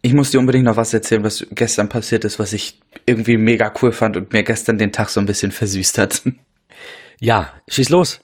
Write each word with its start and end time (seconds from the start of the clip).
Ich 0.00 0.14
muss 0.14 0.30
dir 0.30 0.38
unbedingt 0.38 0.64
noch 0.64 0.76
was 0.76 0.94
erzählen, 0.94 1.24
was 1.24 1.44
gestern 1.50 1.88
passiert 1.88 2.24
ist, 2.24 2.38
was 2.38 2.52
ich 2.52 2.80
irgendwie 3.04 3.36
mega 3.36 3.72
cool 3.82 3.92
fand 3.92 4.16
und 4.16 4.32
mir 4.32 4.44
gestern 4.44 4.78
den 4.78 4.92
Tag 4.92 5.08
so 5.08 5.20
ein 5.20 5.26
bisschen 5.26 5.50
versüßt 5.50 5.98
hat. 5.98 6.22
Ja, 7.20 7.52
schieß 7.68 7.88
los. 7.88 8.20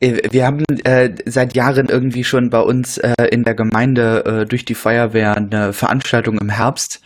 Äh, 0.00 0.30
wir 0.30 0.46
haben 0.46 0.64
äh, 0.84 1.10
seit 1.26 1.54
Jahren 1.54 1.88
irgendwie 1.88 2.24
schon 2.24 2.50
bei 2.50 2.60
uns 2.60 2.98
äh, 2.98 3.14
in 3.30 3.44
der 3.44 3.54
Gemeinde 3.54 4.24
äh, 4.24 4.46
durch 4.46 4.64
die 4.64 4.74
Feuerwehr 4.74 5.36
eine 5.36 5.72
Veranstaltung 5.72 6.38
im 6.38 6.48
Herbst, 6.48 7.00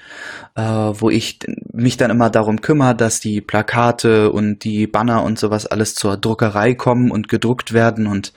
äh, 0.55 0.63
wo 0.63 1.11
ich 1.11 1.39
mich 1.73 1.97
dann 1.97 2.11
immer 2.11 2.31
darum 2.31 2.61
kümmere, 2.61 2.95
dass 2.95 3.21
die 3.21 3.41
Plakate 3.41 4.33
und 4.33 4.65
die 4.65 4.87
Banner 4.87 5.23
und 5.23 5.39
sowas 5.39 5.67
alles 5.67 5.95
zur 5.95 6.17
Druckerei 6.17 6.75
kommen 6.75 7.11
und 7.11 7.29
gedruckt 7.29 7.73
werden 7.73 8.07
und 8.07 8.33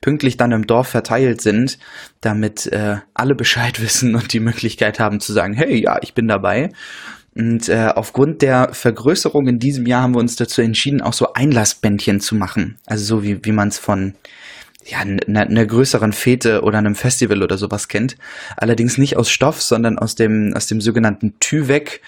pünktlich 0.00 0.36
dann 0.36 0.52
im 0.52 0.66
Dorf 0.66 0.88
verteilt 0.88 1.40
sind, 1.40 1.78
damit 2.20 2.66
äh, 2.66 2.96
alle 3.14 3.34
Bescheid 3.34 3.80
wissen 3.82 4.14
und 4.14 4.32
die 4.32 4.40
Möglichkeit 4.40 5.00
haben 5.00 5.20
zu 5.20 5.32
sagen, 5.32 5.54
hey, 5.54 5.82
ja, 5.82 5.98
ich 6.02 6.14
bin 6.14 6.28
dabei. 6.28 6.70
Und 7.34 7.68
äh, 7.68 7.88
aufgrund 7.94 8.42
der 8.42 8.74
Vergrößerung 8.74 9.46
in 9.46 9.58
diesem 9.58 9.86
Jahr 9.86 10.02
haben 10.02 10.14
wir 10.14 10.20
uns 10.20 10.36
dazu 10.36 10.60
entschieden, 10.60 11.00
auch 11.00 11.14
so 11.14 11.32
Einlassbändchen 11.32 12.20
zu 12.20 12.34
machen. 12.34 12.78
Also 12.86 13.04
so 13.04 13.22
wie, 13.22 13.44
wie 13.44 13.52
man 13.52 13.68
es 13.68 13.78
von 13.78 14.14
ja, 14.84 14.98
einer 14.98 15.44
ne 15.46 15.66
größeren 15.66 16.12
Fete 16.12 16.62
oder 16.62 16.78
einem 16.78 16.94
Festival 16.94 17.42
oder 17.42 17.56
sowas 17.56 17.88
kennt. 17.88 18.16
Allerdings 18.56 18.98
nicht 18.98 19.16
aus 19.16 19.30
Stoff, 19.30 19.62
sondern 19.62 19.98
aus 19.98 20.14
dem, 20.14 20.52
aus 20.56 20.66
dem 20.66 20.80
sogenannten 20.80 21.38
Tüvek. 21.38 22.00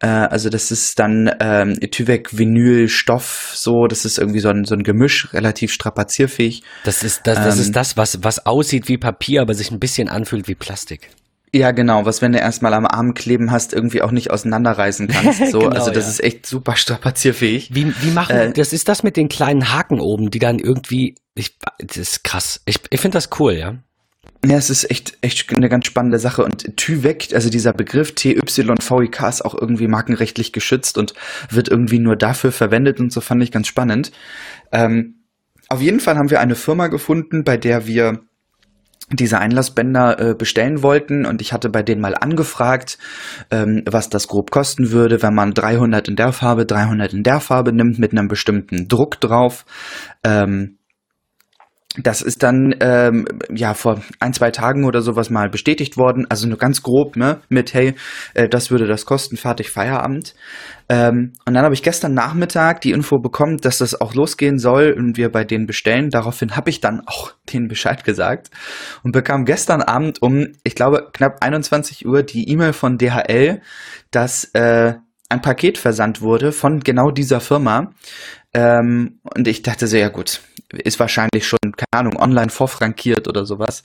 Äh, 0.00 0.08
also 0.08 0.50
das 0.50 0.70
ist 0.70 0.98
dann 0.98 1.30
ähm, 1.40 1.80
Tüvek 1.80 2.36
Vinyl 2.36 2.88
Stoff, 2.88 3.52
so, 3.54 3.86
das 3.86 4.04
ist 4.04 4.18
irgendwie 4.18 4.40
so 4.40 4.50
ein, 4.50 4.64
so 4.64 4.74
ein 4.74 4.82
Gemisch, 4.82 5.32
relativ 5.32 5.72
strapazierfähig. 5.72 6.62
Das 6.84 7.02
ist 7.02 7.26
das, 7.26 7.36
das 7.38 7.56
ähm, 7.56 7.62
ist 7.62 7.76
das, 7.76 7.96
was, 7.96 8.22
was 8.22 8.44
aussieht 8.44 8.88
wie 8.88 8.98
Papier, 8.98 9.40
aber 9.40 9.54
sich 9.54 9.70
ein 9.70 9.80
bisschen 9.80 10.08
anfühlt 10.08 10.48
wie 10.48 10.54
Plastik. 10.54 11.08
Ja, 11.54 11.70
genau, 11.70 12.04
was 12.04 12.20
wenn 12.20 12.32
du 12.32 12.38
erstmal 12.38 12.74
am 12.74 12.86
Arm 12.86 13.14
kleben 13.14 13.50
hast, 13.50 13.72
irgendwie 13.72 14.02
auch 14.02 14.10
nicht 14.10 14.30
auseinanderreißen 14.30 15.08
kannst. 15.08 15.50
So, 15.50 15.60
genau, 15.60 15.70
also 15.70 15.90
das 15.90 16.04
ja. 16.04 16.10
ist 16.10 16.24
echt 16.24 16.46
super 16.46 16.76
strapazierfähig. 16.76 17.74
Wie, 17.74 17.92
wie 18.02 18.10
machen, 18.10 18.36
äh, 18.36 18.52
das 18.52 18.72
ist 18.72 18.88
das 18.88 19.02
mit 19.02 19.16
den 19.16 19.28
kleinen 19.28 19.72
Haken 19.72 20.00
oben, 20.00 20.30
die 20.30 20.38
dann 20.38 20.58
irgendwie, 20.58 21.14
ich, 21.34 21.56
das 21.78 21.96
ist 21.96 22.24
krass. 22.24 22.60
Ich, 22.66 22.80
ich 22.90 23.00
finde 23.00 23.16
das 23.16 23.30
cool, 23.38 23.54
ja. 23.54 23.76
Ja, 24.44 24.56
es 24.56 24.70
ist 24.70 24.88
echt, 24.90 25.18
echt 25.20 25.52
eine 25.52 25.68
ganz 25.68 25.86
spannende 25.86 26.18
Sache. 26.18 26.44
Und 26.44 26.76
TÜVEC, 26.76 27.34
also 27.34 27.50
dieser 27.50 27.72
Begriff 27.72 28.14
TYVIK 28.14 29.22
ist 29.28 29.44
auch 29.44 29.54
irgendwie 29.54 29.88
markenrechtlich 29.88 30.52
geschützt 30.52 30.96
und 30.96 31.14
wird 31.50 31.68
irgendwie 31.68 31.98
nur 31.98 32.14
dafür 32.14 32.52
verwendet 32.52 33.00
und 33.00 33.12
so 33.12 33.20
fand 33.20 33.42
ich 33.42 33.50
ganz 33.50 33.66
spannend. 33.66 34.12
Ähm, 34.70 35.24
auf 35.68 35.82
jeden 35.82 36.00
Fall 36.00 36.16
haben 36.16 36.30
wir 36.30 36.40
eine 36.40 36.54
Firma 36.54 36.86
gefunden, 36.86 37.42
bei 37.42 37.56
der 37.56 37.86
wir 37.86 38.20
diese 39.10 39.38
Einlassbänder 39.38 40.18
äh, 40.20 40.34
bestellen 40.34 40.82
wollten 40.82 41.24
und 41.24 41.40
ich 41.40 41.52
hatte 41.52 41.70
bei 41.70 41.82
denen 41.82 42.00
mal 42.00 42.14
angefragt, 42.14 42.98
ähm, 43.50 43.82
was 43.86 44.10
das 44.10 44.28
grob 44.28 44.50
kosten 44.50 44.90
würde, 44.90 45.22
wenn 45.22 45.34
man 45.34 45.54
300 45.54 46.08
in 46.08 46.16
der 46.16 46.32
Farbe, 46.32 46.66
300 46.66 47.12
in 47.12 47.22
der 47.22 47.40
Farbe 47.40 47.72
nimmt 47.72 47.98
mit 47.98 48.12
einem 48.12 48.28
bestimmten 48.28 48.88
Druck 48.88 49.20
drauf. 49.20 49.64
Ähm, 50.24 50.78
das 52.02 52.22
ist 52.22 52.42
dann 52.42 52.74
ähm, 52.80 53.26
ja 53.52 53.74
vor 53.74 54.02
ein, 54.20 54.32
zwei 54.32 54.50
Tagen 54.50 54.84
oder 54.84 55.00
sowas 55.02 55.30
mal 55.30 55.48
bestätigt 55.48 55.96
worden. 55.96 56.26
Also 56.28 56.46
nur 56.46 56.58
ganz 56.58 56.82
grob, 56.82 57.16
ne? 57.16 57.40
Mit, 57.48 57.74
hey, 57.74 57.94
äh, 58.34 58.48
das 58.48 58.70
würde 58.70 58.86
das 58.86 59.04
kosten, 59.04 59.36
fertig 59.36 59.70
Feierabend. 59.70 60.34
Ähm, 60.88 61.34
und 61.44 61.54
dann 61.54 61.64
habe 61.64 61.74
ich 61.74 61.82
gestern 61.82 62.14
Nachmittag 62.14 62.80
die 62.80 62.92
Info 62.92 63.18
bekommen, 63.18 63.58
dass 63.58 63.78
das 63.78 64.00
auch 64.00 64.14
losgehen 64.14 64.58
soll 64.58 64.94
und 64.96 65.16
wir 65.18 65.30
bei 65.30 65.44
denen 65.44 65.66
bestellen. 65.66 66.08
Daraufhin 66.08 66.56
habe 66.56 66.70
ich 66.70 66.80
dann 66.80 67.02
auch 67.06 67.32
denen 67.52 67.68
Bescheid 67.68 68.04
gesagt 68.04 68.50
und 69.02 69.12
bekam 69.12 69.44
gestern 69.44 69.82
Abend 69.82 70.22
um, 70.22 70.48
ich 70.64 70.74
glaube, 70.74 71.08
knapp 71.12 71.42
21 71.42 72.06
Uhr 72.06 72.22
die 72.22 72.48
E-Mail 72.48 72.72
von 72.72 72.96
DHL, 72.96 73.60
dass 74.10 74.44
äh, 74.54 74.94
ein 75.28 75.42
Paket 75.42 75.76
versandt 75.76 76.22
wurde 76.22 76.52
von 76.52 76.80
genau 76.80 77.10
dieser 77.10 77.40
Firma. 77.40 77.92
Ähm, 78.54 79.20
und 79.36 79.46
ich 79.46 79.62
dachte 79.62 79.86
so, 79.86 79.96
ja 79.96 80.08
gut, 80.08 80.40
ist 80.72 80.98
wahrscheinlich 81.00 81.46
schon, 81.46 81.58
keine 81.62 81.92
Ahnung, 81.92 82.16
online 82.16 82.50
vorfrankiert 82.50 83.28
oder 83.28 83.44
sowas. 83.46 83.82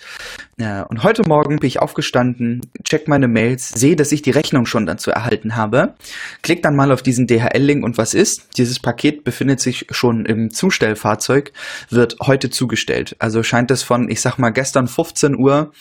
Ja, 0.57 0.84
und 0.84 1.03
heute 1.03 1.24
Morgen 1.28 1.57
bin 1.57 1.68
ich 1.68 1.79
aufgestanden, 1.81 2.62
check 2.84 3.07
meine 3.07 3.28
Mails, 3.28 3.69
sehe, 3.69 3.96
dass 3.96 4.12
ich 4.12 4.22
die 4.22 4.31
Rechnung 4.31 4.66
schon 4.66 4.85
dazu 4.85 5.12
erhalten 5.12 5.56
habe, 5.56 5.96
klick 6.41 6.62
dann 6.62 6.75
mal 6.75 6.91
auf 6.91 7.02
diesen 7.02 7.28
DHL-Link 7.28 7.84
und 7.84 7.97
was 7.97 8.13
ist? 8.13 8.57
Dieses 8.57 8.79
Paket 8.79 9.23
befindet 9.23 9.59
sich 9.59 9.88
schon 9.91 10.25
im 10.25 10.52
Zustellfahrzeug, 10.52 11.52
wird 11.90 12.18
heute 12.22 12.50
zugestellt. 12.50 13.16
Also 13.19 13.44
scheint 13.44 13.72
es 13.72 13.84
von, 13.84 14.09
ich 14.09 14.22
sag 14.22 14.38
mal, 14.38 14.52
gestern 14.52 14.88
15 14.88 15.38
Uhr 15.38 15.72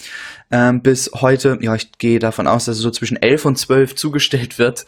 ähm, 0.52 0.82
bis 0.82 1.10
heute, 1.14 1.58
ja, 1.62 1.74
ich 1.74 1.92
gehe 1.92 2.18
davon 2.18 2.46
aus, 2.46 2.66
dass 2.66 2.76
es 2.76 2.82
so 2.82 2.90
zwischen 2.90 3.16
11 3.16 3.46
und 3.46 3.56
12 3.56 3.94
zugestellt 3.96 4.58
wird. 4.58 4.84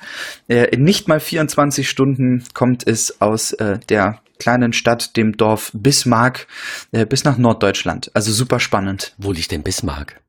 Äh, 0.47 0.69
in 0.71 0.85
nicht 0.85 1.09
mal 1.09 1.21
24 1.21 1.89
Stunden 1.89 2.45
kommt 2.53 2.87
es 2.87 3.21
aus 3.23 3.53
äh, 3.55 3.79
der 3.89 4.21
kleinen 4.39 4.75
Stadt, 4.75 5.17
dem 5.17 5.37
Dorf 5.37 5.71
Bismarck, 5.73 6.47
äh, 6.93 7.07
bis 7.07 7.25
nach 7.25 7.39
Norddeutschland. 7.39 8.11
Also 8.15 8.31
super 8.31 8.61
spannend. 8.61 9.15
Wo 9.17 9.33
liegt 9.33 9.53
denn 9.53 9.63
Bismarck? 9.63 10.21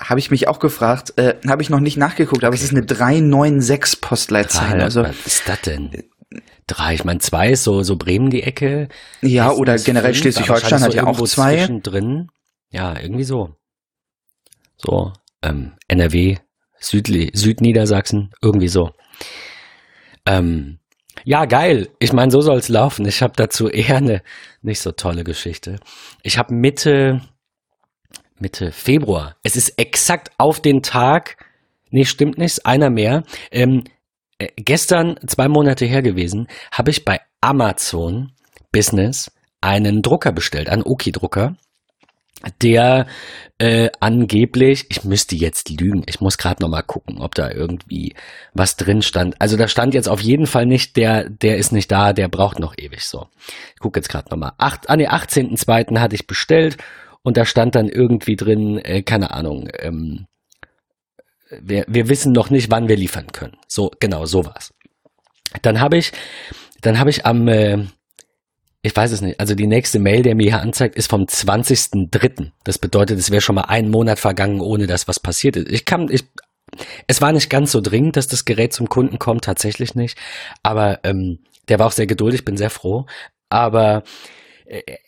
Habe 0.00 0.20
ich 0.20 0.30
mich 0.30 0.46
auch 0.46 0.60
gefragt, 0.60 1.14
äh, 1.16 1.34
habe 1.48 1.62
ich 1.62 1.70
noch 1.70 1.80
nicht 1.80 1.96
nachgeguckt, 1.96 2.44
aber 2.44 2.54
okay. 2.54 2.62
es 2.62 2.70
ist 2.70 2.76
eine 2.76 2.86
396 2.86 4.00
Postleitzahl. 4.00 4.80
also, 4.80 5.02
was 5.02 5.26
ist 5.26 5.48
das 5.48 5.60
denn? 5.62 6.04
Drei, 6.68 6.94
ich 6.94 7.04
meine, 7.04 7.18
zwei 7.18 7.50
ist 7.50 7.64
so, 7.64 7.82
so 7.82 7.96
Bremen 7.96 8.30
die 8.30 8.44
Ecke. 8.44 8.88
Ja, 9.22 9.50
oder 9.50 9.76
generell 9.76 10.14
Schleswig-Holstein 10.14 10.82
hat 10.82 10.94
ja 10.94 11.04
auch 11.04 11.20
zwei. 11.22 11.66
Drin. 11.82 12.28
Ja, 12.70 12.96
irgendwie 13.00 13.24
so. 13.24 13.56
So, 14.78 15.12
ähm, 15.42 15.72
NRW, 15.88 16.38
Südli 16.78 17.30
Südniedersachsen, 17.34 18.32
irgendwie 18.40 18.68
so. 18.68 18.92
Ähm, 20.24 20.78
ja, 21.24 21.44
geil. 21.44 21.88
Ich 21.98 22.12
meine, 22.12 22.30
so 22.30 22.40
soll 22.40 22.58
es 22.58 22.68
laufen. 22.68 23.06
Ich 23.06 23.22
habe 23.22 23.34
dazu 23.36 23.68
eher 23.68 23.96
eine 23.96 24.22
nicht 24.62 24.80
so 24.80 24.92
tolle 24.92 25.24
Geschichte. 25.24 25.80
Ich 26.22 26.38
habe 26.38 26.54
Mitte, 26.54 27.20
Mitte 28.38 28.72
Februar, 28.72 29.36
es 29.42 29.56
ist 29.56 29.78
exakt 29.78 30.30
auf 30.38 30.60
den 30.60 30.82
Tag, 30.82 31.44
nee, 31.90 32.04
stimmt 32.04 32.38
nicht, 32.38 32.64
einer 32.64 32.90
mehr, 32.90 33.24
ähm, 33.50 33.84
äh, 34.38 34.48
gestern, 34.56 35.18
zwei 35.26 35.48
Monate 35.48 35.86
her 35.86 36.02
gewesen, 36.02 36.46
habe 36.70 36.90
ich 36.90 37.04
bei 37.04 37.20
Amazon 37.40 38.32
Business 38.70 39.32
einen 39.60 40.02
Drucker 40.02 40.30
bestellt, 40.32 40.68
einen 40.68 40.84
Oki-Drucker 40.84 41.56
der 42.62 43.06
äh, 43.58 43.90
angeblich, 44.00 44.86
ich 44.88 45.04
müsste 45.04 45.34
jetzt 45.34 45.68
lügen, 45.70 46.04
ich 46.06 46.20
muss 46.20 46.38
gerade 46.38 46.62
noch 46.62 46.68
mal 46.68 46.82
gucken, 46.82 47.18
ob 47.18 47.34
da 47.34 47.50
irgendwie 47.50 48.14
was 48.54 48.76
drin 48.76 49.02
stand. 49.02 49.40
Also 49.40 49.56
da 49.56 49.66
stand 49.66 49.94
jetzt 49.94 50.08
auf 50.08 50.20
jeden 50.20 50.46
Fall 50.46 50.66
nicht, 50.66 50.96
der, 50.96 51.28
der 51.28 51.56
ist 51.56 51.72
nicht 51.72 51.90
da, 51.90 52.12
der 52.12 52.28
braucht 52.28 52.60
noch 52.60 52.74
ewig 52.78 53.04
so. 53.04 53.26
Ich 53.74 53.80
gucke 53.80 53.98
jetzt 53.98 54.08
gerade 54.08 54.30
noch 54.30 54.38
mal. 54.38 54.52
Acht, 54.58 54.88
an 54.88 55.00
den 55.00 55.08
18.02. 55.08 55.98
hatte 55.98 56.14
ich 56.14 56.26
bestellt 56.26 56.76
und 57.22 57.36
da 57.36 57.44
stand 57.44 57.74
dann 57.74 57.88
irgendwie 57.88 58.36
drin, 58.36 58.78
äh, 58.78 59.02
keine 59.02 59.32
Ahnung, 59.32 59.68
ähm, 59.80 60.26
wir, 61.60 61.84
wir 61.88 62.08
wissen 62.08 62.32
noch 62.32 62.50
nicht, 62.50 62.70
wann 62.70 62.88
wir 62.88 62.96
liefern 62.96 63.28
können. 63.32 63.56
So, 63.66 63.90
genau, 64.00 64.26
so 64.26 64.44
war's. 64.44 64.74
Dann 65.62 65.80
habe 65.80 65.96
ich, 65.96 66.12
dann 66.82 66.98
habe 66.98 67.10
ich 67.10 67.24
am 67.26 67.48
äh, 67.48 67.86
ich 68.82 68.94
weiß 68.94 69.12
es 69.12 69.20
nicht. 69.20 69.40
Also 69.40 69.54
die 69.54 69.66
nächste 69.66 69.98
Mail, 69.98 70.22
der 70.22 70.34
mir 70.34 70.50
hier 70.50 70.60
anzeigt, 70.60 70.94
ist 70.96 71.10
vom 71.10 71.24
20.03. 71.24 72.52
Das 72.64 72.78
bedeutet, 72.78 73.18
es 73.18 73.30
wäre 73.30 73.40
schon 73.40 73.56
mal 73.56 73.62
ein 73.62 73.90
Monat 73.90 74.18
vergangen, 74.18 74.60
ohne 74.60 74.86
dass 74.86 75.08
was 75.08 75.18
passiert 75.18 75.56
ist. 75.56 75.70
Ich 75.70 75.84
kann, 75.84 76.08
ich, 76.10 76.24
es 77.06 77.20
war 77.20 77.32
nicht 77.32 77.50
ganz 77.50 77.72
so 77.72 77.80
dringend, 77.80 78.16
dass 78.16 78.28
das 78.28 78.44
Gerät 78.44 78.72
zum 78.72 78.88
Kunden 78.88 79.18
kommt, 79.18 79.44
tatsächlich 79.44 79.94
nicht. 79.94 80.16
Aber 80.62 81.00
ähm, 81.02 81.40
der 81.68 81.80
war 81.80 81.86
auch 81.86 81.92
sehr 81.92 82.06
geduldig, 82.06 82.44
bin 82.44 82.56
sehr 82.56 82.70
froh. 82.70 83.06
Aber 83.50 84.04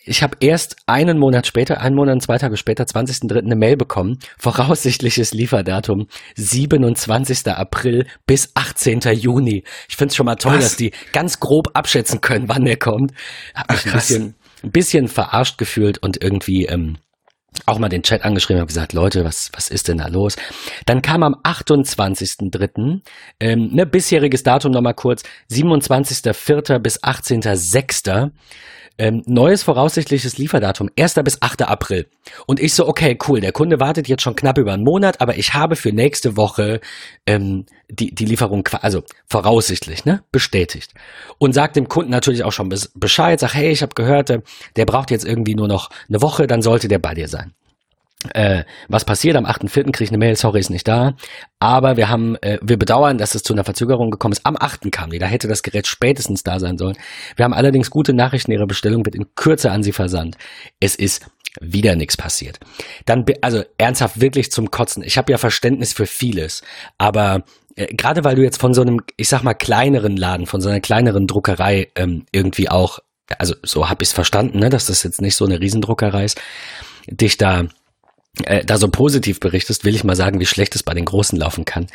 ich 0.05 0.23
habe 0.23 0.37
erst 0.41 0.77
einen 0.87 1.19
Monat 1.19 1.47
später, 1.47 1.81
einen 1.81 1.95
Monat 1.95 2.15
und 2.15 2.21
zwei 2.23 2.39
Tage 2.39 2.57
später, 2.57 2.85
20.03. 2.85 3.45
eine 3.45 3.57
Mail 3.57 3.77
bekommen, 3.77 4.19
voraussichtliches 4.39 5.35
Lieferdatum 5.35 6.09
27. 6.37 7.47
April 7.49 8.07
bis 8.27 8.53
18. 8.55 9.01
Juni. 9.13 9.65
Ich 9.89 9.97
finde 9.97 10.13
es 10.13 10.17
schon 10.17 10.27
mal 10.27 10.37
toll, 10.37 10.57
was? 10.57 10.65
dass 10.65 10.77
die 10.77 10.93
ganz 11.13 11.41
grob 11.41 11.71
abschätzen 11.75 12.21
können, 12.21 12.49
wann 12.49 12.65
der 12.65 12.79
kommt. 12.79 13.13
Hab 13.55 13.71
mich 13.71 13.81
Ach, 13.81 13.87
ein 13.87 13.93
bisschen, 13.93 14.35
ein 14.63 14.71
bisschen 14.71 15.09
verarscht 15.09 15.59
gefühlt 15.59 15.99
und 15.99 16.23
irgendwie 16.23 16.65
ähm, 16.65 16.97
auch 17.67 17.79
mal 17.79 17.89
den 17.91 18.03
Chat 18.03 18.25
angeschrieben, 18.25 18.61
habe 18.61 18.69
gesagt, 18.69 18.95
Leute, 18.95 19.25
was, 19.25 19.51
was 19.53 19.69
ist 19.69 19.89
denn 19.89 19.99
da 19.99 20.07
los? 20.07 20.37
Dann 20.87 21.03
kam 21.03 21.23
am 21.23 21.35
28.03. 21.35 23.01
Ähm, 23.41 23.69
ne, 23.73 23.85
bisjähriges 23.85 24.43
Datum 24.43 24.73
nochmal 24.73 24.95
kurz, 24.95 25.23
27.04. 25.51 26.79
bis 26.79 27.03
18.06 27.03 28.31
ähm, 29.01 29.23
neues 29.25 29.63
voraussichtliches 29.63 30.37
Lieferdatum, 30.37 30.91
1. 30.99 31.15
bis 31.25 31.41
8. 31.41 31.63
April. 31.63 32.07
Und 32.47 32.61
ich 32.61 32.75
so, 32.75 32.87
okay, 32.87 33.19
cool, 33.27 33.41
der 33.41 33.53
Kunde 33.53 33.81
wartet 33.81 34.09
jetzt 34.09 34.23
schon 34.23 34.37
knapp 34.37 34.59
über 34.59 34.75
einen 34.75 34.85
Monat, 34.85 35.23
aber 35.23 35.39
ich 35.39 35.55
habe 35.55 35.75
für 35.75 35.91
nächste 35.91 36.37
Woche 36.37 36.83
ähm, 37.27 37.65
die, 37.89 38.15
die 38.15 38.27
Lieferung, 38.27 38.69
also 38.83 39.03
voraussichtlich, 39.27 40.05
ne, 40.05 40.23
bestätigt. 40.33 40.93
Und 41.39 41.55
sagt 41.55 41.77
dem 41.77 41.89
Kunden 41.89 42.11
natürlich 42.11 42.45
auch 42.45 42.53
schon 42.53 42.69
Bescheid, 42.69 43.41
sag, 43.41 43.55
hey, 43.55 43.71
ich 43.71 43.81
habe 43.81 43.95
gehört, 43.95 44.29
äh, 44.29 44.43
der 44.77 44.85
braucht 44.85 45.11
jetzt 45.11 45.25
irgendwie 45.25 45.55
nur 45.55 45.67
noch 45.67 45.89
eine 46.11 46.21
Woche, 46.21 46.47
dann 46.47 46.61
sollte 46.61 46.87
der 46.87 46.99
bei 46.99 47.15
dir 47.15 47.29
sein. 47.29 47.55
Äh, 48.35 48.65
was 48.89 49.05
passiert? 49.05 49.37
Am 49.37 49.47
8.4. 49.47 49.93
kriege 49.93 50.05
ich 50.05 50.11
eine 50.11 50.19
Mail, 50.19 50.37
sorry, 50.37 50.61
ist 50.61 50.71
nicht 50.71 50.87
da. 50.87 51.15
Aber 51.59 51.97
wir 51.97 52.09
haben, 52.09 52.37
äh, 52.37 52.59
wir 52.63 52.79
bedauern, 52.79 53.19
dass 53.19 53.35
es 53.35 53.43
zu 53.43 53.53
einer 53.53 53.65
Verzögerung 53.65 54.11
gekommen 54.11 54.33
ist. 54.33 54.45
Am 54.45 54.57
8. 54.59 54.91
kam 54.93 55.11
die, 55.11 55.19
da 55.19 55.27
hätte 55.27 55.49
das 55.49 55.63
Gerät 55.63 55.87
spätestens 55.87 56.43
da 56.43 56.59
sein 56.59 56.77
sollen. 56.77 56.97
Wir 57.37 57.45
haben 57.45 57.55
allerdings 57.55 57.91
gute 57.91 58.13
Nachrichten, 58.13 58.53
Ihre 58.53 58.67
Bestellung 58.67 59.05
wird 59.05 59.15
in 59.15 59.35
Kürze 59.35 59.71
an 59.71 59.83
Sie 59.83 59.93
versandt. 59.93 60.37
Es 60.81 60.95
ist 60.95 61.27
wieder 61.61 61.97
nichts 61.97 62.17
passiert. 62.17 62.61
Dann, 63.07 63.25
also 63.41 63.65
ernsthaft 63.79 64.21
wirklich 64.21 64.53
zum 64.53 64.71
Kotzen. 64.71 65.03
Ich 65.03 65.19
habe 65.19 65.33
ja 65.33 65.39
Verständnis 65.39 65.93
für 65.93 66.07
vieles, 66.07 66.63
aber 66.99 67.43
äh, 67.75 67.93
gerade 67.95 68.23
weil 68.25 68.37
du 68.37 68.43
jetzt 68.43 68.61
von 68.61 68.75
so 68.75 68.83
einem, 68.83 69.01
ich 69.17 69.29
sag 69.29 69.43
mal, 69.43 69.55
kleineren 69.55 70.17
Laden, 70.17 70.47
von 70.47 70.61
so 70.61 70.69
einer 70.69 70.81
kleineren 70.81 71.27
Druckerei 71.27 71.89
ähm, 71.97 72.27
irgendwie 72.31 72.69
auch, 72.69 73.01
also 73.39 73.55
so 73.63 73.89
habe 73.89 74.03
ich 74.03 74.11
es 74.11 74.13
verstanden, 74.13 74.59
ne, 74.59 74.69
dass 74.69 74.87
das 74.87 75.03
jetzt 75.03 75.21
nicht 75.21 75.37
so 75.37 75.45
eine 75.45 75.61
Riesendruckerei 75.61 76.25
ist, 76.25 76.41
dich 77.09 77.37
da 77.37 77.65
äh, 78.45 78.65
da 78.65 78.79
so 78.79 78.89
positiv 78.89 79.41
berichtest, 79.41 79.85
will 79.85 79.95
ich 79.95 80.05
mal 80.05 80.17
sagen, 80.17 80.41
wie 80.41 80.47
schlecht 80.47 80.75
es 80.75 80.83
bei 80.83 80.95
den 80.95 81.05
Großen 81.05 81.39
laufen 81.39 81.65
kann. 81.65 81.87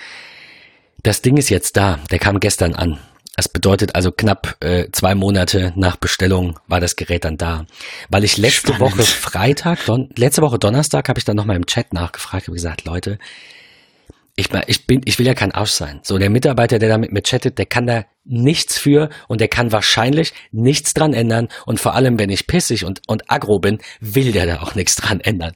Das 1.03 1.21
Ding 1.21 1.37
ist 1.37 1.49
jetzt 1.49 1.77
da, 1.77 1.99
der 2.11 2.19
kam 2.19 2.39
gestern 2.39 2.73
an. 2.73 2.99
Das 3.35 3.49
bedeutet 3.49 3.95
also 3.95 4.11
knapp 4.11 4.55
äh, 4.61 4.89
zwei 4.91 5.13
Monate 5.13 5.73
nach 5.75 5.97
Bestellung 5.97 6.57
war 6.67 6.79
das 6.79 6.95
Gerät 6.95 7.25
dann 7.25 7.37
da. 7.37 7.65
Weil 8.09 8.23
ich 8.23 8.37
letzte 8.37 8.73
Spannend. 8.73 8.97
Woche 8.97 9.03
Freitag, 9.03 9.85
Don 9.85 10.09
letzte 10.15 10.41
Woche 10.41 10.57
Donnerstag 10.57 11.09
habe 11.09 11.19
ich 11.19 11.25
dann 11.25 11.35
nochmal 11.35 11.57
im 11.57 11.65
Chat 11.65 11.93
nachgefragt 11.93 12.47
und 12.47 12.53
gesagt, 12.53 12.85
Leute, 12.85 13.19
ich, 14.38 14.49
ich 14.67 14.88
bin, 14.88 15.01
ich 15.05 15.19
will 15.19 15.25
ja 15.25 15.33
kein 15.33 15.51
Arsch 15.51 15.71
sein. 15.71 15.99
So, 16.03 16.17
der 16.17 16.29
Mitarbeiter, 16.29 16.79
der 16.79 16.89
da 16.89 16.97
mit 16.97 17.11
mir 17.11 17.21
chattet, 17.21 17.57
der 17.57 17.65
kann 17.65 17.88
da 17.88 18.05
nichts 18.23 18.77
für 18.77 19.09
und 19.27 19.41
der 19.41 19.47
kann 19.47 19.71
wahrscheinlich 19.71 20.33
nichts 20.51 20.93
dran 20.93 21.13
ändern. 21.13 21.49
Und 21.65 21.79
vor 21.79 21.93
allem, 21.93 22.19
wenn 22.19 22.29
ich 22.29 22.47
pissig 22.47 22.85
und, 22.85 23.01
und 23.07 23.29
aggro 23.29 23.59
bin, 23.59 23.79
will 23.99 24.31
der 24.31 24.45
da 24.45 24.61
auch 24.61 24.75
nichts 24.75 24.95
dran 24.95 25.19
ändern. 25.19 25.53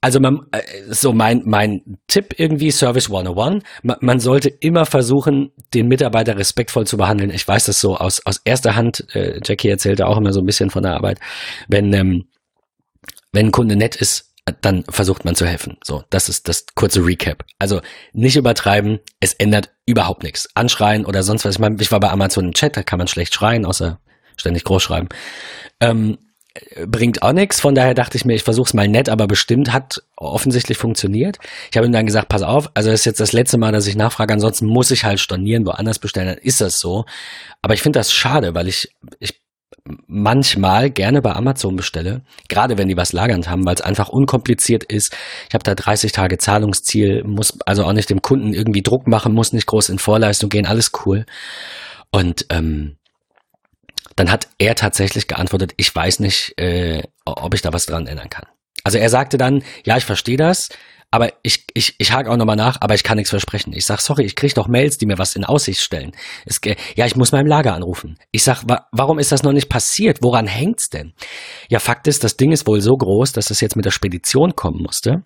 Also 0.00 0.18
man, 0.18 0.46
äh, 0.52 0.62
so 0.88 1.12
mein, 1.12 1.42
mein 1.44 1.98
Tipp 2.06 2.34
irgendwie, 2.38 2.70
Service 2.70 3.06
101, 3.08 3.64
man, 3.82 3.96
man 4.00 4.20
sollte 4.20 4.48
immer 4.48 4.86
versuchen, 4.86 5.52
den 5.74 5.88
Mitarbeiter 5.88 6.38
respektvoll 6.38 6.86
zu 6.86 6.96
behandeln. 6.96 7.30
Ich 7.30 7.46
weiß 7.46 7.66
das 7.66 7.80
so 7.80 7.96
aus, 7.96 8.24
aus 8.24 8.40
erster 8.44 8.76
Hand, 8.76 9.06
äh, 9.14 9.40
Jackie 9.44 9.68
erzählte 9.68 10.06
auch 10.06 10.16
immer 10.16 10.32
so 10.32 10.40
ein 10.40 10.46
bisschen 10.46 10.70
von 10.70 10.82
der 10.82 10.94
Arbeit, 10.94 11.18
wenn, 11.68 11.92
ähm, 11.92 12.28
wenn 13.32 13.46
ein 13.46 13.52
Kunde 13.52 13.76
nett 13.76 13.96
ist, 13.96 14.30
dann 14.62 14.84
versucht 14.88 15.24
man 15.24 15.34
zu 15.34 15.46
helfen. 15.46 15.76
So, 15.84 16.02
das 16.10 16.28
ist 16.28 16.48
das 16.48 16.64
kurze 16.74 17.04
Recap. 17.04 17.44
Also 17.58 17.80
nicht 18.12 18.36
übertreiben, 18.36 19.00
es 19.20 19.34
ändert 19.34 19.70
überhaupt 19.86 20.22
nichts. 20.22 20.48
Anschreien 20.54 21.04
oder 21.04 21.22
sonst 21.22 21.44
was. 21.44 21.54
Ich 21.54 21.60
meine, 21.60 21.76
ich 21.80 21.92
war 21.92 22.00
bei 22.00 22.10
Amazon 22.10 22.46
im 22.46 22.54
Chat, 22.54 22.76
da 22.76 22.82
kann 22.82 22.98
man 22.98 23.06
schlecht 23.06 23.34
schreien, 23.34 23.64
außer 23.64 24.00
ständig 24.36 24.64
groß 24.64 24.82
schreiben. 24.82 25.08
Ähm, 25.80 26.18
bringt 26.86 27.22
auch 27.22 27.32
nichts. 27.32 27.60
Von 27.60 27.74
daher 27.74 27.94
dachte 27.94 28.16
ich 28.16 28.24
mir, 28.24 28.34
ich 28.34 28.42
versuche 28.42 28.66
es 28.66 28.74
mal 28.74 28.88
nett, 28.88 29.08
aber 29.08 29.26
bestimmt 29.26 29.72
hat 29.72 30.02
offensichtlich 30.16 30.78
funktioniert. 30.78 31.38
Ich 31.70 31.76
habe 31.76 31.86
ihm 31.86 31.92
dann 31.92 32.06
gesagt, 32.06 32.28
pass 32.28 32.42
auf, 32.42 32.70
also 32.74 32.90
das 32.90 33.00
ist 33.00 33.06
jetzt 33.06 33.20
das 33.20 33.32
letzte 33.32 33.58
Mal, 33.58 33.72
dass 33.72 33.86
ich 33.86 33.96
nachfrage, 33.96 34.32
ansonsten 34.34 34.66
muss 34.66 34.90
ich 34.90 35.04
halt 35.04 35.20
stornieren, 35.20 35.66
woanders 35.66 35.98
bestellen, 35.98 36.28
dann 36.28 36.38
ist 36.38 36.60
das 36.60 36.80
so. 36.80 37.04
Aber 37.62 37.74
ich 37.74 37.82
finde 37.82 37.98
das 37.98 38.12
schade, 38.12 38.54
weil 38.54 38.68
ich, 38.68 38.94
ich 39.20 39.40
manchmal 40.06 40.90
gerne 40.90 41.22
bei 41.22 41.32
Amazon 41.32 41.76
bestelle, 41.76 42.22
gerade 42.48 42.78
wenn 42.78 42.88
die 42.88 42.96
was 42.96 43.12
lagernd 43.12 43.48
haben, 43.48 43.64
weil 43.64 43.74
es 43.74 43.80
einfach 43.80 44.08
unkompliziert 44.08 44.84
ist. 44.84 45.16
Ich 45.48 45.54
habe 45.54 45.62
da 45.62 45.74
30 45.74 46.12
Tage 46.12 46.38
Zahlungsziel, 46.38 47.24
muss 47.24 47.58
also 47.64 47.84
auch 47.84 47.92
nicht 47.92 48.10
dem 48.10 48.22
Kunden 48.22 48.52
irgendwie 48.52 48.82
Druck 48.82 49.06
machen, 49.06 49.32
muss 49.32 49.52
nicht 49.52 49.66
groß 49.66 49.88
in 49.88 49.98
Vorleistung 49.98 50.50
gehen, 50.50 50.66
alles 50.66 50.92
cool. 51.04 51.26
Und 52.10 52.46
ähm, 52.50 52.96
dann 54.16 54.30
hat 54.30 54.48
er 54.58 54.74
tatsächlich 54.74 55.28
geantwortet, 55.28 55.72
ich 55.76 55.94
weiß 55.94 56.20
nicht, 56.20 56.58
äh, 56.58 57.02
ob 57.24 57.54
ich 57.54 57.62
da 57.62 57.72
was 57.72 57.86
dran 57.86 58.06
ändern 58.06 58.30
kann. 58.30 58.46
Also 58.84 58.98
er 58.98 59.10
sagte 59.10 59.38
dann, 59.38 59.62
ja, 59.84 59.96
ich 59.96 60.04
verstehe 60.04 60.36
das, 60.36 60.68
aber 61.12 61.32
ich, 61.42 61.64
ich, 61.74 61.96
ich 61.98 62.12
hake 62.12 62.30
auch 62.30 62.36
nochmal 62.36 62.56
nach, 62.56 62.80
aber 62.80 62.94
ich 62.94 63.02
kann 63.02 63.16
nichts 63.16 63.30
versprechen. 63.30 63.72
Ich 63.72 63.84
sag, 63.84 64.00
sorry, 64.00 64.24
ich 64.24 64.36
kriege 64.36 64.54
doch 64.54 64.68
Mails, 64.68 64.96
die 64.96 65.06
mir 65.06 65.18
was 65.18 65.34
in 65.34 65.44
Aussicht 65.44 65.80
stellen. 65.80 66.12
Es, 66.46 66.60
ja, 66.94 67.04
ich 67.04 67.16
muss 67.16 67.32
meinem 67.32 67.48
Lager 67.48 67.74
anrufen. 67.74 68.16
Ich 68.30 68.44
sag, 68.44 68.62
wa 68.68 68.86
warum 68.92 69.18
ist 69.18 69.32
das 69.32 69.42
noch 69.42 69.52
nicht 69.52 69.68
passiert? 69.68 70.18
Woran 70.22 70.46
hängt's 70.46 70.88
denn? 70.88 71.12
Ja, 71.68 71.80
Fakt 71.80 72.06
ist, 72.06 72.22
das 72.22 72.36
Ding 72.36 72.52
ist 72.52 72.66
wohl 72.66 72.80
so 72.80 72.96
groß, 72.96 73.32
dass 73.32 73.46
das 73.46 73.60
jetzt 73.60 73.74
mit 73.74 73.84
der 73.84 73.90
Spedition 73.90 74.54
kommen 74.54 74.82
musste. 74.82 75.24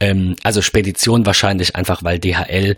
Ähm, 0.00 0.34
also 0.42 0.62
Spedition 0.62 1.26
wahrscheinlich 1.26 1.76
einfach, 1.76 2.02
weil 2.02 2.18
DHL 2.18 2.76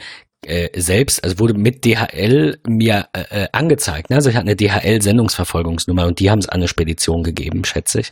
äh, 0.48 0.70
selbst, 0.80 1.22
also 1.22 1.38
wurde 1.38 1.54
mit 1.54 1.84
DHL 1.84 2.58
mir 2.66 3.06
äh, 3.12 3.44
äh, 3.44 3.48
angezeigt. 3.52 4.10
Ne? 4.10 4.16
Also 4.16 4.30
ich 4.30 4.36
hatte 4.36 4.46
eine 4.48 4.56
DHL-Sendungsverfolgungsnummer 4.56 6.06
und 6.06 6.20
die 6.20 6.30
haben 6.30 6.38
es 6.38 6.48
an 6.48 6.56
eine 6.56 6.68
Spedition 6.68 7.22
gegeben, 7.22 7.64
schätze 7.64 8.00
ich, 8.00 8.10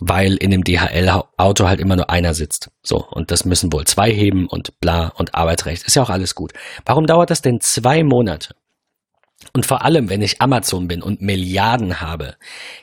weil 0.00 0.34
in 0.34 0.50
dem 0.50 0.64
DHL-Auto 0.64 1.66
halt 1.66 1.80
immer 1.80 1.96
nur 1.96 2.10
einer 2.10 2.34
sitzt. 2.34 2.70
So, 2.82 3.04
und 3.10 3.30
das 3.30 3.44
müssen 3.44 3.72
wohl 3.72 3.84
zwei 3.84 4.10
heben 4.10 4.46
und 4.46 4.78
bla 4.80 5.08
und 5.16 5.34
Arbeitsrecht. 5.34 5.86
Ist 5.86 5.96
ja 5.96 6.02
auch 6.02 6.10
alles 6.10 6.34
gut. 6.34 6.52
Warum 6.84 7.06
dauert 7.06 7.30
das 7.30 7.42
denn 7.42 7.60
zwei 7.60 8.02
Monate? 8.02 8.54
Und 9.56 9.66
vor 9.66 9.84
allem, 9.84 10.10
wenn 10.10 10.20
ich 10.20 10.42
Amazon 10.42 10.88
bin 10.88 11.00
und 11.00 11.22
Milliarden 11.22 12.00
habe, 12.00 12.34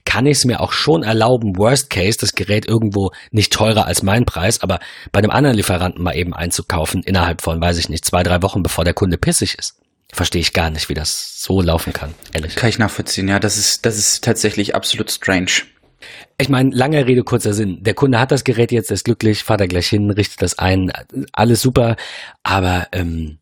kann 0.06 0.26
ich 0.26 0.38
es 0.38 0.46
mir 0.46 0.62
auch 0.62 0.72
schon 0.72 1.04
erlauben, 1.04 1.58
Worst 1.58 1.90
Case, 1.90 2.18
das 2.18 2.34
Gerät 2.34 2.66
irgendwo 2.66 3.12
nicht 3.30 3.52
teurer 3.52 3.88
als 3.88 4.04
mein 4.04 4.24
Preis, 4.24 4.62
aber 4.62 4.80
bei 5.12 5.20
einem 5.20 5.32
anderen 5.32 5.58
Lieferanten 5.58 6.02
mal 6.02 6.16
eben 6.16 6.34
einzukaufen, 6.34 7.04
innerhalb 7.04 7.42
von, 7.42 7.60
weiß 7.60 7.78
ich 7.78 7.90
nicht, 7.90 8.06
zwei, 8.06 8.24
drei 8.24 8.42
Wochen, 8.42 8.64
bevor 8.64 8.86
der 8.86 8.94
Kunde 8.94 9.18
pissig 9.18 9.58
ist. 9.60 9.82
Verstehe 10.14 10.40
ich 10.40 10.54
gar 10.54 10.70
nicht, 10.70 10.88
wie 10.88 10.94
das 10.94 11.42
so 11.42 11.62
laufen 11.62 11.92
kann, 11.92 12.14
ehrlich. 12.32 12.56
Kann 12.56 12.70
ich 12.70 12.80
nachvollziehen, 12.80 13.28
ja, 13.28 13.40
das 13.40 13.58
ist, 13.58 13.86
das 13.86 13.98
ist 13.98 14.24
tatsächlich 14.24 14.74
absolut 14.74 15.12
strange. 15.12 15.52
Ich 16.38 16.48
meine, 16.48 16.74
lange 16.74 17.06
Rede, 17.06 17.24
kurzer 17.24 17.54
Sinn. 17.54 17.84
Der 17.84 17.96
Kunde 17.96 18.18
hat 18.18 18.32
das 18.32 18.46
Gerät 18.46 18.72
jetzt, 18.72 18.92
ist 18.92 19.04
glücklich, 19.04 19.44
fahrt 19.44 19.60
er 19.60 19.68
gleich 19.68 19.88
hin, 19.88 20.10
richtet 20.10 20.42
das 20.42 20.58
ein, 20.58 20.92
alles 21.34 21.62
super, 21.62 21.98
aber 22.44 22.88
ähm, 22.94 23.41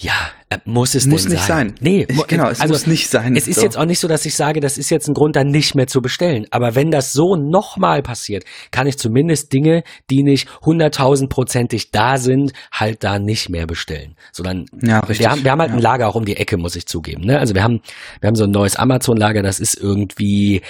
ja, 0.00 0.14
äh, 0.48 0.58
muss 0.64 0.94
es 0.94 1.06
muss 1.06 1.28
nicht 1.28 1.42
sein? 1.42 1.68
sein. 1.68 1.74
Nee, 1.80 2.06
genau, 2.26 2.48
es 2.48 2.60
also, 2.60 2.72
muss 2.72 2.86
nicht 2.86 3.08
sein. 3.08 3.36
Es 3.36 3.46
ist 3.46 3.56
so. 3.56 3.62
jetzt 3.62 3.76
auch 3.76 3.84
nicht 3.84 3.98
so, 3.98 4.08
dass 4.08 4.24
ich 4.24 4.34
sage, 4.34 4.60
das 4.60 4.78
ist 4.78 4.88
jetzt 4.88 5.08
ein 5.08 5.14
Grund, 5.14 5.36
dann 5.36 5.48
nicht 5.48 5.74
mehr 5.74 5.86
zu 5.86 6.00
bestellen. 6.00 6.46
Aber 6.50 6.74
wenn 6.74 6.90
das 6.90 7.12
so 7.12 7.36
nochmal 7.36 8.02
passiert, 8.02 8.44
kann 8.70 8.86
ich 8.86 8.96
zumindest 8.96 9.52
Dinge, 9.52 9.84
die 10.08 10.22
nicht 10.22 10.48
hunderttausendprozentig 10.62 11.90
da 11.90 12.16
sind, 12.16 12.52
halt 12.72 13.04
da 13.04 13.18
nicht 13.18 13.50
mehr 13.50 13.66
bestellen. 13.66 14.16
So 14.32 14.42
dann, 14.42 14.64
ja, 14.80 15.00
richtig. 15.00 15.20
Wir 15.20 15.30
haben, 15.30 15.44
wir 15.44 15.50
haben 15.50 15.60
halt 15.60 15.70
ja. 15.70 15.76
ein 15.76 15.82
Lager 15.82 16.08
auch 16.08 16.14
um 16.14 16.24
die 16.24 16.36
Ecke, 16.36 16.56
muss 16.56 16.76
ich 16.76 16.86
zugeben. 16.86 17.24
Ne? 17.24 17.38
Also 17.38 17.54
wir 17.54 17.62
haben, 17.62 17.82
wir 18.20 18.28
haben 18.28 18.36
so 18.36 18.44
ein 18.44 18.50
neues 18.50 18.76
Amazon-Lager, 18.76 19.42
das 19.42 19.60
ist 19.60 19.74
irgendwie, 19.74 20.62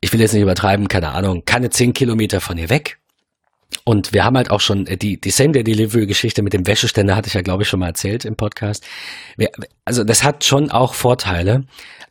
ich 0.00 0.12
will 0.12 0.20
jetzt 0.20 0.32
nicht 0.32 0.42
übertreiben, 0.42 0.86
keine 0.86 1.10
Ahnung, 1.10 1.42
keine 1.44 1.70
zehn 1.70 1.92
Kilometer 1.92 2.40
von 2.40 2.56
hier 2.56 2.70
weg. 2.70 2.99
Und 3.84 4.12
wir 4.12 4.24
haben 4.24 4.36
halt 4.36 4.50
auch 4.50 4.60
schon 4.60 4.86
äh, 4.86 4.96
die, 4.96 5.20
die 5.20 5.30
Same-Day-Delivery-Geschichte 5.30 6.42
mit 6.42 6.52
dem 6.52 6.66
Wäscheständer, 6.66 7.16
hatte 7.16 7.28
ich 7.28 7.34
ja, 7.34 7.42
glaube 7.42 7.62
ich, 7.62 7.68
schon 7.68 7.80
mal 7.80 7.88
erzählt 7.88 8.24
im 8.24 8.36
Podcast. 8.36 8.84
Wir, 9.36 9.50
also 9.84 10.04
das 10.04 10.22
hat 10.22 10.44
schon 10.44 10.70
auch 10.70 10.94
Vorteile, 10.94 11.64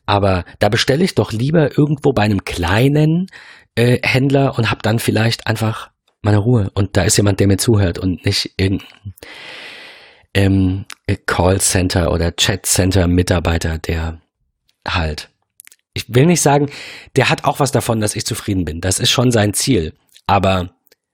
aber 0.06 0.44
da 0.58 0.68
bestelle 0.68 1.04
ich 1.04 1.14
doch 1.14 1.32
lieber 1.32 1.76
irgendwo 1.76 2.12
bei 2.12 2.22
einem 2.22 2.44
kleinen 2.44 3.28
äh, 3.74 3.98
Händler 4.02 4.58
und 4.58 4.70
habe 4.70 4.82
dann 4.82 4.98
vielleicht 4.98 5.46
einfach 5.46 5.90
meine 6.22 6.38
Ruhe. 6.38 6.70
Und 6.74 6.96
da 6.96 7.02
ist 7.02 7.16
jemand, 7.16 7.40
der 7.40 7.46
mir 7.46 7.58
zuhört 7.58 7.98
und 7.98 8.24
nicht 8.24 8.54
irgendein 8.56 9.14
ähm, 10.34 10.84
Callcenter 11.26 12.12
oder 12.12 12.32
Chatcenter-Mitarbeiter, 12.32 13.78
der 13.78 14.20
halt. 14.86 15.28
Ich 15.92 16.14
will 16.14 16.26
nicht 16.26 16.40
sagen, 16.40 16.70
der 17.16 17.30
hat 17.30 17.44
auch 17.44 17.58
was 17.58 17.72
davon, 17.72 18.00
dass 18.00 18.16
ich 18.16 18.24
zufrieden 18.24 18.64
bin. 18.64 18.80
Das 18.80 19.00
ist 19.00 19.10
schon 19.10 19.32
sein 19.32 19.54
Ziel. 19.54 19.94
Aber 20.26 20.70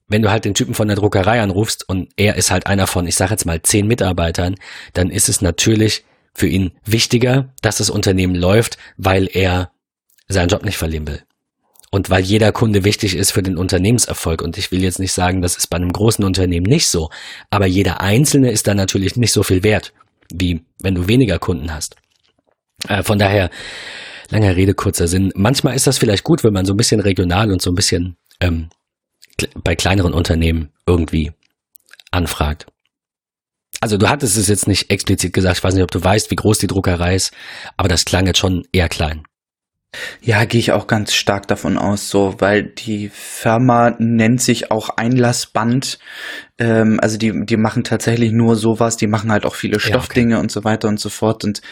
wenn 0.09 0.23
du 0.23 0.31
halt 0.31 0.45
den 0.45 0.55
Typen 0.55 0.75
von 0.75 0.89
der 0.89 0.97
Druckerei 0.97 1.41
anrufst 1.41 1.89
und 1.89 2.11
er 2.17 2.37
ist 2.37 2.51
halt 2.51 2.67
einer 2.67 2.87
von, 2.87 3.07
ich 3.07 3.17
sage 3.17 3.33
jetzt 3.33 3.47
mal, 3.47 3.63
zehn 3.63 3.87
Mitarbeitern, 3.87 4.57
dann 4.93 5.11
ist 5.11 5.29
es 5.29 5.41
natürlich 5.41 6.05
für 6.35 6.47
ihn 6.47 6.73
wichtiger, 6.85 7.53
dass 7.63 7.79
das 7.79 7.91
Unternehmen 7.91 8.35
läuft, 8.35 8.79
weil 8.97 9.29
er 9.33 9.71
seinen 10.29 10.49
Job 10.49 10.65
nicht 10.65 10.77
verlieren 10.77 11.07
will. 11.07 11.23
Und 11.91 12.11
weil 12.11 12.23
jeder 12.23 12.53
Kunde 12.53 12.85
wichtig 12.85 13.17
ist 13.17 13.31
für 13.31 13.43
den 13.43 13.57
Unternehmenserfolg. 13.57 14.43
Und 14.43 14.59
ich 14.59 14.71
will 14.71 14.83
jetzt 14.83 14.99
nicht 14.99 15.13
sagen, 15.13 15.41
das 15.41 15.57
ist 15.57 15.69
bei 15.69 15.77
einem 15.77 15.93
großen 15.93 16.25
Unternehmen 16.25 16.67
nicht 16.67 16.89
so. 16.89 17.11
Aber 17.49 17.67
jeder 17.67 18.01
Einzelne 18.01 18.51
ist 18.51 18.67
dann 18.67 18.77
natürlich 18.77 19.17
nicht 19.17 19.33
so 19.33 19.43
viel 19.43 19.63
wert, 19.63 19.93
wie 20.33 20.63
wenn 20.81 20.95
du 20.95 21.09
weniger 21.09 21.39
Kunden 21.39 21.73
hast. 21.73 21.97
Äh, 22.89 23.03
von 23.03 23.19
daher, 23.19 23.51
langer 24.31 24.57
Rede, 24.57 24.75
kurzer 24.75 25.09
Sinn. 25.09 25.33
Manchmal 25.37 25.75
ist 25.75 25.87
das 25.87 25.99
vielleicht 25.99 26.25
gut, 26.25 26.45
wenn 26.45 26.53
man 26.53 26.67
so 26.67 26.75
ein 26.75 26.77
bisschen 26.77 27.01
regional 27.01 27.51
und 27.51 27.63
so 27.63 27.71
ein 27.71 27.77
bisschen 27.77 28.17
ähm, 28.41 28.69
bei 29.63 29.75
kleineren 29.75 30.15
Unternehmen 30.15 30.71
irgendwie 30.87 31.33
anfragt. 32.11 32.67
Also 33.81 33.99
du 33.99 34.09
hattest 34.09 34.37
es 34.37 34.49
jetzt 34.49 34.69
nicht 34.69 34.91
explizit 34.91 35.33
gesagt, 35.33 35.59
ich 35.59 35.65
weiß 35.65 35.75
nicht, 35.75 35.83
ob 35.83 35.91
du 35.91 36.03
weißt, 36.03 36.31
wie 36.31 36.37
groß 36.37 36.59
die 36.59 36.67
Druckerei 36.67 37.15
ist, 37.15 37.33
aber 37.77 37.89
das 37.89 38.05
klang 38.05 38.27
jetzt 38.27 38.39
schon 38.39 38.67
eher 38.73 38.89
klein. 38.89 39.23
Ja, 40.21 40.45
gehe 40.45 40.59
ich 40.59 40.73
auch 40.73 40.87
ganz 40.87 41.15
stark 41.15 41.47
davon 41.49 41.79
aus, 41.79 42.11
so, 42.11 42.35
weil 42.39 42.65
die 42.65 43.09
Firma 43.09 43.95
nennt 43.99 44.43
sich 44.43 44.71
auch 44.71 44.91
Einlassband. 44.91 45.99
Ähm, 46.59 46.99
also 47.01 47.17
die, 47.17 47.33
die 47.47 47.57
machen 47.57 47.85
tatsächlich 47.85 48.33
nur 48.33 48.57
sowas, 48.57 48.97
die 48.97 49.07
machen 49.07 49.31
halt 49.31 49.47
auch 49.47 49.55
viele 49.55 49.81
Stoffdinge 49.81 50.33
ja, 50.33 50.37
okay. 50.37 50.43
und 50.43 50.51
so 50.51 50.65
weiter 50.65 50.89
und 50.89 51.01
so 51.01 51.09
fort. 51.09 51.45
Und 51.45 51.63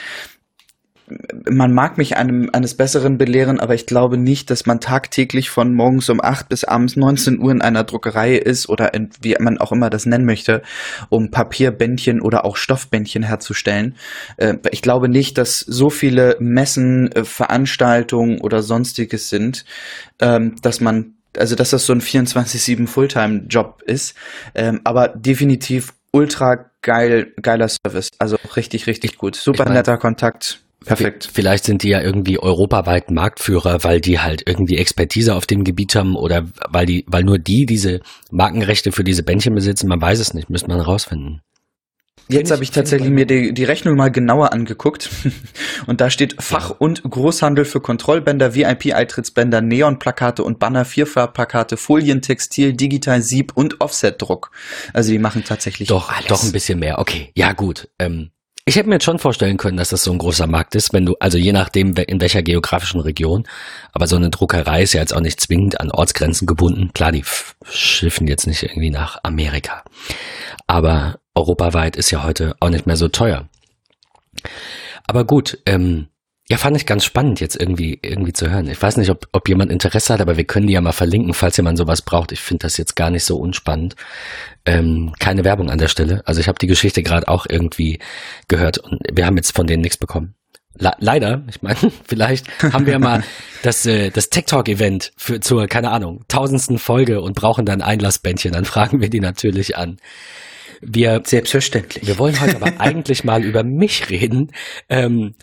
man 1.51 1.73
mag 1.73 1.99
mich 1.99 2.17
einem, 2.17 2.49
eines 2.53 2.77
Besseren 2.77 3.19
belehren, 3.19 3.61
aber 3.61 3.75
ich 3.75 3.87
glaube 3.87 4.17
nicht, 4.17 4.51
dass 4.51 4.65
man 4.65 4.81
tagtäglich 4.81 5.51
von 5.51 5.75
morgens 5.75 6.09
um 6.09 6.23
acht 6.23 6.49
bis 6.49 6.65
abends 6.65 6.97
19 6.97 7.39
Uhr 7.39 7.53
in 7.53 7.61
einer 7.61 7.85
Druckerei 7.85 8.37
ist 8.37 8.69
oder 8.69 8.95
in, 8.95 9.11
wie 9.21 9.37
man 9.39 9.59
auch 9.59 9.73
immer 9.73 9.91
das 9.91 10.07
nennen 10.07 10.25
möchte, 10.25 10.63
um 11.11 11.31
Papierbändchen 11.31 12.21
oder 12.21 12.45
auch 12.45 12.57
Stoffbändchen 12.57 13.23
herzustellen. 13.23 13.97
Äh, 14.39 14.55
ich 14.71 14.81
glaube 14.81 15.09
nicht, 15.09 15.37
dass 15.37 15.59
so 15.59 15.91
viele 15.91 16.37
Messen, 16.41 17.13
äh, 17.13 17.25
Veranstaltungen 17.25 18.41
oder 18.41 18.63
sonstiges 18.63 19.29
sind, 19.29 19.65
ähm, 20.21 20.57
dass 20.63 20.81
man 20.81 21.15
also 21.37 21.57
dass 21.57 21.71
das 21.71 21.85
so 21.85 21.93
ein 21.93 22.01
24-7 22.01 22.87
Fulltime-Job 22.87 23.83
ist, 23.85 24.15
ähm, 24.55 24.81
aber 24.85 25.09
definitiv 25.09 25.93
ultra 26.13 26.71
geil, 26.81 27.33
geiler 27.43 27.69
Service. 27.69 28.11
Also 28.19 28.37
richtig, 28.55 28.87
richtig 28.87 29.19
gut. 29.19 29.35
Super 29.35 29.65
ich 29.65 29.67
mein, 29.67 29.75
netter 29.75 29.99
Kontakt. 29.99 30.64
Perfekt. 30.85 31.29
Vielleicht 31.33 31.65
sind 31.65 31.83
die 31.83 31.89
ja 31.89 32.01
irgendwie 32.01 32.39
europaweit 32.39 33.11
Marktführer, 33.11 33.85
weil 33.85 34.01
die 34.01 34.21
halt 34.21 34.43
irgendwie 34.47 34.77
Expertise 34.77 35.35
auf 35.35 35.47
dem 35.47 35.65
Gebiet 35.65 35.95
haben 35.95 36.17
oder 36.17 36.47
weil 36.69 36.87
die, 36.87 37.05
weil 37.07 37.25
nur 37.25 37.39
die 37.39 37.67
diese 37.67 38.01
Markenrechte 38.31 38.93
für 38.93 39.05
diese 39.05 39.23
Bändchen 39.23 39.55
besitzen. 39.55 39.89
Man 39.89 40.01
weiß 40.01 40.19
es 40.21 40.35
nicht, 40.35 40.51
müsste 40.51 40.69
man 40.69 40.81
rausfinden. 40.81 41.41
Jetzt 42.29 42.51
habe 42.51 42.63
ich 42.63 42.71
tatsächlich 42.71 43.11
mir 43.11 43.27
die, 43.27 43.53
die 43.53 43.65
Rechnung 43.65 43.97
mal 43.97 44.11
genauer 44.11 44.53
angeguckt 44.53 45.11
und 45.87 46.01
da 46.01 46.09
steht 46.09 46.43
Fach- 46.43 46.71
und 46.79 47.03
Großhandel 47.03 47.67
für 47.67 47.81
Kontrollbänder, 47.81 48.55
VIP-Eintrittsbänder, 48.55 49.61
Neonplakate 49.61 50.43
und 50.43 50.59
Banner, 50.59 50.87
Vierfarbplakate, 50.87 51.77
Folien, 51.77 52.23
Textil, 52.23 52.73
Digital, 52.73 53.21
Sieb 53.21 53.53
und 53.55 53.83
Offsetdruck. 53.83 54.53
Also 54.95 55.13
die 55.13 55.19
machen 55.19 55.45
tatsächlich 55.45 55.89
doch 55.89 56.11
alles. 56.11 56.29
doch 56.29 56.43
ein 56.43 56.53
bisschen 56.53 56.79
mehr. 56.79 56.99
Okay, 56.99 57.31
ja 57.35 57.53
gut. 57.53 57.91
Ähm, 57.99 58.31
ich 58.67 58.77
hätte 58.77 58.89
mir 58.89 58.95
jetzt 58.95 59.05
schon 59.05 59.19
vorstellen 59.19 59.59
können, 59.59 59.77
dass 59.77 59.91
das 59.91 60.05
so 60.05 60.13
ein 60.13 60.19
großer 60.19 60.47
Markt 60.47 60.75
ist, 60.75 60.93
wenn 60.95 61.05
du, 61.05 61.17
also 61.21 61.37
je 61.37 61.53
nachdem, 61.53 61.95
in 61.95 62.21
welcher 62.21 62.43
geografischen 62.43 63.01
Region, 63.01 63.47
aber 63.93 64.07
so 64.07 64.17
eine 64.17 64.31
Druckerei 64.31 64.83
ist 64.83 64.95
ja 64.95 65.01
jetzt 65.01 65.15
auch 65.15 65.21
nicht 65.21 65.41
zwingend 65.41 65.81
an 65.81 65.91
Ortsgrenzen 65.91 66.47
gebunden. 66.47 66.91
Klar, 66.95 67.13
die 67.13 67.25
schiffen 67.69 68.27
jetzt 68.27 68.47
nicht 68.47 68.63
irgendwie 68.63 68.91
nach 68.91 69.19
Amerika. 69.23 69.85
Aber 70.67 71.19
europaweit 71.35 71.97
ist 71.97 72.11
ja 72.11 72.25
heute 72.25 72.55
auch 72.61 72.71
nicht 72.71 72.87
mehr 72.87 72.97
so 72.97 73.09
teuer. 73.09 73.49
Aber 75.07 75.25
gut, 75.25 75.59
ähm, 75.67 76.09
ja, 76.55 76.59
fand 76.59 76.77
ich 76.77 76.87
ganz 76.87 77.05
spannend 77.05 77.41
jetzt 77.41 77.57
irgendwie 77.61 77.99
irgendwie 78.01 78.33
zu 78.33 78.49
hören. 78.49 78.69
Ich 78.71 78.81
weiß 78.81 78.97
nicht, 78.99 79.11
ob, 79.11 79.27
ob 79.33 79.49
jemand 79.49 79.73
Interesse 79.73 80.13
hat, 80.13 80.21
aber 80.21 80.37
wir 80.37 80.45
können 80.45 80.69
die 80.69 80.75
ja 80.75 80.81
mal 80.81 80.93
verlinken, 80.93 81.35
falls 81.35 81.57
jemand 81.57 81.79
sowas 81.79 82.01
braucht. 82.01 82.31
Ich 82.31 82.39
finde 82.39 82.63
das 82.63 82.77
jetzt 82.77 82.95
gar 82.95 83.11
nicht 83.11 83.25
so 83.25 83.39
unspannend. 83.39 83.97
Ähm, 84.65 85.13
keine 85.19 85.43
Werbung 85.43 85.69
an 85.69 85.79
der 85.79 85.89
Stelle. 85.89 86.23
Also 86.27 86.41
ich 86.41 86.47
habe 86.47 86.61
die 86.61 86.69
Geschichte 86.69 87.03
gerade 87.03 87.27
auch 87.27 87.47
irgendwie 87.49 87.99
gehört 88.47 88.79
und 88.79 89.01
wir 89.13 89.27
haben 89.27 89.37
jetzt 89.37 89.57
von 89.57 89.67
denen 89.67 89.81
nichts 89.81 89.97
bekommen. 89.97 90.37
Le 90.79 90.93
leider, 91.01 91.43
ich 91.49 91.61
meine, 91.61 91.77
vielleicht 92.07 92.47
haben 92.63 92.87
wir 92.87 93.01
mal 93.01 93.25
das, 93.65 93.85
äh, 93.85 94.11
das 94.11 94.31
Tech 94.31 94.45
Talk 94.45 94.69
Event 94.69 95.11
für 95.17 95.41
zur, 95.41 95.67
keine 95.67 95.91
Ahnung, 95.91 96.25
tausendsten 96.29 96.79
Folge 96.79 97.21
und 97.21 97.35
brauchen 97.35 97.67
dann 97.67 97.83
Einlassbändchen. 97.83 98.53
Dann 98.53 98.65
fragen 98.65 99.01
wir 99.01 99.11
die 99.11 99.21
natürlich 99.21 99.77
an. 99.77 99.97
Wir, 100.81 101.23
Selbstverständlich. 101.25 102.07
Wir 102.07 102.19
wollen 102.19 102.41
heute 102.41 102.57
aber 102.57 102.73
eigentlich 102.81 103.25
mal 103.25 103.45
über 103.45 103.63
mich 103.63 104.11
reden. 104.11 104.53
Ähm, 104.89 105.35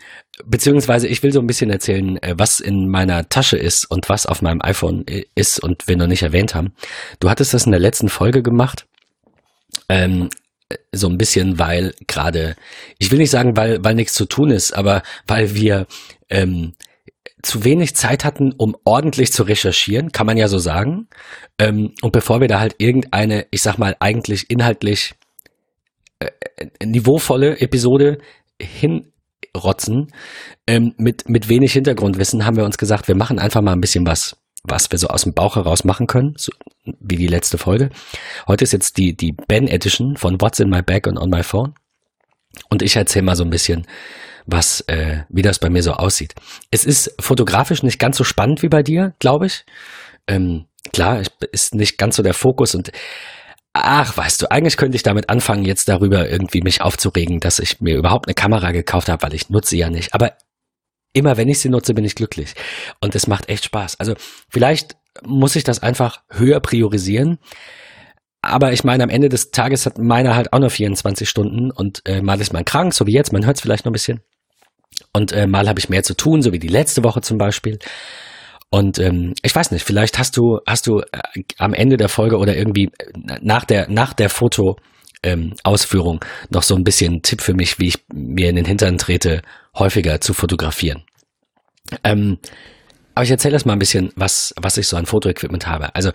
beziehungsweise 0.44 1.08
ich 1.08 1.22
will 1.22 1.32
so 1.32 1.40
ein 1.40 1.46
bisschen 1.46 1.70
erzählen, 1.70 2.22
äh, 2.22 2.34
was 2.36 2.60
in 2.60 2.88
meiner 2.88 3.28
Tasche 3.28 3.56
ist 3.56 3.84
und 3.90 4.08
was 4.08 4.26
auf 4.26 4.42
meinem 4.42 4.62
iPhone 4.62 5.04
ist 5.34 5.60
und 5.60 5.88
wir 5.88 5.96
noch 5.96 6.06
nicht 6.06 6.22
erwähnt 6.22 6.54
haben. 6.54 6.72
Du 7.20 7.30
hattest 7.30 7.54
das 7.54 7.66
in 7.66 7.72
der 7.72 7.80
letzten 7.80 8.08
Folge 8.08 8.42
gemacht. 8.42 8.86
Ähm, 9.88 10.28
so 10.92 11.08
ein 11.08 11.18
bisschen, 11.18 11.58
weil 11.58 11.94
gerade, 12.06 12.56
ich 12.98 13.10
will 13.10 13.18
nicht 13.18 13.30
sagen, 13.30 13.56
weil, 13.56 13.84
weil 13.84 13.94
nichts 13.94 14.14
zu 14.14 14.24
tun 14.24 14.50
ist, 14.50 14.72
aber 14.72 15.02
weil 15.26 15.54
wir 15.54 15.86
ähm, 16.30 16.74
zu 17.42 17.64
wenig 17.64 17.94
Zeit 17.94 18.24
hatten, 18.24 18.52
um 18.52 18.76
ordentlich 18.84 19.32
zu 19.32 19.42
recherchieren, 19.42 20.12
kann 20.12 20.26
man 20.26 20.36
ja 20.36 20.48
so 20.48 20.58
sagen. 20.58 21.08
Ähm, 21.58 21.92
und 22.00 22.12
bevor 22.12 22.40
wir 22.40 22.48
da 22.48 22.60
halt 22.60 22.76
irgendeine, 22.78 23.46
ich 23.50 23.62
sag 23.62 23.78
mal, 23.78 23.96
eigentlich 24.00 24.48
inhaltlich 24.48 25.10
äh, 25.10 25.12
äh, 25.12 25.21
niveauvolle 26.82 27.60
Episode 27.60 28.18
hinrotzen, 28.60 30.08
ähm, 30.66 30.94
mit, 30.98 31.28
mit 31.28 31.48
wenig 31.48 31.72
Hintergrundwissen, 31.72 32.44
haben 32.44 32.56
wir 32.56 32.64
uns 32.64 32.78
gesagt, 32.78 33.08
wir 33.08 33.16
machen 33.16 33.38
einfach 33.38 33.62
mal 33.62 33.72
ein 33.72 33.80
bisschen 33.80 34.06
was, 34.06 34.36
was 34.64 34.90
wir 34.90 34.98
so 34.98 35.08
aus 35.08 35.24
dem 35.24 35.34
Bauch 35.34 35.56
heraus 35.56 35.84
machen 35.84 36.06
können, 36.06 36.34
so, 36.36 36.52
wie 36.84 37.16
die 37.16 37.26
letzte 37.26 37.58
Folge. 37.58 37.90
Heute 38.46 38.64
ist 38.64 38.72
jetzt 38.72 38.96
die, 38.96 39.16
die 39.16 39.32
Ben 39.32 39.66
Edition 39.66 40.16
von 40.16 40.40
What's 40.40 40.60
in 40.60 40.70
my 40.70 40.82
bag 40.82 41.06
und 41.06 41.18
on 41.18 41.30
my 41.30 41.42
phone. 41.42 41.74
Und 42.68 42.82
ich 42.82 42.96
erzähle 42.96 43.24
mal 43.24 43.36
so 43.36 43.44
ein 43.44 43.50
bisschen, 43.50 43.86
was, 44.46 44.82
äh, 44.82 45.22
wie 45.28 45.42
das 45.42 45.58
bei 45.58 45.70
mir 45.70 45.82
so 45.82 45.92
aussieht. 45.92 46.34
Es 46.70 46.84
ist 46.84 47.14
fotografisch 47.20 47.82
nicht 47.82 47.98
ganz 47.98 48.16
so 48.16 48.24
spannend 48.24 48.62
wie 48.62 48.68
bei 48.68 48.82
dir, 48.82 49.14
glaube 49.18 49.46
ich. 49.46 49.64
Ähm, 50.26 50.66
klar, 50.92 51.22
ist 51.52 51.74
nicht 51.74 51.98
ganz 51.98 52.16
so 52.16 52.22
der 52.22 52.34
Fokus 52.34 52.74
und 52.74 52.92
Ach, 53.74 54.16
weißt 54.16 54.42
du, 54.42 54.50
eigentlich 54.50 54.76
könnte 54.76 54.96
ich 54.96 55.02
damit 55.02 55.30
anfangen, 55.30 55.64
jetzt 55.64 55.88
darüber 55.88 56.28
irgendwie 56.28 56.60
mich 56.60 56.82
aufzuregen, 56.82 57.40
dass 57.40 57.58
ich 57.58 57.80
mir 57.80 57.96
überhaupt 57.96 58.26
eine 58.26 58.34
Kamera 58.34 58.70
gekauft 58.72 59.08
habe, 59.08 59.22
weil 59.22 59.34
ich 59.34 59.48
nutze 59.48 59.76
ja 59.76 59.88
nicht. 59.88 60.12
Aber 60.12 60.32
immer 61.14 61.36
wenn 61.36 61.48
ich 61.48 61.60
sie 61.60 61.70
nutze, 61.70 61.94
bin 61.94 62.04
ich 62.04 62.14
glücklich. 62.14 62.54
Und 63.00 63.14
es 63.14 63.26
macht 63.26 63.48
echt 63.48 63.64
Spaß. 63.64 63.98
Also 63.98 64.14
vielleicht 64.48 64.96
muss 65.24 65.56
ich 65.56 65.64
das 65.64 65.82
einfach 65.82 66.22
höher 66.30 66.60
priorisieren. 66.60 67.38
Aber 68.42 68.72
ich 68.72 68.84
meine, 68.84 69.04
am 69.04 69.10
Ende 69.10 69.28
des 69.28 69.52
Tages 69.52 69.86
hat 69.86 69.98
meiner 69.98 70.34
halt 70.34 70.52
auch 70.52 70.58
nur 70.58 70.70
24 70.70 71.28
Stunden 71.28 71.70
und 71.70 72.02
äh, 72.06 72.20
mal 72.20 72.40
ist 72.40 72.52
man 72.52 72.64
krank, 72.64 72.92
so 72.92 73.06
wie 73.06 73.12
jetzt, 73.12 73.32
man 73.32 73.46
hört 73.46 73.56
es 73.56 73.62
vielleicht 73.62 73.84
noch 73.84 73.90
ein 73.90 73.94
bisschen. 73.94 74.20
Und 75.12 75.32
äh, 75.32 75.46
mal 75.46 75.68
habe 75.68 75.78
ich 75.78 75.88
mehr 75.88 76.02
zu 76.02 76.14
tun, 76.14 76.42
so 76.42 76.52
wie 76.52 76.58
die 76.58 76.68
letzte 76.68 77.04
Woche 77.04 77.20
zum 77.20 77.38
Beispiel. 77.38 77.78
Und 78.72 78.98
ähm, 78.98 79.34
ich 79.42 79.54
weiß 79.54 79.70
nicht, 79.70 79.84
vielleicht 79.84 80.18
hast 80.18 80.38
du, 80.38 80.58
hast 80.66 80.86
du 80.86 81.00
äh, 81.00 81.42
am 81.58 81.74
Ende 81.74 81.98
der 81.98 82.08
Folge 82.08 82.38
oder 82.38 82.56
irgendwie 82.56 82.86
äh, 82.86 83.38
nach 83.42 83.66
der, 83.66 83.90
nach 83.90 84.14
der 84.14 84.30
Foto 84.30 84.76
ähm, 85.22 85.52
Ausführung 85.62 86.24
noch 86.48 86.62
so 86.62 86.74
ein 86.74 86.82
bisschen 86.82 87.20
Tipp 87.20 87.42
für 87.42 87.52
mich, 87.52 87.78
wie 87.78 87.88
ich 87.88 87.98
mir 88.14 88.48
in 88.48 88.56
den 88.56 88.64
Hintern 88.64 88.96
trete, 88.96 89.42
häufiger 89.78 90.22
zu 90.22 90.32
fotografieren. 90.32 91.02
Ähm, 92.02 92.38
aber 93.14 93.24
ich 93.24 93.30
erzähle 93.30 93.54
erst 93.54 93.66
mal 93.66 93.74
ein 93.74 93.78
bisschen, 93.78 94.12
was, 94.16 94.54
was 94.56 94.78
ich 94.78 94.88
so 94.88 94.96
an 94.96 95.06
Fotoequipment 95.06 95.66
habe. 95.66 95.94
Also, 95.94 96.12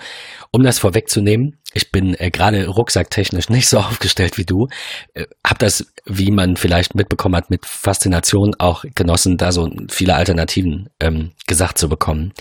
um 0.52 0.64
das 0.64 0.80
vorwegzunehmen, 0.80 1.60
ich 1.74 1.92
bin 1.92 2.16
äh, 2.20 2.32
gerade 2.32 2.68
rucksacktechnisch 2.68 3.50
nicht 3.50 3.70
so 3.70 3.80
aufgestellt 3.80 4.38
wie 4.38 4.46
du. 4.46 4.68
Äh, 5.14 5.26
hab 5.46 5.60
das, 5.60 5.86
wie 6.06 6.32
man 6.32 6.58
vielleicht 6.58 6.96
mitbekommen 6.96 7.36
hat, 7.36 7.50
mit 7.50 7.66
Faszination 7.66 8.56
auch 8.58 8.84
genossen, 8.96 9.38
da 9.38 9.52
so 9.52 9.70
viele 9.90 10.16
Alternativen 10.16 10.90
ähm, 11.00 11.32
gesagt 11.46 11.78
zu 11.78 11.90
bekommen. 11.90 12.34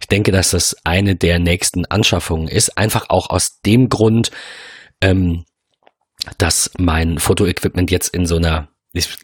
Ich 0.00 0.08
denke, 0.08 0.32
dass 0.32 0.50
das 0.50 0.76
eine 0.84 1.14
der 1.14 1.38
nächsten 1.38 1.84
Anschaffungen 1.86 2.48
ist. 2.48 2.78
Einfach 2.78 3.10
auch 3.10 3.30
aus 3.30 3.60
dem 3.60 3.88
Grund, 3.88 4.30
ähm, 5.00 5.44
dass 6.38 6.70
mein 6.78 7.18
Fotoequipment 7.18 7.90
jetzt 7.90 8.08
in 8.08 8.26
so 8.26 8.36
einer, 8.36 8.68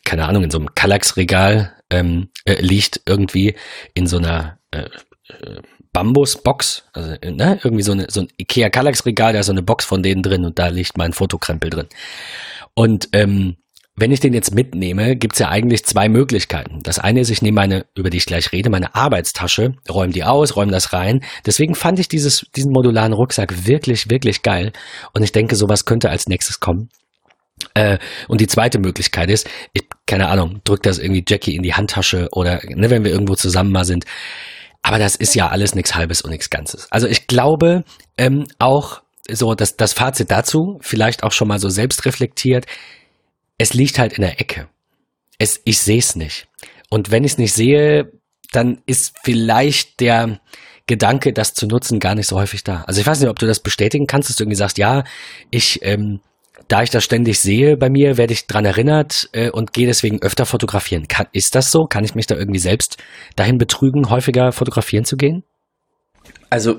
keine 0.04 0.28
Ahnung, 0.28 0.44
in 0.44 0.50
so 0.50 0.58
einem 0.58 0.74
Kallax-Regal 0.74 1.74
ähm, 1.90 2.28
äh, 2.44 2.60
liegt 2.60 3.02
irgendwie 3.06 3.56
in 3.94 4.06
so 4.06 4.18
einer 4.18 4.58
äh, 4.74 4.88
äh, 5.28 5.62
Bambusbox, 5.92 6.84
also 6.92 7.10
ne, 7.24 7.60
irgendwie 7.62 7.82
so, 7.82 7.92
eine, 7.92 8.06
so 8.10 8.22
ein 8.22 8.28
Ikea 8.36 8.68
Kallax 8.68 9.06
Regal, 9.06 9.32
da 9.32 9.40
ist 9.40 9.46
so 9.46 9.52
eine 9.52 9.62
Box 9.62 9.84
von 9.84 10.02
denen 10.02 10.22
drin 10.22 10.44
und 10.44 10.58
da 10.58 10.68
liegt 10.68 10.98
mein 10.98 11.12
Fotokrempel 11.12 11.70
drin. 11.70 11.86
Und 12.74 13.08
ähm, 13.12 13.56
wenn 13.96 14.10
ich 14.10 14.18
den 14.18 14.34
jetzt 14.34 14.52
mitnehme, 14.52 15.14
gibt's 15.14 15.38
ja 15.38 15.50
eigentlich 15.50 15.84
zwei 15.84 16.08
Möglichkeiten. 16.08 16.80
Das 16.82 16.98
eine 16.98 17.20
ist, 17.20 17.30
ich 17.30 17.42
nehme 17.42 17.54
meine, 17.54 17.86
über 17.94 18.10
die 18.10 18.16
ich 18.16 18.26
gleich 18.26 18.50
rede, 18.50 18.70
meine 18.70 18.96
Arbeitstasche, 18.96 19.76
räume 19.88 20.12
die 20.12 20.24
aus, 20.24 20.56
räume 20.56 20.72
das 20.72 20.92
rein. 20.92 21.22
Deswegen 21.46 21.76
fand 21.76 22.00
ich 22.00 22.08
dieses, 22.08 22.44
diesen 22.56 22.72
modularen 22.72 23.12
Rucksack 23.12 23.66
wirklich, 23.66 24.10
wirklich 24.10 24.42
geil. 24.42 24.72
Und 25.12 25.22
ich 25.22 25.30
denke, 25.30 25.54
sowas 25.54 25.84
könnte 25.84 26.10
als 26.10 26.26
nächstes 26.26 26.58
kommen. 26.58 26.88
Äh, 27.74 27.98
und 28.26 28.40
die 28.40 28.48
zweite 28.48 28.80
Möglichkeit 28.80 29.30
ist, 29.30 29.48
ich, 29.72 29.84
keine 30.06 30.26
Ahnung, 30.26 30.60
drück 30.64 30.82
das 30.82 30.98
irgendwie 30.98 31.24
Jackie 31.26 31.54
in 31.54 31.62
die 31.62 31.74
Handtasche 31.74 32.28
oder 32.32 32.60
ne, 32.68 32.90
wenn 32.90 33.04
wir 33.04 33.12
irgendwo 33.12 33.36
zusammen 33.36 33.70
mal 33.70 33.84
sind. 33.84 34.06
Aber 34.84 34.98
das 34.98 35.16
ist 35.16 35.34
ja 35.34 35.48
alles 35.48 35.74
nichts 35.74 35.94
Halbes 35.94 36.20
und 36.20 36.30
nichts 36.30 36.50
Ganzes. 36.50 36.86
Also 36.92 37.08
ich 37.08 37.26
glaube 37.26 37.84
ähm, 38.18 38.46
auch 38.58 39.00
so, 39.26 39.54
dass 39.54 39.78
das 39.78 39.94
Fazit 39.94 40.30
dazu, 40.30 40.78
vielleicht 40.82 41.22
auch 41.22 41.32
schon 41.32 41.48
mal 41.48 41.58
so 41.58 41.70
selbst 41.70 42.04
reflektiert, 42.04 42.66
es 43.56 43.72
liegt 43.72 43.98
halt 43.98 44.12
in 44.12 44.20
der 44.20 44.38
Ecke. 44.40 44.68
Es, 45.38 45.62
ich 45.64 45.78
sehe 45.78 45.98
es 45.98 46.16
nicht. 46.16 46.48
Und 46.90 47.10
wenn 47.10 47.24
ich 47.24 47.32
es 47.32 47.38
nicht 47.38 47.54
sehe, 47.54 48.12
dann 48.52 48.82
ist 48.84 49.14
vielleicht 49.24 50.00
der 50.00 50.40
Gedanke, 50.86 51.32
das 51.32 51.54
zu 51.54 51.66
nutzen, 51.66 51.98
gar 51.98 52.14
nicht 52.14 52.26
so 52.26 52.36
häufig 52.36 52.62
da. 52.62 52.82
Also 52.82 53.00
ich 53.00 53.06
weiß 53.06 53.20
nicht, 53.20 53.30
ob 53.30 53.38
du 53.38 53.46
das 53.46 53.60
bestätigen 53.60 54.06
kannst, 54.06 54.28
dass 54.28 54.36
du 54.36 54.44
irgendwie 54.44 54.58
sagst, 54.58 54.76
ja, 54.76 55.04
ich 55.50 55.80
ähm, 55.80 56.20
da 56.68 56.82
ich 56.82 56.90
das 56.90 57.04
ständig 57.04 57.38
sehe 57.40 57.76
bei 57.76 57.90
mir, 57.90 58.16
werde 58.16 58.32
ich 58.32 58.46
dran 58.46 58.64
erinnert 58.64 59.28
äh, 59.32 59.50
und 59.50 59.72
gehe 59.72 59.86
deswegen 59.86 60.22
öfter 60.22 60.46
fotografieren. 60.46 61.08
Kann, 61.08 61.26
ist 61.32 61.54
das 61.54 61.70
so? 61.70 61.84
Kann 61.84 62.04
ich 62.04 62.14
mich 62.14 62.26
da 62.26 62.36
irgendwie 62.36 62.58
selbst 62.58 62.96
dahin 63.36 63.58
betrügen, 63.58 64.10
häufiger 64.10 64.52
fotografieren 64.52 65.04
zu 65.04 65.16
gehen? 65.16 65.44
Also 66.50 66.76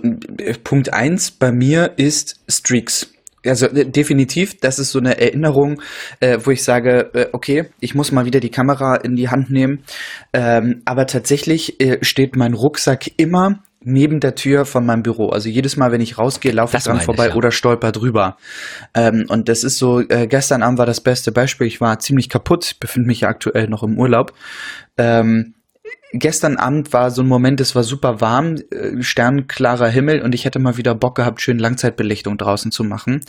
Punkt 0.64 0.94
eins 0.94 1.32
bei 1.32 1.52
mir 1.52 1.94
ist 1.98 2.40
Streaks. 2.48 3.12
also 3.46 3.68
äh, 3.68 3.86
definitiv, 3.86 4.60
das 4.60 4.80
ist 4.80 4.92
so 4.92 5.00
eine 5.00 5.20
Erinnerung, 5.20 5.82
äh, 6.20 6.40
wo 6.44 6.52
ich 6.52 6.64
sage, 6.64 7.12
äh, 7.14 7.28
okay, 7.34 7.66
ich 7.80 7.94
muss 7.94 8.12
mal 8.12 8.26
wieder 8.26 8.40
die 8.40 8.50
Kamera 8.50 8.96
in 8.96 9.16
die 9.16 9.30
Hand 9.30 9.50
nehmen. 9.50 9.84
Ähm, 10.34 10.82
aber 10.86 11.08
tatsächlich 11.08 11.80
äh, 11.80 11.98
steht 12.02 12.36
mein 12.36 12.54
Rucksack 12.54 13.12
immer 13.18 13.64
neben 13.86 14.20
der 14.20 14.36
Tür 14.36 14.66
von 14.66 14.86
meinem 14.86 15.04
Büro. 15.04 15.30
Also 15.30 15.50
jedes 15.50 15.78
Mal, 15.78 15.92
wenn 15.92 16.02
ich 16.02 16.18
rausgehe, 16.18 16.52
laufe 16.52 16.76
ich 16.78 16.84
dran 16.84 17.00
vorbei 17.00 17.28
ich, 17.28 17.32
ja. 17.32 17.36
oder 17.36 17.52
stolper 17.52 17.92
drüber. 17.92 18.38
Ähm, 18.94 19.26
und 19.30 19.50
das 19.50 19.64
ist 19.64 19.78
so, 19.78 20.02
äh, 20.02 20.28
gestern 20.28 20.62
Abend 20.62 20.78
war 20.78 20.86
das 20.86 21.02
beste 21.02 21.32
Beispiel. 21.32 21.68
Ich 21.68 21.82
war 21.82 22.00
ziemlich 22.00 22.30
kaputt, 22.30 22.76
befinde 22.80 23.08
mich 23.08 23.22
ja 23.22 23.30
aktuell 23.30 23.68
noch 23.68 23.84
im 23.84 23.98
Urlaub. 23.98 24.34
Ähm, 24.98 25.55
gestern 26.14 26.58
Abend 26.58 26.94
war 26.94 27.12
so 27.12 27.22
ein 27.22 27.28
Moment, 27.28 27.60
es 27.62 27.76
war 27.76 27.84
super 27.84 28.22
warm, 28.22 28.56
äh, 28.72 29.02
sternklarer 29.02 29.88
Himmel 29.90 30.22
und 30.22 30.34
ich 30.34 30.46
hätte 30.46 30.60
mal 30.60 30.78
wieder 30.78 30.96
Bock 30.96 31.16
gehabt, 31.16 31.42
schön 31.42 31.60
Langzeitbelichtung 31.60 32.38
draußen 32.38 32.72
zu 32.72 32.84
machen. 32.84 33.22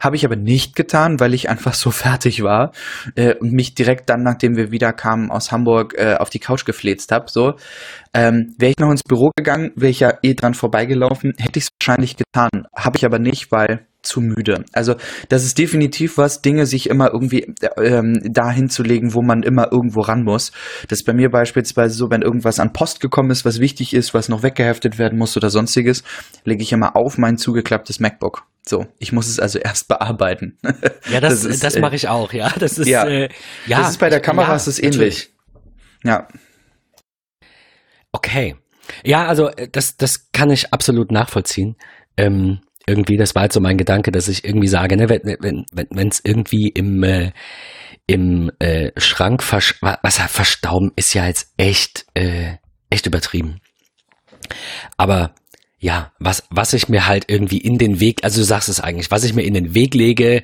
Habe 0.00 0.16
ich 0.16 0.24
aber 0.24 0.36
nicht 0.36 0.76
getan, 0.76 1.20
weil 1.20 1.34
ich 1.34 1.48
einfach 1.48 1.74
so 1.74 1.90
fertig 1.90 2.42
war 2.42 2.72
äh, 3.14 3.34
und 3.34 3.52
mich 3.52 3.74
direkt 3.74 4.10
dann, 4.10 4.22
nachdem 4.22 4.56
wir 4.56 4.70
wieder 4.70 4.92
kamen 4.92 5.30
aus 5.30 5.52
Hamburg, 5.52 5.94
äh, 5.96 6.14
auf 6.14 6.30
die 6.30 6.40
Couch 6.40 6.64
gefläzt 6.64 7.12
habe. 7.12 7.26
So, 7.28 7.54
ähm, 8.12 8.54
wäre 8.58 8.72
ich 8.72 8.78
noch 8.78 8.90
ins 8.90 9.02
Büro 9.02 9.30
gegangen, 9.36 9.72
wäre 9.74 9.90
ich 9.90 10.00
ja 10.00 10.14
eh 10.22 10.34
dran 10.34 10.54
vorbeigelaufen, 10.54 11.32
hätte 11.38 11.58
ich 11.58 11.64
es 11.64 11.70
wahrscheinlich 11.80 12.16
getan. 12.16 12.66
Habe 12.74 12.96
ich 12.96 13.04
aber 13.04 13.18
nicht, 13.18 13.50
weil 13.50 13.86
zu 14.04 14.20
müde. 14.20 14.64
Also 14.72 14.94
das 15.28 15.44
ist 15.44 15.58
definitiv 15.58 16.18
was, 16.18 16.42
Dinge 16.42 16.66
sich 16.66 16.88
immer 16.88 17.12
irgendwie 17.12 17.54
ähm, 17.76 18.20
dahin 18.24 18.68
zu 18.68 18.82
legen, 18.82 19.14
wo 19.14 19.22
man 19.22 19.42
immer 19.42 19.72
irgendwo 19.72 20.00
ran 20.00 20.22
muss. 20.22 20.52
Das 20.88 21.00
ist 21.00 21.04
bei 21.04 21.12
mir 21.12 21.30
beispielsweise 21.30 21.94
so, 21.94 22.10
wenn 22.10 22.22
irgendwas 22.22 22.60
an 22.60 22.72
Post 22.72 23.00
gekommen 23.00 23.30
ist, 23.30 23.44
was 23.44 23.60
wichtig 23.60 23.94
ist, 23.94 24.14
was 24.14 24.28
noch 24.28 24.42
weggeheftet 24.42 24.98
werden 24.98 25.18
muss 25.18 25.36
oder 25.36 25.50
sonstiges, 25.50 26.04
lege 26.44 26.62
ich 26.62 26.72
immer 26.72 26.96
auf 26.96 27.18
mein 27.18 27.36
zugeklapptes 27.36 28.00
MacBook. 28.00 28.44
So, 28.66 28.86
ich 28.98 29.12
muss 29.12 29.28
es 29.28 29.38
also 29.38 29.58
erst 29.58 29.88
bearbeiten. 29.88 30.58
Ja, 31.10 31.20
das, 31.20 31.42
das, 31.42 31.60
das 31.60 31.76
äh, 31.76 31.80
mache 31.80 31.96
ich 31.96 32.08
auch, 32.08 32.32
ja. 32.32 32.52
Das 32.58 32.78
ist, 32.78 32.88
ja, 32.88 33.04
äh, 33.06 33.28
ja 33.66 33.78
das 33.78 33.90
ist 33.90 33.98
bei 33.98 34.08
der 34.08 34.20
Kamera 34.20 34.48
ja, 34.48 34.56
ist 34.56 34.66
es 34.66 34.82
ähnlich. 34.82 35.32
Ja. 36.02 36.28
Okay. 38.12 38.56
Ja, 39.04 39.26
also 39.26 39.48
äh, 39.48 39.68
das, 39.70 39.96
das 39.96 40.30
kann 40.32 40.50
ich 40.50 40.72
absolut 40.72 41.10
nachvollziehen. 41.10 41.76
Ähm, 42.16 42.60
irgendwie, 42.86 43.16
das 43.16 43.34
war 43.34 43.42
halt 43.42 43.52
so 43.52 43.60
mein 43.60 43.78
Gedanke, 43.78 44.12
dass 44.12 44.28
ich 44.28 44.44
irgendwie 44.44 44.68
sage, 44.68 44.96
ne, 44.96 45.08
wenn 45.08 45.22
wenn 45.40 45.66
wenn 45.72 45.86
wenn, 45.90 46.08
es 46.08 46.20
irgendwie 46.22 46.68
im 46.68 47.02
äh, 47.02 47.32
im 48.06 48.50
äh, 48.58 48.92
Schrank 48.96 49.42
versch 49.42 49.80
was 49.80 50.18
verstauben 50.18 50.92
ist 50.96 51.14
ja 51.14 51.26
jetzt 51.26 51.52
echt 51.56 52.06
äh, 52.14 52.56
echt 52.90 53.06
übertrieben. 53.06 53.60
Aber 54.96 55.34
ja, 55.78 56.12
was 56.18 56.44
was 56.50 56.72
ich 56.74 56.88
mir 56.88 57.06
halt 57.06 57.24
irgendwie 57.28 57.58
in 57.58 57.78
den 57.78 58.00
Weg, 58.00 58.24
also 58.24 58.40
du 58.40 58.44
sagst 58.44 58.68
es 58.68 58.80
eigentlich, 58.80 59.10
was 59.10 59.24
ich 59.24 59.34
mir 59.34 59.42
in 59.42 59.54
den 59.54 59.74
Weg 59.74 59.94
lege, 59.94 60.42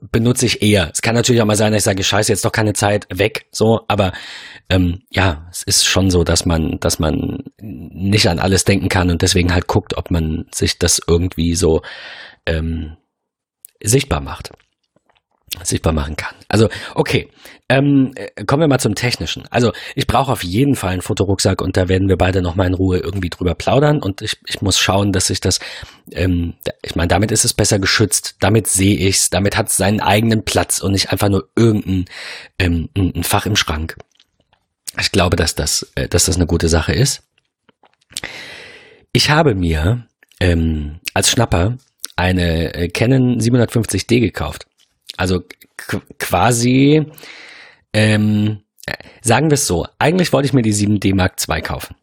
benutze 0.00 0.46
ich 0.46 0.62
eher. 0.62 0.90
Es 0.92 1.02
kann 1.02 1.14
natürlich 1.14 1.40
auch 1.40 1.46
mal 1.46 1.56
sein, 1.56 1.72
dass 1.72 1.80
ich 1.80 1.84
sage, 1.84 2.04
scheiße, 2.04 2.32
jetzt 2.32 2.44
doch 2.44 2.52
keine 2.52 2.72
Zeit, 2.72 3.06
weg, 3.10 3.46
so, 3.50 3.84
aber 3.88 4.12
ähm, 4.68 5.02
ja, 5.10 5.48
es 5.50 5.62
ist 5.62 5.86
schon 5.86 6.10
so, 6.10 6.24
dass 6.24 6.44
man, 6.44 6.78
dass 6.80 6.98
man 6.98 7.44
nicht 7.60 8.28
an 8.28 8.38
alles 8.38 8.64
denken 8.64 8.88
kann 8.88 9.10
und 9.10 9.22
deswegen 9.22 9.54
halt 9.54 9.66
guckt, 9.66 9.96
ob 9.96 10.10
man 10.10 10.46
sich 10.52 10.78
das 10.78 11.00
irgendwie 11.06 11.54
so 11.54 11.82
ähm, 12.46 12.96
sichtbar 13.82 14.20
macht 14.20 14.52
sichtbar 15.62 15.92
machen 15.92 16.16
kann. 16.16 16.34
Also, 16.48 16.68
okay, 16.94 17.30
ähm, 17.72 18.12
äh, 18.16 18.44
kommen 18.44 18.60
wir 18.60 18.68
mal 18.68 18.78
zum 18.78 18.94
Technischen. 18.94 19.46
Also, 19.50 19.72
ich 19.94 20.06
brauche 20.06 20.30
auf 20.30 20.44
jeden 20.44 20.74
Fall 20.74 20.92
einen 20.92 21.02
Fotorucksack 21.02 21.62
und 21.62 21.76
da 21.76 21.88
werden 21.88 22.08
wir 22.08 22.18
beide 22.18 22.42
nochmal 22.42 22.66
in 22.66 22.74
Ruhe 22.74 22.98
irgendwie 22.98 23.30
drüber 23.30 23.54
plaudern 23.54 24.02
und 24.02 24.20
ich, 24.20 24.36
ich 24.46 24.60
muss 24.60 24.78
schauen, 24.78 25.12
dass 25.12 25.30
ich 25.30 25.40
das, 25.40 25.58
ähm, 26.10 26.54
ich 26.82 26.96
meine, 26.96 27.08
damit 27.08 27.32
ist 27.32 27.46
es 27.46 27.54
besser 27.54 27.78
geschützt, 27.78 28.36
damit 28.40 28.66
sehe 28.66 28.96
ich's, 28.96 29.30
damit 29.30 29.56
hat 29.56 29.68
es 29.68 29.76
seinen 29.76 30.00
eigenen 30.00 30.44
Platz 30.44 30.80
und 30.80 30.92
nicht 30.92 31.12
einfach 31.12 31.30
nur 31.30 31.48
irgendein 31.56 32.04
ähm, 32.58 32.90
ein 32.94 33.24
Fach 33.24 33.46
im 33.46 33.56
Schrank. 33.56 33.96
Ich 35.00 35.10
glaube, 35.10 35.36
dass 35.36 35.54
das, 35.54 35.90
äh, 35.94 36.08
dass 36.08 36.26
das 36.26 36.36
eine 36.36 36.46
gute 36.46 36.68
Sache 36.68 36.92
ist. 36.92 37.22
Ich 39.14 39.30
habe 39.30 39.54
mir 39.54 40.06
ähm, 40.40 41.00
als 41.14 41.30
Schnapper 41.30 41.78
eine 42.16 42.74
äh, 42.74 42.88
Canon 42.88 43.40
750D 43.40 44.20
gekauft. 44.20 44.66
Also 45.16 45.42
quasi, 46.18 47.06
ähm, 47.92 48.62
sagen 49.20 49.50
wir 49.50 49.54
es 49.54 49.66
so, 49.66 49.86
eigentlich 49.98 50.32
wollte 50.32 50.46
ich 50.46 50.52
mir 50.52 50.62
die 50.62 50.74
7D 50.74 51.14
Mark 51.14 51.36
II 51.48 51.60
kaufen. 51.62 51.94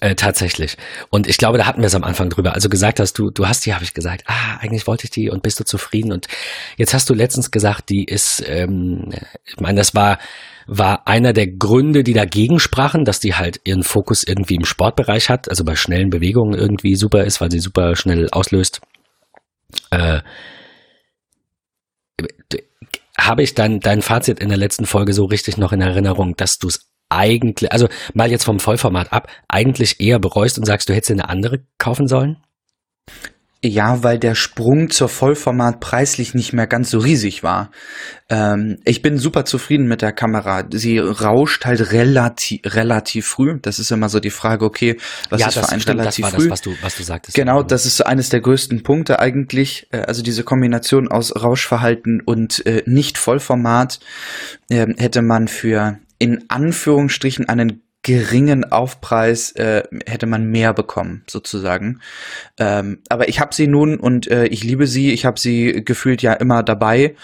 Äh, 0.00 0.14
tatsächlich. 0.14 0.76
Und 1.10 1.26
ich 1.26 1.38
glaube, 1.38 1.58
da 1.58 1.66
hatten 1.66 1.80
wir 1.80 1.86
es 1.86 1.94
am 1.94 2.04
Anfang 2.04 2.30
drüber. 2.30 2.54
Also 2.54 2.68
gesagt 2.68 3.00
hast 3.00 3.18
du, 3.18 3.30
du 3.30 3.46
hast 3.46 3.66
die, 3.66 3.74
habe 3.74 3.84
ich 3.84 3.94
gesagt, 3.94 4.24
ah, 4.26 4.56
eigentlich 4.60 4.86
wollte 4.86 5.04
ich 5.04 5.10
die 5.10 5.28
und 5.28 5.42
bist 5.42 5.60
du 5.60 5.64
zufrieden? 5.64 6.12
Und 6.12 6.28
jetzt 6.76 6.94
hast 6.94 7.10
du 7.10 7.14
letztens 7.14 7.50
gesagt, 7.50 7.90
die 7.90 8.04
ist, 8.04 8.42
ähm, 8.46 9.10
ich 9.44 9.60
meine, 9.60 9.78
das 9.78 9.94
war, 9.94 10.18
war 10.66 11.06
einer 11.08 11.32
der 11.32 11.48
Gründe, 11.48 12.04
die 12.04 12.14
dagegen 12.14 12.58
sprachen, 12.60 13.04
dass 13.04 13.20
die 13.20 13.34
halt 13.34 13.60
ihren 13.64 13.82
Fokus 13.82 14.22
irgendwie 14.22 14.54
im 14.54 14.64
Sportbereich 14.64 15.28
hat, 15.28 15.48
also 15.50 15.64
bei 15.64 15.74
schnellen 15.74 16.10
Bewegungen 16.10 16.54
irgendwie 16.58 16.94
super 16.94 17.24
ist, 17.24 17.40
weil 17.40 17.50
sie 17.50 17.58
super 17.58 17.96
schnell 17.96 18.28
auslöst. 18.30 18.80
Äh, 19.90 20.20
habe 23.26 23.42
ich 23.42 23.54
dann 23.54 23.80
dein 23.80 24.02
Fazit 24.02 24.40
in 24.40 24.48
der 24.48 24.58
letzten 24.58 24.86
Folge 24.86 25.12
so 25.12 25.24
richtig 25.24 25.56
noch 25.56 25.72
in 25.72 25.80
Erinnerung, 25.80 26.36
dass 26.36 26.58
du 26.58 26.68
es 26.68 26.88
eigentlich, 27.08 27.70
also 27.72 27.88
mal 28.14 28.30
jetzt 28.30 28.44
vom 28.44 28.58
Vollformat 28.58 29.12
ab, 29.12 29.28
eigentlich 29.48 30.00
eher 30.00 30.18
bereust 30.18 30.58
und 30.58 30.64
sagst, 30.64 30.88
du 30.88 30.94
hättest 30.94 31.10
eine 31.10 31.28
andere 31.28 31.60
kaufen 31.78 32.08
sollen? 32.08 32.38
Ja, 33.64 34.02
weil 34.02 34.18
der 34.18 34.34
Sprung 34.34 34.90
zur 34.90 35.08
Vollformat 35.08 35.78
preislich 35.78 36.34
nicht 36.34 36.52
mehr 36.52 36.66
ganz 36.66 36.90
so 36.90 36.98
riesig 36.98 37.44
war. 37.44 37.70
Ähm, 38.28 38.78
ich 38.84 39.02
bin 39.02 39.18
super 39.18 39.44
zufrieden 39.44 39.86
mit 39.86 40.02
der 40.02 40.10
Kamera. 40.10 40.64
Sie 40.72 40.98
rauscht 40.98 41.64
halt 41.64 41.92
relativ, 41.92 42.60
relativ 42.64 43.28
früh. 43.28 43.60
Das 43.62 43.78
ist 43.78 43.92
immer 43.92 44.08
so 44.08 44.18
die 44.18 44.30
Frage, 44.30 44.64
okay, 44.64 44.96
was 45.30 45.40
ja, 45.40 45.46
ist 45.46 45.58
für 45.58 45.68
ein 45.68 45.80
stimmt, 45.80 46.00
relativ 46.00 46.24
das 46.24 46.34
früh? 46.34 46.48
Das, 46.48 46.50
was 46.50 46.60
du, 46.62 46.74
was 46.82 46.96
du 46.96 47.02
sagtest. 47.04 47.36
Genau, 47.36 47.62
das 47.62 47.86
ist 47.86 48.00
eines 48.04 48.30
der 48.30 48.40
größten 48.40 48.82
Punkte 48.82 49.20
eigentlich. 49.20 49.86
Äh, 49.92 49.98
also 49.98 50.22
diese 50.22 50.42
Kombination 50.42 51.06
aus 51.06 51.32
Rauschverhalten 51.36 52.20
und 52.20 52.66
äh, 52.66 52.82
nicht 52.86 53.16
Vollformat 53.16 54.00
äh, 54.70 54.88
hätte 54.96 55.22
man 55.22 55.46
für 55.46 55.98
in 56.18 56.44
Anführungsstrichen 56.48 57.48
einen 57.48 57.82
geringen 58.02 58.70
Aufpreis 58.70 59.52
äh, 59.52 59.84
hätte 60.06 60.26
man 60.26 60.50
mehr 60.50 60.74
bekommen, 60.74 61.22
sozusagen. 61.28 62.00
Ähm, 62.58 62.98
aber 63.08 63.28
ich 63.28 63.38
habe 63.38 63.54
sie 63.54 63.68
nun 63.68 63.96
und 63.96 64.28
äh, 64.28 64.46
ich 64.46 64.64
liebe 64.64 64.88
sie. 64.88 65.12
Ich 65.12 65.24
habe 65.24 65.38
sie 65.38 65.84
gefühlt 65.84 66.20
ja 66.20 66.32
immer 66.32 66.64
dabei. 66.64 67.14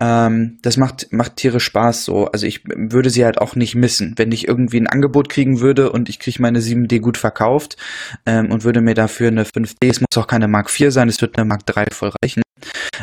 Ähm, 0.00 0.58
das 0.62 0.78
macht, 0.78 1.12
macht 1.12 1.36
tierisch 1.36 1.64
Spaß 1.64 2.06
so. 2.06 2.26
Also 2.26 2.46
ich 2.46 2.62
würde 2.64 3.10
sie 3.10 3.24
halt 3.24 3.38
auch 3.38 3.54
nicht 3.54 3.74
missen. 3.74 4.14
Wenn 4.16 4.32
ich 4.32 4.48
irgendwie 4.48 4.80
ein 4.80 4.86
Angebot 4.86 5.28
kriegen 5.28 5.60
würde 5.60 5.92
und 5.92 6.08
ich 6.08 6.18
kriege 6.18 6.40
meine 6.40 6.60
7D 6.60 7.00
gut 7.00 7.18
verkauft 7.18 7.76
ähm, 8.24 8.50
und 8.50 8.64
würde 8.64 8.80
mir 8.80 8.94
dafür 8.94 9.28
eine 9.28 9.44
5D, 9.44 9.90
es 9.90 10.00
muss 10.00 10.16
auch 10.16 10.26
keine 10.26 10.48
Mark 10.48 10.70
4 10.70 10.90
sein, 10.90 11.08
es 11.08 11.20
wird 11.20 11.36
eine 11.36 11.44
Mark 11.44 11.66
3 11.66 11.86
voll 11.92 12.12
reichen, 12.22 12.42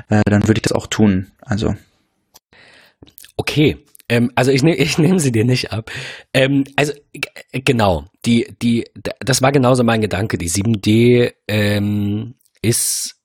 äh, 0.10 0.22
dann 0.26 0.48
würde 0.48 0.58
ich 0.58 0.64
das 0.64 0.74
auch 0.74 0.88
tun. 0.88 1.28
Also. 1.42 1.76
Okay, 3.38 3.78
ähm, 4.12 4.30
also 4.36 4.52
ich, 4.52 4.62
ne, 4.62 4.76
ich 4.78 4.98
nehme 4.98 5.20
sie 5.20 5.32
dir 5.32 5.46
nicht 5.46 5.72
ab. 5.72 5.90
Ähm, 6.34 6.66
also 6.76 6.94
genau, 7.52 8.06
die, 8.26 8.54
die, 8.62 8.86
das 9.20 9.42
war 9.42 9.52
genauso 9.52 9.84
mein 9.84 10.02
Gedanke. 10.02 10.38
Die 10.38 10.50
7D 10.50 11.34
ähm, 11.48 12.36
ist 12.62 13.16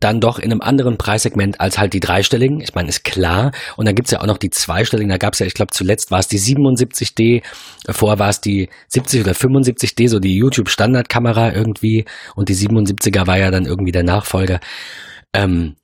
dann 0.00 0.20
doch 0.20 0.38
in 0.40 0.50
einem 0.50 0.62
anderen 0.62 0.98
Preissegment 0.98 1.60
als 1.60 1.78
halt 1.78 1.92
die 1.92 2.00
dreistelligen. 2.00 2.60
Ich 2.60 2.74
meine, 2.74 2.88
ist 2.88 3.04
klar. 3.04 3.52
Und 3.76 3.86
dann 3.86 3.94
gibt's 3.94 4.10
ja 4.10 4.20
auch 4.20 4.26
noch 4.26 4.38
die 4.38 4.50
zweistelligen. 4.50 5.10
Da 5.10 5.18
gab's 5.18 5.38
ja, 5.38 5.46
ich 5.46 5.54
glaube, 5.54 5.72
zuletzt 5.72 6.10
war 6.10 6.18
es 6.18 6.28
die 6.28 6.40
77D, 6.40 7.42
vorher 7.90 8.18
war 8.18 8.28
es 8.28 8.40
die 8.40 8.68
70 8.88 9.22
oder 9.22 9.32
75D, 9.32 10.08
so 10.08 10.18
die 10.18 10.36
YouTube-Standardkamera 10.36 11.52
irgendwie. 11.52 12.04
Und 12.34 12.48
die 12.48 12.56
77er 12.56 13.26
war 13.26 13.38
ja 13.38 13.50
dann 13.50 13.66
irgendwie 13.66 13.92
der 13.92 14.02
Nachfolger. 14.02 14.58
Ähm, 15.32 15.76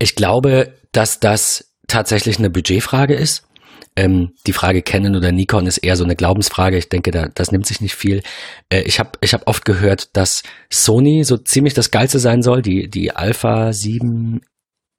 ich 0.00 0.16
glaube, 0.16 0.74
dass 0.90 1.20
das 1.20 1.72
tatsächlich 1.86 2.38
eine 2.38 2.50
Budgetfrage 2.50 3.14
ist. 3.14 3.45
Ähm, 3.96 4.32
die 4.46 4.52
Frage 4.52 4.82
Canon 4.82 5.16
oder 5.16 5.32
Nikon 5.32 5.66
ist 5.66 5.78
eher 5.78 5.96
so 5.96 6.04
eine 6.04 6.16
Glaubensfrage. 6.16 6.76
Ich 6.76 6.88
denke, 6.88 7.10
da, 7.10 7.28
das 7.34 7.50
nimmt 7.50 7.66
sich 7.66 7.80
nicht 7.80 7.94
viel. 7.94 8.22
Äh, 8.68 8.82
ich 8.82 8.98
habe 8.98 9.12
ich 9.22 9.32
hab 9.32 9.46
oft 9.48 9.64
gehört, 9.64 10.16
dass 10.16 10.42
Sony 10.70 11.24
so 11.24 11.36
ziemlich 11.38 11.74
das 11.74 11.90
Geilste 11.90 12.18
sein 12.18 12.42
soll, 12.42 12.62
die, 12.62 12.88
die 12.88 13.12
Alpha 13.12 13.72
7 13.72 14.40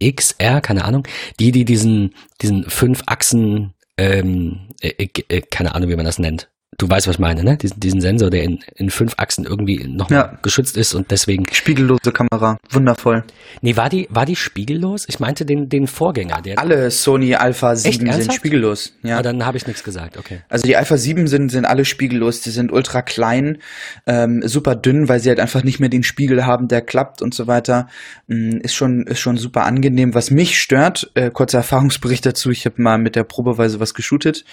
XR, 0.04 0.62
keine 0.62 0.86
Ahnung, 0.86 1.08
die, 1.40 1.52
die 1.52 1.66
diesen, 1.66 2.14
diesen 2.42 2.70
fünf 2.70 3.04
Achsen, 3.08 3.74
ähm, 3.98 4.70
äh, 4.82 5.08
äh, 5.30 5.42
keine 5.42 5.76
Ahnung, 5.76 5.90
wie 5.90 5.96
man 5.96 6.06
das 6.06 6.20
nennt, 6.20 6.50
du 6.78 6.88
weißt, 6.88 7.08
was 7.08 7.16
ich 7.16 7.20
meine, 7.20 7.44
ne? 7.44 7.58
Diesen, 7.58 7.80
diesen 7.80 8.02
Sensor, 8.02 8.30
der 8.30 8.44
in, 8.44 8.60
in 8.76 8.90
fünf 8.92 9.16
Achsen 9.18 9.46
irgendwie 9.46 9.88
noch 9.88 10.12
Ja. 10.12 10.38
geschützt 10.44 10.78
ist 10.78 10.94
und 10.94 11.10
deswegen. 11.10 11.46
Spiegellose 11.52 12.12
Kamera, 12.12 12.58
wundervoll. 12.70 13.24
Nee, 13.62 13.76
war 13.76 13.90
die, 13.90 14.08
war 14.12 14.26
die 14.28 14.36
spiegellos? 14.36 15.06
Ich 15.08 15.20
meinte 15.20 15.46
den, 15.46 15.70
den 15.70 15.88
Vorgänger, 15.88 16.42
der. 16.42 16.60
Alle 16.60 16.92
Sony 16.92 17.34
Alpha 17.36 17.76
7 17.76 18.12
sind 18.14 18.34
spiegellos. 18.34 18.94
Ja. 19.02 19.18
Ah, 19.18 19.22
dann 19.24 19.44
habe 19.46 19.58
ich 19.58 19.66
nichts 19.66 19.84
gesagt, 19.84 20.18
okay. 20.18 20.42
Also 20.50 20.68
die 20.68 20.78
Alpha 20.78 20.98
7 20.98 21.28
sind, 21.28 21.50
sind 21.50 21.66
alle 21.66 21.84
spiegellos, 21.84 22.42
die 22.42 22.52
sind 22.52 22.72
ultra 22.72 23.02
klein, 23.02 23.58
ähm, 24.06 24.44
super 24.46 24.76
dünn, 24.76 25.10
weil 25.10 25.20
sie 25.20 25.30
halt 25.30 25.40
einfach 25.40 25.64
nicht 25.64 25.80
mehr 25.80 25.90
den 25.90 26.04
Spiegel 26.04 26.46
haben, 26.46 26.68
der 26.68 26.82
klappt 26.82 27.22
und 27.24 27.34
so 27.34 27.48
weiter. 27.48 27.88
Mm, 28.28 28.58
Ist 28.58 28.76
schon, 28.76 29.08
ist 29.08 29.20
schon 29.20 29.38
super 29.38 29.66
angenehm. 29.66 30.14
Was 30.14 30.30
mich 30.30 30.60
stört, 30.60 31.10
äh, 31.16 31.32
kurzer 31.32 31.58
Erfahrungsbericht 31.60 32.26
dazu, 32.26 32.52
ich 32.52 32.66
habe 32.66 32.80
mal 32.82 32.98
mit 33.00 33.16
der 33.16 33.24
Probeweise 33.24 33.80
was 33.80 33.96
geshootet, 33.96 34.46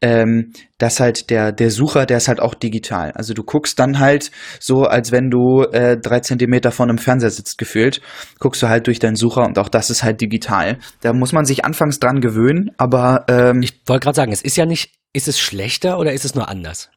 ähm, 0.00 0.52
dass 0.78 1.00
halt 1.00 1.30
der, 1.30 1.52
der 1.52 1.65
Sucher, 1.70 2.06
der 2.06 2.18
ist 2.18 2.28
halt 2.28 2.40
auch 2.40 2.54
digital. 2.54 3.12
Also 3.12 3.34
du 3.34 3.42
guckst 3.42 3.78
dann 3.78 3.98
halt 3.98 4.30
so, 4.60 4.84
als 4.84 5.12
wenn 5.12 5.30
du 5.30 5.62
äh, 5.62 5.96
drei 5.96 6.20
Zentimeter 6.20 6.72
vor 6.72 6.86
einem 6.86 6.98
Fernseher 6.98 7.30
sitzt, 7.30 7.58
gefühlt, 7.58 8.00
guckst 8.38 8.62
du 8.62 8.68
halt 8.68 8.86
durch 8.86 8.98
deinen 8.98 9.16
Sucher 9.16 9.44
und 9.44 9.58
auch 9.58 9.68
das 9.68 9.90
ist 9.90 10.02
halt 10.02 10.20
digital. 10.20 10.78
Da 11.00 11.12
muss 11.12 11.32
man 11.32 11.44
sich 11.44 11.64
anfangs 11.64 12.00
dran 12.00 12.20
gewöhnen, 12.20 12.70
aber 12.76 13.24
ähm, 13.28 13.62
Ich 13.62 13.80
wollte 13.86 14.04
gerade 14.04 14.16
sagen, 14.16 14.32
es 14.32 14.42
ist 14.42 14.56
ja 14.56 14.66
nicht, 14.66 14.92
ist 15.12 15.28
es 15.28 15.38
schlechter 15.38 15.98
oder 15.98 16.12
ist 16.12 16.24
es 16.24 16.34
nur 16.34 16.48
anders? 16.48 16.90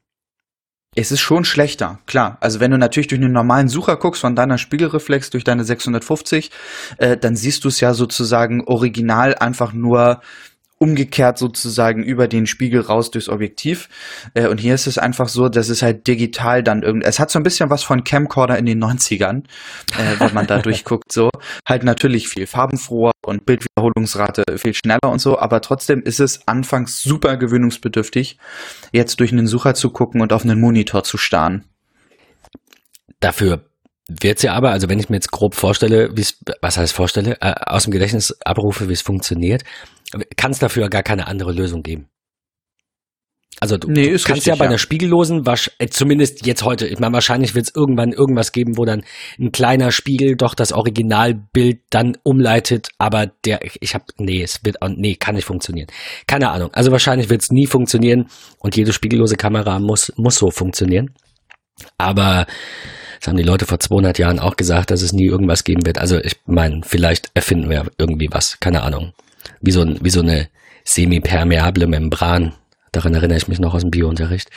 Es 0.96 1.12
ist 1.12 1.20
schon 1.20 1.44
schlechter, 1.44 2.00
klar. 2.06 2.36
Also 2.40 2.58
wenn 2.58 2.72
du 2.72 2.76
natürlich 2.76 3.06
durch 3.06 3.20
einen 3.20 3.32
normalen 3.32 3.68
Sucher 3.68 3.96
guckst 3.96 4.22
von 4.22 4.34
deiner 4.34 4.58
Spiegelreflex 4.58 5.30
durch 5.30 5.44
deine 5.44 5.62
650, 5.62 6.50
äh, 6.98 7.16
dann 7.16 7.36
siehst 7.36 7.62
du 7.62 7.68
es 7.68 7.78
ja 7.78 7.94
sozusagen 7.94 8.64
original 8.66 9.36
einfach 9.36 9.72
nur 9.72 10.20
umgekehrt 10.80 11.36
sozusagen 11.36 12.02
über 12.02 12.26
den 12.26 12.46
Spiegel 12.46 12.80
raus 12.80 13.10
durchs 13.10 13.28
Objektiv. 13.28 13.88
Äh, 14.34 14.48
und 14.48 14.58
hier 14.58 14.74
ist 14.74 14.86
es 14.86 14.96
einfach 14.98 15.28
so, 15.28 15.48
dass 15.48 15.68
es 15.68 15.82
halt 15.82 16.06
digital 16.06 16.62
dann 16.62 16.82
irgendwie, 16.82 17.06
es 17.06 17.20
hat 17.20 17.30
so 17.30 17.38
ein 17.38 17.42
bisschen 17.42 17.68
was 17.68 17.82
von 17.82 18.02
Camcorder 18.02 18.58
in 18.58 18.64
den 18.66 18.82
90ern, 18.82 19.44
äh, 19.98 20.18
wenn 20.18 20.32
man 20.32 20.46
da 20.46 20.58
durchguckt, 20.62 21.12
so. 21.12 21.30
Halt 21.68 21.84
natürlich 21.84 22.28
viel 22.28 22.46
farbenfroher 22.46 23.12
und 23.24 23.44
Bildwiederholungsrate 23.44 24.42
viel 24.56 24.74
schneller 24.74 25.10
und 25.10 25.20
so, 25.20 25.38
aber 25.38 25.60
trotzdem 25.60 26.02
ist 26.02 26.18
es 26.18 26.48
anfangs 26.48 27.02
super 27.02 27.36
gewöhnungsbedürftig, 27.36 28.38
jetzt 28.92 29.20
durch 29.20 29.32
einen 29.32 29.46
Sucher 29.46 29.74
zu 29.74 29.90
gucken 29.90 30.22
und 30.22 30.32
auf 30.32 30.44
einen 30.44 30.58
Monitor 30.58 31.04
zu 31.04 31.18
starren. 31.18 31.66
Dafür 33.20 33.66
wird's 34.08 34.42
ja 34.42 34.54
aber, 34.54 34.70
also 34.70 34.88
wenn 34.88 34.98
ich 34.98 35.08
mir 35.08 35.16
jetzt 35.16 35.30
grob 35.30 35.54
vorstelle, 35.54 36.16
wie 36.16 36.22
es, 36.22 36.38
was 36.62 36.76
heißt 36.78 36.92
vorstelle, 36.92 37.36
äh, 37.40 37.54
aus 37.66 37.84
dem 37.84 37.92
Gedächtnis 37.92 38.36
abrufe, 38.44 38.88
wie 38.88 38.92
es 38.92 39.02
funktioniert, 39.02 39.62
kann 40.36 40.52
es 40.52 40.58
dafür 40.58 40.88
gar 40.88 41.02
keine 41.02 41.26
andere 41.26 41.52
Lösung 41.52 41.82
geben. 41.82 42.08
Also 43.60 43.76
du, 43.76 43.90
Nee, 43.90 44.04
du 44.04 44.10
kannst 44.12 44.28
richtig, 44.28 44.46
ja 44.46 44.54
bei 44.54 44.66
einer 44.66 44.78
spiegellosen, 44.78 45.44
äh, 45.78 45.88
zumindest 45.88 46.46
jetzt 46.46 46.64
heute, 46.64 46.86
ich 46.86 46.98
meine, 46.98 47.12
wahrscheinlich 47.12 47.54
wird 47.54 47.66
es 47.66 47.74
irgendwann 47.74 48.12
irgendwas 48.12 48.52
geben, 48.52 48.78
wo 48.78 48.86
dann 48.86 49.04
ein 49.38 49.52
kleiner 49.52 49.90
Spiegel 49.92 50.36
doch 50.36 50.54
das 50.54 50.72
Originalbild 50.72 51.80
dann 51.90 52.16
umleitet, 52.22 52.88
aber 52.96 53.26
der, 53.44 53.60
ich, 53.80 53.94
habe, 53.94 54.04
nee, 54.16 54.42
es 54.42 54.64
wird, 54.64 54.80
auch, 54.80 54.88
nee, 54.88 55.16
kann 55.16 55.34
nicht 55.34 55.44
funktionieren. 55.44 55.88
Keine 56.26 56.50
Ahnung. 56.50 56.70
Also 56.72 56.90
wahrscheinlich 56.90 57.28
wird 57.28 57.42
es 57.42 57.50
nie 57.50 57.66
funktionieren 57.66 58.28
und 58.60 58.76
jede 58.76 58.94
spiegellose 58.94 59.36
Kamera 59.36 59.78
muss, 59.78 60.10
muss 60.16 60.36
so 60.36 60.50
funktionieren. 60.50 61.14
Aber 61.98 62.46
das 63.18 63.28
haben 63.28 63.36
die 63.36 63.42
Leute 63.42 63.66
vor 63.66 63.78
200 63.78 64.18
Jahren 64.18 64.38
auch 64.38 64.56
gesagt, 64.56 64.90
dass 64.90 65.02
es 65.02 65.12
nie 65.12 65.26
irgendwas 65.26 65.64
geben 65.64 65.84
wird. 65.84 65.98
Also 65.98 66.18
ich 66.18 66.36
meine, 66.46 66.80
vielleicht 66.82 67.30
erfinden 67.34 67.68
wir 67.68 67.90
irgendwie 67.98 68.28
was, 68.30 68.58
keine 68.60 68.82
Ahnung. 68.82 69.12
Wie 69.60 69.70
so, 69.70 69.82
ein, 69.82 69.98
wie 70.02 70.10
so 70.10 70.20
eine 70.20 70.48
semipermeable 70.84 71.86
Membran. 71.86 72.54
Daran 72.92 73.14
erinnere 73.14 73.38
ich 73.38 73.46
mich 73.46 73.60
noch 73.60 73.72
aus 73.72 73.82
dem 73.82 73.92
Biounterricht, 73.92 74.50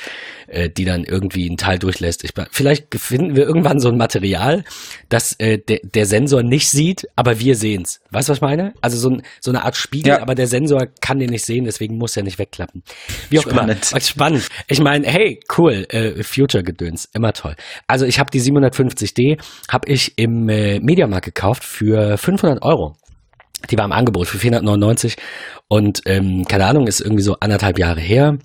äh, 0.47 0.67
die 0.67 0.85
dann 0.85 1.03
irgendwie 1.03 1.45
einen 1.47 1.57
Teil 1.57 1.77
durchlässt. 1.77 2.23
Ich, 2.23 2.31
vielleicht 2.49 2.87
finden 2.99 3.35
wir 3.35 3.43
irgendwann 3.45 3.79
so 3.79 3.89
ein 3.89 3.95
Material, 3.97 4.63
das 5.07 5.33
äh, 5.37 5.59
der, 5.59 5.81
der 5.83 6.07
Sensor 6.07 6.41
nicht 6.41 6.67
sieht, 6.71 7.05
aber 7.15 7.39
wir 7.39 7.55
sehen's. 7.55 8.01
Weißt 8.09 8.27
du, 8.27 8.31
was 8.31 8.37
ich 8.39 8.41
meine? 8.41 8.73
Also 8.81 8.97
so, 8.97 9.09
ein, 9.11 9.21
so 9.39 9.51
eine 9.51 9.63
Art 9.63 9.75
Spiegel, 9.75 10.13
Ja. 10.13 10.21
aber 10.23 10.33
der 10.33 10.47
Sensor 10.47 10.87
kann 10.99 11.19
den 11.19 11.29
nicht 11.29 11.45
sehen, 11.45 11.65
deswegen 11.65 11.99
muss 11.99 12.17
er 12.17 12.23
nicht 12.23 12.39
wegklappen. 12.39 12.81
Wie 13.29 13.37
auch 13.37 13.43
Spannend. 13.43 13.91
immer. 13.91 14.01
Spannend. 14.01 14.47
Ich 14.67 14.79
meine, 14.81 15.05
hey, 15.07 15.39
cool, 15.55 15.85
äh, 15.89 16.23
Future-Gedöns, 16.23 17.09
immer 17.13 17.33
toll. 17.33 17.55
Also 17.85 18.07
ich 18.07 18.17
habe 18.17 18.31
die 18.31 18.41
750D, 18.41 19.39
habe 19.69 19.87
ich 19.91 20.17
im 20.17 20.49
äh, 20.49 20.79
Mediamarkt 20.79 21.25
gekauft 21.25 21.63
für 21.63 22.17
500 22.17 22.63
Euro. 22.63 22.95
Die 23.69 23.77
war 23.77 23.85
im 23.85 23.91
Angebot 23.91 24.27
für 24.27 24.37
499 24.37 25.15
und 25.67 26.01
ähm, 26.05 26.45
keine 26.45 26.65
Ahnung, 26.65 26.87
ist 26.87 27.01
irgendwie 27.01 27.23
so 27.23 27.37
anderthalb 27.39 27.79
Jahre 27.79 28.01
her. 28.01 28.37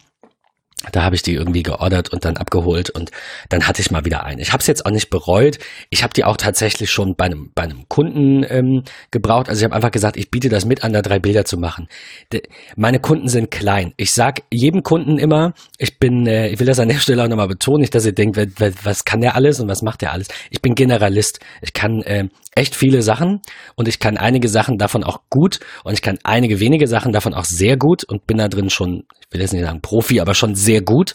Da 0.92 1.02
habe 1.02 1.16
ich 1.16 1.22
die 1.22 1.34
irgendwie 1.34 1.64
geordert 1.64 2.12
und 2.12 2.24
dann 2.24 2.36
abgeholt 2.36 2.90
und 2.90 3.10
dann 3.48 3.66
hatte 3.66 3.82
ich 3.82 3.90
mal 3.90 4.04
wieder 4.04 4.24
eine. 4.24 4.40
Ich 4.40 4.52
habe 4.52 4.60
es 4.60 4.68
jetzt 4.68 4.86
auch 4.86 4.92
nicht 4.92 5.10
bereut. 5.10 5.58
Ich 5.90 6.04
habe 6.04 6.14
die 6.14 6.24
auch 6.24 6.36
tatsächlich 6.36 6.90
schon 6.90 7.16
bei 7.16 7.24
einem, 7.24 7.50
bei 7.52 7.64
einem 7.64 7.88
Kunden 7.88 8.46
ähm, 8.48 8.84
gebraucht. 9.10 9.48
Also 9.48 9.58
ich 9.58 9.64
habe 9.64 9.74
einfach 9.74 9.90
gesagt, 9.90 10.16
ich 10.16 10.30
biete 10.30 10.48
das 10.48 10.64
mit 10.64 10.84
an, 10.84 10.92
da 10.92 11.02
drei 11.02 11.18
Bilder 11.18 11.44
zu 11.44 11.56
machen. 11.56 11.88
De, 12.32 12.42
meine 12.76 13.00
Kunden 13.00 13.28
sind 13.28 13.50
klein. 13.50 13.92
Ich 13.96 14.12
sag 14.12 14.42
jedem 14.52 14.84
Kunden 14.84 15.18
immer, 15.18 15.52
ich 15.78 15.98
bin, 15.98 16.26
äh, 16.28 16.48
ich 16.48 16.60
will 16.60 16.66
das 16.66 16.78
an 16.78 16.88
der 16.88 16.98
Stelle 16.98 17.24
auch 17.24 17.28
nochmal 17.28 17.48
betonen, 17.48 17.80
nicht, 17.80 17.94
dass 17.94 18.06
ihr 18.06 18.12
denkt, 18.12 18.38
was 18.84 19.04
kann 19.04 19.20
der 19.20 19.34
alles 19.34 19.58
und 19.58 19.68
was 19.68 19.82
macht 19.82 20.02
der 20.02 20.12
alles. 20.12 20.28
Ich 20.50 20.62
bin 20.62 20.76
Generalist. 20.76 21.40
Ich 21.60 21.72
kann 21.72 22.02
äh, 22.02 22.28
echt 22.58 22.74
viele 22.74 23.02
Sachen 23.02 23.40
und 23.76 23.88
ich 23.88 24.00
kann 24.00 24.16
einige 24.16 24.48
Sachen 24.48 24.78
davon 24.78 25.04
auch 25.04 25.20
gut 25.30 25.60
und 25.84 25.94
ich 25.94 26.02
kann 26.02 26.18
einige 26.24 26.60
wenige 26.60 26.88
Sachen 26.88 27.12
davon 27.12 27.32
auch 27.32 27.44
sehr 27.44 27.76
gut 27.76 28.04
und 28.04 28.26
bin 28.26 28.38
da 28.38 28.48
drin 28.48 28.68
schon, 28.68 29.04
ich 29.20 29.32
will 29.32 29.40
jetzt 29.40 29.52
nicht 29.52 29.64
sagen 29.64 29.80
Profi, 29.80 30.20
aber 30.20 30.34
schon 30.34 30.54
sehr 30.54 30.67
gut. 30.81 31.14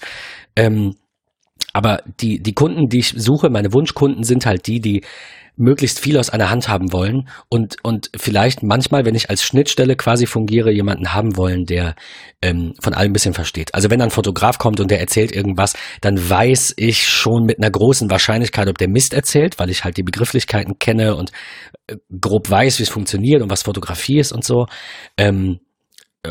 Ähm, 0.56 0.96
aber 1.74 2.04
die, 2.20 2.42
die 2.42 2.54
Kunden, 2.54 2.88
die 2.88 3.00
ich 3.00 3.13
suche, 3.18 3.50
meine 3.50 3.74
Wunschkunden 3.74 4.24
sind 4.24 4.46
halt 4.46 4.68
die, 4.68 4.80
die 4.80 5.02
möglichst 5.56 6.00
viel 6.00 6.18
aus 6.18 6.30
einer 6.30 6.50
Hand 6.50 6.68
haben 6.68 6.92
wollen 6.94 7.30
und, 7.48 7.76
und 7.84 8.10
vielleicht 8.16 8.63
manchmal, 8.63 9.06
wenn 9.06 9.13
ich 9.13 9.30
als 9.30 9.44
Schnittstelle 9.44 9.96
quasi 9.96 10.26
fungiere, 10.26 10.72
jemanden 10.72 11.13
haben 11.13 11.38
wollen, 11.38 11.66
der 11.66 11.96
ähm, 12.42 12.74
von 12.80 12.94
allem 12.94 13.12
ein 13.12 13.13
bisschen 13.13 13.36
versteht. 13.36 13.74
Also 13.76 13.92
wenn 13.92 14.02
ein 14.02 14.10
Fotograf 14.10 14.58
kommt 14.58 14.80
und 14.80 14.89
der 14.89 15.00
erzählt 15.00 15.32
irgendwas, 15.32 15.74
dann 16.02 16.18
weiß 16.18 16.74
ich 16.78 17.08
schon 17.08 17.46
mit 17.46 17.60
einer 17.60 17.70
großen 17.70 18.10
Wahrscheinlichkeit, 18.10 18.68
ob 18.68 18.78
der 18.80 18.89
Mist 18.89 19.13
erzählt, 19.13 19.60
weil 19.60 19.70
ich 19.70 19.84
halt 19.84 19.98
die 19.98 20.04
Begrifflichkeiten 20.04 20.80
kenne 20.80 21.16
und 21.16 21.32
äh, 21.88 21.98
grob 22.20 22.50
weiß, 22.50 22.80
wie 22.80 22.84
es 22.84 22.89
funktioniert 22.89 23.44
und 23.44 23.52
was 23.52 23.63
Fotografie 23.63 24.20
ist 24.20 24.32
und 24.32 24.44
so. 24.44 24.66
Ähm, 25.18 25.60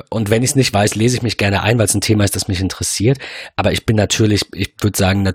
und 0.08 0.30
wenn 0.30 0.42
ich 0.42 0.50
es 0.50 0.56
nicht 0.56 0.72
weiß, 0.72 0.94
lese 0.94 1.16
ich 1.16 1.22
mich 1.22 1.36
gerne 1.36 1.62
ein, 1.62 1.76
weil 1.76 1.84
es 1.84 1.94
ein 1.94 2.00
Thema 2.00 2.24
ist, 2.24 2.34
das 2.34 2.48
mich 2.48 2.60
interessiert. 2.60 3.18
Aber 3.56 3.72
ich 3.72 3.84
bin 3.84 3.94
natürlich, 3.94 4.46
ich 4.54 4.72
würde 4.80 4.96
sagen, 4.96 5.30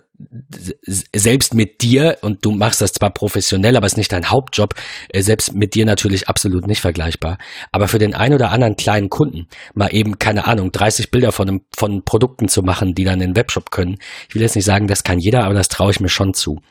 selbst 1.13 1.53
mit 1.53 1.81
dir, 1.81 2.17
und 2.21 2.43
du 2.43 2.51
machst 2.51 2.81
das 2.81 2.93
zwar 2.93 3.11
professionell, 3.11 3.77
aber 3.77 3.85
es 3.85 3.93
ist 3.93 3.97
nicht 3.97 4.11
dein 4.11 4.31
Hauptjob, 4.31 4.73
äh, 5.09 5.21
selbst 5.21 5.53
mit 5.53 5.75
dir 5.75 5.85
natürlich 5.85 6.27
absolut 6.27 6.65
nicht 6.65 6.81
vergleichbar. 6.81 7.37
Aber 7.71 7.87
für 7.87 7.99
den 7.99 8.15
einen 8.15 8.33
oder 8.33 8.49
anderen 8.49 8.75
kleinen 8.75 9.09
Kunden, 9.09 9.47
mal 9.75 9.93
eben, 9.93 10.17
keine 10.17 10.47
Ahnung, 10.47 10.71
30 10.71 11.11
Bilder 11.11 11.31
von, 11.31 11.47
einem, 11.47 11.61
von 11.75 12.03
Produkten 12.03 12.47
zu 12.47 12.63
machen, 12.63 12.95
die 12.95 13.03
dann 13.03 13.21
in 13.21 13.31
den 13.31 13.35
Webshop 13.35 13.69
können. 13.69 13.97
Ich 14.27 14.33
will 14.33 14.41
jetzt 14.41 14.55
nicht 14.55 14.65
sagen, 14.65 14.87
das 14.87 15.03
kann 15.03 15.19
jeder, 15.19 15.43
aber 15.43 15.53
das 15.53 15.69
traue 15.69 15.91
ich 15.91 15.99
mir 15.99 16.09
schon 16.09 16.33
zu. 16.33 16.61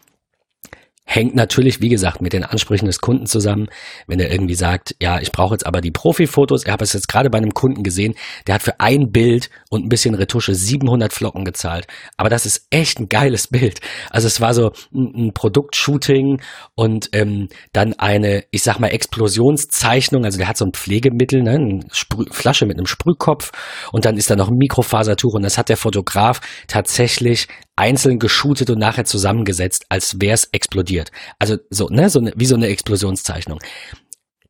Hängt 1.09 1.37
natürlich, 1.37 1.81
wie 1.81 1.89
gesagt, 1.89 2.21
mit 2.21 2.33
den 2.33 2.43
Ansprüchen 2.43 2.87
des 2.87 3.01
Kunden 3.01 3.27
zusammen. 3.27 3.69
Wenn 4.09 4.19
er 4.19 4.33
irgendwie 4.33 4.57
sagt, 4.57 4.97
ja, 5.01 5.21
ich 5.21 5.31
brauche 5.31 5.55
jetzt 5.55 5.65
aber 5.65 5.81
die 5.81 5.93
Profifotos. 5.93 6.65
Ich 6.65 6.73
habe 6.73 6.83
es 6.83 6.93
jetzt 6.95 7.07
gerade 7.07 7.31
bei 7.31 7.39
einem 7.39 7.55
Kunden 7.55 7.85
gesehen, 7.85 8.15
der 8.49 8.57
hat 8.57 8.63
für 8.63 8.81
ein 8.81 9.13
Bild 9.13 9.49
und 9.71 9.85
ein 9.85 9.89
bisschen 9.89 10.17
Retusche 10.17 10.57
700 10.57 11.13
Flocken 11.13 11.45
gezahlt. 11.45 11.87
Aber 12.17 12.29
das 12.29 12.45
ist 12.45 12.67
echt 12.71 12.99
ein 12.99 13.09
geiles 13.09 13.47
Bild. 13.47 13.79
Also 14.11 14.27
es 14.27 14.41
war 14.41 14.53
so 14.53 14.73
ein, 14.93 15.29
ein 15.29 15.33
Produktshooting 15.33 16.41
und 16.75 17.09
ähm, 17.13 17.51
dann 17.73 17.93
eine, 17.95 18.43
ich 18.51 18.65
sag 18.65 18.81
mal, 18.81 18.89
Explosionszeichnung. 18.89 20.25
Also 20.25 20.39
der 20.39 20.49
hat 20.49 20.57
so 20.57 20.65
ein 20.65 20.73
Pflegemittel, 20.73 21.41
ne, 21.41 21.53
eine 21.53 21.81
Sprüh 21.93 22.25
Flasche 22.33 22.67
mit 22.67 22.79
einem 22.79 22.87
Sprühkopf 22.87 23.53
und 23.93 24.05
dann 24.05 24.17
ist 24.17 24.29
da 24.29 24.35
noch 24.35 24.49
ein 24.49 24.57
Mikrofasertuch 24.59 25.35
und 25.35 25.43
das 25.43 25.57
hat 25.57 25.69
der 25.69 25.77
Fotograf 25.77 26.41
tatsächlich 26.67 27.47
einzeln 27.77 28.19
geshootet 28.19 28.71
und 28.71 28.79
nachher 28.79 29.05
zusammengesetzt, 29.05 29.87
als 29.89 30.21
wäre 30.21 30.35
es 30.35 30.45
explodiert. 30.53 31.13
Also 31.39 31.59
so, 31.71 31.89
ne, 31.89 32.11
so 32.11 32.19
eine, 32.19 32.33
wie 32.35 32.47
so 32.47 32.57
eine 32.57 32.69
Explosionszeichnung. 32.69 33.61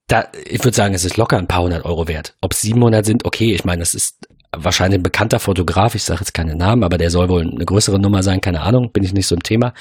Da, 0.06 0.28
ich 0.44 0.62
würde 0.64 0.76
sagen, 0.76 0.94
es 0.94 1.04
ist 1.04 1.16
locker 1.16 1.36
ein 1.36 1.48
paar 1.48 1.62
hundert 1.62 1.84
Euro 1.84 2.06
wert. 2.06 2.34
Ob 2.40 2.54
700 2.54 3.04
sind, 3.04 3.24
okay, 3.24 3.52
ich 3.52 3.64
meine, 3.64 3.80
das 3.80 3.94
ist 3.94 4.28
wahrscheinlich 4.56 5.00
ein 5.00 5.02
bekannter 5.02 5.40
Fotograf, 5.40 5.96
ich 5.96 6.04
sage 6.04 6.20
jetzt 6.20 6.32
keine 6.32 6.54
Namen, 6.54 6.84
aber 6.84 6.96
der 6.96 7.10
soll 7.10 7.28
wohl 7.28 7.42
eine 7.42 7.64
größere 7.64 7.98
Nummer 7.98 8.22
sein, 8.22 8.40
keine 8.40 8.62
Ahnung, 8.62 8.92
bin 8.92 9.02
ich 9.02 9.12
nicht 9.12 9.26
so 9.26 9.34
im 9.34 9.42
Thema. 9.42 9.74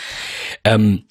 Ähm, 0.63 1.05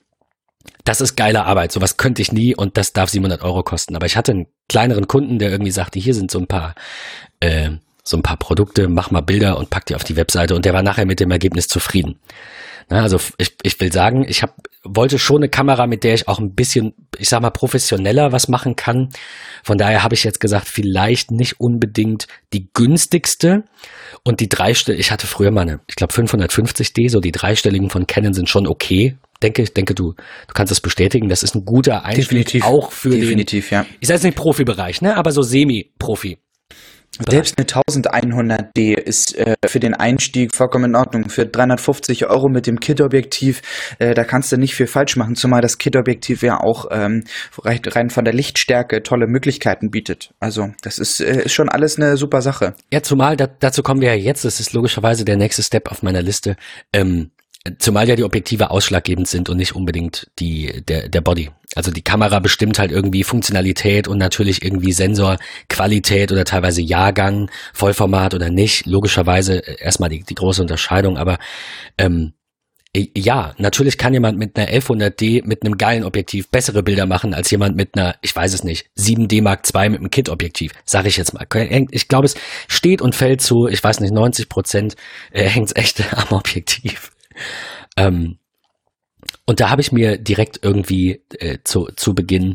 das 0.85 1.01
ist 1.01 1.17
geile 1.17 1.45
Arbeit, 1.45 1.73
sowas 1.73 1.97
könnte 1.97 2.21
ich 2.21 2.33
nie 2.33 2.55
und 2.55 2.77
das 2.77 2.93
darf 2.93 3.09
700 3.09 3.43
Euro 3.43 3.63
kosten. 3.63 3.97
Aber 3.97 4.07
ich 4.07 4.17
hatte 4.17 4.33
einen 4.33 4.47
kleineren 4.69 5.09
Kunden, 5.09 5.39
der 5.39 5.51
irgendwie 5.51 5.71
sagte, 5.71 5.99
hier 5.99 6.15
sind 6.15 6.31
so 6.31 6.39
ein 6.39 6.47
paar 6.47 6.75
äh, 7.41 7.71
so 8.05 8.17
ein 8.17 8.23
paar 8.23 8.37
Produkte, 8.37 8.89
mach 8.89 9.11
mal 9.11 9.23
Bilder 9.23 9.59
und 9.59 9.71
pack 9.71 9.87
die 9.87 9.95
auf 9.95 10.05
die 10.05 10.17
Webseite 10.17 10.55
und 10.55 10.65
der 10.65 10.75
war 10.75 10.83
nachher 10.83 11.07
mit 11.07 11.21
dem 11.21 11.31
Ergebnis 11.31 11.69
zufrieden. 11.69 12.21
Na, 12.91 13.03
also 13.03 13.19
ich, 13.39 13.57
ich 13.63 13.81
will 13.81 13.93
sagen, 13.93 14.27
ich 14.29 14.43
hab, 14.43 14.55
wollte 14.83 15.19
schon 15.19 15.39
eine 15.39 15.49
Kamera, 15.49 15.87
mit 15.87 16.05
der 16.05 16.15
ich 16.15 16.29
auch 16.29 16.39
ein 16.39 16.55
bisschen, 16.55 16.93
ich 17.19 17.31
sag 17.31 17.41
mal, 17.41 17.51
professioneller 17.51 18.33
was 18.33 18.49
machen 18.49 18.77
kann. 18.77 19.09
Von 19.63 19.79
daher 19.79 20.03
habe 20.03 20.15
ich 20.15 20.25
jetzt 20.25 20.41
gesagt, 20.41 20.69
vielleicht 20.69 21.31
nicht 21.31 21.61
unbedingt 21.61 22.27
die 22.53 22.69
günstigste 22.75 23.65
und 24.23 24.41
die 24.41 24.49
dreistellige, 24.51 25.01
ich 25.01 25.11
hatte 25.11 25.27
früher 25.27 25.51
mal 25.51 25.63
eine, 25.63 25.81
ich 25.87 25.97
glaube 25.97 26.13
550D, 26.13 27.09
so 27.09 27.21
die 27.21 27.33
dreistelligen 27.33 27.89
von 27.89 28.07
Canon 28.07 28.35
sind 28.35 28.51
schon 28.51 28.67
okay. 28.67 29.17
Denke, 29.43 29.63
ich 29.63 29.73
denke, 29.73 29.95
du, 29.95 30.13
du 30.13 30.55
kannst 30.55 30.71
das 30.71 30.81
bestätigen. 30.81 31.29
Das 31.29 31.43
ist 31.43 31.55
ein 31.55 31.65
guter 31.65 32.05
Einstieg 32.05 32.29
Definitiv. 32.29 32.65
auch 32.65 32.93
für 32.93 33.11
Definitiv, 33.11 33.69
den, 33.71 33.75
ja. 33.75 33.87
ich 34.01 34.09
sage 34.09 34.17
jetzt 34.17 34.25
nicht 34.25 34.37
Profibereich, 34.37 35.03
ne, 35.03 35.17
aber 35.17 35.33
so 35.33 35.43
Semi-Profi. 35.43 36.39
Selbst 37.29 37.59
eine 37.59 37.67
1100D 37.67 38.95
ist 38.95 39.37
äh, 39.37 39.55
für 39.67 39.81
den 39.81 39.95
Einstieg 39.95 40.55
vollkommen 40.55 40.87
in 40.87 40.97
Ordnung. 40.97 41.29
Für 41.29 41.47
350 41.47 42.27
Euro 42.27 42.49
mit 42.49 42.67
dem 42.67 42.81
Kit-Objektiv, 42.81 43.63
äh, 43.99 44.15
da 44.15 44.25
kannst 44.25 44.53
du 44.53 44.57
nicht 44.57 44.75
viel 44.75 44.87
falsch 44.87 45.17
machen, 45.17 45.35
zumal 45.35 45.61
das 45.61 45.79
Kit-Objektiv 45.79 46.43
ja 46.43 46.61
auch 46.61 46.87
ähm, 46.91 47.25
rein, 47.63 48.11
von 48.11 48.25
der 48.25 48.35
Lichtstärke 48.35 49.03
tolle 49.03 49.27
Möglichkeiten 49.27 49.91
bietet. 49.91 50.35
Also 50.41 50.73
das 50.83 50.99
ist, 50.99 51.21
äh, 51.21 51.45
ist 51.45 51.55
schon 51.55 51.69
alles 51.69 51.97
eine 51.97 52.17
super 52.17 52.43
Sache. 52.43 52.75
Ja, 52.93 53.03
zumal 53.03 53.37
da, 53.37 53.47
dazu 53.47 53.83
kommen 53.83 54.01
wir 54.01 54.15
ja 54.15 54.21
jetzt. 54.21 54.45
Das 54.45 54.61
ist 54.61 54.73
logischerweise 54.73 55.25
der 55.25 55.37
nächste 55.37 55.63
Step 55.63 55.91
auf 55.91 56.03
meiner 56.03 56.23
Liste. 56.23 56.57
Ähm, 56.93 57.31
zumal 57.79 58.09
ja 58.09 58.17
die 58.17 58.25
Objektive 58.25 58.71
ausschlaggebend 58.71 59.27
sind 59.27 59.49
und 59.49 59.57
nicht 59.57 59.75
unbedingt 59.75 60.31
die 60.39 60.83
der 60.87 61.09
der 61.09 61.21
Body. 61.21 61.51
Also 61.75 61.91
die 61.91 62.03
Kamera 62.03 62.39
bestimmt 62.39 62.79
halt 62.79 62.93
irgendwie 62.93 63.25
Funktionalität 63.25 64.07
und 64.07 64.19
natürlich 64.19 64.63
irgendwie 64.65 64.93
Sensorqualität 64.93 66.31
oder 66.31 66.45
teilweise 66.45 66.83
Jahrgang, 66.83 67.51
Vollformat 67.73 68.35
oder 68.35 68.51
nicht. 68.51 68.87
Logischerweise 68.87 69.57
erstmal 69.59 70.11
die, 70.11 70.23
die 70.23 70.35
große 70.35 70.63
Unterscheidung, 70.63 71.17
aber 71.17 71.39
ähm, 71.99 72.35
ja, 73.17 73.55
natürlich 73.59 73.99
kann 73.99 74.15
jemand 74.15 74.39
mit 74.39 74.57
einer 74.57 74.69
1100D 74.69 75.45
mit 75.45 75.65
einem 75.65 75.77
geilen 75.79 76.05
Objektiv 76.05 76.49
bessere 76.49 76.85
Bilder 76.85 77.07
machen 77.07 77.35
als 77.35 77.51
jemand 77.51 77.77
mit 77.77 77.97
einer, 77.97 78.15
ich 78.23 78.35
weiß 78.35 78.55
es 78.55 78.63
nicht, 78.63 78.89
7D 78.97 79.43
Mark 79.43 79.63
II 79.75 79.89
mit 79.89 80.01
einem 80.01 80.11
Kit-Objektiv. 80.11 80.73
Sag 80.85 81.07
ich 81.07 81.17
jetzt 81.17 81.35
mal. 81.35 81.45
Ich 81.91 82.07
glaube, 82.07 82.27
es 82.27 82.37
steht 82.69 83.03
und 83.03 83.17
fällt 83.17 83.41
zu, 83.41 83.67
ich 83.67 83.83
weiß 83.83 83.99
nicht, 83.99 84.13
90 84.13 84.49
Prozent 84.49 84.95
äh, 85.33 85.49
hängt 85.49 85.77
echt 85.77 86.05
am 86.17 86.37
Objektiv. 86.37 87.11
Ähm, 87.97 88.39
und 89.47 89.61
da 89.61 89.71
habe 89.71 89.83
ich 89.83 89.93
mir 89.93 90.19
direkt 90.19 90.61
irgendwie 90.63 91.23
äh, 91.39 91.59
zu, 91.65 91.89
zu 91.97 92.15
Beginn 92.15 92.55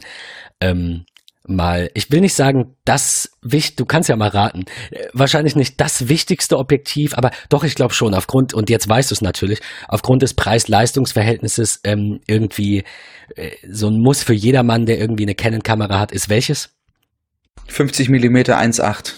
ähm, 0.59 1.05
mal, 1.49 1.89
ich 1.93 2.11
will 2.11 2.21
nicht 2.21 2.35
sagen, 2.35 2.75
das 2.85 3.31
wichtig, 3.41 3.75
du 3.77 3.85
kannst 3.85 4.09
ja 4.09 4.15
mal 4.15 4.29
raten, 4.29 4.65
äh, 4.91 5.07
wahrscheinlich 5.13 5.55
nicht 5.55 5.79
das 5.81 6.07
wichtigste 6.07 6.57
Objektiv, 6.57 7.15
aber 7.15 7.31
doch, 7.49 7.63
ich 7.63 7.75
glaube 7.75 7.93
schon, 7.93 8.13
aufgrund, 8.13 8.53
und 8.53 8.69
jetzt 8.69 8.87
weißt 8.87 9.11
du 9.11 9.15
es 9.15 9.21
natürlich, 9.21 9.59
aufgrund 9.87 10.21
des 10.21 10.33
Preis-Leistungs-Verhältnisses 10.33 11.81
ähm, 11.83 12.21
irgendwie 12.27 12.83
äh, 13.35 13.51
so 13.69 13.87
ein 13.87 13.99
Muss 13.99 14.23
für 14.23 14.33
jedermann, 14.33 14.85
der 14.85 14.99
irgendwie 14.99 15.23
eine 15.23 15.35
Canon-Kamera 15.35 15.99
hat, 15.99 16.11
ist 16.11 16.29
welches? 16.29 16.75
50 17.67 18.09
mm 18.09 18.37
1.8. 18.37 19.15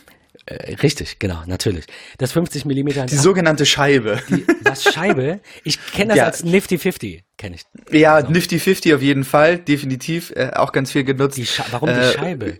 Äh, 0.59 0.75
richtig, 0.75 1.19
genau, 1.19 1.41
natürlich. 1.47 1.85
Das 2.17 2.31
50 2.33 2.65
mm. 2.65 3.05
Die 3.07 3.15
sogenannte 3.15 3.65
Scheibe. 3.65 4.19
Die, 4.29 4.45
was 4.63 4.83
Scheibe? 4.83 5.39
Ich 5.63 5.79
kenne 5.93 6.09
das 6.09 6.17
Ja. 6.17 6.25
als 6.25 6.43
Nifty 6.43 6.77
50, 6.77 7.23
kenne 7.37 7.55
ich. 7.55 7.63
Ja, 7.97 8.15
Also, 8.15 8.31
Nifty 8.31 8.59
50 8.59 8.93
auf 8.93 9.01
jeden 9.01 9.23
Fall, 9.23 9.57
definitiv, 9.57 10.31
äh, 10.35 10.51
auch 10.55 10.71
ganz 10.71 10.91
viel 10.91 11.03
genutzt. 11.03 11.37
die 11.37 11.47
warum 11.71 11.89
die 11.89 11.95
Äh, 11.95 12.13
Scheibe? 12.13 12.57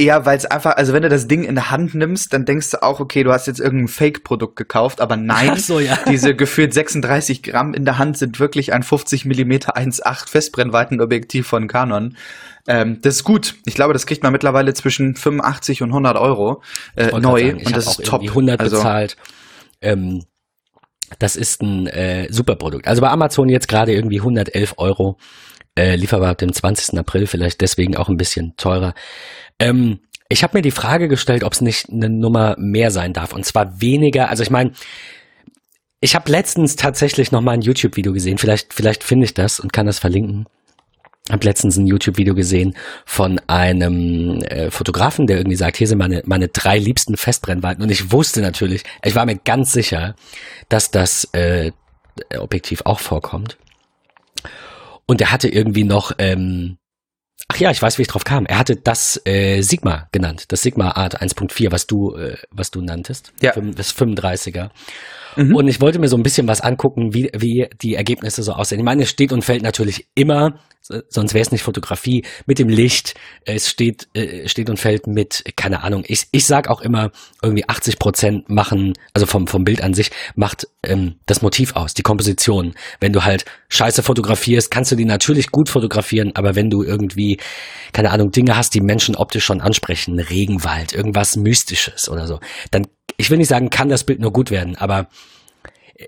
Ja, 0.00 0.24
weil 0.24 0.38
es 0.38 0.46
einfach, 0.46 0.76
also 0.76 0.92
wenn 0.92 1.02
du 1.02 1.08
das 1.08 1.26
Ding 1.26 1.42
in 1.42 1.56
der 1.56 1.72
Hand 1.72 1.92
nimmst, 1.96 2.32
dann 2.32 2.44
denkst 2.44 2.70
du 2.70 2.82
auch, 2.84 3.00
okay, 3.00 3.24
du 3.24 3.32
hast 3.32 3.48
jetzt 3.48 3.58
irgendein 3.58 3.88
Fake-Produkt 3.88 4.54
gekauft, 4.54 5.00
aber 5.00 5.16
nein, 5.16 5.56
so, 5.56 5.80
ja. 5.80 5.98
diese 6.08 6.36
gefühlt 6.36 6.72
36 6.72 7.42
Gramm 7.42 7.74
in 7.74 7.84
der 7.84 7.98
Hand 7.98 8.16
sind 8.16 8.38
wirklich 8.38 8.72
ein 8.72 8.84
50 8.84 9.24
mm 9.24 9.50
1.8 9.52 10.28
Festbrennweitenobjektiv 10.28 11.48
von 11.48 11.66
Canon. 11.66 12.16
Ähm, 12.68 13.00
das 13.00 13.16
ist 13.16 13.24
gut. 13.24 13.54
Ich 13.64 13.74
glaube, 13.74 13.94
das 13.94 14.06
kriegt 14.06 14.22
man 14.22 14.30
mittlerweile 14.30 14.74
zwischen 14.74 15.16
85 15.16 15.82
und 15.82 15.88
100 15.88 16.16
Euro 16.18 16.62
äh, 16.96 17.18
neu 17.18 17.46
sagen, 17.46 17.60
ich 17.60 17.66
und 17.66 17.76
das 17.76 17.86
auch 17.88 17.98
ist 17.98 18.06
top. 18.06 18.20
irgendwie 18.20 18.28
100 18.28 18.60
also, 18.60 18.76
bezahlt. 18.76 19.16
Ähm, 19.80 20.22
das 21.18 21.34
ist 21.34 21.62
ein 21.62 21.86
äh, 21.86 22.30
super 22.30 22.56
Produkt. 22.56 22.86
Also 22.86 23.00
bei 23.00 23.08
Amazon 23.08 23.48
jetzt 23.48 23.68
gerade 23.68 23.92
irgendwie 23.94 24.20
111 24.20 24.74
Euro. 24.76 25.16
Äh, 25.78 25.96
lieferbar 25.96 26.30
ab 26.30 26.38
dem 26.38 26.52
20. 26.52 26.98
April, 26.98 27.26
vielleicht 27.26 27.60
deswegen 27.60 27.96
auch 27.96 28.08
ein 28.08 28.16
bisschen 28.16 28.54
teurer. 28.56 28.94
Ähm, 29.60 30.00
ich 30.28 30.42
habe 30.42 30.58
mir 30.58 30.62
die 30.62 30.72
Frage 30.72 31.08
gestellt, 31.08 31.44
ob 31.44 31.52
es 31.52 31.60
nicht 31.60 31.88
eine 31.88 32.10
Nummer 32.10 32.56
mehr 32.58 32.90
sein 32.90 33.12
darf. 33.12 33.32
Und 33.32 33.46
zwar 33.46 33.80
weniger, 33.80 34.28
also 34.28 34.42
ich 34.42 34.50
meine, 34.50 34.72
ich 36.00 36.14
habe 36.14 36.30
letztens 36.30 36.76
tatsächlich 36.76 37.32
noch 37.32 37.40
mal 37.40 37.52
ein 37.52 37.62
YouTube-Video 37.62 38.12
gesehen. 38.12 38.38
Vielleicht, 38.38 38.74
vielleicht 38.74 39.04
finde 39.04 39.24
ich 39.24 39.34
das 39.34 39.58
und 39.58 39.72
kann 39.72 39.86
das 39.86 39.98
verlinken. 39.98 40.46
Hab 41.30 41.44
letztens 41.44 41.76
ein 41.76 41.86
YouTube-Video 41.86 42.34
gesehen 42.34 42.74
von 43.04 43.38
einem 43.48 44.40
äh, 44.44 44.70
Fotografen, 44.70 45.26
der 45.26 45.36
irgendwie 45.36 45.56
sagt, 45.56 45.76
hier 45.76 45.86
sind 45.86 45.98
meine, 45.98 46.22
meine 46.24 46.48
drei 46.48 46.78
liebsten 46.78 47.16
Festbrennweiten. 47.16 47.82
Und 47.82 47.90
ich 47.90 48.12
wusste 48.12 48.40
natürlich, 48.40 48.82
ich 49.04 49.14
war 49.14 49.26
mir 49.26 49.36
ganz 49.36 49.72
sicher, 49.72 50.14
dass 50.70 50.90
das 50.90 51.28
äh, 51.32 51.72
Objektiv 52.38 52.82
auch 52.84 52.98
vorkommt. 52.98 53.58
Und 55.06 55.20
er 55.20 55.32
hatte 55.32 55.48
irgendwie 55.48 55.84
noch, 55.84 56.12
ähm, 56.18 56.76
ach 57.48 57.56
ja, 57.58 57.70
ich 57.70 57.80
weiß, 57.80 57.98
wie 57.98 58.02
ich 58.02 58.08
drauf 58.08 58.24
kam. 58.24 58.44
Er 58.46 58.58
hatte 58.58 58.76
das 58.76 59.20
äh, 59.24 59.62
Sigma 59.62 60.08
genannt, 60.12 60.46
das 60.48 60.62
Sigma 60.62 60.90
Art 60.92 61.20
1.4, 61.22 61.72
was 61.72 61.86
du, 61.86 62.14
äh, 62.14 62.36
was 62.50 62.70
du 62.70 62.82
nanntest. 62.82 63.32
Ja. 63.40 63.52
Das 63.52 63.94
35er. 63.96 64.70
Mhm. 65.36 65.54
Und 65.54 65.68
ich 65.68 65.80
wollte 65.80 65.98
mir 65.98 66.08
so 66.08 66.16
ein 66.16 66.22
bisschen 66.22 66.48
was 66.48 66.60
angucken, 66.60 67.14
wie, 67.14 67.30
wie 67.34 67.68
die 67.80 67.94
Ergebnisse 67.94 68.42
so 68.42 68.52
aussehen. 68.52 68.80
Ich 68.80 68.84
meine, 68.84 69.04
es 69.04 69.08
steht 69.08 69.32
und 69.32 69.44
fällt 69.44 69.62
natürlich 69.62 70.08
immer, 70.14 70.58
sonst 71.08 71.34
wäre 71.34 71.42
es 71.42 71.52
nicht 71.52 71.62
Fotografie, 71.62 72.24
mit 72.46 72.58
dem 72.58 72.68
Licht. 72.68 73.14
Es 73.44 73.68
steht, 73.68 74.08
äh, 74.14 74.48
steht 74.48 74.70
und 74.70 74.78
fällt 74.78 75.06
mit, 75.06 75.44
keine 75.56 75.82
Ahnung. 75.82 76.04
Ich, 76.06 76.26
ich 76.32 76.46
sag 76.46 76.68
auch 76.68 76.80
immer, 76.80 77.10
irgendwie 77.42 77.68
80 77.68 77.98
Prozent 77.98 78.48
machen, 78.48 78.94
also 79.14 79.26
vom, 79.26 79.46
vom 79.46 79.64
Bild 79.64 79.82
an 79.82 79.94
sich, 79.94 80.10
macht 80.34 80.68
ähm, 80.82 81.16
das 81.26 81.42
Motiv 81.42 81.76
aus, 81.76 81.94
die 81.94 82.02
Komposition. 82.02 82.74
Wenn 83.00 83.12
du 83.12 83.24
halt 83.24 83.44
scheiße 83.68 84.02
fotografierst, 84.02 84.70
kannst 84.70 84.92
du 84.92 84.96
die 84.96 85.04
natürlich 85.04 85.50
gut 85.50 85.68
fotografieren, 85.68 86.32
aber 86.34 86.54
wenn 86.54 86.70
du 86.70 86.82
irgendwie, 86.82 87.38
keine 87.92 88.10
Ahnung, 88.10 88.32
Dinge 88.32 88.56
hast, 88.56 88.74
die 88.74 88.80
Menschen 88.80 89.16
optisch 89.16 89.44
schon 89.44 89.60
ansprechen, 89.60 90.18
Regenwald, 90.18 90.92
irgendwas 90.92 91.36
Mystisches 91.36 92.08
oder 92.08 92.26
so, 92.26 92.40
dann, 92.70 92.86
ich 93.16 93.30
will 93.30 93.38
nicht 93.38 93.48
sagen, 93.48 93.70
kann 93.70 93.88
das 93.88 94.04
Bild 94.04 94.20
nur 94.20 94.32
gut 94.32 94.50
werden, 94.50 94.76
aber 94.76 95.08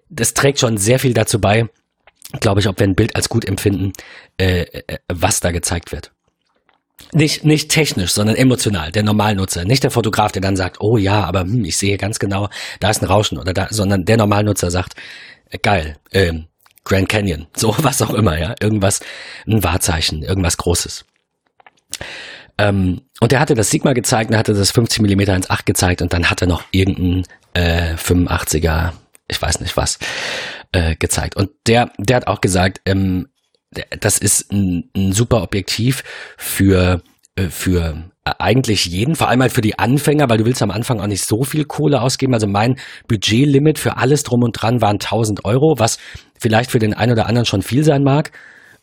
das 0.09 0.35
trägt 0.35 0.61
schon 0.61 0.77
sehr 0.77 0.99
viel 0.99 1.15
dazu 1.15 1.41
bei, 1.41 1.69
glaube 2.39 2.61
ich, 2.61 2.69
ob 2.69 2.79
wir 2.79 2.87
ein 2.87 2.95
Bild 2.95 3.17
als 3.17 3.29
gut 3.29 3.45
empfinden, 3.45 3.93
äh, 4.39 4.63
äh, 4.63 4.99
was 5.09 5.41
da 5.41 5.51
gezeigt 5.51 5.93
wird. 5.93 6.13
Nicht, 7.13 7.45
nicht 7.45 7.71
technisch, 7.71 8.13
sondern 8.13 8.37
emotional, 8.37 8.93
der 8.93 9.03
Normalnutzer. 9.03 9.65
Nicht 9.65 9.83
der 9.83 9.91
Fotograf, 9.91 10.33
der 10.33 10.43
dann 10.43 10.57
sagt, 10.57 10.81
oh 10.81 10.97
ja, 10.97 11.25
aber 11.25 11.41
hm, 11.41 11.65
ich 11.65 11.77
sehe 11.77 11.97
ganz 11.97 12.19
genau, 12.19 12.49
da 12.79 12.91
ist 12.91 13.03
ein 13.03 13.07
Rauschen 13.07 13.39
oder 13.39 13.53
da, 13.53 13.69
sondern 13.71 14.05
der 14.05 14.17
Normalnutzer 14.17 14.71
sagt, 14.71 14.95
äh, 15.51 15.59
geil, 15.59 15.97
ähm, 16.13 16.47
Grand 16.85 17.09
Canyon, 17.09 17.47
so 17.57 17.75
was 17.79 18.03
auch 18.03 18.15
immer, 18.15 18.39
ja, 18.39 18.55
irgendwas, 18.61 19.01
ein 19.47 19.65
Wahrzeichen, 19.65 20.23
irgendwas 20.23 20.57
Großes. 20.57 21.05
Ähm, 22.59 23.03
und 23.21 23.33
er 23.33 23.41
hatte 23.41 23.55
das 23.55 23.71
Sigma 23.71 23.93
gezeigt, 23.93 24.31
er 24.31 24.39
hatte 24.39 24.55
das 24.55 24.71
50 24.71 25.03
mm 25.03 25.21
1.8 25.21 25.65
gezeigt 25.65 26.03
und 26.03 26.13
dann 26.13 26.31
hat 26.31 26.43
er 26.43 26.49
noch 26.49 26.63
irgendein 26.71 27.25
äh, 27.55 27.95
85er, 27.95 28.93
ich 29.29 29.41
weiß 29.41 29.61
nicht 29.61 29.77
was, 29.77 29.99
äh, 30.73 30.97
gezeigt. 30.97 31.37
Und 31.37 31.51
der, 31.67 31.91
der 31.99 32.17
hat 32.17 32.27
auch 32.27 32.41
gesagt, 32.41 32.81
ähm, 32.87 33.29
das 34.01 34.19
ist 34.19 34.53
ein, 34.53 34.91
ein 34.97 35.13
super 35.13 35.43
Objektiv 35.43 36.03
für, 36.37 37.03
äh, 37.37 37.49
für 37.49 38.11
eigentlich 38.25 38.87
jeden, 38.87 39.17
vor 39.17 39.29
allem 39.29 39.43
halt 39.43 39.53
für 39.53 39.61
die 39.61 39.79
Anfänger, 39.79 40.29
weil 40.29 40.39
du 40.39 40.45
willst 40.45 40.63
am 40.63 40.71
Anfang 40.71 41.01
auch 41.01 41.07
nicht 41.07 41.25
so 41.25 41.45
viel 41.45 41.65
Kohle 41.65 42.01
ausgeben. 42.01 42.35
Also 42.35 42.47
mein 42.47 42.77
Budgetlimit 43.09 43.79
für 43.79 43.97
alles 43.97 44.23
drum 44.23 44.43
und 44.43 44.53
dran 44.53 44.81
waren 44.81 44.99
1000 44.99 45.45
Euro, 45.45 45.79
was 45.79 45.99
vielleicht 46.39 46.71
für 46.71 46.79
den 46.79 46.95
einen 46.95 47.13
oder 47.13 47.27
anderen 47.27 47.47
schon 47.47 47.63
viel 47.63 47.85
sein 47.85 48.03
mag. 48.03 48.33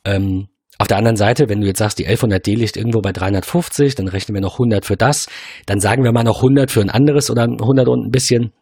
Ähm, 0.05 0.47
auf 0.79 0.87
der 0.87 0.97
anderen 0.97 1.17
Seite, 1.17 1.49
wenn 1.49 1.61
du 1.61 1.67
jetzt 1.67 1.79
sagst, 1.79 1.97
die 1.97 2.07
1100D 2.07 2.55
liegt 2.55 2.77
irgendwo 2.77 3.01
bei 3.01 3.11
350, 3.11 3.95
dann 3.95 4.07
rechnen 4.07 4.35
wir 4.35 4.41
noch 4.41 4.55
100 4.55 4.85
für 4.85 4.95
das, 4.95 5.27
dann 5.65 5.79
sagen 5.79 6.03
wir 6.03 6.11
mal 6.11 6.23
noch 6.23 6.37
100 6.37 6.69
für 6.69 6.81
ein 6.81 6.91
anderes 6.91 7.31
oder 7.31 7.43
100 7.43 7.87
und 7.87 8.07
ein 8.07 8.11
bisschen. 8.11 8.53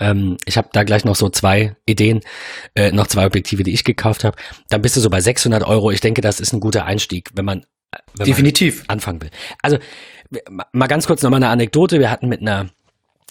Ähm, 0.00 0.36
ich 0.44 0.56
habe 0.56 0.68
da 0.72 0.84
gleich 0.84 1.04
noch 1.04 1.16
so 1.16 1.28
zwei 1.28 1.76
Ideen, 1.86 2.20
äh, 2.74 2.92
noch 2.92 3.06
zwei 3.08 3.26
Objektive, 3.26 3.62
die 3.62 3.72
ich 3.72 3.84
gekauft 3.84 4.24
habe. 4.24 4.36
Dann 4.68 4.82
bist 4.82 4.96
du 4.96 5.00
so 5.00 5.10
bei 5.10 5.20
600 5.20 5.64
Euro. 5.64 5.90
Ich 5.90 6.00
denke, 6.00 6.20
das 6.20 6.40
ist 6.40 6.52
ein 6.52 6.60
guter 6.60 6.84
Einstieg, 6.84 7.30
wenn 7.34 7.44
man, 7.44 7.66
wenn 8.16 8.26
Definitiv. 8.26 8.80
man 8.80 8.90
anfangen 8.90 9.22
will. 9.22 9.30
Also 9.62 9.78
ma- 10.48 10.66
mal 10.72 10.86
ganz 10.86 11.06
kurz 11.06 11.22
nochmal 11.22 11.38
eine 11.42 11.48
Anekdote. 11.50 11.98
Wir 11.98 12.10
hatten 12.10 12.28
mit 12.28 12.40
einer 12.40 12.70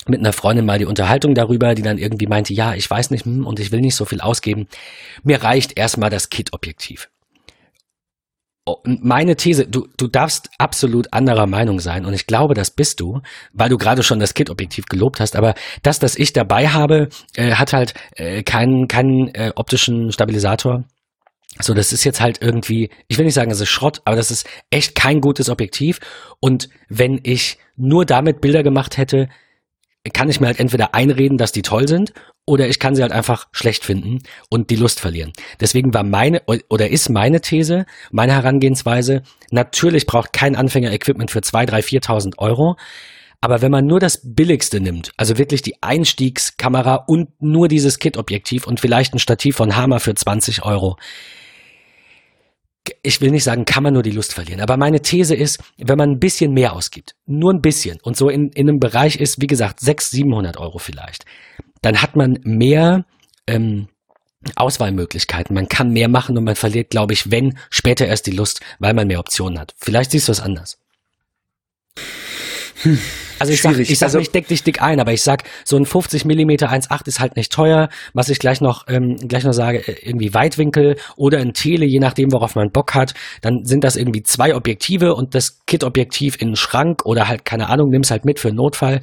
mit 0.08 0.20
einer 0.20 0.34
Freundin 0.34 0.66
mal 0.66 0.80
die 0.80 0.86
Unterhaltung 0.86 1.36
darüber, 1.36 1.76
die 1.76 1.84
dann 1.84 2.00
irgendwie 2.00 2.26
meinte, 2.26 2.56
ja, 2.56 2.74
ich 2.74 2.90
weiß 2.90 3.12
nicht 3.12 3.26
hm, 3.26 3.46
und 3.46 3.60
ich 3.60 3.72
will 3.72 3.82
nicht 3.82 3.96
so 3.96 4.06
viel 4.06 4.20
ausgeben. 4.20 4.68
Mir 5.22 5.44
reicht 5.44 5.78
erstmal 5.78 6.10
das 6.10 6.32
Kit-Objektiv. 6.32 7.11
Meine 8.86 9.36
These, 9.36 9.68
du, 9.68 9.88
du 9.98 10.08
darfst 10.08 10.50
absolut 10.58 11.14
anderer 11.14 11.48
Meinung 11.48 11.80
sein 11.80 12.06
und 12.06 12.14
ich 12.14 12.28
glaube, 12.28 12.54
das 12.54 12.72
bist 12.72 13.00
du, 13.00 13.22
weil 13.54 13.70
du 13.70 13.78
gerade 13.78 14.04
schon 14.04 14.20
das 14.20 14.34
Kit-Objektiv 14.34 14.86
gelobt 14.86 15.20
hast, 15.20 15.36
aber 15.36 15.56
das, 15.84 16.00
das 16.00 16.16
ich 16.16 16.34
dabei 16.34 16.70
habe, 16.70 17.10
äh, 17.36 17.54
hat 17.54 17.74
halt 17.74 17.94
äh, 18.16 18.44
keinen, 18.44 18.88
keinen 18.88 19.28
äh, 19.30 19.52
optischen 19.56 20.12
Stabilisator. 20.12 20.84
So, 21.60 21.74
das 21.74 21.92
ist 21.92 22.04
jetzt 22.04 22.22
halt 22.22 22.42
irgendwie, 22.42 22.90
ich 23.08 23.18
will 23.18 23.26
nicht 23.26 23.34
sagen, 23.34 23.52
es 23.52 23.60
ist 23.60 23.70
Schrott, 23.70 24.02
aber 24.06 24.16
das 24.16 24.32
ist 24.32 24.48
echt 24.70 24.96
kein 24.96 25.22
gutes 25.22 25.50
Objektiv. 25.50 26.00
Und 26.40 26.70
wenn 26.88 27.20
ich 27.24 27.58
nur 27.76 28.06
damit 28.06 28.42
Bilder 28.42 28.64
gemacht 28.64 28.98
hätte, 28.98 29.28
kann 30.14 30.30
ich 30.30 30.40
mir 30.40 30.48
halt 30.48 30.60
entweder 30.60 30.96
einreden, 30.96 31.38
dass 31.38 31.52
die 31.52 31.62
toll 31.62 31.88
sind, 31.88 32.14
oder 32.52 32.68
ich 32.68 32.80
kann 32.80 32.96
sie 32.96 33.02
halt 33.02 33.14
einfach 33.14 33.48
schlecht 33.54 33.86
finden 33.86 34.20
und 34.50 34.70
die 34.70 34.76
Lust 34.76 35.00
verlieren. 35.00 35.32
Deswegen 35.62 35.94
war 35.94 36.04
meine 36.04 36.42
oder 36.46 36.90
ist 36.90 37.10
meine 37.10 37.40
These, 37.40 37.86
meine 38.12 38.34
Herangehensweise, 38.34 39.24
natürlich 39.52 40.06
braucht 40.06 40.34
kein 40.34 40.58
Anfänger 40.58 40.92
Equipment 40.92 41.32
für 41.32 41.42
2, 41.42 41.66
3, 41.66 41.80
4.000 41.80 42.38
Euro. 42.40 42.76
Aber 43.40 43.62
wenn 43.62 43.72
man 43.72 43.88
nur 43.88 44.02
das 44.02 44.20
Billigste 44.22 44.82
nimmt, 44.82 45.14
also 45.16 45.38
wirklich 45.38 45.62
die 45.62 45.82
Einstiegskamera 45.82 46.96
und 46.96 47.30
nur 47.42 47.70
dieses 47.70 48.00
Kit-Objektiv 48.00 48.68
und 48.68 48.82
vielleicht 48.82 49.16
ein 49.16 49.20
Stativ 49.20 49.56
von 49.56 49.78
Hammer 49.78 50.02
für 50.02 50.14
20 50.14 50.64
Euro, 50.66 50.98
ich 53.02 53.22
will 53.22 53.32
nicht 53.32 53.46
sagen, 53.46 53.64
kann 53.64 53.84
man 53.84 53.94
nur 53.94 54.04
die 54.04 54.12
Lust 54.12 54.34
verlieren. 54.34 54.60
Aber 54.60 54.76
meine 54.76 55.02
These 55.02 55.36
ist, 55.36 55.64
wenn 55.78 55.98
man 55.98 56.12
ein 56.12 56.20
bisschen 56.20 56.52
mehr 56.52 56.74
ausgibt, 56.74 57.16
nur 57.26 57.54
ein 57.54 57.62
bisschen 57.62 57.98
und 58.04 58.18
so 58.18 58.28
in, 58.28 58.50
in 58.50 58.68
einem 58.68 58.80
Bereich 58.80 59.16
ist, 59.16 59.42
wie 59.42 59.48
gesagt, 59.48 59.80
600, 59.80 60.12
700 60.12 60.58
Euro 60.58 60.80
vielleicht, 60.80 61.26
dann 61.82 62.02
hat 62.02 62.15
man 62.15 62.39
mehr 62.44 63.06
ähm, 63.48 63.88
Auswahlmöglichkeiten. 64.56 65.54
Man 65.54 65.67
kann 65.67 65.91
mehr 65.91 66.08
machen 66.08 66.38
und 66.38 66.44
man 66.44 66.56
verliert, 66.56 66.89
glaube 66.89 67.13
ich, 67.13 67.32
wenn 67.32 67.58
später 67.70 68.08
erst 68.08 68.28
die 68.28 68.32
Lust, 68.32 68.62
weil 68.80 68.94
man 68.94 69.08
mehr 69.08 69.20
Optionen 69.20 69.60
hat. 69.60 69.74
Vielleicht 69.78 70.12
siehst 70.12 70.28
du 70.28 70.32
es 70.32 70.39
anders. 70.39 70.80
Hm. 72.84 72.98
Also 73.41 73.54
ich 73.54 73.62
sag, 73.63 73.80
ich 73.80 73.98
sag 73.98 74.08
also, 74.08 74.20
nicht, 74.20 74.36
deck 74.36 74.48
dich 74.48 74.63
dick 74.63 74.84
ein, 74.84 75.00
aber 75.00 75.13
ich 75.13 75.24
sag, 75.24 75.46
so 75.65 75.76
ein 75.76 75.88
50 75.88 76.26
Millimeter 76.26 76.72
1.8 76.72 77.08
ist 77.08 77.20
halt 77.20 77.36
nicht 77.36 77.52
teuer. 77.52 77.89
Was 78.13 78.30
ich 78.30 78.38
gleich 78.38 78.62
noch, 78.62 78.88
ähm, 78.88 79.15
gleich 79.15 79.44
noch 79.44 79.54
sage, 79.54 79.80
äh, 79.80 80.08
irgendwie 80.08 80.36
Weitwinkel 80.36 80.96
oder 81.15 81.39
ein 81.39 81.54
Tele, 81.54 81.86
je 81.86 82.00
nachdem, 82.00 82.32
worauf 82.32 82.54
man 82.54 82.72
Bock 82.72 82.94
hat, 82.94 83.15
dann 83.41 83.65
sind 83.65 83.84
das 83.84 83.96
irgendwie 83.96 84.22
zwei 84.22 84.56
Objektive 84.56 85.15
und 85.15 85.34
das 85.34 85.60
Kit-Objektiv 85.65 86.39
in 86.39 86.50
den 86.50 86.56
Schrank 86.56 87.04
oder 87.04 87.28
halt, 87.28 87.44
keine 87.44 87.70
Ahnung, 87.70 87.89
nimm's 87.89 88.12
halt 88.12 88.26
mit 88.26 88.39
für 88.39 88.50
einen 88.50 88.58
Notfall. 88.58 89.02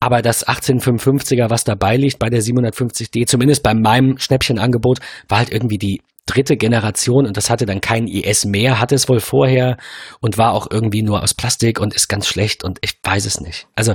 Aber 0.00 0.22
das 0.22 0.46
1855er, 0.46 1.50
was 1.50 1.64
dabei 1.64 1.96
liegt 1.96 2.18
bei 2.18 2.30
der 2.30 2.42
750D, 2.42 3.26
zumindest 3.26 3.62
bei 3.62 3.74
meinem 3.74 4.18
Schnäppchenangebot, 4.18 4.98
war 5.28 5.38
halt 5.38 5.52
irgendwie 5.52 5.78
die 5.78 6.00
dritte 6.26 6.56
Generation 6.56 7.26
und 7.26 7.36
das 7.36 7.50
hatte 7.50 7.66
dann 7.66 7.80
kein 7.80 8.06
IS 8.06 8.44
mehr, 8.44 8.80
hatte 8.80 8.94
es 8.94 9.08
wohl 9.08 9.20
vorher 9.20 9.76
und 10.20 10.38
war 10.38 10.52
auch 10.52 10.68
irgendwie 10.70 11.02
nur 11.02 11.22
aus 11.22 11.34
Plastik 11.34 11.80
und 11.80 11.94
ist 11.94 12.08
ganz 12.08 12.26
schlecht 12.26 12.64
und 12.64 12.78
ich 12.82 12.98
weiß 13.02 13.26
es 13.26 13.40
nicht. 13.40 13.66
Also, 13.74 13.94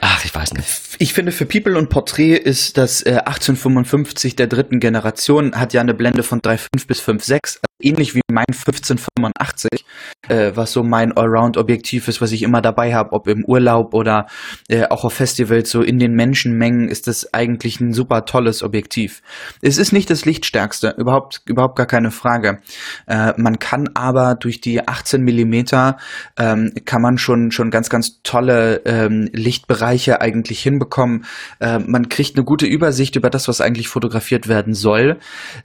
ach, 0.00 0.24
ich 0.24 0.34
weiß 0.34 0.52
nicht. 0.54 0.68
Ich 0.98 1.12
finde, 1.12 1.32
für 1.32 1.46
People 1.46 1.76
und 1.76 1.88
Porträt 1.88 2.36
ist 2.36 2.76
das 2.76 3.02
äh, 3.02 3.20
1855 3.24 4.36
der 4.36 4.46
dritten 4.46 4.80
Generation, 4.80 5.54
hat 5.54 5.72
ja 5.72 5.80
eine 5.80 5.94
Blende 5.94 6.22
von 6.22 6.40
3,5 6.40 6.86
bis 6.86 7.00
5,6, 7.00 7.60
ähnlich 7.82 8.14
wie 8.14 8.20
mein 8.30 8.46
1585, 8.48 9.84
äh, 10.28 10.52
was 10.54 10.72
so 10.72 10.82
mein 10.82 11.16
Allround-Objektiv 11.16 12.08
ist, 12.08 12.20
was 12.20 12.32
ich 12.32 12.42
immer 12.42 12.62
dabei 12.62 12.94
habe, 12.94 13.12
ob 13.12 13.28
im 13.28 13.44
Urlaub 13.44 13.94
oder 13.94 14.26
äh, 14.68 14.86
auch 14.88 15.04
auf 15.04 15.14
Festivals, 15.14 15.70
so 15.70 15.82
in 15.82 15.98
den 15.98 16.14
Menschenmengen 16.14 16.88
ist 16.88 17.06
das 17.06 17.34
eigentlich 17.34 17.80
ein 17.80 17.92
super 17.92 18.24
tolles 18.24 18.62
Objektiv. 18.62 19.22
Es 19.62 19.78
ist 19.78 19.92
nicht 19.92 20.10
das 20.10 20.24
Lichtstärkste, 20.24 20.94
überhaupt, 20.96 21.42
überhaupt 21.46 21.76
gar 21.76 21.86
keine 21.86 22.10
Frage. 22.10 22.60
Äh, 23.06 23.34
man 23.36 23.58
kann 23.58 23.90
aber 23.94 24.34
durch 24.34 24.60
die 24.60 24.86
18 24.86 25.22
Millimeter 25.22 25.96
ähm, 26.38 26.72
kann 26.84 27.02
man 27.02 27.18
schon, 27.18 27.50
schon 27.50 27.70
ganz, 27.70 27.90
ganz 27.90 28.22
tolle 28.22 28.82
ähm, 28.84 29.28
Lichtbereiche 29.32 30.20
eigentlich 30.20 30.62
hinbekommen. 30.62 31.24
Äh, 31.60 31.78
man 31.80 32.08
kriegt 32.08 32.36
eine 32.36 32.44
gute 32.44 32.66
Übersicht 32.66 33.16
über 33.16 33.30
das, 33.30 33.48
was 33.48 33.60
eigentlich 33.60 33.88
fotografiert 33.88 34.48
werden 34.48 34.74
soll. 34.74 35.18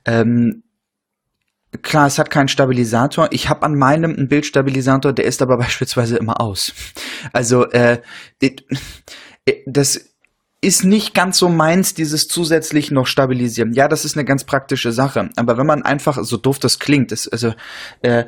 Ähm, 0.06 0.64
Klar, 1.82 2.08
es 2.08 2.20
hat 2.20 2.30
keinen 2.30 2.48
Stabilisator. 2.48 3.30
Ich 3.32 3.50
habe 3.50 3.64
an 3.64 3.76
meinem 3.76 4.16
einen 4.16 4.28
Bildstabilisator, 4.28 5.14
der 5.14 5.26
ist 5.26 5.42
aber 5.42 5.58
beispielsweise 5.60 6.18
immer 6.18 6.42
aus. 6.42 6.74
Also 7.34 7.66
äh, 7.72 8.02
das 9.66 10.16
ist 10.62 10.84
nicht 10.84 11.14
ganz 11.14 11.38
so 11.38 11.48
meins, 11.48 11.94
dieses 11.94 12.28
zusätzlich 12.28 12.90
noch 12.90 13.06
stabilisieren. 13.06 13.74
Ja, 13.74 13.88
das 13.88 14.04
ist 14.04 14.18
eine 14.18 14.26
ganz 14.26 14.46
praktische 14.46 14.92
Sache. 14.92 15.30
Aber 15.36 15.58
wenn 15.58 15.68
man 15.68 15.84
einfach, 15.84 16.18
so 16.24 16.38
doof 16.38 16.58
das 16.58 16.80
klingt, 16.80 17.12
ist, 17.12 17.28
also 17.28 17.54
äh, 18.02 18.26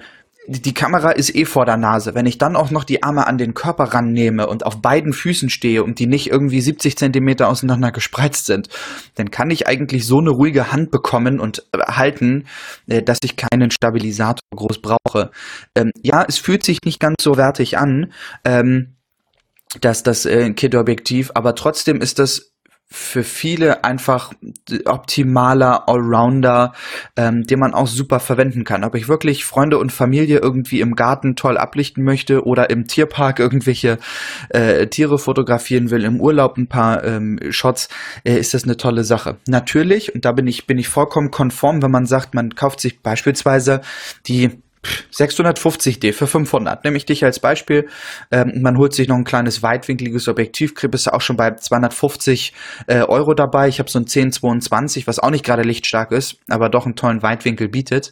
die 0.49 0.73
Kamera 0.73 1.11
ist 1.11 1.35
eh 1.35 1.43
vor 1.43 1.65
der 1.65 1.75
Nase. 1.75 2.15
Wenn 2.15 2.25
ich 2.25 2.37
dann 2.37 2.55
auch 2.55 2.71
noch 2.71 2.85
die 2.85 3.03
Arme 3.03 3.27
an 3.27 3.37
den 3.37 3.53
Körper 3.53 3.83
rannehme 3.85 4.47
und 4.47 4.65
auf 4.65 4.81
beiden 4.81 5.11
Füßen 5.11 5.49
stehe 5.49 5.83
und 5.83 5.99
die 5.99 6.07
nicht 6.07 6.29
irgendwie 6.29 6.61
70 6.61 6.97
Zentimeter 6.97 7.49
auseinander 7.49 7.91
gespreizt 7.91 8.45
sind, 8.45 8.69
dann 9.15 9.29
kann 9.29 9.49
ich 9.51 9.67
eigentlich 9.67 10.05
so 10.05 10.19
eine 10.19 10.29
ruhige 10.29 10.71
Hand 10.71 10.89
bekommen 10.89 11.41
und 11.41 11.65
äh, 11.73 11.79
halten, 11.79 12.45
äh, 12.87 13.03
dass 13.03 13.19
ich 13.23 13.35
keinen 13.35 13.71
Stabilisator 13.71 14.39
groß 14.55 14.81
brauche. 14.81 15.31
Ähm, 15.75 15.91
ja, 16.01 16.23
es 16.25 16.37
fühlt 16.37 16.63
sich 16.63 16.79
nicht 16.85 17.01
ganz 17.01 17.15
so 17.21 17.35
wertig 17.35 17.77
an, 17.77 18.13
ähm, 18.45 18.95
dass 19.81 20.01
das 20.01 20.25
äh, 20.25 20.53
Kit-Objektiv, 20.53 21.31
aber 21.33 21.55
trotzdem 21.55 21.99
ist 21.99 22.19
das 22.19 22.53
für 22.89 23.23
viele 23.23 23.83
einfach 23.83 24.31
optimaler 24.85 25.89
Allrounder, 25.89 26.73
ähm, 27.17 27.43
den 27.43 27.59
man 27.59 27.73
auch 27.73 27.87
super 27.87 28.21
verwenden 28.21 28.63
kann. 28.63 28.85
Ob 28.85 28.95
ich 28.95 29.09
wirklich 29.09 29.43
Freunde 29.43 29.77
und 29.77 29.91
Familie 29.91 30.39
irgendwie 30.39 30.79
im 30.79 30.95
Garten 30.95 31.35
toll 31.35 31.57
ablichten 31.57 32.03
möchte 32.05 32.45
oder 32.45 32.69
im 32.69 32.87
Tierpark 32.87 33.39
irgendwelche 33.47 33.97
äh, 34.49 34.87
Tiere 34.87 35.19
fotografieren 35.19 35.89
will, 35.91 36.05
im 36.05 36.21
Urlaub 36.21 36.57
ein 36.57 36.67
paar 36.67 37.03
ähm, 37.03 37.39
Shots, 37.49 37.89
äh, 38.23 38.37
ist 38.37 38.53
das 38.53 38.63
eine 38.63 38.77
tolle 38.77 39.03
Sache. 39.03 39.35
Natürlich, 39.47 40.15
und 40.15 40.23
da 40.23 40.31
bin 40.31 40.47
ich, 40.47 40.65
bin 40.65 40.77
ich 40.77 40.87
vollkommen 40.87 41.29
konform, 41.29 41.81
wenn 41.81 41.91
man 41.91 42.05
sagt, 42.05 42.33
man 42.33 42.55
kauft 42.55 42.79
sich 42.79 43.01
beispielsweise 43.01 43.81
die 44.27 44.61
650D 45.13 46.13
für 46.13 46.27
500. 46.27 46.83
Nehme 46.83 46.97
ich 46.97 47.05
dich 47.05 47.23
als 47.23 47.39
Beispiel. 47.39 47.87
Ähm, 48.31 48.61
man 48.61 48.77
holt 48.77 48.93
sich 48.93 49.07
noch 49.07 49.15
ein 49.15 49.23
kleines 49.23 49.63
weitwinkliges 49.63 50.27
Objektiv, 50.27 50.73
bist 50.75 51.07
du 51.07 51.13
auch 51.13 51.21
schon 51.21 51.37
bei 51.37 51.55
250 51.55 52.53
äh, 52.87 53.01
Euro 53.01 53.33
dabei. 53.33 53.67
Ich 53.67 53.79
habe 53.79 53.89
so 53.89 53.99
ein 53.99 54.03
1022, 54.03 55.07
was 55.07 55.19
auch 55.19 55.31
nicht 55.31 55.45
gerade 55.45 55.63
lichtstark 55.63 56.11
ist, 56.11 56.37
aber 56.49 56.69
doch 56.69 56.85
einen 56.85 56.95
tollen 56.95 57.21
Weitwinkel 57.23 57.69
bietet. 57.69 58.11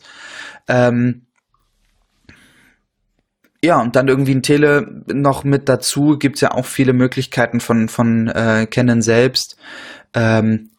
Ähm, 0.68 1.26
ja, 3.64 3.82
und 3.82 3.96
dann 3.96 4.08
irgendwie 4.08 4.36
ein 4.36 4.44
Tele 4.44 5.04
noch 5.08 5.44
mit 5.44 5.70
dazu. 5.70 6.18
Gibt's 6.20 6.42
ja 6.42 6.52
auch 6.52 6.66
viele 6.66 6.94
Möglichkeiten 6.94 7.60
von, 7.60 7.90
von 7.90 8.28
äh, 8.28 8.68
Canon 8.70 9.02
selbst. 9.02 9.58
Ähm, 10.14 10.70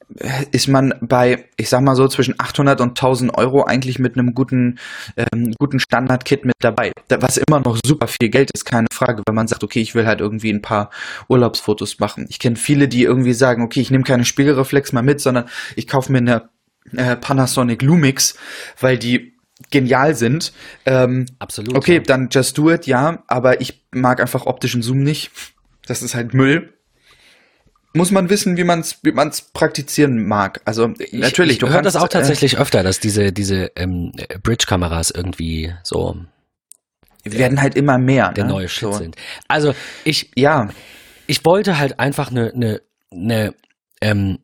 ist 0.52 0.68
man 0.68 0.94
bei, 1.00 1.46
ich 1.56 1.68
sag 1.68 1.82
mal 1.82 1.96
so, 1.96 2.06
zwischen 2.06 2.34
800 2.38 2.80
und 2.80 2.90
1000 2.90 3.36
Euro 3.36 3.64
eigentlich 3.64 3.98
mit 3.98 4.16
einem 4.16 4.34
guten, 4.34 4.78
ähm, 5.16 5.52
guten 5.58 5.80
Standard-Kit 5.80 6.44
mit 6.44 6.54
dabei. 6.60 6.92
Was 7.08 7.36
immer 7.36 7.60
noch 7.60 7.78
super 7.84 8.06
viel 8.06 8.28
Geld 8.28 8.50
ist, 8.52 8.64
keine 8.64 8.86
Frage, 8.92 9.22
wenn 9.26 9.34
man 9.34 9.48
sagt, 9.48 9.64
okay, 9.64 9.80
ich 9.80 9.94
will 9.94 10.06
halt 10.06 10.20
irgendwie 10.20 10.52
ein 10.52 10.62
paar 10.62 10.90
Urlaubsfotos 11.28 11.98
machen. 11.98 12.26
Ich 12.28 12.38
kenne 12.38 12.56
viele, 12.56 12.86
die 12.86 13.02
irgendwie 13.02 13.32
sagen, 13.32 13.62
okay, 13.62 13.80
ich 13.80 13.90
nehme 13.90 14.04
keine 14.04 14.24
Spiegelreflex 14.24 14.92
mal 14.92 15.02
mit, 15.02 15.20
sondern 15.20 15.46
ich 15.74 15.88
kaufe 15.88 16.12
mir 16.12 16.18
eine 16.18 16.48
äh, 16.96 17.16
Panasonic 17.16 17.82
Lumix, 17.82 18.36
weil 18.80 18.98
die 18.98 19.34
genial 19.70 20.14
sind. 20.14 20.52
Ähm, 20.84 21.26
Absolut. 21.40 21.74
Okay, 21.74 21.96
ja. 21.96 22.00
dann 22.00 22.28
just 22.30 22.56
do 22.56 22.70
it, 22.70 22.86
ja, 22.86 23.24
aber 23.26 23.60
ich 23.60 23.84
mag 23.90 24.20
einfach 24.20 24.46
optischen 24.46 24.82
Zoom 24.82 25.02
nicht. 25.02 25.32
Das 25.86 26.02
ist 26.02 26.14
halt 26.14 26.32
Müll 26.32 26.75
muss 27.96 28.10
man 28.10 28.30
wissen, 28.30 28.56
wie 28.56 28.64
man 28.64 28.80
es 28.80 28.98
wie 29.02 29.12
man's 29.12 29.42
praktizieren 29.52 30.26
mag. 30.26 30.60
Also 30.64 30.88
natürlich, 31.12 31.56
ich, 31.56 31.62
ich 31.62 31.68
höre 31.68 31.82
das 31.82 31.96
auch 31.96 32.06
äh, 32.06 32.08
tatsächlich 32.08 32.54
äh, 32.54 32.58
öfter, 32.58 32.82
dass 32.82 33.00
diese 33.00 33.32
diese 33.32 33.72
ähm, 33.76 34.12
Bridge-Kameras 34.42 35.10
irgendwie 35.10 35.74
so 35.82 36.16
werden 37.24 37.60
halt 37.60 37.74
immer 37.74 37.98
mehr. 37.98 38.32
Der 38.32 38.44
ne? 38.44 38.50
neue 38.50 38.68
Shit 38.68 38.92
so. 38.92 38.92
sind. 38.92 39.16
Also 39.48 39.74
ich 40.04 40.30
ja, 40.36 40.68
ich 41.26 41.44
wollte 41.44 41.78
halt 41.78 41.98
einfach 41.98 42.30
eine 42.30 42.52
eine 42.52 42.80
eine 43.10 43.54
ähm, 44.00 44.38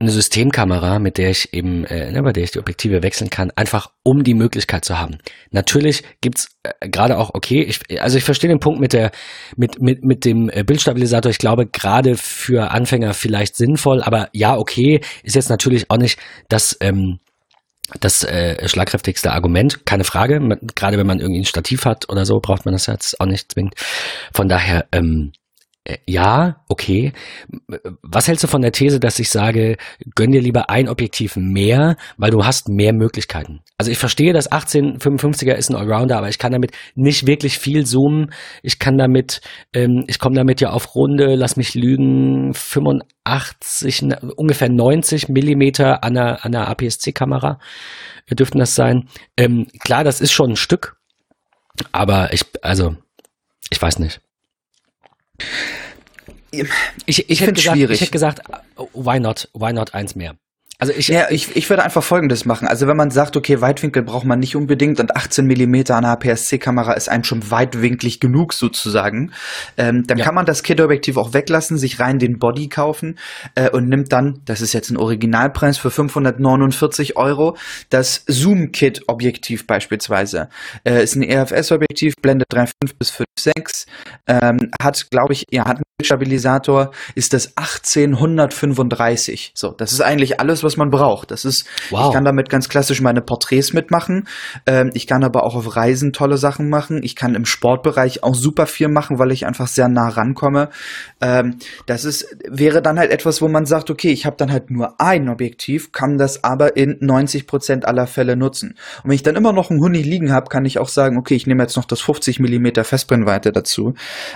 eine 0.00 0.10
Systemkamera, 0.10 1.00
mit 1.00 1.18
der 1.18 1.30
ich 1.30 1.52
eben, 1.52 1.84
äh, 1.84 2.12
ne, 2.12 2.22
bei 2.22 2.32
der 2.32 2.44
ich 2.44 2.52
die 2.52 2.60
Objektive 2.60 3.02
wechseln 3.02 3.30
kann, 3.30 3.50
einfach 3.56 3.90
um 4.04 4.22
die 4.22 4.34
Möglichkeit 4.34 4.84
zu 4.84 4.98
haben. 4.98 5.18
Natürlich 5.50 6.04
gibt's 6.20 6.56
äh, 6.62 6.88
gerade 6.88 7.18
auch, 7.18 7.30
okay, 7.34 7.62
ich, 7.62 8.00
also 8.00 8.16
ich 8.16 8.24
verstehe 8.24 8.48
den 8.48 8.60
Punkt 8.60 8.80
mit 8.80 8.92
der, 8.92 9.10
mit, 9.56 9.82
mit, 9.82 10.04
mit 10.04 10.24
dem 10.24 10.50
äh, 10.50 10.62
Bildstabilisator, 10.62 11.30
ich 11.30 11.38
glaube, 11.38 11.66
gerade 11.66 12.16
für 12.16 12.70
Anfänger 12.70 13.12
vielleicht 13.12 13.56
sinnvoll, 13.56 14.02
aber 14.02 14.28
ja, 14.32 14.56
okay, 14.56 15.00
ist 15.24 15.34
jetzt 15.34 15.50
natürlich 15.50 15.90
auch 15.90 15.98
nicht 15.98 16.20
das, 16.48 16.76
ähm, 16.80 17.18
das 18.00 18.22
äh, 18.22 18.68
schlagkräftigste 18.68 19.32
Argument, 19.32 19.84
keine 19.86 20.04
Frage. 20.04 20.40
Gerade 20.74 20.98
wenn 20.98 21.06
man 21.06 21.20
irgendwie 21.20 21.40
ein 21.40 21.46
Stativ 21.46 21.86
hat 21.86 22.08
oder 22.08 22.24
so, 22.24 22.38
braucht 22.38 22.66
man 22.66 22.72
das 22.72 22.86
jetzt 22.86 23.18
auch 23.20 23.26
nicht 23.26 23.50
zwingend. 23.50 23.74
Von 24.32 24.48
daher, 24.48 24.86
ähm, 24.92 25.32
äh, 25.32 25.37
ja, 26.06 26.64
okay. 26.68 27.12
Was 28.02 28.28
hältst 28.28 28.44
du 28.44 28.48
von 28.48 28.60
der 28.60 28.72
These, 28.72 29.00
dass 29.00 29.18
ich 29.18 29.30
sage, 29.30 29.76
gönn 30.14 30.32
dir 30.32 30.42
lieber 30.42 30.68
ein 30.68 30.88
Objektiv 30.88 31.36
mehr, 31.36 31.96
weil 32.18 32.30
du 32.30 32.44
hast 32.44 32.68
mehr 32.68 32.92
Möglichkeiten? 32.92 33.60
Also 33.78 33.90
ich 33.90 33.98
verstehe, 33.98 34.32
dass 34.32 34.50
1855er 34.50 35.52
ist 35.52 35.70
ein 35.70 35.76
Allrounder, 35.76 36.18
aber 36.18 36.28
ich 36.28 36.38
kann 36.38 36.52
damit 36.52 36.72
nicht 36.94 37.26
wirklich 37.26 37.58
viel 37.58 37.86
zoomen. 37.86 38.32
Ich 38.62 38.78
kann 38.78 38.98
damit, 38.98 39.40
ähm, 39.72 40.04
ich 40.08 40.18
komme 40.18 40.36
damit 40.36 40.60
ja 40.60 40.70
auf 40.70 40.94
Runde, 40.94 41.36
lass 41.36 41.56
mich 41.56 41.74
lügen, 41.74 42.52
85, 42.52 44.02
ungefähr 44.36 44.68
90 44.68 45.28
Millimeter 45.30 46.04
an 46.04 46.18
einer, 46.18 46.44
an 46.44 46.54
einer 46.54 46.68
APS-C-Kamera 46.68 47.58
dürften 48.34 48.58
das 48.58 48.74
sein. 48.74 49.08
Ähm, 49.38 49.68
klar, 49.80 50.04
das 50.04 50.20
ist 50.20 50.32
schon 50.32 50.50
ein 50.50 50.56
Stück, 50.56 50.96
aber 51.92 52.32
ich, 52.34 52.44
also, 52.62 52.96
ich 53.70 53.80
weiß 53.80 53.98
nicht. 54.00 54.20
Ich, 56.50 57.28
ich, 57.28 57.40
hätte 57.40 57.52
gesagt, 57.52 57.76
schwierig. 57.76 57.94
ich 57.94 58.00
hätte 58.00 58.12
gesagt, 58.12 58.40
why 58.94 59.20
not, 59.20 59.48
why 59.54 59.72
not 59.72 59.94
eins 59.94 60.14
mehr? 60.14 60.34
Also 60.80 60.92
ich, 60.92 61.08
ja, 61.08 61.26
ich, 61.28 61.56
ich 61.56 61.68
würde 61.68 61.82
einfach 61.82 62.04
Folgendes 62.04 62.44
machen. 62.44 62.68
Also 62.68 62.86
wenn 62.86 62.96
man 62.96 63.10
sagt, 63.10 63.36
okay, 63.36 63.60
Weitwinkel 63.60 64.04
braucht 64.04 64.24
man 64.24 64.38
nicht 64.38 64.54
unbedingt 64.54 65.00
und 65.00 65.16
18 65.16 65.44
Millimeter 65.44 65.96
an 65.96 66.04
einer 66.04 66.12
APS-C-Kamera 66.12 66.92
ist 66.92 67.08
einem 67.08 67.24
schon 67.24 67.50
weitwinklig 67.50 68.20
genug 68.20 68.52
sozusagen, 68.52 69.32
ähm, 69.76 70.06
dann 70.06 70.18
ja. 70.18 70.24
kann 70.24 70.36
man 70.36 70.46
das 70.46 70.62
Kit-Objektiv 70.62 71.16
auch 71.16 71.34
weglassen, 71.34 71.78
sich 71.78 71.98
rein 71.98 72.20
den 72.20 72.38
Body 72.38 72.68
kaufen 72.68 73.18
äh, 73.56 73.68
und 73.70 73.88
nimmt 73.88 74.12
dann, 74.12 74.40
das 74.44 74.60
ist 74.60 74.72
jetzt 74.72 74.90
ein 74.90 74.96
Originalpreis 74.96 75.78
für 75.78 75.90
549 75.90 77.16
Euro, 77.16 77.56
das 77.90 78.22
Zoom-Kit-Objektiv 78.28 79.66
beispielsweise. 79.66 80.48
Äh, 80.84 81.02
ist 81.02 81.16
ein 81.16 81.24
EFS-Objektiv, 81.24 82.14
Blende 82.22 82.44
3.5 82.52 82.92
bis 82.96 83.10
5.6, 83.10 83.86
ähm, 84.28 84.70
hat, 84.80 85.10
glaube 85.10 85.32
ich, 85.32 85.44
ja, 85.50 85.64
hat 85.64 85.80
Stabilisator, 86.00 86.92
ist 87.16 87.32
das 87.32 87.56
1835. 87.56 89.50
So, 89.52 89.72
das 89.72 89.90
ist 89.92 90.00
eigentlich 90.00 90.38
alles, 90.38 90.62
was 90.62 90.76
man 90.76 90.90
braucht. 90.90 91.32
Das 91.32 91.44
ist, 91.44 91.66
wow. 91.90 92.06
ich 92.06 92.14
kann 92.14 92.24
damit 92.24 92.48
ganz 92.48 92.68
klassisch 92.68 93.00
meine 93.00 93.20
Porträts 93.20 93.72
mitmachen. 93.72 94.28
Ähm, 94.64 94.92
ich 94.94 95.08
kann 95.08 95.24
aber 95.24 95.42
auch 95.42 95.56
auf 95.56 95.74
Reisen 95.74 96.12
tolle 96.12 96.36
Sachen 96.36 96.68
machen. 96.68 97.00
Ich 97.02 97.16
kann 97.16 97.34
im 97.34 97.44
Sportbereich 97.44 98.22
auch 98.22 98.36
super 98.36 98.66
viel 98.66 98.86
machen, 98.86 99.18
weil 99.18 99.32
ich 99.32 99.44
einfach 99.44 99.66
sehr 99.66 99.88
nah 99.88 100.08
rankomme. 100.08 100.68
Ähm, 101.20 101.56
das 101.86 102.04
ist, 102.04 102.28
wäre 102.48 102.80
dann 102.80 102.96
halt 102.96 103.10
etwas, 103.10 103.42
wo 103.42 103.48
man 103.48 103.66
sagt, 103.66 103.90
okay, 103.90 104.12
ich 104.12 104.24
habe 104.24 104.36
dann 104.36 104.52
halt 104.52 104.70
nur 104.70 105.00
ein 105.00 105.28
Objektiv, 105.28 105.90
kann 105.90 106.16
das 106.16 106.44
aber 106.44 106.76
in 106.76 106.98
90 107.00 107.48
Prozent 107.48 107.86
aller 107.86 108.06
Fälle 108.06 108.36
nutzen. 108.36 108.76
Und 109.02 109.10
wenn 109.10 109.16
ich 109.16 109.24
dann 109.24 109.34
immer 109.34 109.52
noch 109.52 109.70
einen 109.70 109.80
Huni 109.80 110.02
liegen 110.02 110.30
habe, 110.30 110.48
kann 110.48 110.64
ich 110.64 110.78
auch 110.78 110.88
sagen, 110.88 111.18
okay, 111.18 111.34
ich 111.34 111.48
nehme 111.48 111.64
jetzt 111.64 111.76
noch 111.76 111.86
das 111.86 112.00
50 112.02 112.38
Millimeter 112.38 112.84
Festbrennweite 112.84 113.50
dazu. 113.50 113.94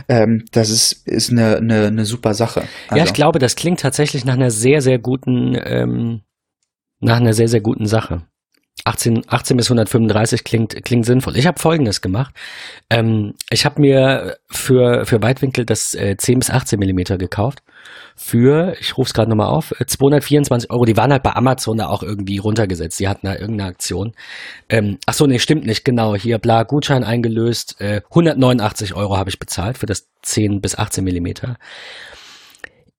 Ähm, 0.08 0.44
das 0.50 0.68
ist, 0.68 1.06
ist 1.06 1.30
eine, 1.30 1.51
eine, 1.58 1.86
eine 1.86 2.04
super 2.04 2.34
Sache. 2.34 2.60
Also. 2.60 2.70
Ja, 2.90 2.96
ich 2.96 3.02
also 3.02 3.12
glaube, 3.14 3.38
das 3.38 3.56
klingt 3.56 3.80
tatsächlich 3.80 4.24
nach 4.24 4.34
einer 4.34 4.50
sehr, 4.50 4.82
sehr 4.82 4.98
guten 4.98 5.56
ähm, 5.62 6.22
nach 7.02 7.16
einer 7.16 7.34
sehr, 7.34 7.48
sehr 7.48 7.60
guten 7.60 7.86
Sache. 7.86 8.22
18, 8.84 9.24
18 9.28 9.56
bis 9.56 9.66
135 9.66 10.44
klingt, 10.44 10.84
klingt 10.84 11.06
sinnvoll. 11.06 11.36
Ich 11.36 11.46
habe 11.46 11.60
Folgendes 11.60 12.00
gemacht. 12.00 12.34
Ähm, 12.90 13.34
ich 13.50 13.64
habe 13.64 13.80
mir 13.80 14.36
für, 14.50 15.06
für 15.06 15.22
Weitwinkel 15.22 15.64
das 15.64 15.94
äh, 15.94 16.16
10 16.16 16.40
bis 16.40 16.50
18 16.50 16.78
Millimeter 16.78 17.16
gekauft. 17.16 17.62
Für, 18.16 18.74
ich 18.80 18.96
rufe 18.96 19.08
es 19.08 19.14
gerade 19.14 19.30
nochmal 19.30 19.48
auf, 19.48 19.72
224 19.84 20.68
äh, 20.68 20.72
Euro. 20.72 20.84
Die 20.84 20.96
waren 20.96 21.12
halt 21.12 21.22
bei 21.22 21.34
Amazon 21.34 21.78
da 21.78 21.88
auch 21.88 22.02
irgendwie 22.02 22.38
runtergesetzt. 22.38 22.98
Die 22.98 23.08
hatten 23.08 23.26
da 23.26 23.34
irgendeine 23.34 23.70
Aktion. 23.70 24.12
Ähm, 24.68 24.98
ach 25.06 25.14
so, 25.14 25.26
nee, 25.26 25.38
stimmt 25.38 25.64
nicht. 25.64 25.84
Genau, 25.84 26.14
hier, 26.16 26.38
bla, 26.38 26.64
Gutschein 26.64 27.04
eingelöst. 27.04 27.80
Äh, 27.80 28.02
189 28.10 28.94
Euro 28.94 29.16
habe 29.16 29.30
ich 29.30 29.38
bezahlt 29.38 29.78
für 29.78 29.86
das 29.86 30.08
10 30.22 30.60
bis 30.60 30.76
18 30.76 31.04
Millimeter 31.04 31.56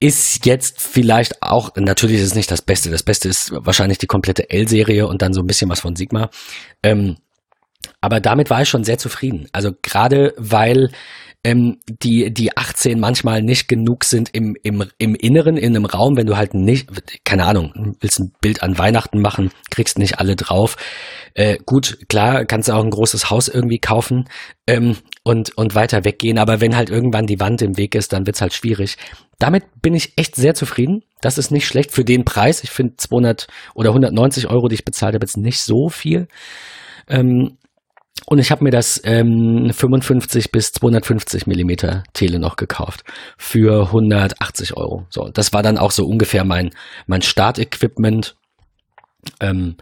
ist 0.04 0.46
jetzt 0.46 0.82
vielleicht 0.82 1.42
auch, 1.42 1.74
natürlich 1.78 2.18
ist 2.18 2.26
es 2.26 2.36
nicht 2.36 2.52
das 2.52 2.62
Beste. 2.62 2.92
Das 2.92 3.04
Beste 3.04 3.30
ist 3.30 3.54
wahrscheinlich 3.54 4.00
die 4.00 4.06
komplette 4.06 4.50
L-Serie 4.50 5.08
und 5.08 5.22
dann 5.22 5.34
so 5.34 5.40
ein 5.40 5.48
bisschen 5.48 5.70
was 5.70 5.80
von 5.80 5.96
Sigma. 5.96 6.30
Ähm, 6.84 7.16
aber 8.02 8.20
damit 8.20 8.50
war 8.50 8.62
ich 8.62 8.68
schon 8.68 8.84
sehr 8.84 8.98
zufrieden. 8.98 9.48
Also 9.54 9.72
gerade 9.82 10.34
weil 10.36 10.92
ähm, 11.44 11.80
die, 11.88 12.34
die 12.34 12.56
18 12.56 13.00
manchmal 13.00 13.42
nicht 13.42 13.68
genug 13.68 14.06
sind 14.06 14.30
im, 14.34 14.56
im, 14.64 14.86
im 14.98 15.14
Inneren, 15.14 15.58
in 15.58 15.76
einem 15.76 15.86
Raum, 15.86 16.16
wenn 16.16 16.26
du 16.26 16.38
halt 16.38 16.54
nicht, 16.54 16.90
keine 17.26 17.46
Ahnung, 17.46 17.98
willst 18.00 18.20
ein 18.20 18.32
Bild 18.40 18.64
an 18.64 18.78
Weihnachten 18.78 19.22
machen, 19.22 19.52
kriegst 19.70 20.00
nicht 20.00 20.20
alle 20.20 20.38
drauf. 20.38 20.78
Äh, 21.34 21.58
gut, 21.66 22.00
klar, 22.08 22.46
kannst 22.46 22.70
du 22.70 22.74
auch 22.74 22.84
ein 22.84 22.92
großes 22.92 23.30
Haus 23.30 23.50
irgendwie 23.50 23.80
kaufen 23.80 24.30
ähm, 24.68 24.96
und, 25.24 25.58
und 25.58 25.76
weiter 25.76 26.06
weggehen, 26.06 26.38
aber 26.38 26.62
wenn 26.62 26.78
halt 26.78 26.90
irgendwann 26.90 27.28
die 27.28 27.40
Wand 27.42 27.62
im 27.62 27.78
Weg 27.78 27.96
ist, 27.96 28.14
dann 28.14 28.26
wird's 28.26 28.42
halt 28.42 28.54
schwierig. 28.54 28.98
Damit 29.38 29.66
bin 29.82 29.94
ich 29.96 30.14
echt 30.18 30.36
sehr 30.36 30.54
zufrieden. 30.54 31.04
Das 31.20 31.38
ist 31.38 31.52
nicht 31.52 31.68
schlecht 31.68 31.92
für 31.92 32.06
den 32.06 32.24
Preis. 32.24 32.64
Ich 32.64 32.70
finde 32.70 32.96
200 32.96 33.48
oder 33.74 33.90
190 33.90 34.48
Euro, 34.50 34.70
die 34.70 34.76
ich 34.76 34.86
bezahlt 34.86 35.16
habe, 35.16 35.26
jetzt 35.26 35.36
nicht 35.36 35.60
so 35.62 35.90
viel. 35.90 36.28
Ähm, 37.10 37.58
und 38.26 38.40
ich 38.40 38.52
habe 38.52 38.64
mir 38.64 38.72
das 38.72 39.02
ähm, 39.04 39.72
55 39.74 40.52
bis 40.52 40.72
250 40.72 41.48
Millimeter 41.48 42.04
Tele 42.14 42.40
noch 42.40 42.56
gekauft 42.56 43.04
für 43.38 43.88
180 43.88 44.78
Euro. 44.78 45.06
So, 45.10 45.30
das 45.30 45.54
war 45.54 45.64
dann 45.64 45.78
auch 45.78 45.92
so 45.92 46.06
ungefähr 46.06 46.46
mein 46.46 46.72
mein 47.06 47.22
Startequipment. 47.22 48.36
Ähm, 49.40 49.76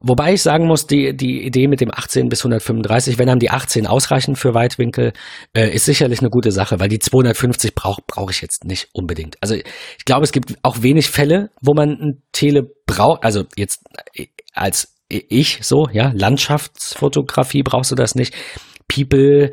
wobei 0.00 0.34
ich 0.34 0.42
sagen 0.42 0.66
muss, 0.66 0.86
die 0.86 1.16
die 1.16 1.44
Idee 1.44 1.66
mit 1.66 1.80
dem 1.80 1.90
18 1.92 2.28
bis 2.28 2.40
135, 2.40 3.18
wenn 3.18 3.26
dann 3.26 3.40
die 3.40 3.50
18 3.50 3.86
ausreichen 3.86 4.36
für 4.36 4.54
Weitwinkel, 4.54 5.12
äh, 5.52 5.74
ist 5.74 5.86
sicherlich 5.86 6.20
eine 6.20 6.30
gute 6.30 6.52
Sache, 6.52 6.78
weil 6.78 6.88
die 6.88 7.00
250 7.00 7.74
brauche 7.74 8.02
brauche 8.06 8.30
ich 8.30 8.42
jetzt 8.42 8.64
nicht 8.64 8.90
unbedingt. 8.92 9.36
Also 9.40 9.56
ich 9.56 10.04
glaube, 10.04 10.24
es 10.24 10.32
gibt 10.32 10.56
auch 10.62 10.82
wenig 10.82 11.10
Fälle, 11.10 11.50
wo 11.60 11.74
man 11.74 11.90
ein 11.90 12.22
Tele 12.32 12.70
braucht. 12.86 13.24
Also 13.24 13.44
jetzt 13.56 13.82
äh, 14.14 14.26
als 14.52 14.99
ich 15.10 15.58
so, 15.62 15.88
ja, 15.92 16.12
Landschaftsfotografie 16.14 17.62
brauchst 17.62 17.90
du 17.90 17.94
das 17.94 18.14
nicht. 18.14 18.34
People 18.88 19.50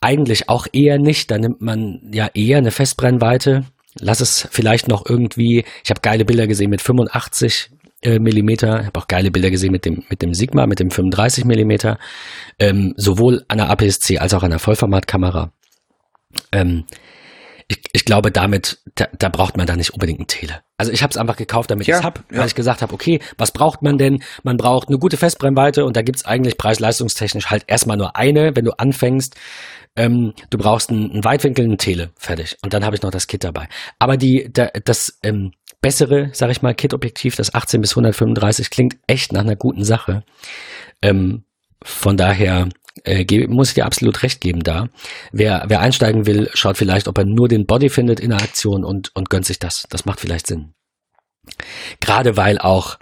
eigentlich 0.00 0.48
auch 0.48 0.66
eher 0.72 0.98
nicht. 0.98 1.30
Da 1.30 1.38
nimmt 1.38 1.60
man 1.60 2.00
ja 2.12 2.28
eher 2.34 2.58
eine 2.58 2.70
Festbrennweite. 2.70 3.64
Lass 3.98 4.20
es 4.20 4.48
vielleicht 4.50 4.88
noch 4.88 5.06
irgendwie, 5.08 5.64
ich 5.84 5.90
habe 5.90 6.00
geile 6.02 6.24
Bilder 6.24 6.46
gesehen 6.46 6.70
mit 6.70 6.82
85 6.82 7.70
äh, 8.02 8.18
Millimeter, 8.18 8.80
ich 8.80 8.86
habe 8.86 9.00
auch 9.00 9.08
geile 9.08 9.30
Bilder 9.30 9.50
gesehen 9.50 9.72
mit 9.72 9.86
dem, 9.86 10.04
mit 10.10 10.20
dem 10.20 10.34
Sigma, 10.34 10.66
mit 10.66 10.80
dem 10.80 10.90
35 10.90 11.46
Millimeter, 11.46 11.98
ähm, 12.58 12.92
sowohl 12.96 13.44
an 13.48 13.58
der 13.58 13.70
APS-C 13.70 14.18
als 14.18 14.34
auch 14.34 14.42
an 14.42 14.50
der 14.50 14.58
Vollformatkamera. 14.58 15.50
Ähm, 16.52 16.84
ich, 17.68 17.80
ich 17.92 18.04
glaube, 18.04 18.30
damit, 18.30 18.78
da, 18.94 19.08
da 19.18 19.28
braucht 19.28 19.56
man 19.56 19.66
da 19.66 19.76
nicht 19.76 19.92
unbedingt 19.92 20.20
einen 20.20 20.28
Tele. 20.28 20.60
Also 20.76 20.92
ich 20.92 21.02
habe 21.02 21.10
es 21.10 21.16
einfach 21.16 21.36
gekauft, 21.36 21.70
damit 21.70 21.86
ja, 21.86 21.96
ich 21.96 22.00
es 22.00 22.04
habe, 22.04 22.20
weil 22.28 22.40
ja. 22.40 22.46
ich 22.46 22.54
gesagt 22.54 22.82
habe, 22.82 22.94
okay, 22.94 23.20
was 23.38 23.50
braucht 23.50 23.82
man 23.82 23.98
denn? 23.98 24.22
Man 24.44 24.56
braucht 24.56 24.88
eine 24.88 24.98
gute 24.98 25.16
Festbrennweite 25.16 25.84
und 25.84 25.96
da 25.96 26.02
gibt's 26.02 26.24
eigentlich 26.24 26.58
preis-leistungstechnisch 26.58 27.46
halt 27.46 27.64
erstmal 27.66 27.96
nur 27.96 28.16
eine, 28.16 28.54
wenn 28.54 28.64
du 28.64 28.78
anfängst. 28.78 29.34
Ähm, 29.96 30.34
du 30.50 30.58
brauchst 30.58 30.90
einen, 30.90 31.10
einen 31.10 31.24
Weitwinkel, 31.24 31.64
einen 31.64 31.78
Tele, 31.78 32.10
fertig. 32.16 32.56
Und 32.62 32.72
dann 32.72 32.84
habe 32.84 32.94
ich 32.94 33.02
noch 33.02 33.10
das 33.10 33.26
Kit 33.26 33.42
dabei. 33.42 33.68
Aber 33.98 34.16
die, 34.16 34.48
da, 34.52 34.68
das 34.84 35.18
ähm, 35.22 35.52
bessere, 35.80 36.30
sag 36.32 36.50
ich 36.50 36.62
mal, 36.62 36.74
Kit-Objektiv, 36.74 37.34
das 37.34 37.54
18 37.54 37.80
bis 37.80 37.92
135, 37.92 38.70
klingt 38.70 38.96
echt 39.06 39.32
nach 39.32 39.40
einer 39.40 39.56
guten 39.56 39.84
Sache. 39.84 40.22
Ähm, 41.02 41.44
von 41.82 42.16
daher 42.16 42.68
äh, 43.04 43.46
muss 43.48 43.68
ich 43.68 43.74
dir 43.74 43.86
absolut 43.86 44.22
recht 44.22 44.40
geben 44.40 44.62
da. 44.62 44.88
Wer, 45.32 45.64
wer 45.68 45.80
einsteigen 45.80 46.26
will, 46.26 46.50
schaut 46.54 46.76
vielleicht, 46.76 47.08
ob 47.08 47.18
er 47.18 47.24
nur 47.24 47.48
den 47.48 47.66
Body 47.66 47.88
findet 47.88 48.20
in 48.20 48.30
der 48.30 48.40
Aktion 48.40 48.84
und, 48.84 49.14
und 49.14 49.30
gönnt 49.30 49.46
sich 49.46 49.58
das. 49.58 49.86
Das 49.90 50.04
macht 50.04 50.20
vielleicht 50.20 50.46
Sinn. 50.46 50.72
Gerade 52.00 52.36
weil 52.36 52.58
auch, 52.58 52.98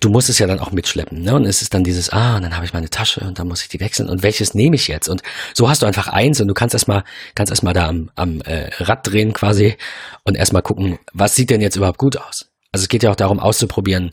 du 0.00 0.10
musst 0.10 0.28
es 0.28 0.38
ja 0.38 0.46
dann 0.46 0.60
auch 0.60 0.72
mitschleppen, 0.72 1.22
ne? 1.22 1.34
Und 1.34 1.46
es 1.46 1.62
ist 1.62 1.74
dann 1.74 1.84
dieses, 1.84 2.10
ah, 2.10 2.36
und 2.36 2.42
dann 2.42 2.54
habe 2.54 2.64
ich 2.64 2.72
meine 2.72 2.90
Tasche 2.90 3.20
und 3.20 3.38
dann 3.38 3.48
muss 3.48 3.62
ich 3.62 3.68
die 3.68 3.80
wechseln 3.80 4.08
und 4.08 4.22
welches 4.22 4.54
nehme 4.54 4.76
ich 4.76 4.88
jetzt? 4.88 5.08
Und 5.08 5.22
so 5.54 5.68
hast 5.68 5.82
du 5.82 5.86
einfach 5.86 6.08
eins 6.08 6.40
und 6.40 6.48
du 6.48 6.54
kannst 6.54 6.74
erstmal, 6.74 7.04
kannst 7.34 7.62
da 7.62 7.88
am, 7.88 8.10
am 8.14 8.40
äh, 8.42 8.70
Rad 8.78 9.06
drehen 9.06 9.32
quasi 9.32 9.76
und 10.24 10.36
erstmal 10.36 10.62
gucken, 10.62 10.98
was 11.12 11.34
sieht 11.34 11.50
denn 11.50 11.60
jetzt 11.60 11.76
überhaupt 11.76 11.98
gut 11.98 12.16
aus? 12.16 12.50
Also 12.72 12.84
es 12.84 12.88
geht 12.88 13.02
ja 13.02 13.10
auch 13.10 13.16
darum 13.16 13.40
auszuprobieren, 13.40 14.12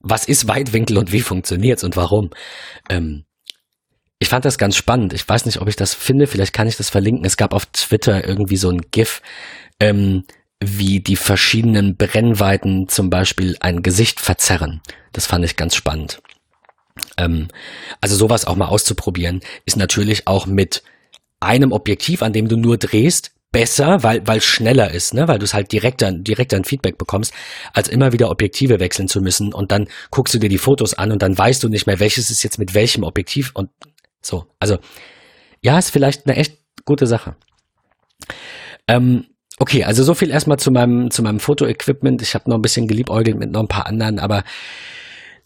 was 0.00 0.26
ist 0.26 0.48
Weitwinkel 0.48 0.98
und 0.98 1.12
wie 1.12 1.20
funktioniert's 1.20 1.84
und 1.84 1.96
warum. 1.96 2.30
Ähm, 2.90 3.24
ich 4.18 4.28
fand 4.28 4.44
das 4.44 4.58
ganz 4.58 4.76
spannend. 4.76 5.12
Ich 5.12 5.28
weiß 5.28 5.44
nicht, 5.46 5.60
ob 5.60 5.68
ich 5.68 5.76
das 5.76 5.94
finde. 5.94 6.26
Vielleicht 6.26 6.52
kann 6.52 6.68
ich 6.68 6.76
das 6.76 6.88
verlinken. 6.88 7.24
Es 7.24 7.36
gab 7.36 7.52
auf 7.52 7.66
Twitter 7.66 8.26
irgendwie 8.26 8.56
so 8.56 8.70
ein 8.70 8.80
GIF, 8.90 9.20
ähm, 9.78 10.24
wie 10.60 11.00
die 11.00 11.16
verschiedenen 11.16 11.96
Brennweiten 11.96 12.88
zum 12.88 13.10
Beispiel 13.10 13.56
ein 13.60 13.82
Gesicht 13.82 14.20
verzerren. 14.20 14.80
Das 15.12 15.26
fand 15.26 15.44
ich 15.44 15.56
ganz 15.56 15.74
spannend. 15.74 16.22
Ähm, 17.18 17.48
also 18.00 18.16
sowas 18.16 18.46
auch 18.46 18.56
mal 18.56 18.68
auszuprobieren, 18.68 19.40
ist 19.66 19.76
natürlich 19.76 20.26
auch 20.26 20.46
mit 20.46 20.82
einem 21.40 21.72
Objektiv, 21.72 22.22
an 22.22 22.32
dem 22.32 22.48
du 22.48 22.56
nur 22.56 22.78
drehst, 22.78 23.32
besser, 23.52 24.02
weil 24.02 24.26
weil 24.26 24.40
schneller 24.40 24.90
ist, 24.90 25.14
ne, 25.14 25.28
weil 25.28 25.38
du 25.38 25.44
es 25.44 25.54
halt 25.54 25.72
direkt 25.72 26.02
dann 26.02 26.24
direkt 26.24 26.52
ein 26.52 26.64
Feedback 26.64 26.98
bekommst, 26.98 27.32
als 27.72 27.88
immer 27.88 28.12
wieder 28.12 28.30
Objektive 28.30 28.80
wechseln 28.80 29.08
zu 29.08 29.20
müssen 29.20 29.54
und 29.54 29.72
dann 29.72 29.88
guckst 30.10 30.34
du 30.34 30.38
dir 30.38 30.50
die 30.50 30.58
Fotos 30.58 30.94
an 30.94 31.12
und 31.12 31.22
dann 31.22 31.36
weißt 31.36 31.62
du 31.62 31.68
nicht 31.68 31.86
mehr, 31.86 32.00
welches 32.00 32.30
ist 32.30 32.42
jetzt 32.42 32.58
mit 32.58 32.74
welchem 32.74 33.02
Objektiv 33.02 33.52
und 33.54 33.70
so, 34.26 34.46
also 34.58 34.78
ja, 35.60 35.78
ist 35.78 35.90
vielleicht 35.90 36.26
eine 36.26 36.36
echt 36.36 36.58
gute 36.84 37.06
Sache. 37.06 37.36
Ähm, 38.88 39.26
okay, 39.58 39.84
also 39.84 40.02
so 40.02 40.14
viel 40.14 40.30
erstmal 40.30 40.58
zu 40.58 40.70
meinem, 40.70 41.10
zu 41.10 41.22
meinem 41.22 41.40
Fotoequipment. 41.40 42.22
Ich 42.22 42.34
habe 42.34 42.50
noch 42.50 42.56
ein 42.56 42.62
bisschen 42.62 42.88
geliebäugelt 42.88 43.38
mit 43.38 43.50
noch 43.50 43.60
ein 43.60 43.68
paar 43.68 43.86
anderen, 43.86 44.18
aber 44.18 44.44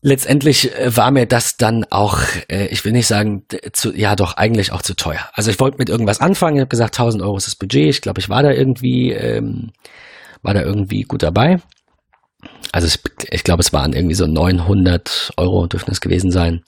letztendlich 0.02 0.74
äh, 0.76 0.96
war 0.96 1.10
mir 1.10 1.26
das 1.26 1.56
dann 1.56 1.84
auch, 1.90 2.18
äh, 2.48 2.66
ich 2.66 2.84
will 2.84 2.92
nicht 2.92 3.06
sagen, 3.06 3.44
zu, 3.72 3.94
ja 3.94 4.16
doch, 4.16 4.36
eigentlich 4.36 4.72
auch 4.72 4.82
zu 4.82 4.94
teuer. 4.94 5.28
Also 5.32 5.50
ich 5.50 5.60
wollte 5.60 5.78
mit 5.78 5.88
irgendwas 5.88 6.20
anfangen, 6.20 6.56
ich 6.56 6.60
habe 6.60 6.68
gesagt, 6.68 6.98
1000 6.98 7.22
Euro 7.22 7.36
ist 7.36 7.46
das 7.46 7.56
Budget. 7.56 7.88
Ich 7.90 8.00
glaube, 8.00 8.20
ich 8.20 8.28
war 8.28 8.42
da 8.42 8.50
irgendwie, 8.50 9.12
ähm, 9.12 9.72
war 10.42 10.54
da 10.54 10.62
irgendwie 10.62 11.02
gut 11.02 11.22
dabei. 11.22 11.60
Also 12.72 12.86
ich, 12.86 12.98
ich 13.30 13.44
glaube, 13.44 13.60
es 13.60 13.72
waren 13.72 13.92
irgendwie 13.92 14.14
so 14.14 14.26
900 14.26 15.32
Euro 15.36 15.66
dürften 15.66 15.90
es 15.90 16.00
gewesen 16.00 16.30
sein. 16.30 16.62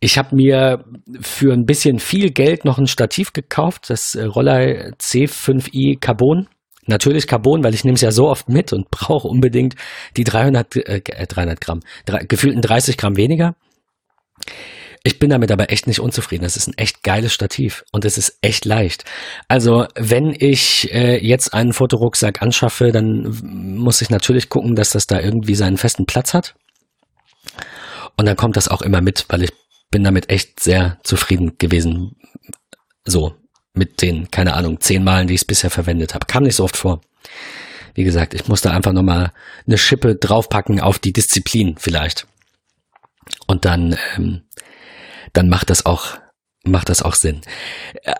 Ich 0.00 0.18
habe 0.18 0.36
mir 0.36 0.84
für 1.20 1.52
ein 1.52 1.64
bisschen 1.64 1.98
viel 1.98 2.30
Geld 2.30 2.64
noch 2.64 2.78
ein 2.78 2.86
Stativ 2.86 3.32
gekauft, 3.32 3.90
das 3.90 4.14
äh, 4.14 4.24
Roller 4.24 4.92
C5i 4.98 5.98
Carbon. 5.98 6.48
Natürlich 6.86 7.26
Carbon, 7.26 7.64
weil 7.64 7.74
ich 7.74 7.84
nehme 7.84 7.94
es 7.94 8.02
ja 8.02 8.10
so 8.10 8.28
oft 8.28 8.48
mit 8.48 8.72
und 8.72 8.90
brauche 8.90 9.28
unbedingt 9.28 9.74
die 10.16 10.24
300, 10.24 10.76
äh, 10.76 11.26
300 11.26 11.60
Gramm, 11.60 11.80
drei, 12.04 12.24
gefühlten 12.24 12.60
30 12.60 12.96
Gramm 12.96 13.16
weniger. 13.16 13.56
Ich 15.06 15.18
bin 15.18 15.28
damit 15.28 15.52
aber 15.52 15.70
echt 15.70 15.86
nicht 15.86 16.00
unzufrieden. 16.00 16.44
Das 16.44 16.56
ist 16.56 16.66
ein 16.66 16.78
echt 16.78 17.02
geiles 17.02 17.34
Stativ 17.34 17.84
und 17.92 18.06
es 18.06 18.16
ist 18.16 18.38
echt 18.40 18.64
leicht. 18.64 19.04
Also 19.48 19.86
wenn 19.94 20.34
ich 20.36 20.92
äh, 20.94 21.18
jetzt 21.18 21.52
einen 21.52 21.74
Fotorucksack 21.74 22.40
anschaffe, 22.40 22.90
dann 22.90 23.38
muss 23.42 24.00
ich 24.00 24.08
natürlich 24.08 24.48
gucken, 24.48 24.74
dass 24.74 24.90
das 24.90 25.06
da 25.06 25.20
irgendwie 25.20 25.56
seinen 25.56 25.76
festen 25.76 26.06
Platz 26.06 26.32
hat. 26.32 26.54
Und 28.16 28.26
dann 28.26 28.36
kommt 28.36 28.56
das 28.56 28.68
auch 28.68 28.80
immer 28.80 29.02
mit, 29.02 29.26
weil 29.28 29.42
ich 29.42 29.52
bin 29.94 30.02
damit 30.02 30.28
echt 30.28 30.58
sehr 30.58 30.98
zufrieden 31.04 31.56
gewesen. 31.58 32.16
So, 33.04 33.36
mit 33.74 34.02
den, 34.02 34.28
keine 34.28 34.54
Ahnung, 34.54 34.80
zehn 34.80 35.04
Malen, 35.04 35.28
die 35.28 35.34
ich 35.34 35.42
es 35.42 35.46
bisher 35.46 35.70
verwendet 35.70 36.14
habe. 36.14 36.26
Kam 36.26 36.42
nicht 36.42 36.56
so 36.56 36.64
oft 36.64 36.76
vor. 36.76 37.00
Wie 37.94 38.02
gesagt, 38.02 38.34
ich 38.34 38.48
musste 38.48 38.72
einfach 38.72 38.92
nochmal 38.92 39.30
eine 39.68 39.78
Schippe 39.78 40.16
draufpacken 40.16 40.80
auf 40.80 40.98
die 40.98 41.12
Disziplin 41.12 41.76
vielleicht. 41.78 42.26
Und 43.46 43.64
dann 43.64 43.96
ähm, 44.16 44.42
dann 45.32 45.48
macht 45.48 45.70
das 45.70 45.86
auch 45.86 46.18
macht 46.64 46.88
das 46.88 47.00
auch 47.00 47.14
Sinn. 47.14 47.42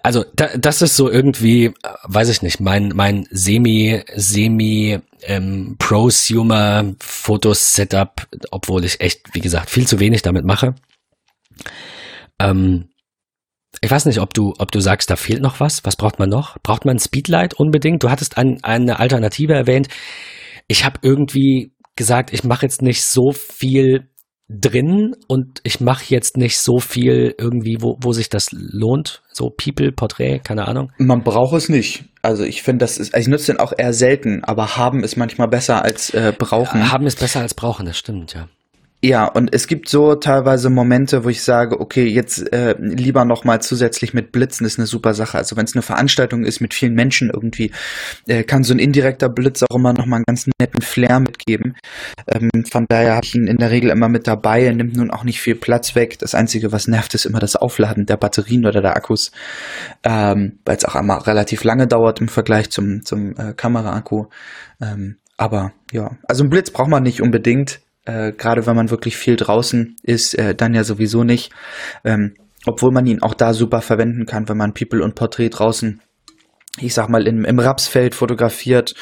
Also 0.05 0.25
da, 0.37 0.57
das 0.57 0.81
ist 0.81 0.95
so 0.95 1.11
irgendwie, 1.11 1.75
weiß 2.05 2.29
ich 2.29 2.41
nicht, 2.43 2.61
mein 2.61 2.93
mein 2.95 3.27
semi 3.33 4.05
semi 4.15 5.01
ähm, 5.23 5.75
prosumer 5.81 6.95
Fotos 7.01 7.73
Setup, 7.73 8.29
obwohl 8.53 8.85
ich 8.85 9.01
echt, 9.01 9.35
wie 9.35 9.41
gesagt, 9.41 9.71
viel 9.71 9.89
zu 9.89 9.99
wenig 9.99 10.23
damit 10.23 10.45
mache. 10.45 10.77
Ähm, 12.39 12.89
ich 13.81 13.91
weiß 13.91 14.07
nicht, 14.07 14.21
ob 14.21 14.35
du 14.35 14.55
ob 14.59 14.71
du 14.71 14.81
sagst, 14.81 15.11
da 15.11 15.17
fehlt 15.17 15.43
noch 15.43 15.61
was. 15.61 15.85
Was 15.85 15.97
braucht 15.97 16.19
man 16.19 16.29
noch? 16.29 16.57
Braucht 16.63 16.85
man 16.85 16.99
Speedlight 16.99 17.55
unbedingt? 17.55 18.03
Du 18.03 18.11
hattest 18.11 18.39
ein, 18.39 18.63
eine 18.63 18.99
Alternative 18.99 19.55
erwähnt. 19.55 19.89
Ich 20.69 20.85
habe 20.85 21.01
irgendwie 21.03 21.75
gesagt, 21.97 22.33
ich 22.33 22.45
mache 22.45 22.67
jetzt 22.67 22.83
nicht 22.83 23.05
so 23.05 23.33
viel 23.33 24.09
drin 24.49 25.15
und 25.27 25.61
ich 25.65 25.81
mache 25.81 26.05
jetzt 26.09 26.37
nicht 26.37 26.59
so 26.59 26.79
viel 26.79 27.35
irgendwie, 27.39 27.79
wo, 27.81 27.97
wo 28.01 28.13
sich 28.13 28.29
das 28.29 28.49
lohnt. 28.53 29.23
So 29.33 29.51
People, 29.51 29.91
Porträt, 29.93 30.41
keine 30.41 30.69
Ahnung. 30.69 30.93
Man 30.99 31.23
braucht 31.23 31.57
es 31.57 31.69
nicht. 31.69 32.05
Also 32.23 32.45
ich 32.45 32.63
finde, 32.63 32.85
das 32.85 32.99
ist, 32.99 33.15
also 33.15 33.23
ich 33.23 33.29
nutze 33.31 33.53
den 33.53 33.61
auch 33.61 33.73
eher 33.77 33.93
selten, 33.93 34.45
aber 34.45 34.77
haben 34.77 35.03
ist 35.03 35.17
manchmal 35.17 35.49
besser 35.49 35.83
als 35.83 36.11
äh, 36.11 36.33
brauchen. 36.37 36.93
Haben 36.93 37.07
ist 37.07 37.21
besser 37.21 37.41
als 37.41 37.55
brauchen, 37.55 37.87
das 37.87 37.97
stimmt, 37.97 38.35
ja. 38.35 38.49
Ja, 39.05 39.27
und 39.27 39.53
es 39.53 39.67
gibt 39.67 39.91
so 39.91 40.15
teilweise 40.15 40.71
Momente, 40.71 41.25
wo 41.25 41.29
ich 41.29 41.43
sage, 41.43 41.79
okay, 41.79 42.07
jetzt 42.07 42.51
äh, 42.55 42.75
lieber 42.79 43.27
noch 43.27 43.45
mal 43.45 43.61
zusätzlich 43.61 44.15
mit 44.15 44.33
Blitzen 44.33 44.65
ist 44.65 44.79
eine 44.79 44.87
super 44.87 45.13
Sache. 45.13 45.37
Also 45.37 45.59
wenn 45.59 45.67
es 45.67 45.75
eine 45.75 45.83
Veranstaltung 45.83 46.47
ist 46.47 46.63
mit 46.63 46.73
vielen 46.73 46.95
Menschen 46.95 47.29
irgendwie, 47.29 47.71
äh, 48.27 48.45
kann 48.45 48.65
so 48.65 48.73
ein 48.73 48.79
indirekter 48.79 49.29
Blitz 49.29 49.63
auch 49.63 49.77
immer 49.77 49.93
noch 49.93 50.07
mal 50.07 50.17
einen 50.17 50.25
ganz 50.25 50.47
netten 50.59 50.81
Flair 50.81 51.21
mitgeben. 51.21 51.77
Ähm, 52.27 52.49
von 52.71 52.87
daher 52.89 53.17
habe 53.17 53.27
ich 53.27 53.35
ihn 53.35 53.47
in 53.47 53.59
der 53.59 53.71
Regel 53.71 53.91
immer 53.91 54.09
mit 54.09 54.27
dabei. 54.27 54.65
Er 54.65 54.73
nimmt 54.73 54.97
nun 54.97 55.11
auch 55.11 55.25
nicht 55.25 55.43
viel 55.43 55.55
Platz 55.55 55.95
weg. 55.95 56.19
Das 56.19 56.35
Einzige, 56.35 56.73
was 56.73 56.89
nervt, 56.89 57.13
ist 57.13 57.27
immer 57.27 57.41
das 57.41 57.57
Aufladen 57.57 58.07
der 58.07 58.17
Batterien 58.17 58.65
oder 58.65 58.81
der 58.81 58.97
Akkus, 58.97 59.33
ähm, 60.03 60.61
weil 60.65 60.79
es 60.79 60.85
auch 60.87 60.95
einmal 60.95 61.19
relativ 61.19 61.63
lange 61.63 61.87
dauert 61.87 62.23
im 62.23 62.29
Vergleich 62.29 62.71
zum, 62.71 63.05
zum 63.05 63.37
äh, 63.37 63.53
Kameraakku. 63.53 64.29
Ähm, 64.81 65.19
aber 65.37 65.73
ja, 65.93 66.17
also 66.27 66.43
ein 66.43 66.49
Blitz 66.49 66.71
braucht 66.71 66.89
man 66.89 67.03
nicht 67.03 67.21
unbedingt 67.21 67.81
äh, 68.05 68.33
gerade 68.33 68.67
wenn 68.67 68.77
man 68.77 68.91
wirklich 68.91 69.17
viel 69.17 69.37
draußen 69.37 69.97
ist, 70.03 70.35
äh, 70.35 70.55
dann 70.55 70.75
ja 70.75 70.85
sowieso 70.85 71.25
nicht. 71.25 71.53
Ähm, 72.05 72.35
obwohl 72.67 72.93
man 72.93 73.07
ihn 73.07 73.23
auch 73.23 73.35
da 73.35 73.53
super 73.53 73.83
verwenden 73.83 74.27
kann, 74.27 74.49
wenn 74.49 74.57
man 74.57 74.75
People 74.75 75.03
und 75.03 75.15
Porträt 75.15 75.51
draußen 75.51 76.01
ich 76.81 76.95
sag 76.95 77.09
mal, 77.09 77.27
im, 77.27 77.45
im 77.45 77.59
Rapsfeld 77.59 78.15
fotografiert, 78.15 78.95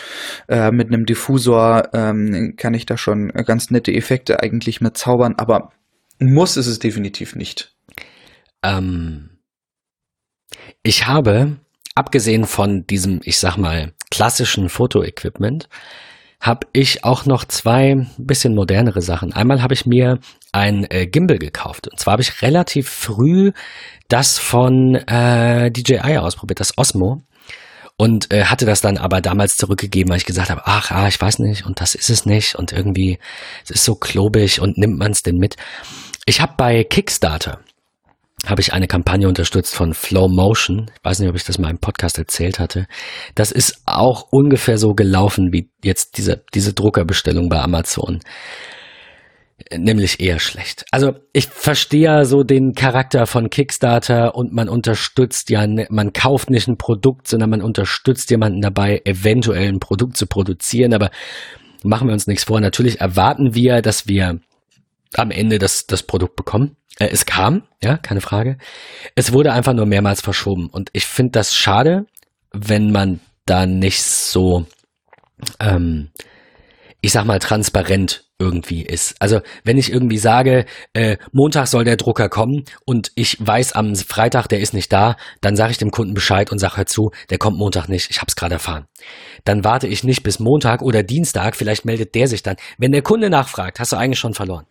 äh, 0.49 0.71
mit 0.71 0.89
einem 0.89 1.07
Diffusor, 1.07 1.89
ähm, 1.95 2.55
kann 2.57 2.75
ich 2.75 2.87
da 2.87 2.99
schon 2.99 3.29
ganz 3.31 3.71
nette 3.71 3.93
Effekte 3.93 4.43
eigentlich 4.43 4.81
mit 4.81 4.97
zaubern, 4.97 5.35
aber 5.39 5.73
muss 6.19 6.57
ist 6.57 6.67
es 6.67 6.79
definitiv 6.79 7.35
nicht. 7.35 7.75
Ähm, 8.63 9.31
ich 10.83 11.07
habe, 11.07 11.57
abgesehen 11.95 12.45
von 12.45 12.87
diesem, 12.87 13.21
ich 13.25 13.39
sag 13.39 13.57
mal, 13.57 13.93
klassischen 14.11 14.69
Fotoequipment, 14.69 15.69
habe 16.43 16.67
ich 16.73 17.05
auch 17.05 17.25
noch 17.25 17.45
zwei 17.45 18.05
bisschen 18.19 18.57
modernere 18.57 19.01
Sachen. 19.01 19.33
Einmal 19.33 19.63
habe 19.63 19.75
ich 19.75 19.87
mir 19.87 20.19
ein 20.51 20.85
äh, 20.91 21.07
Gimbal 21.07 21.39
gekauft. 21.39 21.87
Und 21.87 22.01
zwar 22.01 22.13
habe 22.13 22.23
ich 22.23 22.43
relativ 22.43 22.91
früh 22.91 23.53
das 24.09 24.39
von 24.39 24.97
äh, 24.97 25.71
DJI 25.71 26.19
ausprobiert, 26.19 26.59
das 26.59 26.77
Osmo. 26.77 27.23
Und 27.97 28.33
äh, 28.33 28.47
hatte 28.47 28.67
das 28.67 28.81
dann 28.81 28.99
aber 28.99 29.21
damals 29.21 29.57
zurückgegeben, 29.57 30.11
weil 30.11 30.17
ich 30.17 30.27
gesagt 30.27 30.51
habe, 30.51 30.63
ach, 30.65 30.91
ah, 30.91 31.07
ich 31.07 31.21
weiß 31.21 31.39
nicht 31.39 31.65
und 31.65 31.81
das 31.81 31.95
ist 31.95 32.11
es 32.11 32.27
nicht 32.27 32.57
und 32.57 32.73
irgendwie, 32.73 33.19
es 33.63 33.71
ist 33.71 33.85
so 33.85 33.95
klobig 33.95 34.61
und 34.61 34.77
nimmt 34.77 34.99
man 34.99 35.13
es 35.13 35.23
denn 35.23 35.37
mit. 35.37 35.57
Ich 36.27 36.41
habe 36.41 36.55
bei 36.57 36.83
Kickstarter 36.83 37.61
habe 38.47 38.61
ich 38.61 38.73
eine 38.73 38.89
Kampagne 38.89 39.29
unterstützt 39.29 39.75
von 39.75 39.95
Flow 39.95 40.29
Motion. 40.29 40.91
Ich 40.95 41.05
weiß 41.05 41.21
nicht, 41.21 41.29
ob 41.29 41.37
ich 41.37 41.45
das 41.45 41.59
mal 41.59 41.71
im 41.71 41.79
Podcast 41.79 42.19
erzählt 42.19 42.59
hatte. 42.59 42.87
Das 43.35 43.53
ist 43.53 43.83
auch 43.87 44.29
ungefähr 44.31 44.79
so 44.79 44.95
gelaufen 44.95 45.53
wie 45.53 45.71
jetzt 45.85 46.17
diese, 46.19 46.45
diese 46.53 46.73
Druckerbestellung 46.73 47.49
bei 47.49 47.61
Amazon. 47.61 48.21
Nämlich 49.71 50.19
eher 50.19 50.41
schlecht. 50.41 50.85
Also 50.91 51.15
ich 51.33 51.47
verstehe 51.47 52.03
ja 52.03 52.25
so 52.25 52.43
den 52.43 52.75
Charakter 52.75 53.27
von 53.27 53.49
Kickstarter 53.49 54.35
und 54.35 54.53
man 54.53 54.69
unterstützt 54.69 55.51
ja, 55.51 55.65
man 55.89 56.13
kauft 56.13 56.51
nicht 56.51 56.67
ein 56.67 56.79
Produkt, 56.79 57.29
sondern 57.29 57.51
man 57.51 57.63
unterstützt 57.63 58.31
jemanden 58.31 58.61
dabei, 58.61 59.03
eventuell 59.05 59.69
ein 59.69 59.79
Produkt 59.79 60.17
zu 60.17 60.27
produzieren. 60.27 60.95
Aber 60.95 61.11
machen 61.85 62.09
wir 62.09 62.13
uns 62.13 62.27
nichts 62.27 62.45
vor. 62.45 62.61
Natürlich 62.61 63.01
erwarten 63.01 63.55
wir, 63.55 63.83
dass 63.83 64.09
wir 64.09 64.41
am 65.19 65.31
Ende 65.31 65.59
das, 65.59 65.87
das 65.87 66.03
Produkt 66.03 66.37
bekommen. 66.37 66.77
Äh, 66.99 67.09
es 67.09 67.27
kam, 67.27 67.63
ja, 67.83 67.97
keine 67.97 68.21
Frage. 68.21 68.59
Es 69.15 69.33
wurde 69.33 69.53
einfach 69.53 69.73
nur 69.73 69.87
mehrmals 69.87 70.21
verschoben. 70.21 70.69
Und 70.71 70.91
ich 70.93 71.07
finde 71.07 71.33
das 71.33 71.55
schade, 71.55 72.07
wenn 72.53 72.93
man 72.93 73.21
da 73.47 73.67
nicht 73.67 74.03
so, 74.03 74.67
ähm, 75.59 76.11
ich 77.01 77.13
sag 77.13 77.25
mal, 77.25 77.39
transparent 77.39 78.25
irgendwie 78.43 78.83
ist. 78.83 79.15
Also 79.21 79.41
wenn 79.63 79.79
ich 79.79 79.93
irgendwie 79.93 80.19
sage, 80.19 80.67
äh, 80.95 81.17
Montag 81.31 81.69
soll 81.69 81.85
der 81.85 81.97
Drucker 81.97 82.29
kommen 82.29 82.65
und 82.85 83.13
ich 83.15 83.37
weiß 83.41 83.73
am 83.73 83.95
Freitag, 83.95 84.49
der 84.49 84.61
ist 84.61 84.75
nicht 84.75 84.93
da, 84.93 85.17
dann 85.41 85.55
sage 85.55 85.71
ich 85.71 85.79
dem 85.79 85.93
Kunden 85.93 86.15
Bescheid 86.15 86.51
und 86.51 86.59
sage 86.59 86.79
hör 86.79 86.87
zu, 86.87 87.11
der 87.31 87.39
kommt 87.39 87.57
Montag 87.57 87.89
nicht, 87.89 88.11
ich 88.11 88.19
habe 88.19 88.27
es 88.29 88.37
gerade 88.37 88.55
erfahren. 88.55 88.87
Dann 89.45 89.65
warte 89.65 89.87
ich 89.87 90.03
nicht 90.03 90.25
bis 90.25 90.41
Montag 90.41 90.83
oder 90.83 91.05
Dienstag, 91.05 91.55
vielleicht 91.55 91.85
meldet 91.85 92.17
der 92.17 92.27
sich 92.27 92.43
dann. 92.43 92.57
Wenn 92.79 92.93
der 92.93 93.03
Kunde 93.03 93.31
nachfragt, 93.31 93.79
hast 93.79 93.93
du 93.93 93.97
eigentlich 93.97 94.19
schon 94.19 94.35
verloren. 94.35 94.67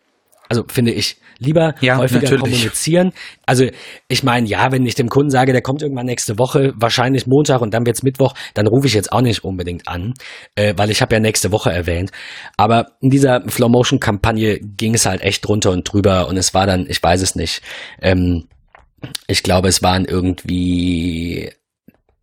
Also 0.48 0.64
finde 0.68 0.92
ich, 0.92 1.16
lieber 1.38 1.74
ja, 1.80 1.96
häufiger 1.96 2.22
natürlich. 2.22 2.42
kommunizieren. 2.42 3.12
Also 3.46 3.66
ich 4.08 4.22
meine, 4.22 4.46
ja, 4.46 4.70
wenn 4.70 4.86
ich 4.86 4.94
dem 4.94 5.08
Kunden 5.08 5.30
sage, 5.30 5.52
der 5.52 5.62
kommt 5.62 5.82
irgendwann 5.82 6.06
nächste 6.06 6.38
Woche, 6.38 6.72
wahrscheinlich 6.76 7.26
Montag 7.26 7.60
und 7.60 7.72
dann 7.74 7.86
wird's 7.86 8.02
Mittwoch, 8.02 8.34
dann 8.54 8.66
rufe 8.66 8.86
ich 8.86 8.94
jetzt 8.94 9.12
auch 9.12 9.22
nicht 9.22 9.44
unbedingt 9.44 9.88
an, 9.88 10.14
äh, 10.54 10.74
weil 10.76 10.90
ich 10.90 11.00
habe 11.00 11.14
ja 11.14 11.20
nächste 11.20 11.52
Woche 11.52 11.72
erwähnt. 11.72 12.10
Aber 12.56 12.92
in 13.00 13.10
dieser 13.10 13.42
Flow 13.48 13.68
Motion 13.68 14.00
Kampagne 14.00 14.58
ging 14.60 14.94
es 14.94 15.06
halt 15.06 15.22
echt 15.22 15.46
drunter 15.46 15.70
und 15.70 15.90
drüber 15.90 16.28
und 16.28 16.36
es 16.36 16.54
war 16.54 16.66
dann, 16.66 16.86
ich 16.88 17.02
weiß 17.02 17.22
es 17.22 17.34
nicht, 17.34 17.62
ähm, 18.00 18.44
ich 19.26 19.42
glaube, 19.42 19.68
es 19.68 19.82
waren 19.82 20.04
irgendwie 20.04 21.50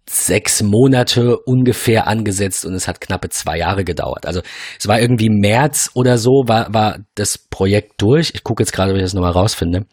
sechs 0.09 0.63
Monate 0.63 1.37
ungefähr 1.37 2.07
angesetzt 2.07 2.65
und 2.65 2.73
es 2.73 2.87
hat 2.87 2.99
knappe 2.99 3.29
zwei 3.29 3.57
Jahre 3.57 3.83
gedauert. 3.83 4.25
Also 4.25 4.41
es 4.79 4.87
war 4.87 4.99
irgendwie 4.99 5.29
März 5.29 5.91
oder 5.93 6.17
so, 6.17 6.45
war, 6.47 6.73
war 6.73 6.99
das 7.13 7.37
Projekt 7.37 8.01
durch. 8.01 8.31
Ich 8.33 8.43
gucke 8.43 8.63
jetzt 8.63 8.71
gerade, 8.71 8.91
ob 8.91 8.97
ich 8.97 9.03
das 9.03 9.13
nochmal 9.13 9.31
rausfinde. 9.31 9.85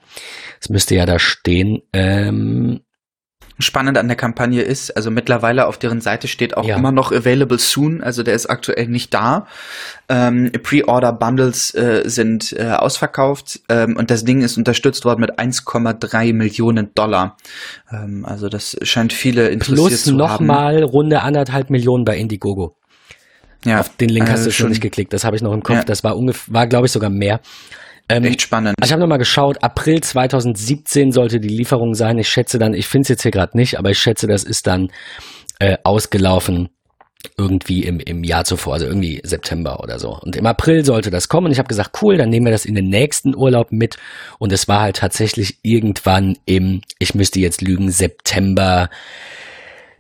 Es 0.60 0.70
müsste 0.70 0.94
ja 0.94 1.04
da 1.04 1.18
stehen. 1.18 1.82
Ähm, 1.92 2.80
spannend 3.59 3.96
an 3.98 4.07
der 4.09 4.16
Kampagne 4.16 4.62
ist, 4.62 4.96
also 4.96 5.11
mittlerweile 5.11 5.66
auf 5.66 5.78
deren 5.78 6.00
Seite 6.00 6.28
steht 6.28 6.57
auch 6.57 6.66
Ja. 6.66 6.76
immer 6.76 6.92
noch 6.92 7.12
available 7.12 7.59
soon, 7.59 8.02
also 8.02 8.22
der 8.22 8.34
ist 8.34 8.46
aktuell 8.46 8.88
nicht 8.88 9.14
da. 9.14 9.46
Ähm, 10.09 10.52
Pre-Order 10.62 11.12
Bundles 11.12 11.74
äh, 11.74 12.02
sind 12.07 12.52
äh, 12.52 12.70
ausverkauft 12.72 13.61
ähm, 13.68 13.96
und 13.96 14.11
das 14.11 14.24
Ding 14.24 14.42
ist 14.42 14.57
unterstützt 14.57 15.04
worden 15.04 15.20
mit 15.20 15.38
1,3 15.38 16.32
Millionen 16.32 16.94
Dollar. 16.94 17.36
Ähm, 17.90 18.24
also 18.24 18.48
das 18.48 18.76
scheint 18.82 19.12
viele 19.12 19.48
interessiert 19.48 19.88
Plus 19.88 20.02
zu 20.04 20.11
haben. 20.12 20.16
nochmal 20.18 20.82
runde 20.82 21.22
anderthalb 21.22 21.70
Millionen 21.70 22.04
bei 22.04 22.16
Indiegogo. 22.18 22.76
Ja, 23.64 23.80
Auf 23.80 23.96
den 23.96 24.11
Link 24.11 24.26
hast 24.28 24.40
also 24.40 24.50
du 24.50 24.52
schon 24.52 24.68
nicht 24.68 24.80
geklickt, 24.82 25.12
das 25.12 25.24
habe 25.24 25.34
ich 25.34 25.42
noch 25.42 25.52
im 25.52 25.62
Kopf. 25.62 25.76
Ja. 25.78 25.84
Das 25.84 26.04
war 26.04 26.16
ungefähr, 26.16 26.54
war 26.54 26.66
glaube 26.66 26.86
ich 26.86 26.92
sogar 26.92 27.11
mehr. 27.11 27.40
Ähm, 28.09 28.24
Echt 28.24 28.42
spannend. 28.42 28.76
Ich 28.82 28.92
habe 28.92 29.00
nochmal 29.00 29.18
geschaut, 29.18 29.62
April 29.62 30.00
2017 30.00 31.11
sollte 31.11 31.40
die 31.40 31.48
Lieferung 31.48 31.94
sein. 31.94 32.18
Ich 32.18 32.28
schätze 32.28 32.59
dann, 32.59 32.74
ich 32.74 32.86
finde 32.86 33.02
es 33.02 33.09
jetzt 33.09 33.22
hier 33.22 33.32
gerade 33.32 33.57
nicht, 33.57 33.78
aber 33.78 33.90
ich 33.90 33.98
schätze, 33.98 34.26
das 34.26 34.44
ist 34.44 34.66
dann 34.66 34.90
äh, 35.59 35.76
ausgelaufen 35.82 36.68
irgendwie 37.36 37.84
im, 37.84 37.98
im 37.98 38.22
Jahr 38.24 38.44
zuvor, 38.44 38.74
also 38.74 38.86
irgendwie 38.86 39.20
September 39.24 39.80
oder 39.80 39.98
so. 39.98 40.18
Und 40.20 40.36
im 40.36 40.46
April 40.46 40.84
sollte 40.84 41.11
das 41.11 41.28
kommen 41.28 41.46
und 41.46 41.52
ich 41.52 41.59
habe 41.59 41.68
gesagt, 41.68 41.98
cool, 42.02 42.16
dann 42.16 42.28
nehmen 42.28 42.46
wir 42.46 42.52
das 42.52 42.64
in 42.64 42.74
den 42.74 42.88
nächsten 42.88 43.34
Urlaub 43.34 43.72
mit. 43.72 43.96
Und 44.38 44.52
es 44.52 44.68
war 44.68 44.82
halt 44.82 44.96
tatsächlich 44.96 45.59
irgendwann 45.62 46.36
im, 46.44 46.82
ich 46.98 47.14
müsste 47.14 47.40
jetzt 47.40 47.62
lügen, 47.62 47.90
September 47.90 48.90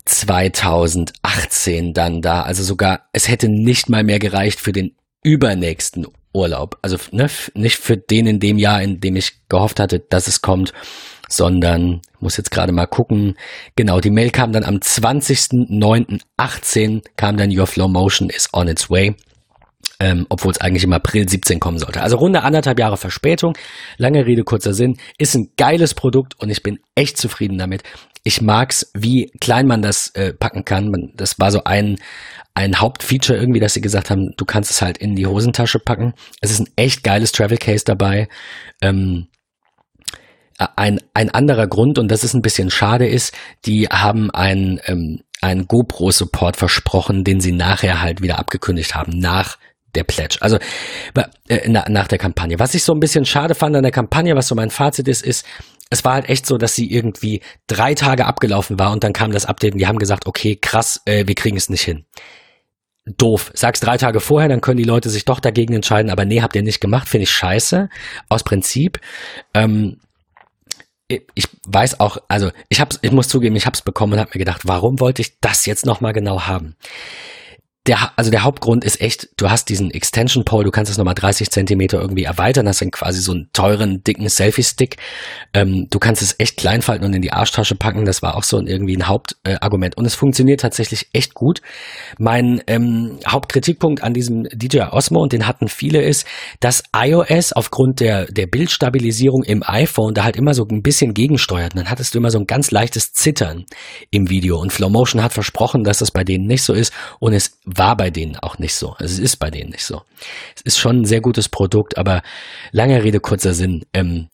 2018 0.04 1.92
dann 1.94 2.22
da. 2.22 2.42
Also 2.42 2.62
sogar, 2.62 3.08
es 3.12 3.28
hätte 3.28 3.48
nicht 3.48 3.88
mal 3.88 4.04
mehr 4.04 4.20
gereicht 4.20 4.60
für 4.60 4.72
den 4.72 4.94
übernächsten 5.26 6.06
Urlaub. 6.32 6.78
Also 6.82 6.96
ne, 7.10 7.28
nicht 7.54 7.78
für 7.78 7.96
den 7.96 8.28
in 8.28 8.38
dem 8.38 8.58
Jahr, 8.58 8.80
in 8.80 9.00
dem 9.00 9.16
ich 9.16 9.32
gehofft 9.48 9.80
hatte, 9.80 9.98
dass 9.98 10.28
es 10.28 10.40
kommt, 10.40 10.72
sondern 11.28 12.00
ich 12.14 12.20
muss 12.20 12.36
jetzt 12.36 12.52
gerade 12.52 12.70
mal 12.70 12.86
gucken. 12.86 13.34
Genau, 13.74 13.98
die 14.00 14.10
Mail 14.10 14.30
kam 14.30 14.52
dann 14.52 14.62
am 14.62 14.76
20.09.18 14.76 17.02
kam 17.16 17.36
dann 17.36 17.50
Your 17.50 17.66
Flow 17.66 17.88
Motion 17.88 18.30
is 18.30 18.48
on 18.52 18.68
its 18.68 18.88
way. 18.88 19.16
Ähm, 19.98 20.26
obwohl 20.28 20.52
es 20.52 20.60
eigentlich 20.60 20.84
im 20.84 20.92
April 20.92 21.26
17 21.26 21.58
kommen 21.58 21.78
sollte. 21.78 22.02
Also 22.02 22.18
runde 22.18 22.42
anderthalb 22.42 22.78
Jahre 22.78 22.98
Verspätung. 22.98 23.56
Lange 23.96 24.26
Rede, 24.26 24.44
kurzer 24.44 24.74
Sinn. 24.74 24.98
Ist 25.16 25.34
ein 25.34 25.52
geiles 25.56 25.94
Produkt 25.94 26.38
und 26.38 26.50
ich 26.50 26.62
bin 26.62 26.80
echt 26.94 27.16
zufrieden 27.16 27.56
damit. 27.56 27.82
Ich 28.22 28.42
mag's, 28.42 28.90
wie 28.94 29.32
klein 29.40 29.66
man 29.66 29.80
das 29.80 30.08
äh, 30.08 30.34
packen 30.34 30.66
kann. 30.66 30.90
Man, 30.90 31.14
das 31.16 31.38
war 31.38 31.50
so 31.50 31.64
ein, 31.64 31.96
ein 32.56 32.80
Hauptfeature 32.80 33.38
irgendwie, 33.38 33.60
dass 33.60 33.74
sie 33.74 33.82
gesagt 33.82 34.08
haben, 34.08 34.32
du 34.38 34.46
kannst 34.46 34.70
es 34.70 34.80
halt 34.80 34.96
in 34.96 35.14
die 35.14 35.26
Hosentasche 35.26 35.78
packen. 35.78 36.14
Es 36.40 36.50
ist 36.50 36.60
ein 36.60 36.70
echt 36.76 37.04
geiles 37.04 37.32
Travel 37.32 37.58
Case 37.58 37.84
dabei. 37.84 38.28
Ähm, 38.80 39.26
ein, 40.58 41.00
ein 41.12 41.28
anderer 41.28 41.66
Grund, 41.66 41.98
und 41.98 42.10
das 42.10 42.24
ist 42.24 42.32
ein 42.32 42.40
bisschen 42.40 42.70
schade, 42.70 43.06
ist, 43.06 43.34
die 43.66 43.88
haben 43.88 44.30
ein, 44.30 44.80
ähm, 44.86 45.20
einen 45.42 45.66
GoPro-Support 45.66 46.56
versprochen, 46.56 47.24
den 47.24 47.40
sie 47.40 47.52
nachher 47.52 48.00
halt 48.00 48.22
wieder 48.22 48.38
abgekündigt 48.38 48.94
haben, 48.94 49.18
nach 49.18 49.58
der 49.94 50.04
Pledge. 50.04 50.38
Also 50.40 50.56
äh, 51.48 51.68
na, 51.68 51.84
nach 51.90 52.08
der 52.08 52.18
Kampagne. 52.18 52.58
Was 52.58 52.74
ich 52.74 52.84
so 52.84 52.94
ein 52.94 53.00
bisschen 53.00 53.26
schade 53.26 53.54
fand 53.54 53.76
an 53.76 53.82
der 53.82 53.92
Kampagne, 53.92 54.34
was 54.34 54.48
so 54.48 54.54
mein 54.54 54.70
Fazit 54.70 55.08
ist, 55.08 55.22
ist, 55.22 55.44
es 55.90 56.06
war 56.06 56.14
halt 56.14 56.30
echt 56.30 56.46
so, 56.46 56.56
dass 56.56 56.74
sie 56.74 56.90
irgendwie 56.90 57.42
drei 57.66 57.94
Tage 57.94 58.24
abgelaufen 58.24 58.78
war 58.78 58.92
und 58.92 59.04
dann 59.04 59.12
kam 59.12 59.30
das 59.30 59.44
Update 59.44 59.74
und 59.74 59.78
die 59.78 59.86
haben 59.86 59.98
gesagt, 59.98 60.26
okay, 60.26 60.56
krass, 60.56 61.02
äh, 61.04 61.26
wir 61.26 61.34
kriegen 61.34 61.58
es 61.58 61.68
nicht 61.68 61.82
hin. 61.82 62.06
Doof. 63.06 63.52
Sag's 63.54 63.80
drei 63.80 63.96
Tage 63.96 64.20
vorher, 64.20 64.48
dann 64.48 64.60
können 64.60 64.78
die 64.78 64.84
Leute 64.84 65.10
sich 65.10 65.24
doch 65.24 65.40
dagegen 65.40 65.74
entscheiden, 65.74 66.10
aber 66.10 66.24
nee, 66.24 66.42
habt 66.42 66.56
ihr 66.56 66.62
nicht 66.62 66.80
gemacht, 66.80 67.08
finde 67.08 67.24
ich 67.24 67.30
scheiße, 67.30 67.88
aus 68.28 68.42
Prinzip. 68.42 69.00
Ähm, 69.54 70.00
ich 71.08 71.48
weiß 71.68 72.00
auch, 72.00 72.18
also 72.26 72.50
ich 72.68 72.80
hab's, 72.80 72.98
ich 73.02 73.12
muss 73.12 73.28
zugeben, 73.28 73.54
ich 73.54 73.66
hab's 73.66 73.82
bekommen 73.82 74.14
und 74.14 74.18
habe 74.18 74.30
mir 74.34 74.40
gedacht, 74.40 74.62
warum 74.64 74.98
wollte 74.98 75.22
ich 75.22 75.38
das 75.40 75.66
jetzt 75.66 75.86
nochmal 75.86 76.12
genau 76.12 76.42
haben? 76.42 76.74
Der, 77.86 78.10
also 78.16 78.30
der 78.30 78.42
Hauptgrund 78.42 78.84
ist 78.84 79.00
echt, 79.00 79.28
du 79.36 79.48
hast 79.48 79.68
diesen 79.68 79.90
Extension 79.90 80.44
Pole, 80.44 80.64
du 80.64 80.70
kannst 80.70 80.90
es 80.90 80.98
nochmal 80.98 81.14
30 81.14 81.50
Zentimeter 81.50 82.00
irgendwie 82.00 82.24
erweitern, 82.24 82.66
hast 82.66 82.80
dann 82.80 82.90
quasi 82.90 83.20
so 83.20 83.32
einen 83.32 83.48
teuren, 83.52 84.02
dicken 84.02 84.28
Selfie-Stick. 84.28 84.96
Ähm, 85.54 85.86
du 85.90 85.98
kannst 85.98 86.22
es 86.22 86.34
echt 86.38 86.56
klein 86.56 86.82
falten 86.82 87.04
und 87.04 87.14
in 87.14 87.22
die 87.22 87.32
Arschtasche 87.32 87.76
packen, 87.76 88.04
das 88.04 88.22
war 88.22 88.36
auch 88.36 88.42
so 88.42 88.58
ein, 88.58 88.66
irgendwie 88.66 88.96
ein 88.96 89.06
Hauptargument. 89.06 89.94
Äh, 89.94 89.98
und 89.98 90.04
es 90.04 90.14
funktioniert 90.14 90.60
tatsächlich 90.60 91.08
echt 91.12 91.34
gut. 91.34 91.62
Mein 92.18 92.62
ähm, 92.66 93.18
Hauptkritikpunkt 93.26 94.02
an 94.02 94.14
diesem 94.14 94.44
DJI 94.52 94.88
Osmo, 94.90 95.22
und 95.22 95.32
den 95.32 95.46
hatten 95.46 95.68
viele, 95.68 96.02
ist, 96.02 96.26
dass 96.60 96.82
iOS 96.94 97.52
aufgrund 97.52 98.00
der, 98.00 98.26
der 98.26 98.46
Bildstabilisierung 98.46 99.44
im 99.44 99.62
iPhone 99.64 100.14
da 100.14 100.24
halt 100.24 100.36
immer 100.36 100.54
so 100.54 100.66
ein 100.68 100.82
bisschen 100.82 101.14
gegensteuert. 101.14 101.74
Und 101.74 101.80
dann 101.80 101.90
hattest 101.90 102.14
du 102.14 102.18
immer 102.18 102.30
so 102.30 102.38
ein 102.38 102.46
ganz 102.46 102.70
leichtes 102.70 103.12
Zittern 103.12 103.64
im 104.10 104.28
Video. 104.28 104.58
Und 104.58 104.72
Flowmotion 104.72 105.22
hat 105.22 105.32
versprochen, 105.32 105.84
dass 105.84 105.98
das 105.98 106.10
bei 106.10 106.24
denen 106.24 106.46
nicht 106.46 106.62
so 106.62 106.72
ist. 106.72 106.92
Und 107.20 107.32
es 107.32 107.58
war 107.78 107.96
bei 107.96 108.10
denen 108.10 108.36
auch 108.36 108.58
nicht 108.58 108.74
so. 108.74 108.92
Also 108.92 109.14
es 109.14 109.18
ist 109.18 109.36
bei 109.36 109.50
denen 109.50 109.70
nicht 109.70 109.84
so. 109.84 110.02
Es 110.54 110.62
ist 110.62 110.78
schon 110.78 111.02
ein 111.02 111.04
sehr 111.04 111.20
gutes 111.20 111.48
Produkt, 111.48 111.98
aber 111.98 112.22
lange 112.72 113.02
Rede, 113.02 113.20
kurzer 113.20 113.54
Sinn. 113.54 113.84
Ähm, 113.92 114.28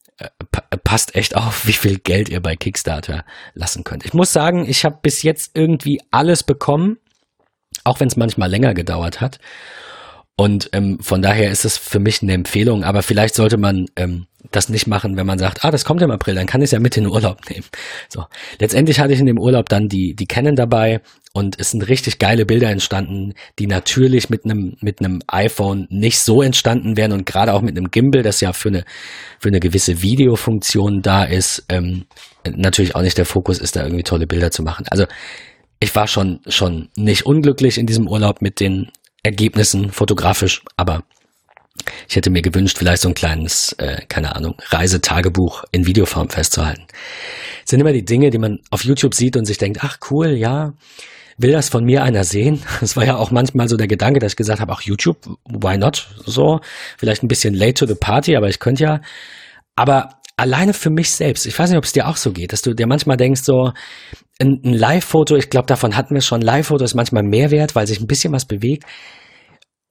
passt 0.85 1.15
echt 1.15 1.37
auf, 1.37 1.67
wie 1.67 1.73
viel 1.73 1.99
Geld 1.99 2.29
ihr 2.29 2.41
bei 2.41 2.57
Kickstarter 2.57 3.25
lassen 3.55 3.85
könnt. 3.85 4.05
Ich 4.05 4.15
muss 4.15 4.33
sagen, 4.33 4.69
ich 4.69 4.85
habe 4.85 4.99
bis 5.03 5.23
jetzt 5.23 5.53
irgendwie 5.55 6.01
alles 6.11 6.43
bekommen, 6.43 6.99
auch 7.85 8.01
wenn 8.01 8.09
es 8.09 8.17
manchmal 8.17 8.51
länger 8.51 8.75
gedauert 8.75 9.21
hat. 9.21 9.39
Und 10.37 10.71
ähm, 10.73 10.99
von 11.01 11.21
daher 11.21 11.51
ist 11.51 11.65
es 11.65 11.77
für 11.77 11.99
mich 11.99 12.23
eine 12.23 12.33
Empfehlung, 12.33 12.85
aber 12.85 13.03
vielleicht 13.03 13.35
sollte 13.35 13.59
man 13.59 13.87
ähm, 13.97 14.27
das 14.51 14.69
nicht 14.69 14.87
machen, 14.87 15.17
wenn 15.17 15.27
man 15.27 15.39
sagt, 15.39 15.65
ah, 15.65 15.71
das 15.71 15.85
kommt 15.85 16.03
im 16.03 16.11
April, 16.11 16.35
dann 16.35 16.47
kann 16.47 16.63
ich 16.63 16.67
es 16.67 16.71
ja 16.73 16.81
mit 16.81 16.97
in 16.97 17.05
den 17.05 17.13
Urlaub 17.13 17.39
nehmen. 17.51 17.67
So, 18.09 18.25
letztendlich 18.59 18.99
hatte 18.99 19.13
ich 19.13 19.21
in 19.21 19.27
dem 19.27 19.39
Urlaub 19.39 19.69
dann 19.69 19.89
die 19.89 20.15
die 20.15 20.27
Canon 20.27 20.57
dabei 20.57 21.01
und 21.33 21.59
es 21.59 21.71
sind 21.71 21.83
richtig 21.89 22.19
geile 22.19 22.45
Bilder 22.45 22.69
entstanden, 22.69 23.35
die 23.59 23.67
natürlich 23.67 24.29
mit 24.29 24.45
einem 24.45 24.77
mit 24.81 25.01
einem 25.01 25.23
iPhone 25.29 25.87
nicht 25.91 26.19
so 26.19 26.43
entstanden 26.43 26.97
wären 26.97 27.13
und 27.13 27.25
gerade 27.25 27.55
auch 27.55 27.63
mit 27.63 27.77
einem 27.77 27.91
Gimbal, 27.91 28.23
das 28.23 28.41
ja 28.41 28.53
für 28.53 28.69
eine 28.69 28.85
für 29.39 29.49
eine 29.49 29.61
gewisse 29.61 30.03
Videofunktion 30.03 31.03
da 31.03 31.25
ist, 31.25 31.65
ähm, 31.69 32.05
natürlich 32.45 32.95
auch 32.95 33.03
nicht 33.03 33.19
der 33.19 33.27
Fokus 33.27 33.59
ist, 33.59 33.77
da 33.77 33.83
irgendwie 33.83 34.03
tolle 34.03 34.27
Bilder 34.27 34.51
zu 34.51 34.63
machen. 34.63 34.87
Also 34.91 35.07
ich 35.81 35.95
war 35.95 36.07
schon 36.07 36.41
schon 36.49 36.91
nicht 36.97 37.25
unglücklich 37.25 37.79
in 37.79 37.87
diesem 37.87 38.09
Urlaub 38.09 38.43
mit 38.43 38.61
den 38.61 38.91
Ergebnissen 39.23 39.91
fotografisch, 39.91 40.63
aber 40.77 41.05
ich 42.09 42.17
hätte 42.17 42.31
mir 42.31 42.43
gewünscht, 42.43 42.77
vielleicht 42.79 43.03
so 43.03 43.09
ein 43.09 43.15
kleines, 43.15 43.73
äh, 43.79 44.03
keine 44.09 44.37
Ahnung, 44.37 44.57
Reisetagebuch 44.69 45.65
in 45.73 45.87
Videoform 45.87 46.29
festzuhalten. 46.29 46.87
Das 47.63 47.71
sind 47.71 47.81
immer 47.81 47.93
die 47.93 48.05
Dinge, 48.05 48.31
die 48.31 48.39
man 48.39 48.61
auf 48.71 48.85
YouTube 48.85 49.15
sieht 49.15 49.37
und 49.37 49.47
sich 49.47 49.59
denkt, 49.59 49.79
ach 49.83 49.99
cool, 50.11 50.29
ja, 50.29 50.75
will 51.39 51.53
das 51.53 51.69
von 51.69 51.85
mir 51.85 52.03
einer 52.03 52.25
sehen? 52.25 52.63
Das 52.81 52.97
war 52.97 53.05
ja 53.05 53.17
auch 53.17 53.31
manchmal 53.31 53.69
so 53.69 53.77
der 53.77 53.87
Gedanke, 53.87 54.19
dass 54.19 54.33
ich 54.33 54.37
gesagt 54.37 54.61
habe, 54.61 54.73
ach 54.73 54.83
YouTube, 54.83 55.19
why 55.45 55.79
not? 55.79 56.09
So, 56.27 56.61
vielleicht 56.99 57.23
ein 57.23 57.29
bisschen 57.29 57.55
late 57.55 57.75
to 57.75 57.87
the 57.87 57.95
party, 57.95 58.37
aber 58.37 58.49
ich 58.49 58.59
könnte 58.59 58.85
ja. 58.85 59.01
Aber 59.77 60.21
alleine 60.37 60.75
für 60.75 60.91
mich 60.91 61.11
selbst, 61.11 61.47
ich 61.47 61.59
weiß 61.59 61.71
nicht, 61.71 61.79
ob 61.79 61.85
es 61.85 61.93
dir 61.93 62.09
auch 62.09 62.17
so 62.17 62.33
geht, 62.33 62.53
dass 62.53 62.63
du 62.63 62.75
dir 62.75 62.87
manchmal 62.87 63.17
denkst, 63.17 63.43
so 63.43 63.73
ein, 64.41 64.61
ein 64.65 64.75
Live-Foto, 64.75 65.37
ich 65.37 65.51
glaube, 65.51 65.67
davon 65.67 65.97
hatten 65.97 66.15
wir 66.15 66.21
schon, 66.21 66.41
Live-Foto 66.41 66.85
ist 66.85 66.95
manchmal 66.95 67.23
mehr 67.23 67.51
wert, 67.51 67.75
weil 67.75 67.87
sich 67.87 68.01
ein 68.01 68.07
bisschen 68.07 68.33
was 68.33 68.45
bewegt. 68.45 68.85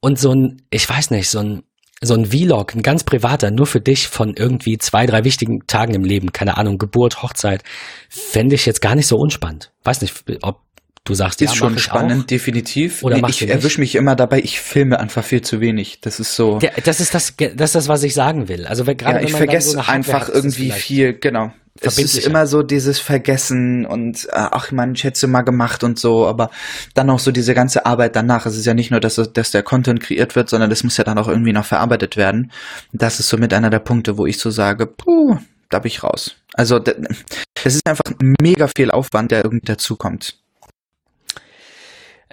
Und 0.02 0.20
so 0.20 0.34
ein, 0.34 0.64
ich 0.70 0.88
weiß 0.90 1.12
nicht, 1.12 1.30
so 1.30 1.40
ein, 1.40 1.64
so 2.04 2.16
ein 2.16 2.26
Vlog, 2.26 2.74
ein 2.74 2.82
ganz 2.82 3.04
privater, 3.04 3.52
nur 3.52 3.68
für 3.68 3.80
dich 3.80 4.08
von 4.08 4.34
irgendwie 4.36 4.80
zwei, 4.80 5.06
drei 5.06 5.24
wichtigen 5.24 5.68
Tagen 5.68 5.94
im 5.94 6.04
Leben, 6.04 6.32
keine 6.34 6.58
Ahnung, 6.58 6.80
Geburt, 6.80 7.22
Hochzeit, 7.22 7.64
fände 8.10 8.56
ich 8.56 8.66
jetzt 8.66 8.82
gar 8.82 8.96
nicht 8.96 9.06
so 9.06 9.18
unspannend. 9.18 9.72
Weiß 9.84 10.02
nicht, 10.02 10.24
ob 10.42 10.62
du 11.04 11.14
sagst, 11.14 11.42
ist 11.42 11.52
ja, 11.52 11.56
schon 11.56 11.78
spannend, 11.78 12.24
auch. 12.24 12.28
definitiv. 12.28 13.04
Oder 13.04 13.18
nee, 13.18 13.30
ich 13.30 13.48
erwische 13.50 13.80
mich 13.80 13.96
immer 13.96 14.16
dabei, 14.16 14.40
ich 14.40 14.60
filme 14.60 15.00
einfach 15.00 15.24
viel 15.24 15.42
zu 15.42 15.60
wenig. 15.60 16.00
Das 16.02 16.20
ist 16.20 16.36
so. 16.36 16.60
Ja, 16.62 16.70
das 16.84 17.00
ist 17.00 17.14
das, 17.14 17.34
das 17.38 17.70
ist 17.70 17.76
das, 17.76 17.88
was 17.88 18.04
ich 18.04 18.14
sagen 18.14 18.48
will. 18.48 18.66
Also 18.68 18.86
wenn, 18.88 18.98
gerade 18.98 19.16
ja, 19.16 19.22
wenn 19.22 19.28
ich 19.28 19.36
vergesse 19.36 19.72
so 19.72 19.80
einfach 19.80 20.28
das 20.28 20.36
irgendwie 20.36 20.72
viel, 20.72 21.14
genau. 21.14 21.52
Es 21.80 21.98
ist 21.98 22.18
immer 22.18 22.46
so 22.48 22.64
dieses 22.64 23.00
Vergessen 23.00 23.86
und 23.86 24.26
äh, 24.26 24.32
ach 24.34 24.72
man, 24.72 24.94
ich 24.94 25.04
hätte 25.06 25.16
es 25.16 25.28
mal 25.32 25.42
gemacht 25.42 25.84
und 25.84 25.98
so, 25.98 26.28
aber 26.28 26.52
dann 26.94 27.10
auch 27.10 27.18
so 27.18 27.32
diese 27.32 27.54
ganze 27.56 27.86
Arbeit 27.86 28.16
danach. 28.16 28.46
Es 28.46 28.58
ist 28.58 28.66
ja 28.66 28.74
nicht 28.74 28.92
nur, 28.92 29.00
dass, 29.00 29.16
dass 29.16 29.52
der 29.52 29.64
Content 29.64 30.02
kreiert 30.02 30.36
wird, 30.36 30.50
sondern 30.50 30.70
das 30.70 30.84
muss 30.84 30.98
ja 30.98 31.06
dann 31.06 31.18
auch 31.18 31.30
irgendwie 31.30 31.54
noch 31.54 31.66
verarbeitet 31.66 32.18
werden. 32.18 32.52
Das 32.92 33.20
ist 33.20 33.30
so 33.30 33.38
mit 33.38 33.54
einer 33.54 33.70
der 33.70 33.80
Punkte, 33.80 34.18
wo 34.18 34.26
ich 34.28 34.38
so 34.38 34.52
sage, 34.52 34.86
puh, 34.86 35.38
da 35.70 35.80
bin 35.80 35.88
ich 35.88 36.04
raus. 36.04 36.36
Also 36.54 36.78
d- 36.78 36.94
es 37.64 37.76
ist 37.76 37.88
einfach 37.88 38.04
mega 38.20 38.68
viel 38.68 38.92
Aufwand, 38.92 39.32
der 39.32 39.44
irgendwie 39.44 39.66
dazukommt. 39.66 40.38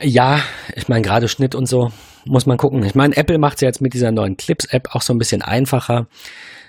Ja, 0.00 0.42
ich 0.74 0.88
meine, 0.88 1.02
gerade 1.02 1.28
Schnitt 1.28 1.54
und 1.54 1.66
so 1.66 1.90
muss 2.24 2.46
man 2.46 2.56
gucken. 2.56 2.82
Ich 2.84 2.94
meine, 2.94 3.16
Apple 3.16 3.38
macht 3.38 3.56
es 3.56 3.60
ja 3.62 3.68
jetzt 3.68 3.80
mit 3.80 3.94
dieser 3.94 4.12
neuen 4.12 4.36
Clips-App 4.36 4.94
auch 4.94 5.02
so 5.02 5.12
ein 5.12 5.18
bisschen 5.18 5.42
einfacher. 5.42 6.06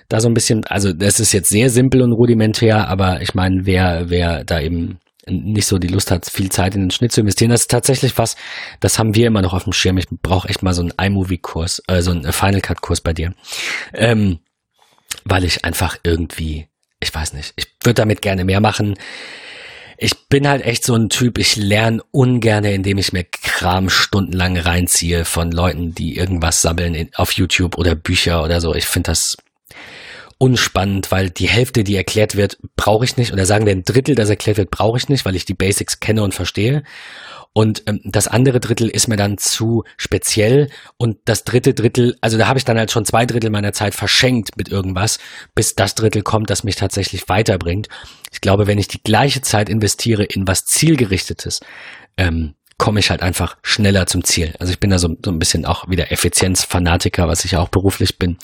Da 0.08 0.20
so 0.20 0.28
ein 0.28 0.34
bisschen, 0.34 0.64
also 0.64 0.92
das 0.92 1.20
ist 1.20 1.32
jetzt 1.32 1.50
sehr 1.50 1.70
simpel 1.70 2.02
und 2.02 2.12
rudimentär, 2.12 2.88
aber 2.88 3.20
ich 3.22 3.34
meine, 3.34 3.64
wer, 3.64 4.10
wer 4.10 4.44
da 4.44 4.60
eben 4.60 4.98
nicht 5.28 5.68
so 5.68 5.78
die 5.78 5.88
Lust 5.88 6.10
hat, 6.10 6.26
viel 6.28 6.50
Zeit 6.50 6.74
in 6.74 6.82
den 6.82 6.90
Schnitt 6.90 7.12
zu 7.12 7.20
investieren, 7.20 7.50
das 7.50 7.62
ist 7.62 7.70
tatsächlich 7.70 8.18
was, 8.18 8.34
das 8.80 8.98
haben 8.98 9.14
wir 9.14 9.28
immer 9.28 9.42
noch 9.42 9.54
auf 9.54 9.64
dem 9.64 9.72
Schirm. 9.72 9.98
Ich 9.98 10.08
brauche 10.22 10.48
echt 10.48 10.62
mal 10.64 10.72
so 10.72 10.82
einen 10.82 10.92
iMovie-Kurs, 11.00 11.82
äh, 11.86 12.02
so 12.02 12.10
einen 12.10 12.32
Final 12.32 12.60
Cut-Kurs 12.60 13.02
bei 13.02 13.12
dir. 13.12 13.34
Ähm, 13.92 14.40
weil 15.24 15.44
ich 15.44 15.64
einfach 15.64 15.98
irgendwie, 16.02 16.66
ich 16.98 17.14
weiß 17.14 17.34
nicht, 17.34 17.52
ich 17.56 17.66
würde 17.84 17.94
damit 17.94 18.22
gerne 18.22 18.44
mehr 18.44 18.60
machen 18.60 18.96
Ich 20.02 20.28
bin 20.28 20.48
halt 20.48 20.64
echt 20.64 20.82
so 20.82 20.94
ein 20.94 21.10
Typ, 21.10 21.36
ich 21.36 21.56
lerne 21.56 22.02
ungern, 22.10 22.64
indem 22.64 22.96
ich 22.96 23.12
mir 23.12 23.24
Kram 23.24 23.90
stundenlang 23.90 24.56
reinziehe 24.56 25.26
von 25.26 25.52
Leuten, 25.52 25.94
die 25.94 26.16
irgendwas 26.16 26.62
sammeln 26.62 27.10
auf 27.16 27.32
YouTube 27.32 27.76
oder 27.76 27.94
Bücher 27.94 28.42
oder 28.42 28.62
so. 28.62 28.74
Ich 28.74 28.86
finde 28.86 29.10
das 29.10 29.36
unspannend, 30.40 31.12
weil 31.12 31.28
die 31.28 31.48
Hälfte, 31.48 31.84
die 31.84 31.96
erklärt 31.96 32.34
wird, 32.34 32.58
brauche 32.74 33.04
ich 33.04 33.18
nicht. 33.18 33.32
Oder 33.32 33.44
sagen 33.44 33.66
wir 33.66 33.72
ein 33.72 33.84
Drittel, 33.84 34.14
das 34.14 34.30
erklärt 34.30 34.56
wird, 34.56 34.70
brauche 34.70 34.96
ich 34.96 35.08
nicht, 35.10 35.26
weil 35.26 35.36
ich 35.36 35.44
die 35.44 35.54
Basics 35.54 36.00
kenne 36.00 36.22
und 36.22 36.34
verstehe. 36.34 36.82
Und 37.52 37.82
ähm, 37.86 38.00
das 38.04 38.26
andere 38.26 38.58
Drittel 38.58 38.88
ist 38.88 39.06
mir 39.06 39.16
dann 39.16 39.36
zu 39.36 39.84
speziell. 39.98 40.70
Und 40.96 41.18
das 41.26 41.44
dritte 41.44 41.74
Drittel, 41.74 42.16
also 42.22 42.38
da 42.38 42.48
habe 42.48 42.58
ich 42.58 42.64
dann 42.64 42.78
halt 42.78 42.90
schon 42.90 43.04
zwei 43.04 43.26
Drittel 43.26 43.50
meiner 43.50 43.74
Zeit 43.74 43.94
verschenkt 43.94 44.56
mit 44.56 44.70
irgendwas, 44.70 45.18
bis 45.54 45.74
das 45.74 45.94
Drittel 45.94 46.22
kommt, 46.22 46.48
das 46.48 46.64
mich 46.64 46.76
tatsächlich 46.76 47.28
weiterbringt. 47.28 47.88
Ich 48.32 48.40
glaube, 48.40 48.66
wenn 48.66 48.78
ich 48.78 48.88
die 48.88 49.02
gleiche 49.02 49.42
Zeit 49.42 49.68
investiere 49.68 50.24
in 50.24 50.48
was 50.48 50.64
zielgerichtetes, 50.64 51.60
ähm, 52.16 52.54
komme 52.80 52.98
ich 52.98 53.10
halt 53.10 53.20
einfach 53.20 53.58
schneller 53.62 54.06
zum 54.06 54.24
Ziel. 54.24 54.54
Also 54.58 54.72
ich 54.72 54.80
bin 54.80 54.88
da 54.88 54.98
so, 54.98 55.14
so 55.22 55.30
ein 55.30 55.38
bisschen 55.38 55.66
auch 55.66 55.90
wieder 55.90 56.10
Effizienzfanatiker, 56.10 57.28
was 57.28 57.44
ich 57.44 57.58
auch 57.58 57.68
beruflich 57.68 58.18
bin. 58.18 58.38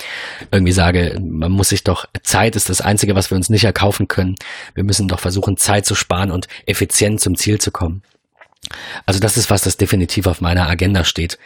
Irgendwie 0.53 0.73
sage, 0.73 1.19
man 1.19 1.51
muss 1.51 1.71
sich 1.71 1.85
doch, 1.85 2.05
Zeit 2.23 2.55
ist 2.55 2.69
das 2.69 2.83
Einzige, 2.83 3.15
was 3.15 3.31
wir 3.31 3.37
uns 3.37 3.49
nicht 3.49 3.65
erkaufen 3.65 4.09
können. 4.09 4.35
Wir 4.75 4.85
müssen 4.85 5.09
doch 5.09 5.21
versuchen, 5.21 5.57
Zeit 5.57 5.87
zu 5.87 5.95
sparen 5.95 6.31
und 6.31 6.49
effizient 6.67 7.19
zum 7.19 7.35
Ziel 7.35 7.59
zu 7.59 7.71
kommen. 7.71 8.03
Also 9.07 9.21
das 9.21 9.39
ist 9.39 9.49
was, 9.49 9.63
das 9.63 9.79
definitiv 9.79 10.27
auf 10.27 10.43
meiner 10.43 10.69
Agenda 10.69 11.05
steht. 11.05 11.39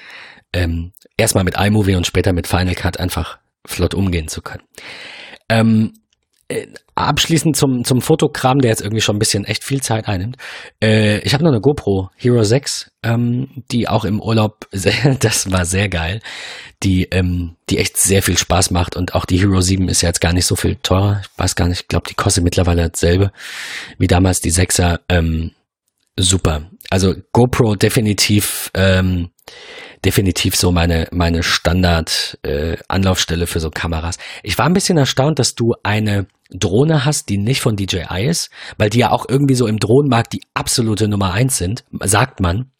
Ähm, 0.53 0.91
erstmal 1.17 1.45
mit 1.45 1.57
iMovie 1.57 1.95
und 1.95 2.09
später 2.09 2.33
mit 2.33 2.49
Final 2.49 2.75
Cut 2.75 2.99
einfach 2.99 3.39
flott 3.65 3.95
umgehen 3.95 4.27
zu 4.27 4.43
können. 4.43 4.65
Ähm, 5.49 5.93
äh, 5.93 6.10
abschließend 6.95 7.57
zum, 7.57 7.85
zum 7.85 8.03
Fotokram, 8.03 8.61
der 8.61 8.71
jetzt 8.71 8.83
irgendwie 8.83 9.01
schon 9.01 9.17
ein 9.17 9.19
bisschen 9.19 9.45
echt 9.45 9.65
viel 9.65 9.81
Zeit 9.83 10.07
einnimmt. 10.07 10.37
Äh, 10.83 11.21
ich 11.21 11.33
habe 11.33 11.45
noch 11.45 11.51
eine 11.51 11.61
GoPro 11.61 12.11
Hero 12.17 12.43
6, 12.43 12.91
ähm, 13.03 13.49
die 13.71 13.89
auch 13.89 14.05
im 14.05 14.21
Urlaub, 14.21 14.67
sehr, 14.73 15.15
das 15.15 15.51
war 15.51 15.65
sehr 15.65 15.89
geil, 15.89 16.21
die, 16.83 17.05
ähm, 17.05 17.57
die 17.69 17.79
echt 17.79 17.97
sehr 17.97 18.23
viel 18.23 18.39
Spaß 18.39 18.71
macht 18.71 18.97
und 18.97 19.15
auch 19.15 19.25
die 19.25 19.39
Hero 19.39 19.61
7 19.61 19.89
ist 19.89 20.03
ja 20.03 20.09
jetzt 20.09 20.21
gar 20.21 20.33
nicht 20.33 20.47
so 20.47 20.57
viel 20.57 20.77
teurer. 20.77 21.23
Ich 21.23 21.39
weiß 21.39 21.55
gar 21.55 21.69
nicht, 21.69 21.83
ich 21.83 21.89
glaube, 21.89 22.09
die 22.09 22.15
kostet 22.15 22.45
mittlerweile 22.45 22.89
dasselbe 22.89 23.33
wie 23.99 24.07
damals 24.07 24.41
die 24.41 24.53
6er. 24.53 25.01
Ähm, 25.09 25.53
super. 26.17 26.63
Also 26.91 27.15
GoPro 27.33 27.77
definitiv, 27.77 28.71
ähm, 28.75 29.31
definitiv 30.05 30.57
so 30.57 30.73
meine, 30.73 31.09
meine 31.13 31.43
Standard 31.43 32.39
äh, 32.43 32.77
Anlaufstelle 32.89 33.47
für 33.47 33.61
so 33.61 33.71
Kameras. 33.71 34.19
Ich 34.43 34.59
war 34.59 34.67
ein 34.67 34.73
bisschen 34.73 34.99
erstaunt, 34.99 35.39
dass 35.39 35.55
du 35.55 35.75
eine 35.83 36.27
Drohne 36.53 37.05
hast, 37.05 37.29
die 37.29 37.39
nicht 37.39 37.61
von 37.61 37.77
DJI 37.77 38.27
ist, 38.27 38.51
weil 38.77 38.91
die 38.91 38.99
ja 38.99 39.11
auch 39.11 39.27
irgendwie 39.29 39.55
so 39.55 39.67
im 39.67 39.79
Drohnenmarkt 39.79 40.33
die 40.33 40.43
absolute 40.55 41.09
Nummer 41.09 41.33
eins 41.33 41.57
sind, 41.59 41.85
sagt 42.05 42.41
man. 42.41 42.71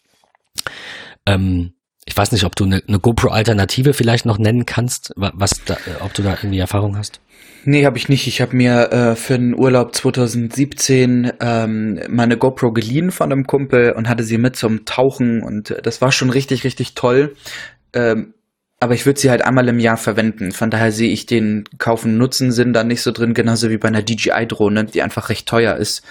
Ähm, 1.27 1.73
ich 2.07 2.17
weiß 2.17 2.33
nicht, 2.33 2.45
ob 2.45 2.57
du 2.57 2.65
eine, 2.65 2.83
eine 2.87 2.99
GoPro-Alternative 2.99 3.93
vielleicht 3.93 4.27
noch 4.27 4.39
nennen 4.39 4.67
kannst, 4.67 5.13
was 5.17 5.65
da, 5.65 5.77
ob 6.01 6.13
du 6.15 6.23
da 6.23 6.31
irgendwie 6.31 6.59
Erfahrung 6.59 6.97
hast. 6.97 7.21
Nee, 7.65 7.85
habe 7.85 7.99
ich 7.99 8.09
nicht. 8.09 8.27
Ich 8.27 8.41
habe 8.41 8.57
mir 8.57 8.91
äh, 8.91 9.17
für 9.17 9.39
den 9.39 9.55
Urlaub 9.55 9.95
2017 9.95 11.33
ähm, 11.41 12.01
meine 12.09 12.39
GoPro 12.39 12.73
geliehen 12.73 13.11
von 13.11 13.31
einem 13.31 13.47
Kumpel 13.47 13.93
und 13.93 14.09
hatte 14.09 14.25
sie 14.25 14.39
mit 14.39 14.57
zum 14.57 14.87
Tauchen 14.87 15.43
und 15.43 15.77
das 15.83 16.01
war 16.01 16.11
schon 16.11 16.31
richtig, 16.31 16.65
richtig 16.65 16.95
toll. 16.95 17.37
Ähm, 17.93 18.35
aber 18.83 18.95
ich 18.95 19.05
würde 19.05 19.21
sie 19.21 19.29
halt 19.29 19.43
einmal 19.43 19.69
im 19.69 19.79
Jahr 19.79 19.99
verwenden. 19.99 20.53
Von 20.53 20.71
daher 20.71 20.91
sehe 20.91 21.11
ich 21.11 21.27
den 21.27 21.65
Kaufen 21.77 22.17
Nutzen 22.17 22.51
Sinn 22.51 22.73
da 22.73 22.83
nicht 22.83 23.03
so 23.03 23.13
drin, 23.13 23.35
genauso 23.35 23.69
wie 23.69 23.77
bei 23.77 23.89
einer 23.89 24.01
DJI-Drohne, 24.01 24.87
die 24.87 25.03
einfach 25.03 25.29
recht 25.29 25.47
teuer 25.47 25.77
ist. 25.77 26.03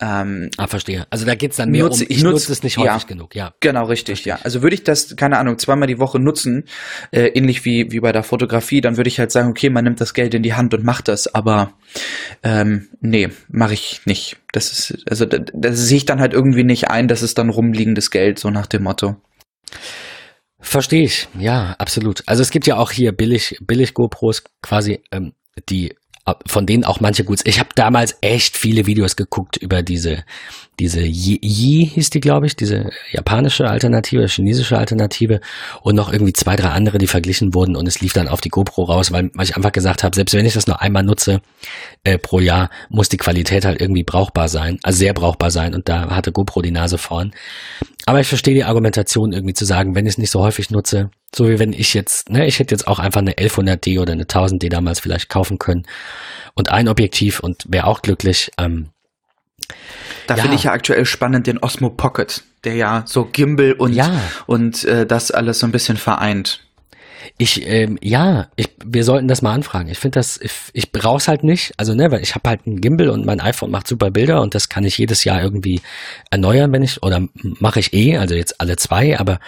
Ähm, 0.00 0.50
ah, 0.56 0.66
verstehe. 0.66 1.06
Also 1.10 1.26
da 1.26 1.36
geht's 1.36 1.58
dann 1.58 1.70
mehr 1.70 1.84
nutze, 1.84 2.02
um, 2.02 2.10
ich 2.10 2.24
nutze 2.24 2.34
nutz 2.34 2.48
es 2.48 2.62
nicht 2.64 2.76
häufig 2.76 3.02
ja, 3.02 3.08
genug, 3.08 3.36
ja. 3.36 3.54
Genau, 3.60 3.84
richtig, 3.84 4.24
ja. 4.24 4.40
Also 4.42 4.62
würde 4.62 4.74
ich 4.74 4.82
das, 4.82 5.14
keine 5.14 5.38
Ahnung, 5.38 5.58
zweimal 5.58 5.86
die 5.86 6.00
Woche 6.00 6.18
nutzen, 6.18 6.64
äh, 7.12 7.26
ähnlich 7.28 7.64
wie, 7.64 7.92
wie 7.92 8.00
bei 8.00 8.10
der 8.10 8.24
Fotografie, 8.24 8.80
dann 8.80 8.96
würde 8.96 9.08
ich 9.08 9.20
halt 9.20 9.30
sagen, 9.30 9.50
okay, 9.50 9.70
man 9.70 9.84
nimmt 9.84 10.00
das 10.00 10.12
Geld 10.12 10.34
in 10.34 10.42
die 10.42 10.54
Hand 10.54 10.74
und 10.74 10.82
macht 10.82 11.06
das, 11.06 11.32
aber 11.32 11.72
ähm, 12.42 12.88
nee, 13.00 13.28
mache 13.48 13.74
ich 13.74 14.00
nicht. 14.06 14.38
Das 14.50 14.72
ist, 14.72 15.04
also 15.08 15.24
das, 15.24 15.42
das 15.54 15.78
sehe 15.78 15.98
ich 15.98 16.04
dann 16.04 16.18
halt 16.18 16.32
irgendwie 16.32 16.64
nicht 16.64 16.90
ein, 16.90 17.06
das 17.06 17.22
ist 17.22 17.38
dann 17.38 17.48
rumliegendes 17.48 18.10
Geld, 18.10 18.40
so 18.40 18.50
nach 18.50 18.66
dem 18.66 18.82
Motto. 18.82 19.14
Verstehe 20.60 21.04
ich, 21.04 21.28
ja, 21.38 21.76
absolut. 21.78 22.22
Also 22.26 22.42
es 22.42 22.50
gibt 22.50 22.66
ja 22.66 22.76
auch 22.76 22.90
hier 22.90 23.12
billig, 23.12 23.56
billig 23.60 23.94
GoPros 23.94 24.42
quasi, 24.60 25.00
ähm, 25.12 25.32
die 25.68 25.94
von 26.46 26.66
denen 26.66 26.84
auch 26.84 27.00
manche 27.00 27.24
gut. 27.24 27.40
Ich 27.44 27.58
habe 27.58 27.70
damals 27.74 28.16
echt 28.20 28.56
viele 28.56 28.86
Videos 28.86 29.16
geguckt 29.16 29.56
über 29.56 29.82
diese 29.82 30.24
diese 30.78 31.00
Yi, 31.00 31.38
Yi 31.42 31.86
hieß 31.86 32.10
die, 32.10 32.20
glaube 32.20 32.46
ich, 32.46 32.54
diese 32.54 32.90
japanische 33.10 33.68
Alternative, 33.68 34.26
chinesische 34.26 34.78
Alternative 34.78 35.40
und 35.82 35.96
noch 35.96 36.12
irgendwie 36.12 36.32
zwei, 36.32 36.56
drei 36.56 36.68
andere, 36.68 36.98
die 36.98 37.06
verglichen 37.06 37.54
wurden 37.54 37.74
und 37.74 37.88
es 37.88 38.00
lief 38.00 38.12
dann 38.12 38.28
auf 38.28 38.40
die 38.40 38.48
GoPro 38.48 38.84
raus, 38.84 39.10
weil, 39.10 39.30
weil 39.34 39.44
ich 39.44 39.56
einfach 39.56 39.72
gesagt 39.72 40.04
habe, 40.04 40.14
selbst 40.14 40.34
wenn 40.34 40.46
ich 40.46 40.54
das 40.54 40.66
nur 40.66 40.80
einmal 40.80 41.02
nutze 41.02 41.40
äh, 42.04 42.18
pro 42.18 42.38
Jahr, 42.38 42.70
muss 42.90 43.08
die 43.08 43.16
Qualität 43.16 43.64
halt 43.64 43.80
irgendwie 43.80 44.04
brauchbar 44.04 44.48
sein, 44.48 44.78
also 44.82 44.98
sehr 44.98 45.14
brauchbar 45.14 45.50
sein 45.50 45.74
und 45.74 45.88
da 45.88 46.10
hatte 46.10 46.32
GoPro 46.32 46.62
die 46.62 46.70
Nase 46.70 46.98
vorn. 46.98 47.32
Aber 48.06 48.20
ich 48.20 48.28
verstehe 48.28 48.54
die 48.54 48.64
Argumentation 48.64 49.32
irgendwie 49.32 49.54
zu 49.54 49.64
sagen, 49.64 49.94
wenn 49.94 50.06
ich 50.06 50.12
es 50.14 50.18
nicht 50.18 50.30
so 50.30 50.40
häufig 50.40 50.70
nutze, 50.70 51.10
so 51.34 51.48
wie 51.48 51.58
wenn 51.58 51.72
ich 51.72 51.94
jetzt, 51.94 52.30
ne, 52.30 52.46
ich 52.46 52.58
hätte 52.58 52.74
jetzt 52.74 52.86
auch 52.86 52.98
einfach 52.98 53.20
eine 53.20 53.32
1100D 53.32 54.00
oder 54.00 54.12
eine 54.12 54.24
1000D 54.24 54.68
damals 54.70 55.00
vielleicht 55.00 55.28
kaufen 55.28 55.58
können 55.58 55.86
und 56.54 56.70
ein 56.70 56.88
Objektiv 56.88 57.40
und 57.40 57.64
wäre 57.68 57.86
auch 57.86 58.02
glücklich. 58.02 58.50
Ähm, 58.58 58.88
da 60.26 60.36
ja. 60.36 60.42
finde 60.42 60.56
ich 60.56 60.64
ja 60.64 60.72
aktuell 60.72 61.04
spannend 61.04 61.46
den 61.46 61.58
Osmo 61.58 61.90
Pocket, 61.90 62.42
der 62.64 62.74
ja 62.74 63.02
so 63.06 63.24
Gimbal 63.24 63.72
und, 63.72 63.92
ja. 63.92 64.20
und 64.46 64.84
äh, 64.84 65.06
das 65.06 65.30
alles 65.30 65.58
so 65.58 65.66
ein 65.66 65.72
bisschen 65.72 65.96
vereint. 65.96 66.60
Ich, 67.36 67.66
ähm, 67.66 67.98
ja, 68.00 68.48
ich, 68.56 68.70
wir 68.84 69.04
sollten 69.04 69.28
das 69.28 69.42
mal 69.42 69.52
anfragen. 69.52 69.88
Ich 69.88 69.98
finde 69.98 70.18
das, 70.18 70.40
ich, 70.40 70.52
ich 70.72 70.92
brauch's 70.92 71.28
halt 71.28 71.44
nicht. 71.44 71.72
Also, 71.76 71.94
ne, 71.94 72.10
weil 72.10 72.22
ich 72.22 72.34
habe 72.34 72.48
halt 72.48 72.66
einen 72.66 72.80
Gimbal 72.80 73.10
und 73.10 73.26
mein 73.26 73.40
iPhone 73.40 73.70
macht 73.70 73.86
super 73.86 74.10
Bilder 74.10 74.40
und 74.40 74.54
das 74.54 74.68
kann 74.68 74.84
ich 74.84 74.98
jedes 74.98 75.24
Jahr 75.24 75.42
irgendwie 75.42 75.80
erneuern, 76.30 76.72
wenn 76.72 76.82
ich, 76.82 77.02
oder 77.02 77.26
mache 77.34 77.80
ich 77.80 77.92
eh, 77.92 78.16
also 78.16 78.34
jetzt 78.34 78.60
alle 78.60 78.76
zwei, 78.76 79.18
aber, 79.18 79.40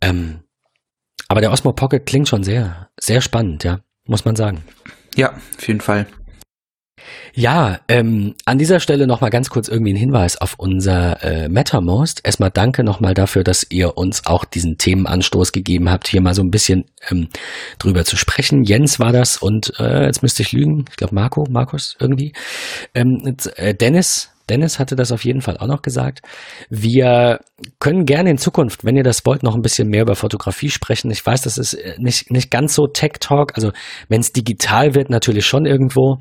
ähm, 0.00 0.43
aber 1.34 1.40
der 1.40 1.50
Osmo 1.50 1.72
Pocket 1.72 2.06
klingt 2.06 2.28
schon 2.28 2.44
sehr, 2.44 2.90
sehr 2.96 3.20
spannend, 3.20 3.64
ja, 3.64 3.80
muss 4.06 4.24
man 4.24 4.36
sagen. 4.36 4.62
Ja, 5.16 5.32
auf 5.32 5.66
jeden 5.66 5.80
Fall. 5.80 6.06
Ja, 7.34 7.80
ähm, 7.88 8.36
an 8.44 8.58
dieser 8.58 8.78
Stelle 8.78 9.08
nochmal 9.08 9.30
ganz 9.30 9.50
kurz 9.50 9.66
irgendwie 9.66 9.94
ein 9.94 9.96
Hinweis 9.96 10.40
auf 10.40 10.54
unser 10.58 11.24
äh, 11.24 11.48
MetaMost. 11.48 12.20
Erstmal 12.22 12.52
danke 12.52 12.84
nochmal 12.84 13.14
dafür, 13.14 13.42
dass 13.42 13.66
ihr 13.68 13.96
uns 13.96 14.26
auch 14.26 14.44
diesen 14.44 14.78
Themenanstoß 14.78 15.50
gegeben 15.50 15.90
habt, 15.90 16.06
hier 16.06 16.20
mal 16.20 16.36
so 16.36 16.42
ein 16.42 16.52
bisschen 16.52 16.84
ähm, 17.10 17.26
drüber 17.80 18.04
zu 18.04 18.16
sprechen. 18.16 18.62
Jens 18.62 19.00
war 19.00 19.10
das 19.10 19.36
und 19.36 19.72
äh, 19.80 20.04
jetzt 20.04 20.22
müsste 20.22 20.42
ich 20.42 20.52
lügen, 20.52 20.84
ich 20.88 20.94
glaube 20.94 21.16
Marco, 21.16 21.48
Markus 21.50 21.96
irgendwie. 21.98 22.32
Ähm, 22.94 23.22
jetzt, 23.26 23.58
äh, 23.58 23.74
Dennis 23.74 24.30
Dennis 24.48 24.78
hatte 24.78 24.96
das 24.96 25.12
auf 25.12 25.24
jeden 25.24 25.40
Fall 25.40 25.56
auch 25.56 25.66
noch 25.66 25.82
gesagt. 25.82 26.20
Wir 26.68 27.40
können 27.78 28.04
gerne 28.04 28.30
in 28.30 28.38
Zukunft, 28.38 28.84
wenn 28.84 28.96
ihr 28.96 29.02
das 29.02 29.24
wollt, 29.24 29.42
noch 29.42 29.54
ein 29.54 29.62
bisschen 29.62 29.88
mehr 29.88 30.02
über 30.02 30.14
Fotografie 30.14 30.70
sprechen. 30.70 31.10
Ich 31.10 31.24
weiß, 31.24 31.42
das 31.42 31.58
ist 31.58 31.74
äh, 31.74 31.96
nicht, 31.98 32.30
nicht 32.30 32.50
ganz 32.50 32.74
so 32.74 32.86
Tech 32.86 33.12
Talk. 33.20 33.52
Also 33.54 33.72
wenn 34.08 34.20
es 34.20 34.32
digital 34.32 34.94
wird, 34.94 35.10
natürlich 35.10 35.46
schon 35.46 35.66
irgendwo. 35.66 36.18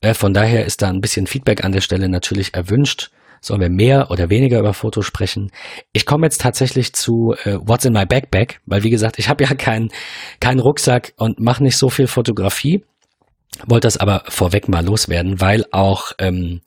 Äh, 0.00 0.14
von 0.14 0.32
daher 0.32 0.64
ist 0.64 0.82
da 0.82 0.88
ein 0.88 1.00
bisschen 1.00 1.26
Feedback 1.26 1.64
an 1.64 1.72
der 1.72 1.80
Stelle 1.80 2.08
natürlich 2.08 2.54
erwünscht. 2.54 3.10
Sollen 3.42 3.60
wir 3.60 3.70
mehr 3.70 4.10
oder 4.10 4.28
weniger 4.28 4.58
über 4.58 4.74
Fotos 4.74 5.06
sprechen? 5.06 5.50
Ich 5.92 6.04
komme 6.04 6.26
jetzt 6.26 6.42
tatsächlich 6.42 6.92
zu 6.92 7.34
äh, 7.44 7.56
What's 7.62 7.86
in 7.86 7.94
my 7.94 8.04
backpack, 8.04 8.60
weil 8.66 8.82
wie 8.82 8.90
gesagt, 8.90 9.18
ich 9.18 9.28
habe 9.28 9.44
ja 9.48 9.54
keinen 9.54 9.90
keinen 10.40 10.60
Rucksack 10.60 11.12
und 11.16 11.40
mache 11.40 11.62
nicht 11.62 11.78
so 11.78 11.88
viel 11.88 12.06
Fotografie. 12.06 12.84
Wollte 13.66 13.86
das 13.86 13.96
aber 13.96 14.22
vorweg 14.28 14.68
mal 14.68 14.84
loswerden, 14.84 15.40
weil 15.40 15.64
auch 15.72 16.12
ähm, 16.18 16.60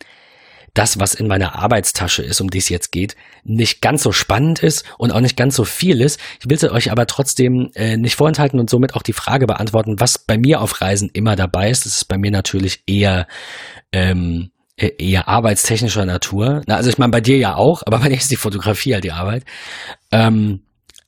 das, 0.73 0.99
was 0.99 1.13
in 1.13 1.27
meiner 1.27 1.55
Arbeitstasche 1.55 2.23
ist, 2.23 2.41
um 2.41 2.49
die 2.49 2.57
es 2.57 2.69
jetzt 2.69 2.91
geht, 2.91 3.15
nicht 3.43 3.81
ganz 3.81 4.01
so 4.01 4.11
spannend 4.11 4.63
ist 4.63 4.83
und 4.97 5.11
auch 5.11 5.19
nicht 5.19 5.37
ganz 5.37 5.55
so 5.55 5.65
viel 5.65 6.01
ist. 6.01 6.19
Ich 6.39 6.49
will 6.49 6.57
es 6.57 6.63
euch 6.63 6.91
aber 6.91 7.05
trotzdem 7.05 7.71
äh, 7.75 7.95
nicht 7.97 8.15
vorenthalten 8.15 8.59
und 8.59 8.69
somit 8.69 8.95
auch 8.95 9.03
die 9.03 9.13
Frage 9.13 9.45
beantworten, 9.45 9.99
was 9.99 10.17
bei 10.17 10.37
mir 10.37 10.61
auf 10.61 10.81
Reisen 10.81 11.09
immer 11.13 11.35
dabei 11.35 11.69
ist. 11.69 11.85
Das 11.85 11.95
ist 11.95 12.05
bei 12.05 12.17
mir 12.17 12.31
natürlich 12.31 12.83
eher 12.87 13.27
ähm, 13.91 14.51
e-, 14.77 14.93
eher 14.97 15.27
arbeitstechnischer 15.27 16.05
Natur. 16.05 16.63
Na, 16.65 16.77
also 16.77 16.89
ich 16.89 16.97
meine 16.97 17.11
bei 17.11 17.21
dir 17.21 17.37
ja 17.37 17.55
auch, 17.55 17.83
aber 17.85 17.99
bei 17.99 18.09
dir 18.09 18.17
ist 18.17 18.31
die 18.31 18.35
Fotografie 18.35 18.95
halt 18.95 19.03
die 19.03 19.11
Arbeit. 19.11 19.43
Ähm, 20.11 20.63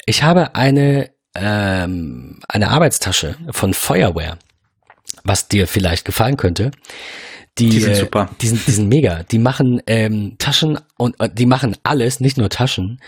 ich 0.05 0.21
habe 0.21 0.53
eine 0.53 1.09
ähm, 1.33 2.39
eine 2.47 2.69
Arbeitstasche 2.69 3.35
von 3.51 3.73
Feuerwear, 3.73 4.37
was 5.23 5.47
dir 5.47 5.67
vielleicht 5.67 6.05
gefallen 6.05 6.37
könnte. 6.37 6.71
Die, 7.57 7.69
die 7.69 7.79
sind 7.79 7.93
äh, 7.93 7.95
super. 7.95 8.29
Die 8.41 8.47
sind, 8.47 8.67
die 8.67 8.71
sind 8.71 8.89
mega. 8.89 9.23
Die 9.23 9.39
machen 9.39 9.81
ähm, 9.87 10.35
Taschen 10.37 10.79
und 10.97 11.19
äh, 11.19 11.29
die 11.33 11.45
machen 11.45 11.77
alles, 11.83 12.19
nicht 12.19 12.37
nur 12.37 12.49
Taschen, 12.49 12.99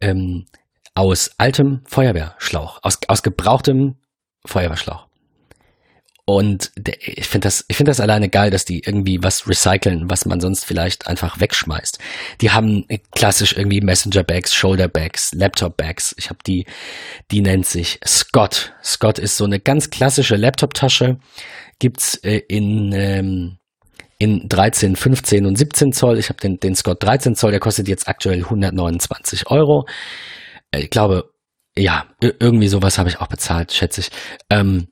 ähm, 0.00 0.46
aus 0.94 1.32
altem 1.38 1.80
Feuerwehrschlauch, 1.86 2.78
aus, 2.82 2.98
aus 3.08 3.22
gebrauchtem 3.22 3.96
Feuerwehrschlauch. 4.44 5.06
Und 6.28 6.72
der, 6.76 6.96
ich 7.00 7.28
finde 7.28 7.46
das, 7.46 7.64
ich 7.68 7.76
finde 7.76 7.90
das 7.90 8.00
alleine 8.00 8.28
geil, 8.28 8.50
dass 8.50 8.64
die 8.64 8.80
irgendwie 8.84 9.22
was 9.22 9.48
recyceln, 9.48 10.10
was 10.10 10.26
man 10.26 10.40
sonst 10.40 10.64
vielleicht 10.64 11.06
einfach 11.06 11.38
wegschmeißt. 11.38 12.00
Die 12.40 12.50
haben 12.50 12.84
klassisch 13.12 13.56
irgendwie 13.56 13.80
Messenger 13.80 14.24
Bags, 14.24 14.52
Shoulder 14.52 14.88
Bags, 14.88 15.32
Laptop 15.34 15.76
Bags. 15.76 16.16
Ich 16.18 16.28
habe 16.28 16.40
die, 16.44 16.66
die 17.30 17.42
nennt 17.42 17.66
sich 17.66 18.00
Scott. 18.04 18.72
Scott 18.82 19.20
ist 19.20 19.36
so 19.36 19.44
eine 19.44 19.60
ganz 19.60 19.90
klassische 19.90 20.34
Laptop-Tasche. 20.34 21.18
Gibt's 21.78 22.16
äh, 22.16 22.42
in 22.48 22.92
ähm, 22.92 23.58
in 24.18 24.48
13, 24.48 24.96
15 24.96 25.46
und 25.46 25.56
17 25.56 25.92
Zoll. 25.92 26.18
Ich 26.18 26.28
habe 26.28 26.40
den, 26.40 26.58
den 26.58 26.74
Scott 26.74 27.02
13 27.02 27.34
Zoll, 27.34 27.50
der 27.50 27.60
kostet 27.60 27.88
jetzt 27.88 28.08
aktuell 28.08 28.38
129 28.38 29.50
Euro. 29.50 29.86
Äh, 30.70 30.80
ich 30.80 30.90
glaube, 30.90 31.30
ja, 31.76 32.06
irgendwie 32.20 32.68
sowas 32.68 32.98
habe 32.98 33.10
ich 33.10 33.20
auch 33.20 33.26
bezahlt, 33.26 33.72
schätze 33.72 34.00
ich. 34.00 34.10
Ähm, 34.48 34.88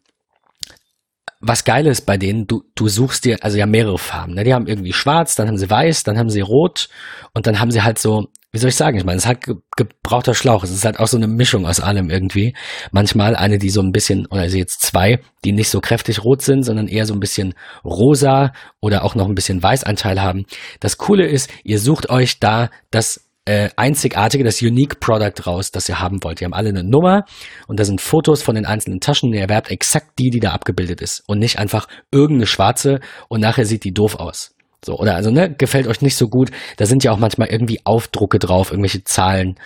was 1.41 1.65
geil 1.65 1.87
ist 1.87 2.03
bei 2.07 2.17
denen, 2.17 2.47
du, 2.47 2.65
du 2.75 2.89
suchst 2.89 3.25
dir, 3.25 3.39
also 3.43 3.59
ja 3.59 3.67
mehrere 3.67 3.99
Farben. 3.99 4.35
Ne? 4.35 4.45
Die 4.45 4.55
haben 4.55 4.67
irgendwie 4.67 4.93
schwarz, 4.93 5.35
dann 5.35 5.49
haben 5.49 5.59
sie 5.59 5.69
weiß, 5.69 6.03
dann 6.03 6.19
haben 6.19 6.31
sie 6.31 6.41
rot 6.41 6.89
und 7.33 7.47
dann 7.47 7.61
haben 7.61 7.71
sie 7.71 7.83
halt 7.83 7.99
so, 7.99 8.29
wie 8.55 8.59
soll 8.59 8.69
ich 8.69 8.77
sagen, 8.77 8.97
ich 8.97 9.05
meine, 9.05 9.19
es 9.19 9.27
halt 9.27 9.41
gebrauchter 9.77 10.33
Schlauch. 10.33 10.63
Es 10.63 10.71
ist 10.71 10.85
halt 10.85 11.01
auch 11.01 11.09
so 11.09 11.17
eine 11.17 11.27
Mischung 11.27 11.67
aus 11.67 11.81
allem 11.81 12.09
irgendwie. 12.09 12.55
Manchmal 12.93 13.35
eine, 13.35 13.59
die 13.59 13.69
so 13.69 13.83
ein 13.83 13.91
bisschen, 13.91 14.27
oder 14.27 14.43
also 14.43 14.57
jetzt 14.57 14.81
zwei, 14.81 15.19
die 15.45 15.51
nicht 15.51 15.71
so 15.71 15.81
kräftig 15.81 16.23
rot 16.23 16.41
sind, 16.41 16.63
sondern 16.63 16.87
eher 16.87 17.05
so 17.05 17.15
ein 17.15 17.21
bisschen 17.21 17.55
rosa 17.85 18.53
oder 18.81 19.03
auch 19.03 19.17
noch 19.17 19.27
ein 19.27 19.35
bisschen 19.35 19.61
Weißanteil 19.61 20.23
haben. 20.23 20.47
Das 20.79 20.99
Coole 20.99 21.27
ist, 21.27 21.51
ihr 21.65 21.81
sucht 21.81 22.11
euch 22.11 22.39
da 22.39 22.71
das 22.93 23.29
äh, 23.45 23.71
einzigartige, 23.75 24.45
das 24.45 24.63
Unique 24.63 25.01
Product 25.01 25.47
raus, 25.49 25.73
das 25.73 25.89
ihr 25.89 25.99
haben 25.99 26.23
wollt. 26.23 26.39
Die 26.39 26.45
haben 26.45 26.55
alle 26.55 26.69
eine 26.69 26.85
Nummer 26.85 27.25
und 27.67 27.81
da 27.81 27.85
sind 27.85 28.01
Fotos 28.01 28.41
von 28.43 28.55
den 28.55 28.67
einzelnen 28.67 29.01
Taschen. 29.01 29.35
Ihr 29.35 29.41
erwerbt 29.41 29.69
exakt 29.73 30.17
die, 30.21 30.31
die 30.31 30.41
da 30.41 30.53
abgebildet 30.53 31.01
ist 31.01 31.25
und 31.27 31.41
nicht 31.41 31.59
einfach 31.59 31.89
irgendeine 32.13 32.47
schwarze 32.47 33.01
und 33.29 33.41
nachher 33.41 33.67
sieht 33.67 33.83
die 33.83 33.93
doof 33.93 34.15
aus. 34.15 34.54
So, 34.85 34.99
oder 34.99 35.15
also, 35.15 35.31
ne, 35.31 35.53
gefällt 35.55 35.87
euch 35.87 36.03
nicht 36.03 36.17
so 36.17 36.29
gut. 36.29 36.51
Da 36.77 36.87
sind 36.87 37.05
ja 37.05 37.13
auch 37.13 37.19
manchmal 37.19 37.49
irgendwie 37.49 37.81
Aufdrucke 37.85 38.39
drauf, 38.39 38.71
irgendwelche 38.71 39.05
Zahlen. 39.05 39.59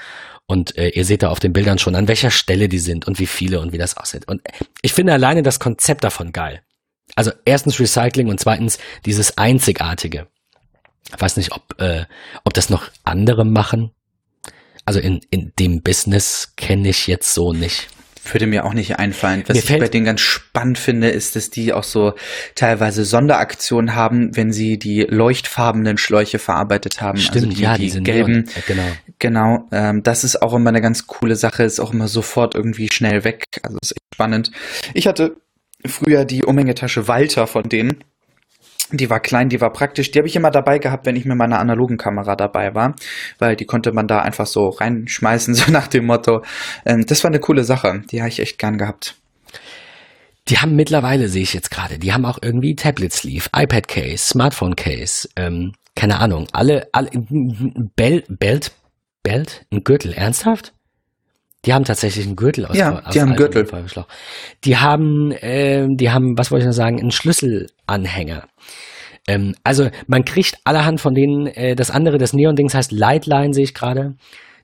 Und 0.46 0.78
äh, 0.78 0.88
ihr 0.90 1.04
seht 1.04 1.22
da 1.22 1.28
auf 1.28 1.40
den 1.40 1.52
Bildern 1.52 1.78
schon, 1.78 1.94
an 1.94 2.08
welcher 2.08 2.30
Stelle 2.30 2.68
die 2.68 2.78
sind 2.78 3.06
und 3.06 3.18
wie 3.18 3.26
viele 3.26 3.60
und 3.60 3.72
wie 3.72 3.78
das 3.78 3.96
aussieht. 3.96 4.26
Und 4.26 4.40
ich 4.80 4.94
finde 4.94 5.12
alleine 5.12 5.42
das 5.42 5.60
Konzept 5.60 6.04
davon 6.04 6.32
geil. 6.32 6.62
Also 7.16 7.32
erstens 7.44 7.80
Recycling 7.80 8.28
und 8.28 8.40
zweitens 8.40 8.78
dieses 9.04 9.36
Einzigartige. 9.36 10.28
Ich 11.14 11.20
weiß 11.20 11.36
nicht, 11.36 11.52
ob, 11.52 11.80
äh, 11.80 12.04
ob 12.44 12.54
das 12.54 12.70
noch 12.70 12.90
andere 13.04 13.44
machen. 13.44 13.90
Also 14.84 15.00
in, 15.00 15.20
in 15.30 15.52
dem 15.58 15.82
Business 15.82 16.54
kenne 16.56 16.88
ich 16.88 17.06
jetzt 17.06 17.34
so 17.34 17.52
nicht. 17.52 17.88
Würde 18.32 18.46
mir 18.46 18.64
auch 18.64 18.74
nicht 18.74 18.98
einfallen. 18.98 19.44
Was 19.46 19.58
ich 19.58 19.78
bei 19.78 19.88
denen 19.88 20.04
ganz 20.04 20.20
spannend 20.20 20.78
finde, 20.78 21.08
ist, 21.08 21.36
dass 21.36 21.50
die 21.50 21.72
auch 21.72 21.84
so 21.84 22.14
teilweise 22.54 23.04
Sonderaktionen 23.04 23.94
haben, 23.94 24.36
wenn 24.36 24.52
sie 24.52 24.78
die 24.78 25.02
leuchtfarbenen 25.02 25.98
Schläuche 25.98 26.38
verarbeitet 26.38 27.00
haben. 27.00 27.18
Also 27.18 27.28
Stimmt, 27.28 27.46
also 27.46 27.56
die, 27.56 27.62
ja, 27.62 27.76
die, 27.76 27.90
die 27.90 28.02
gelben. 28.02 28.44
Ja, 28.54 28.62
genau. 28.66 28.88
Genau, 29.18 29.68
ähm, 29.72 30.02
das 30.02 30.24
ist 30.24 30.42
auch 30.42 30.54
immer 30.54 30.68
eine 30.70 30.80
ganz 30.80 31.06
coole 31.06 31.36
Sache, 31.36 31.64
ist 31.64 31.80
auch 31.80 31.92
immer 31.92 32.08
sofort 32.08 32.54
irgendwie 32.54 32.88
schnell 32.92 33.24
weg. 33.24 33.44
Also 33.62 33.78
ist 33.82 33.92
echt 33.92 34.14
spannend. 34.14 34.52
Ich 34.94 35.06
hatte 35.06 35.36
früher 35.86 36.24
die 36.24 36.44
Umhängetasche 36.44 37.08
Walter 37.08 37.46
von 37.46 37.68
denen. 37.68 38.04
Die 38.90 39.10
war 39.10 39.20
klein, 39.20 39.48
die 39.48 39.60
war 39.60 39.72
praktisch. 39.72 40.10
Die 40.10 40.18
habe 40.18 40.28
ich 40.28 40.36
immer 40.36 40.50
dabei 40.50 40.78
gehabt, 40.78 41.04
wenn 41.04 41.16
ich 41.16 41.24
mit 41.24 41.36
meiner 41.36 41.58
analogen 41.58 41.98
Kamera 41.98 42.36
dabei 42.36 42.74
war, 42.74 42.94
weil 43.38 43.56
die 43.56 43.66
konnte 43.66 43.92
man 43.92 44.08
da 44.08 44.20
einfach 44.20 44.46
so 44.46 44.68
reinschmeißen, 44.68 45.54
so 45.54 45.70
nach 45.70 45.88
dem 45.88 46.06
Motto. 46.06 46.42
Ähm, 46.86 47.04
das 47.06 47.22
war 47.24 47.30
eine 47.30 47.40
coole 47.40 47.64
Sache. 47.64 48.02
Die 48.10 48.20
habe 48.20 48.28
ich 48.28 48.40
echt 48.40 48.58
gern 48.58 48.78
gehabt. 48.78 49.16
Die 50.48 50.58
haben 50.58 50.76
mittlerweile, 50.76 51.28
sehe 51.28 51.42
ich 51.42 51.52
jetzt 51.52 51.70
gerade, 51.70 51.98
die 51.98 52.14
haben 52.14 52.24
auch 52.24 52.38
irgendwie 52.40 52.74
Tablet 52.74 53.12
Sleeve, 53.12 53.50
iPad 53.54 53.86
Case, 53.86 54.24
Smartphone 54.24 54.76
Case, 54.76 55.28
ähm, 55.36 55.74
keine 55.94 56.20
Ahnung, 56.20 56.46
alle, 56.52 56.88
alle, 56.92 57.10
Belt, 57.96 58.24
Belt, 58.28 58.72
Belt, 59.22 59.66
ein 59.70 59.84
Gürtel, 59.84 60.14
ernsthaft? 60.14 60.72
Die 61.64 61.74
haben 61.74 61.84
tatsächlich 61.84 62.26
einen 62.26 62.36
Gürtel 62.36 62.66
aus, 62.66 62.76
ja, 62.76 63.00
aus 63.00 63.12
die 63.12 63.20
haben 63.20 63.34
Gürtel. 63.34 63.66
Die 64.64 64.76
haben, 64.76 65.32
äh, 65.32 65.86
die 65.90 66.10
haben, 66.10 66.38
was 66.38 66.50
wollte 66.50 66.62
ich 66.62 66.66
noch 66.68 66.72
sagen, 66.72 67.00
einen 67.00 67.10
Schlüsselanhänger. 67.10 68.46
Ähm, 69.26 69.54
also 69.64 69.90
man 70.06 70.24
kriegt 70.24 70.58
allerhand 70.64 71.00
von 71.00 71.14
denen, 71.14 71.46
äh, 71.46 71.74
das 71.74 71.90
andere, 71.90 72.18
das 72.18 72.32
Neon-Dings 72.32 72.74
heißt 72.74 72.92
Lightline, 72.92 73.52
sehe 73.52 73.64
ich 73.64 73.74
gerade. 73.74 74.14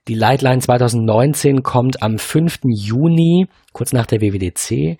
Die 0.07 0.15
Lightline 0.15 0.61
2019 0.61 1.63
kommt 1.63 2.03
am 2.03 2.19
5. 2.19 2.61
Juni, 2.65 3.47
kurz 3.73 3.93
nach 3.93 4.07
der 4.07 4.21
WWDC 4.21 4.99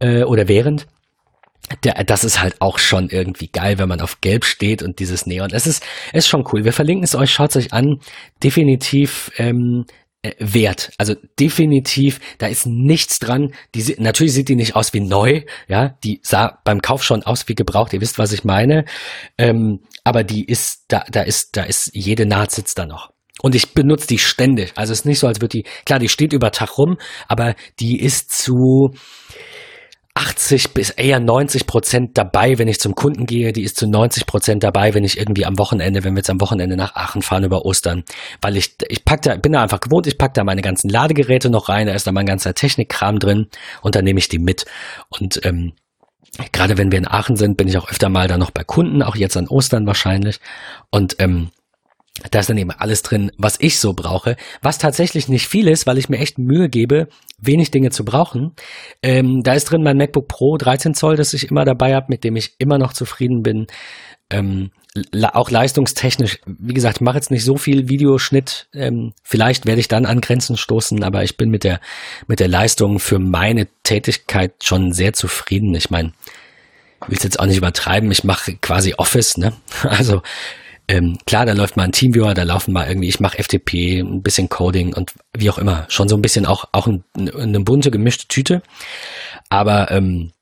äh, 0.00 0.22
oder 0.24 0.48
während. 0.48 0.86
Der, 1.84 2.02
das 2.04 2.24
ist 2.24 2.40
halt 2.40 2.56
auch 2.60 2.78
schon 2.78 3.10
irgendwie 3.10 3.48
geil, 3.48 3.78
wenn 3.78 3.90
man 3.90 4.00
auf 4.00 4.22
Gelb 4.22 4.46
steht 4.46 4.82
und 4.82 5.00
dieses 5.00 5.26
Neon. 5.26 5.50
Es 5.52 5.66
ist, 5.66 5.84
ist 6.14 6.26
schon 6.26 6.44
cool. 6.50 6.64
Wir 6.64 6.72
verlinken 6.72 7.04
es 7.04 7.14
euch, 7.14 7.30
schaut 7.30 7.50
es 7.50 7.56
euch 7.56 7.72
an. 7.74 8.00
Definitiv 8.42 9.30
ähm, 9.36 9.84
äh, 9.86 9.92
wert. 10.38 10.90
Also 10.98 11.14
definitiv, 11.38 12.20
da 12.38 12.46
ist 12.46 12.66
nichts 12.66 13.18
dran. 13.18 13.54
Die, 13.74 13.94
natürlich 13.98 14.32
sieht 14.32 14.48
die 14.48 14.56
nicht 14.56 14.74
aus 14.74 14.92
wie 14.92 15.00
neu, 15.00 15.42
ja, 15.68 15.96
die 16.02 16.20
sah 16.22 16.58
beim 16.64 16.82
Kauf 16.82 17.04
schon 17.04 17.22
aus 17.22 17.48
wie 17.48 17.54
gebraucht, 17.54 17.92
ihr 17.92 18.00
wisst, 18.00 18.18
was 18.18 18.32
ich 18.32 18.44
meine. 18.44 18.84
Ähm, 19.36 19.80
aber 20.04 20.24
die 20.24 20.44
ist, 20.44 20.84
da, 20.88 21.04
da 21.10 21.22
ist, 21.22 21.56
da 21.56 21.62
ist 21.62 21.90
jede 21.94 22.26
Naht 22.26 22.50
sitzt 22.50 22.78
da 22.78 22.86
noch. 22.86 23.10
Und 23.40 23.54
ich 23.54 23.72
benutze 23.72 24.08
die 24.08 24.18
ständig. 24.18 24.72
Also 24.74 24.92
es 24.92 25.00
ist 25.00 25.04
nicht 25.04 25.20
so, 25.20 25.28
als 25.28 25.40
würde 25.40 25.58
die, 25.58 25.64
klar, 25.84 26.00
die 26.00 26.08
steht 26.08 26.32
über 26.32 26.50
Tag 26.50 26.76
rum, 26.76 26.98
aber 27.28 27.54
die 27.78 28.00
ist 28.00 28.32
zu, 28.32 28.90
80 30.18 30.74
bis 30.74 30.90
eher 30.90 31.20
90 31.20 31.68
Prozent 31.68 32.18
dabei, 32.18 32.58
wenn 32.58 32.66
ich 32.66 32.80
zum 32.80 32.96
Kunden 32.96 33.24
gehe. 33.24 33.52
Die 33.52 33.62
ist 33.62 33.76
zu 33.76 33.86
90 33.86 34.26
Prozent 34.26 34.64
dabei, 34.64 34.92
wenn 34.92 35.04
ich 35.04 35.16
irgendwie 35.16 35.46
am 35.46 35.58
Wochenende, 35.58 36.02
wenn 36.02 36.14
wir 36.14 36.18
jetzt 36.18 36.30
am 36.30 36.40
Wochenende 36.40 36.76
nach 36.76 36.96
Aachen 36.96 37.22
fahren 37.22 37.44
über 37.44 37.64
Ostern, 37.64 38.02
weil 38.40 38.56
ich 38.56 38.74
ich 38.88 39.04
pack 39.04 39.22
da 39.22 39.36
bin 39.36 39.52
da 39.52 39.62
einfach 39.62 39.78
gewohnt. 39.78 40.08
Ich 40.08 40.18
pack 40.18 40.34
da 40.34 40.42
meine 40.42 40.60
ganzen 40.60 40.88
Ladegeräte 40.88 41.50
noch 41.50 41.68
rein. 41.68 41.86
Da 41.86 41.94
ist 41.94 42.06
da 42.06 42.10
mein 42.10 42.26
ganzer 42.26 42.52
Technikkram 42.52 43.20
drin 43.20 43.46
und 43.80 43.94
dann 43.94 44.04
nehme 44.04 44.18
ich 44.18 44.28
die 44.28 44.40
mit 44.40 44.66
und 45.08 45.40
ähm, 45.44 45.72
Gerade 46.52 46.78
wenn 46.78 46.92
wir 46.92 46.98
in 46.98 47.08
Aachen 47.08 47.36
sind, 47.36 47.56
bin 47.56 47.66
ich 47.66 47.78
auch 47.78 47.88
öfter 47.88 48.10
mal 48.10 48.28
da 48.28 48.38
noch 48.38 48.50
bei 48.50 48.62
Kunden, 48.62 49.02
auch 49.02 49.16
jetzt 49.16 49.36
an 49.36 49.48
Ostern 49.48 49.86
wahrscheinlich. 49.86 50.40
Und 50.90 51.16
ähm, 51.18 51.48
da 52.30 52.40
ist 52.40 52.50
dann 52.50 52.58
eben 52.58 52.70
alles 52.70 53.02
drin, 53.02 53.30
was 53.38 53.56
ich 53.60 53.78
so 53.78 53.92
brauche, 53.94 54.36
was 54.62 54.78
tatsächlich 54.78 55.28
nicht 55.28 55.46
viel 55.48 55.68
ist, 55.68 55.86
weil 55.86 55.98
ich 55.98 56.08
mir 56.08 56.18
echt 56.18 56.38
Mühe 56.38 56.68
gebe, 56.68 57.08
wenig 57.38 57.70
Dinge 57.70 57.90
zu 57.90 58.04
brauchen. 58.04 58.54
Ähm, 59.02 59.42
da 59.42 59.54
ist 59.54 59.64
drin 59.64 59.82
mein 59.82 59.96
MacBook 59.96 60.28
Pro 60.28 60.56
13 60.56 60.94
Zoll, 60.94 61.16
das 61.16 61.32
ich 61.34 61.50
immer 61.50 61.64
dabei 61.64 61.94
habe, 61.94 62.06
mit 62.08 62.24
dem 62.24 62.36
ich 62.36 62.54
immer 62.58 62.78
noch 62.78 62.92
zufrieden 62.92 63.42
bin. 63.42 63.66
Ähm, 64.30 64.70
auch 65.32 65.50
leistungstechnisch, 65.50 66.40
wie 66.46 66.74
gesagt, 66.74 66.96
ich 66.96 67.00
mache 67.02 67.16
jetzt 67.16 67.30
nicht 67.30 67.44
so 67.44 67.56
viel 67.56 67.88
Videoschnitt. 67.88 68.68
Ähm, 68.74 69.12
vielleicht 69.22 69.66
werde 69.66 69.80
ich 69.80 69.88
dann 69.88 70.06
an 70.06 70.20
Grenzen 70.20 70.56
stoßen, 70.56 71.04
aber 71.04 71.22
ich 71.22 71.36
bin 71.36 71.50
mit 71.50 71.62
der 71.62 71.80
mit 72.26 72.40
der 72.40 72.48
Leistung 72.48 72.98
für 72.98 73.18
meine 73.18 73.68
Tätigkeit 73.84 74.52
schon 74.62 74.92
sehr 74.92 75.12
zufrieden. 75.12 75.74
Ich 75.74 75.90
meine, 75.90 76.12
will 77.06 77.16
es 77.16 77.22
jetzt 77.22 77.38
auch 77.38 77.46
nicht 77.46 77.58
übertreiben. 77.58 78.10
Ich 78.10 78.24
mache 78.24 78.56
quasi 78.56 78.94
Office, 78.96 79.36
ne? 79.36 79.52
Also 79.82 80.22
ähm, 80.88 81.18
klar, 81.26 81.44
da 81.44 81.52
läuft 81.52 81.76
mal 81.76 81.84
ein 81.84 81.92
Teamviewer, 81.92 82.34
da 82.34 82.42
laufen 82.42 82.72
mal 82.72 82.88
irgendwie, 82.88 83.08
ich 83.08 83.20
mache 83.20 83.42
FTP, 83.42 84.00
ein 84.00 84.22
bisschen 84.22 84.48
Coding 84.48 84.94
und 84.94 85.12
wie 85.36 85.50
auch 85.50 85.58
immer. 85.58 85.84
Schon 85.88 86.08
so 86.08 86.16
ein 86.16 86.22
bisschen 86.22 86.46
auch, 86.46 86.64
auch 86.72 86.86
ein, 86.86 87.04
eine 87.14 87.60
bunte, 87.60 87.90
gemischte 87.90 88.26
Tüte. 88.28 88.62
Aber 89.50 89.90
ähm, 89.90 90.32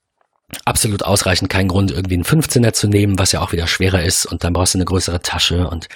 absolut 0.65 1.03
ausreichend, 1.03 1.51
kein 1.51 1.67
Grund, 1.67 1.91
irgendwie 1.91 2.15
einen 2.15 2.25
15er 2.25 2.73
zu 2.73 2.87
nehmen, 2.87 3.19
was 3.19 3.33
ja 3.33 3.41
auch 3.41 3.53
wieder 3.53 3.67
schwerer 3.67 4.03
ist 4.03 4.25
und 4.27 4.45
dann 4.45 4.53
brauchst 4.53 4.75
du 4.75 4.79
eine 4.79 4.85
größere 4.85 5.21
Tasche 5.21 5.69
und 5.69 5.89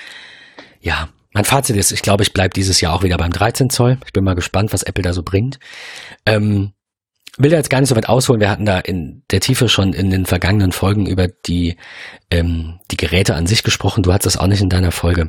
ja, 0.81 1.09
mein 1.33 1.45
Fazit 1.45 1.77
ist, 1.77 1.93
ich 1.93 2.03
glaube, 2.03 2.25
ich 2.25 2.33
bleibe 2.33 2.55
dieses 2.55 2.81
Jahr 2.81 2.93
auch 2.93 3.05
wieder 3.05 3.17
beim 3.17 3.31
13 3.31 3.71
Zoll. 3.71 3.99
Ich 4.05 4.13
bin 4.13 4.25
mal 4.25 4.35
gespannt, 4.35 4.73
was 4.73 4.83
Apple 4.83 5.05
da 5.05 5.13
so 5.13 5.23
bringt. 5.23 5.61
Ähm, 6.27 6.73
will 7.39 7.51
da 7.51 7.57
jetzt 7.57 7.71
gar 7.71 7.81
nicht 7.81 7.89
so 7.89 7.97
weit 7.97 8.09
ausholen. 8.09 8.41
Wir 8.41 8.51
hatten 8.51 8.67
da 8.67 8.79
in 8.79 9.23
der 9.31 9.41
Tiefe 9.41 9.69
schon 9.69 9.93
in 9.93 10.11
den 10.11 10.27
vergangenen 10.27 10.73
Folgen 10.73 11.07
über 11.07 11.29
die, 11.29 11.77
ähm, 12.31 12.81
die 12.91 12.97
Geräte 12.97 13.35
an 13.35 13.47
sich 13.47 13.63
gesprochen. 13.63 14.03
Du 14.03 14.13
hattest 14.13 14.35
das 14.35 14.43
auch 14.43 14.47
nicht 14.47 14.61
in 14.61 14.69
deiner 14.69 14.93
Folge, 14.93 15.29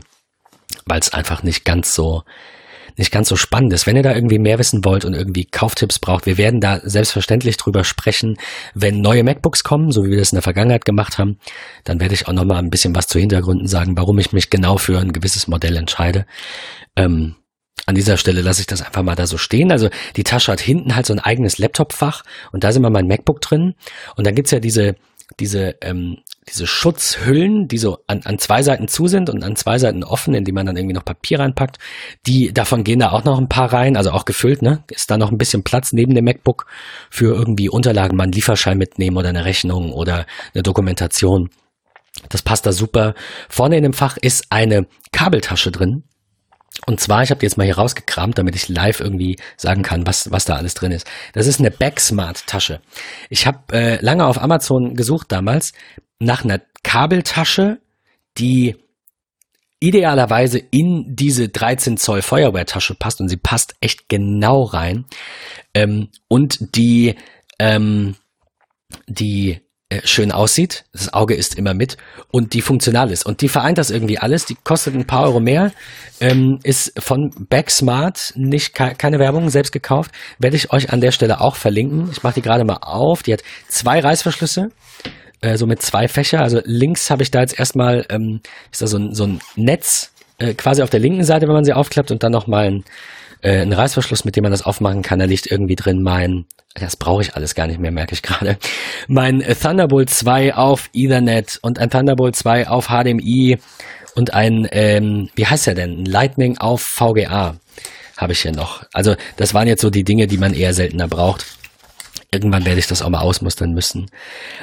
weil 0.86 0.99
es 0.99 1.14
einfach 1.14 1.43
nicht 1.43 1.66
ganz 1.66 1.93
so 1.93 2.24
nicht 2.97 3.12
ganz 3.12 3.30
so 3.30 3.36
spannend 3.36 3.74
ist. 3.74 3.88
Wenn 3.88 3.95
ihr 3.95 4.04
da 4.04 4.14
irgendwie 4.14 4.39
mehr 4.39 4.60
wissen 4.60 4.84
wollt 4.84 5.06
und 5.06 5.14
irgendwie 5.14 5.45
Kauftipps 5.45 5.99
braucht, 5.99 6.26
wir 6.26 6.38
werden 6.38 6.60
da 6.60 6.80
selbstverständlich 6.84 7.58
drüber 7.58 7.84
sprechen, 7.84 8.38
wenn 8.74 9.02
neue 9.02 9.24
MacBooks 9.24 9.64
kommen, 9.64 9.91
so 9.91 10.06
wie 10.06 10.12
wir 10.12 10.18
das 10.18 10.32
in 10.32 10.36
der 10.36 10.43
Vergangenheit 10.43 10.86
gemacht 10.86 11.18
haben, 11.18 11.39
dann 11.84 11.99
werde 11.99 12.14
ich 12.14 12.28
auch 12.28 12.34
nochmal 12.34 12.58
ein 12.58 12.70
bisschen 12.70 12.95
was 12.95 13.08
zu 13.08 13.20
Hintergründen 13.20 13.68
sagen, 13.68 13.97
warum 13.97 14.20
ich 14.20 14.34
mich 14.34 14.49
genau 14.49 14.78
für 14.78 14.99
ein 14.99 15.14
gewisses 15.14 15.47
Modell 15.47 15.78
entscheide. 15.78 16.26
Ähm, 16.95 17.36
an 17.86 17.95
dieser 17.95 18.17
Stelle 18.17 18.41
lasse 18.41 18.61
ich 18.61 18.67
das 18.67 18.82
einfach 18.82 19.03
mal 19.03 19.15
da 19.15 19.25
so 19.25 19.38
stehen. 19.38 19.71
Also 19.71 19.89
die 20.15 20.23
Tasche 20.23 20.51
hat 20.51 20.61
hinten 20.61 20.95
halt 20.95 21.05
so 21.05 21.13
ein 21.13 21.19
eigenes 21.19 21.57
Laptop-Fach 21.57 22.23
und 22.51 22.63
da 22.63 22.69
ist 22.69 22.75
immer 22.75 22.89
mein 22.89 23.07
MacBook 23.07 23.41
drin. 23.41 23.73
Und 24.15 24.27
dann 24.27 24.36
gibt's 24.36 24.51
ja 24.51 24.59
diese 24.59 24.95
diese, 25.39 25.75
ähm, 25.82 26.17
diese 26.47 26.67
Schutzhüllen, 26.67 27.67
die 27.67 27.77
so 27.77 27.99
an, 28.07 28.21
an 28.23 28.38
zwei 28.38 28.63
Seiten 28.63 28.88
zu 28.88 29.07
sind 29.07 29.29
und 29.29 29.43
an 29.43 29.55
zwei 29.55 29.77
Seiten 29.77 30.03
offen, 30.03 30.34
in 30.34 30.43
die 30.43 30.51
man 30.51 30.65
dann 30.65 30.75
irgendwie 30.75 30.93
noch 30.93 31.05
Papier 31.05 31.39
reinpackt. 31.39 31.77
Die, 32.25 32.51
davon 32.53 32.84
gehen 32.84 32.99
da 32.99 33.11
auch 33.11 33.23
noch 33.23 33.38
ein 33.38 33.47
paar 33.47 33.71
rein, 33.71 33.95
also 33.95 34.11
auch 34.11 34.25
gefüllt, 34.25 34.61
ne? 34.61 34.84
Ist 34.89 35.09
da 35.11 35.17
noch 35.17 35.32
ein 35.32 35.38
bisschen 35.38 35.63
Platz 35.63 35.93
neben 35.93 36.15
dem 36.15 36.25
MacBook 36.25 36.65
für 37.09 37.34
irgendwie 37.34 37.69
Unterlagen, 37.69 38.17
mal 38.17 38.23
einen 38.23 38.34
Lieferschein 38.34 38.77
mitnehmen 38.77 39.17
oder 39.17 39.29
eine 39.29 39.45
Rechnung 39.45 39.91
oder 39.93 40.25
eine 40.53 40.63
Dokumentation. 40.63 41.49
Das 42.29 42.41
passt 42.41 42.65
da 42.65 42.71
super. 42.71 43.13
Vorne 43.47 43.77
in 43.77 43.84
dem 43.84 43.93
Fach 43.93 44.17
ist 44.17 44.45
eine 44.49 44.88
Kabeltasche 45.11 45.71
drin. 45.71 46.03
Und 46.86 46.99
zwar, 46.99 47.23
ich 47.23 47.29
habe 47.29 47.39
die 47.39 47.45
jetzt 47.45 47.57
mal 47.57 47.65
hier 47.65 47.77
rausgekramt, 47.77 48.38
damit 48.38 48.55
ich 48.55 48.69
live 48.69 48.99
irgendwie 48.99 49.38
sagen 49.57 49.84
kann, 49.84 50.07
was, 50.07 50.32
was 50.32 50.45
da 50.45 50.55
alles 50.55 50.73
drin 50.73 50.91
ist. 50.91 51.07
Das 51.34 51.47
ist 51.47 51.59
eine 51.59 51.71
Backsmart-Tasche. 51.71 52.82
Ich 53.29 53.45
habe 53.45 53.59
äh, 53.73 54.03
lange 54.03 54.25
auf 54.25 54.41
Amazon 54.41 54.95
gesucht 54.95 55.32
damals 55.32 55.73
nach 56.19 56.43
einer 56.43 56.61
Kabeltasche, 56.84 57.79
die 58.38 58.75
idealerweise 59.79 60.59
in 60.59 61.15
diese 61.15 61.49
13 61.49 61.97
Zoll 61.97 62.21
Feuerwehrtasche 62.21 62.95
passt 62.95 63.19
und 63.19 63.29
sie 63.29 63.38
passt 63.38 63.75
echt 63.82 64.07
genau 64.09 64.63
rein 64.63 65.05
ähm, 65.73 66.09
und 66.27 66.75
die 66.75 67.15
ähm, 67.57 68.15
die 69.07 69.59
schön 70.03 70.31
aussieht, 70.31 70.85
das 70.93 71.13
Auge 71.13 71.35
ist 71.35 71.57
immer 71.57 71.73
mit 71.73 71.97
und 72.29 72.53
die 72.53 72.61
funktional 72.61 73.11
ist. 73.11 73.25
Und 73.25 73.41
die 73.41 73.49
vereint 73.49 73.77
das 73.77 73.89
irgendwie 73.89 74.17
alles. 74.17 74.45
Die 74.45 74.55
kostet 74.63 74.95
ein 74.95 75.05
paar 75.05 75.23
Euro 75.23 75.39
mehr, 75.39 75.71
ähm, 76.19 76.59
ist 76.63 76.93
von 77.01 77.31
Backsmart, 77.49 78.33
nicht 78.35 78.73
keine 78.73 79.19
Werbung, 79.19 79.49
selbst 79.49 79.71
gekauft. 79.71 80.11
Werde 80.39 80.55
ich 80.55 80.71
euch 80.71 80.91
an 80.91 81.01
der 81.01 81.11
Stelle 81.11 81.41
auch 81.41 81.55
verlinken. 81.55 82.09
Ich 82.11 82.23
mache 82.23 82.35
die 82.35 82.41
gerade 82.41 82.63
mal 82.63 82.79
auf. 82.81 83.23
Die 83.23 83.33
hat 83.33 83.43
zwei 83.67 83.99
Reißverschlüsse, 83.99 84.69
äh, 85.41 85.57
so 85.57 85.67
mit 85.67 85.81
zwei 85.81 86.07
Fächer. 86.07 86.41
Also 86.41 86.61
links 86.63 87.09
habe 87.09 87.23
ich 87.23 87.31
da 87.31 87.41
jetzt 87.41 87.59
erstmal, 87.59 88.05
ähm, 88.09 88.41
ist 88.71 88.81
da 88.81 88.87
so 88.87 88.97
ein, 88.97 89.13
so 89.13 89.25
ein 89.25 89.39
Netz 89.55 90.11
äh, 90.37 90.53
quasi 90.53 90.81
auf 90.81 90.89
der 90.89 90.99
linken 90.99 91.23
Seite, 91.23 91.47
wenn 91.47 91.53
man 91.53 91.65
sie 91.65 91.73
aufklappt 91.73 92.11
und 92.11 92.23
dann 92.23 92.31
nochmal 92.31 92.67
ein 92.67 92.83
äh, 93.41 93.61
ein 93.61 93.73
Reißverschluss, 93.73 94.25
mit 94.25 94.35
dem 94.35 94.43
man 94.43 94.51
das 94.51 94.63
aufmachen 94.63 95.01
kann. 95.01 95.19
Da 95.19 95.25
liegt 95.25 95.49
irgendwie 95.49 95.75
drin 95.75 96.01
mein, 96.01 96.45
das 96.75 96.95
brauche 96.95 97.21
ich 97.21 97.35
alles 97.35 97.55
gar 97.55 97.67
nicht 97.67 97.79
mehr, 97.79 97.91
merke 97.91 98.13
ich 98.13 98.21
gerade, 98.21 98.57
mein 99.07 99.41
Thunderbolt 99.41 100.09
2 100.09 100.55
auf 100.55 100.89
Ethernet 100.93 101.59
und 101.61 101.79
ein 101.79 101.89
Thunderbolt 101.89 102.35
2 102.35 102.67
auf 102.67 102.87
HDMI 102.87 103.57
und 104.15 104.33
ein, 104.33 104.67
ähm, 104.71 105.29
wie 105.35 105.45
heißt 105.45 105.67
der 105.67 105.75
denn, 105.75 106.05
Lightning 106.05 106.57
auf 106.57 106.81
VGA 106.81 107.55
habe 108.17 108.33
ich 108.33 108.41
hier 108.41 108.51
noch. 108.51 108.83
Also 108.93 109.15
das 109.37 109.53
waren 109.53 109.67
jetzt 109.67 109.81
so 109.81 109.89
die 109.89 110.03
Dinge, 110.03 110.27
die 110.27 110.37
man 110.37 110.53
eher 110.53 110.73
seltener 110.73 111.07
braucht. 111.07 111.45
Irgendwann 112.34 112.65
werde 112.65 112.79
ich 112.79 112.88
das 112.88 113.01
auch 113.01 113.09
mal 113.09 113.19
ausmustern 113.19 113.71
müssen. 113.71 114.05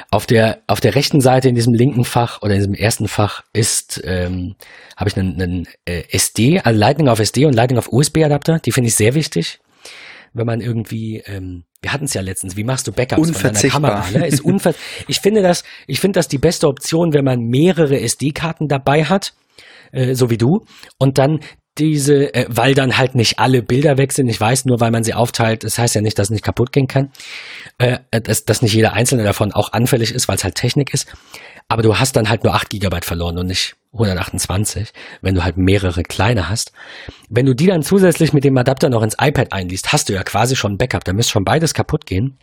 Auf 0.09 0.25
der, 0.25 0.61
auf 0.65 0.81
der 0.81 0.95
rechten 0.95 1.21
Seite 1.21 1.49
in 1.49 1.55
diesem 1.55 1.73
linken 1.73 2.03
Fach 2.03 2.41
oder 2.41 2.53
in 2.53 2.59
diesem 2.59 2.73
ersten 2.73 3.07
Fach 3.07 3.43
ist, 3.53 4.01
ähm, 4.03 4.55
habe 4.97 5.09
ich 5.09 5.17
einen, 5.17 5.39
einen 5.39 5.67
äh, 5.85 6.03
SD, 6.09 6.61
also 6.61 6.79
Lightning 6.79 7.07
auf 7.07 7.19
SD 7.19 7.45
und 7.45 7.53
Lightning 7.53 7.77
auf 7.77 7.91
USB-Adapter. 7.91 8.59
Die 8.59 8.71
finde 8.71 8.87
ich 8.87 8.95
sehr 8.95 9.13
wichtig. 9.13 9.59
Wenn 10.33 10.47
man 10.47 10.61
irgendwie, 10.61 11.21
ähm, 11.25 11.65
wir 11.81 11.93
hatten 11.93 12.05
es 12.05 12.13
ja 12.13 12.21
letztens, 12.21 12.57
wie 12.57 12.63
machst 12.63 12.87
du 12.87 12.91
Backups 12.91 13.31
von 13.31 13.53
deiner 13.53 13.69
Kamera? 13.69 14.05
Ne? 14.11 14.27
Ist 14.27 14.41
unver 14.41 14.73
ich 15.07 15.19
finde 15.19 15.43
das, 15.43 15.63
ich 15.85 15.99
finde 15.99 16.19
das 16.19 16.27
die 16.27 16.37
beste 16.39 16.67
Option, 16.67 17.13
wenn 17.13 17.25
man 17.25 17.39
mehrere 17.39 17.99
SD-Karten 17.99 18.67
dabei 18.67 19.05
hat 19.05 19.33
äh, 19.91 20.13
so 20.15 20.29
wie 20.29 20.37
du, 20.37 20.65
und 20.97 21.17
dann 21.17 21.39
diese, 21.79 22.33
äh, 22.33 22.45
weil 22.49 22.75
dann 22.75 22.97
halt 22.97 23.15
nicht 23.15 23.39
alle 23.39 23.61
Bilder 23.63 23.97
weg 23.97 24.11
sind. 24.11 24.27
Ich 24.27 24.39
weiß 24.39 24.65
nur, 24.65 24.79
weil 24.79 24.91
man 24.91 25.03
sie 25.03 25.13
aufteilt, 25.13 25.63
das 25.63 25.77
heißt 25.77 25.95
ja 25.95 26.01
nicht, 26.01 26.19
dass 26.19 26.27
es 26.27 26.31
nicht 26.31 26.43
kaputt 26.43 26.71
gehen 26.71 26.87
kann, 26.87 27.11
äh, 27.77 27.99
dass, 28.11 28.45
dass 28.45 28.61
nicht 28.61 28.73
jeder 28.73 28.93
einzelne 28.93 29.23
davon 29.23 29.51
auch 29.51 29.73
anfällig 29.73 30.13
ist, 30.13 30.27
weil 30.27 30.35
es 30.35 30.43
halt 30.43 30.55
Technik 30.55 30.93
ist. 30.93 31.07
Aber 31.67 31.83
du 31.83 31.97
hast 31.97 32.15
dann 32.15 32.29
halt 32.29 32.43
nur 32.43 32.53
8 32.55 32.69
Gigabyte 32.69 33.05
verloren 33.05 33.37
und 33.37 33.47
nicht 33.47 33.75
128, 33.93 34.91
wenn 35.21 35.35
du 35.35 35.43
halt 35.43 35.57
mehrere 35.57 36.03
kleine 36.03 36.49
hast. 36.49 36.71
Wenn 37.29 37.45
du 37.45 37.53
die 37.55 37.67
dann 37.67 37.83
zusätzlich 37.83 38.33
mit 38.33 38.43
dem 38.43 38.57
Adapter 38.57 38.89
noch 38.89 39.03
ins 39.03 39.15
iPad 39.19 39.53
einliest, 39.53 39.91
hast 39.93 40.09
du 40.09 40.13
ja 40.13 40.23
quasi 40.23 40.55
schon 40.55 40.73
ein 40.73 40.77
Backup. 40.77 41.03
Da 41.03 41.13
müsste 41.13 41.31
schon 41.31 41.45
beides 41.45 41.73
kaputt 41.73 42.05
gehen. 42.05 42.37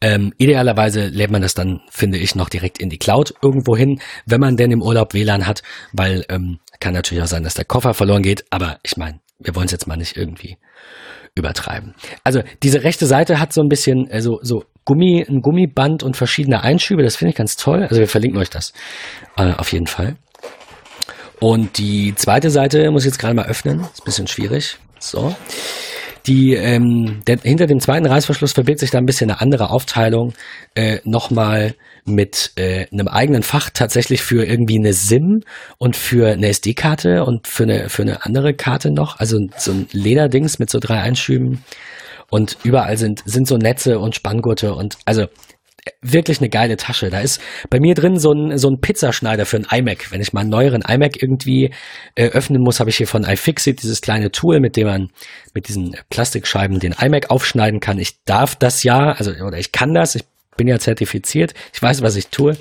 Ähm, 0.00 0.32
idealerweise 0.36 1.06
lädt 1.06 1.30
man 1.30 1.42
das 1.42 1.54
dann, 1.54 1.80
finde 1.90 2.18
ich, 2.18 2.34
noch 2.34 2.48
direkt 2.48 2.78
in 2.78 2.90
die 2.90 2.98
Cloud 2.98 3.34
irgendwo 3.42 3.76
hin, 3.76 4.00
wenn 4.26 4.40
man 4.40 4.56
denn 4.56 4.70
im 4.70 4.82
Urlaub 4.82 5.14
WLAN 5.14 5.46
hat, 5.46 5.62
weil 5.92 6.24
ähm, 6.28 6.58
kann 6.80 6.94
natürlich 6.94 7.22
auch 7.22 7.28
sein, 7.28 7.42
dass 7.42 7.54
der 7.54 7.64
Koffer 7.64 7.94
verloren 7.94 8.22
geht, 8.22 8.44
aber 8.50 8.78
ich 8.82 8.96
meine, 8.96 9.20
wir 9.38 9.54
wollen 9.54 9.66
es 9.66 9.72
jetzt 9.72 9.86
mal 9.86 9.96
nicht 9.96 10.16
irgendwie 10.16 10.56
übertreiben. 11.34 11.94
Also 12.24 12.42
diese 12.62 12.82
rechte 12.82 13.06
Seite 13.06 13.38
hat 13.38 13.52
so 13.52 13.60
ein 13.60 13.68
bisschen 13.68 14.08
äh, 14.10 14.22
so, 14.22 14.40
Gummi, 14.84 15.24
ein 15.28 15.42
Gummiband 15.42 16.02
und 16.02 16.16
verschiedene 16.16 16.62
Einschübe. 16.62 17.02
Das 17.02 17.16
finde 17.16 17.30
ich 17.30 17.36
ganz 17.36 17.56
toll. 17.56 17.82
Also 17.82 17.96
wir 17.96 18.08
verlinken 18.08 18.40
euch 18.40 18.50
das 18.50 18.72
äh, 19.36 19.52
auf 19.52 19.72
jeden 19.72 19.86
Fall. 19.86 20.16
Und 21.40 21.76
die 21.76 22.14
zweite 22.14 22.50
Seite 22.50 22.90
muss 22.90 23.02
ich 23.02 23.08
jetzt 23.08 23.18
gerade 23.18 23.34
mal 23.34 23.46
öffnen. 23.46 23.80
Ist 23.80 24.00
ein 24.00 24.04
bisschen 24.04 24.26
schwierig. 24.26 24.78
So. 24.98 25.36
Die, 26.26 26.54
ähm, 26.54 27.20
der, 27.26 27.38
hinter 27.40 27.66
dem 27.66 27.80
zweiten 27.80 28.06
Reißverschluss 28.06 28.52
verbirgt 28.52 28.80
sich 28.80 28.90
da 28.90 28.98
ein 28.98 29.06
bisschen 29.06 29.30
eine 29.30 29.40
andere 29.40 29.70
Aufteilung. 29.70 30.32
Äh, 30.74 31.00
Nochmal 31.04 31.74
mit 32.06 32.52
äh, 32.56 32.86
einem 32.92 33.08
eigenen 33.08 33.42
Fach 33.42 33.70
tatsächlich 33.70 34.22
für 34.22 34.44
irgendwie 34.44 34.78
eine 34.78 34.92
SIM 34.92 35.42
und 35.78 35.96
für 35.96 36.32
eine 36.32 36.48
SD-Karte 36.48 37.24
und 37.24 37.46
für 37.46 37.64
eine, 37.64 37.88
für 37.88 38.02
eine 38.02 38.24
andere 38.24 38.54
Karte 38.54 38.90
noch. 38.90 39.18
Also 39.18 39.40
so 39.56 39.72
ein 39.72 39.88
Lederdings 39.92 40.58
mit 40.58 40.70
so 40.70 40.78
drei 40.78 41.00
Einschüben. 41.00 41.64
Und 42.30 42.58
überall 42.64 42.96
sind, 42.96 43.22
sind 43.24 43.46
so 43.46 43.56
Netze 43.56 43.98
und 43.98 44.14
Spanngurte 44.14 44.74
und 44.74 44.98
also 45.04 45.26
wirklich 46.02 46.40
eine 46.40 46.48
geile 46.48 46.76
Tasche. 46.76 47.10
Da 47.10 47.20
ist 47.20 47.40
bei 47.70 47.80
mir 47.80 47.94
drin 47.94 48.18
so 48.18 48.32
ein, 48.32 48.58
so 48.58 48.68
ein 48.68 48.80
Pizzaschneider 48.80 49.46
für 49.46 49.58
ein 49.58 49.66
iMac. 49.70 50.10
Wenn 50.10 50.20
ich 50.20 50.32
mal 50.32 50.40
einen 50.40 50.50
neueren 50.50 50.82
iMac 50.82 51.22
irgendwie 51.22 51.72
äh, 52.14 52.28
öffnen 52.28 52.62
muss, 52.62 52.80
habe 52.80 52.90
ich 52.90 52.96
hier 52.96 53.06
von 53.06 53.24
iFixit 53.24 53.82
dieses 53.82 54.00
kleine 54.00 54.32
Tool, 54.32 54.60
mit 54.60 54.76
dem 54.76 54.86
man 54.88 55.10
mit 55.54 55.68
diesen 55.68 55.96
Plastikscheiben 56.10 56.80
den 56.80 56.92
iMac 56.92 57.30
aufschneiden 57.30 57.80
kann. 57.80 57.98
Ich 57.98 58.24
darf 58.24 58.56
das 58.56 58.82
ja, 58.82 59.12
also 59.12 59.32
oder 59.32 59.58
ich 59.58 59.72
kann 59.72 59.94
das. 59.94 60.14
Ich 60.14 60.24
bin 60.56 60.68
ja 60.68 60.78
zertifiziert. 60.78 61.54
Ich 61.72 61.82
weiß, 61.82 62.02
was 62.02 62.16
ich 62.16 62.28
tue. 62.28 62.56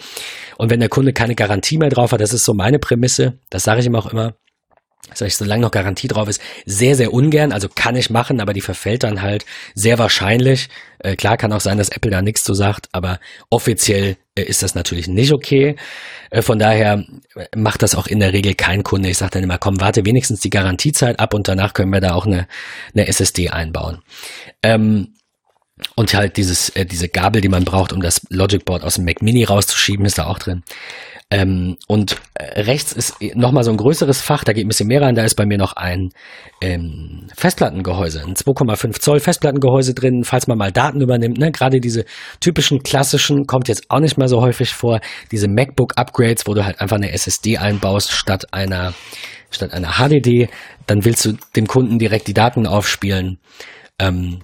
Und 0.57 0.69
wenn 0.69 0.79
der 0.79 0.89
Kunde 0.89 1.13
keine 1.13 1.35
Garantie 1.35 1.77
mehr 1.77 1.89
drauf 1.89 2.11
hat, 2.11 2.21
das 2.21 2.33
ist 2.33 2.45
so 2.45 2.53
meine 2.53 2.79
Prämisse. 2.79 3.39
Das 3.49 3.63
sage 3.63 3.81
ich 3.81 3.85
ihm 3.85 3.95
auch 3.95 4.07
immer. 4.07 4.35
Sag 5.13 5.27
ich, 5.27 5.35
solange 5.35 5.61
noch 5.61 5.71
Garantie 5.71 6.07
drauf 6.07 6.27
ist, 6.27 6.41
sehr, 6.65 6.95
sehr 6.95 7.13
ungern. 7.13 7.51
Also 7.51 7.69
kann 7.69 7.95
ich 7.95 8.09
machen, 8.09 8.41
aber 8.41 8.53
die 8.53 8.61
verfällt 8.61 9.03
dann 9.03 9.21
halt 9.21 9.45
sehr 9.75 9.99
wahrscheinlich. 9.99 10.67
Äh, 10.99 11.15
klar 11.15 11.37
kann 11.37 11.53
auch 11.53 11.59
sein, 11.59 11.77
dass 11.77 11.89
Apple 11.89 12.09
da 12.09 12.21
nichts 12.21 12.43
zu 12.43 12.53
sagt, 12.55 12.89
aber 12.91 13.19
offiziell 13.51 14.17
äh, 14.35 14.41
ist 14.41 14.63
das 14.63 14.73
natürlich 14.73 15.07
nicht 15.07 15.31
okay. 15.31 15.75
Äh, 16.31 16.41
von 16.41 16.57
daher 16.57 17.05
äh, 17.35 17.45
macht 17.55 17.83
das 17.83 17.93
auch 17.93 18.07
in 18.07 18.19
der 18.19 18.33
Regel 18.33 18.55
kein 18.55 18.81
Kunde. 18.81 19.09
Ich 19.09 19.19
sage 19.19 19.31
dann 19.31 19.43
immer, 19.43 19.59
komm, 19.59 19.79
warte 19.79 20.05
wenigstens 20.05 20.39
die 20.39 20.49
Garantiezeit 20.49 21.19
ab 21.19 21.35
und 21.35 21.47
danach 21.47 21.73
können 21.73 21.93
wir 21.93 22.01
da 22.01 22.15
auch 22.15 22.25
eine, 22.25 22.47
eine 22.93 23.07
SSD 23.07 23.49
einbauen. 23.49 24.01
Ähm, 24.63 25.13
und 25.95 26.13
halt 26.13 26.37
dieses, 26.37 26.69
äh, 26.69 26.85
diese 26.85 27.09
Gabel, 27.09 27.41
die 27.41 27.49
man 27.49 27.65
braucht, 27.65 27.91
um 27.91 28.01
das 28.01 28.21
Logic 28.29 28.63
Board 28.63 28.83
aus 28.83 28.95
dem 28.95 29.05
Mac 29.05 29.21
Mini 29.21 29.43
rauszuschieben, 29.43 30.05
ist 30.05 30.17
da 30.17 30.25
auch 30.27 30.39
drin. 30.39 30.63
Ähm, 31.31 31.75
und 31.87 32.17
äh, 32.35 32.61
rechts 32.61 32.91
ist 32.91 33.15
nochmal 33.33 33.63
so 33.63 33.71
ein 33.71 33.77
größeres 33.77 34.21
Fach, 34.21 34.43
da 34.43 34.53
geht 34.53 34.63
ein 34.65 34.67
bisschen 34.67 34.87
mehr 34.87 35.01
rein, 35.01 35.15
da 35.15 35.23
ist 35.23 35.33
bei 35.33 35.47
mir 35.47 35.57
noch 35.57 35.73
ein 35.73 36.11
ähm, 36.61 37.27
Festplattengehäuse, 37.35 38.21
ein 38.21 38.35
2,5 38.35 38.99
Zoll 38.99 39.19
Festplattengehäuse 39.19 39.95
drin, 39.95 40.23
falls 40.23 40.45
man 40.45 40.59
mal 40.59 40.71
Daten 40.71 41.01
übernimmt. 41.01 41.39
Ne? 41.39 41.51
Gerade 41.51 41.79
diese 41.79 42.05
typischen 42.39 42.83
klassischen 42.83 43.47
kommt 43.47 43.67
jetzt 43.69 43.89
auch 43.89 43.99
nicht 43.99 44.19
mehr 44.19 44.27
so 44.27 44.41
häufig 44.41 44.71
vor. 44.73 45.01
Diese 45.31 45.47
MacBook-Upgrades, 45.47 46.45
wo 46.45 46.53
du 46.53 46.63
halt 46.63 46.79
einfach 46.79 46.97
eine 46.97 47.11
SSD 47.11 47.57
einbaust 47.57 48.11
statt 48.11 48.53
einer, 48.53 48.93
statt 49.49 49.73
einer 49.73 49.93
HDD, 49.93 50.47
dann 50.85 51.05
willst 51.05 51.25
du 51.25 51.33
dem 51.55 51.65
Kunden 51.65 51.97
direkt 51.97 52.27
die 52.27 52.35
Daten 52.35 52.67
aufspielen. 52.67 53.39
Ähm, 53.97 54.41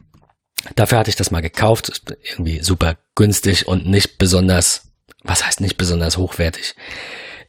dafür 0.76 1.00
hatte 1.00 1.10
ich 1.10 1.16
das 1.16 1.32
mal 1.32 1.42
gekauft, 1.42 2.02
irgendwie 2.24 2.62
super 2.62 2.98
günstig 3.16 3.68
und 3.68 3.86
nicht 3.86 4.18
besonders 4.18 4.92
was 5.24 5.46
heißt 5.46 5.62
nicht 5.62 5.78
besonders 5.78 6.18
hochwertig? 6.18 6.76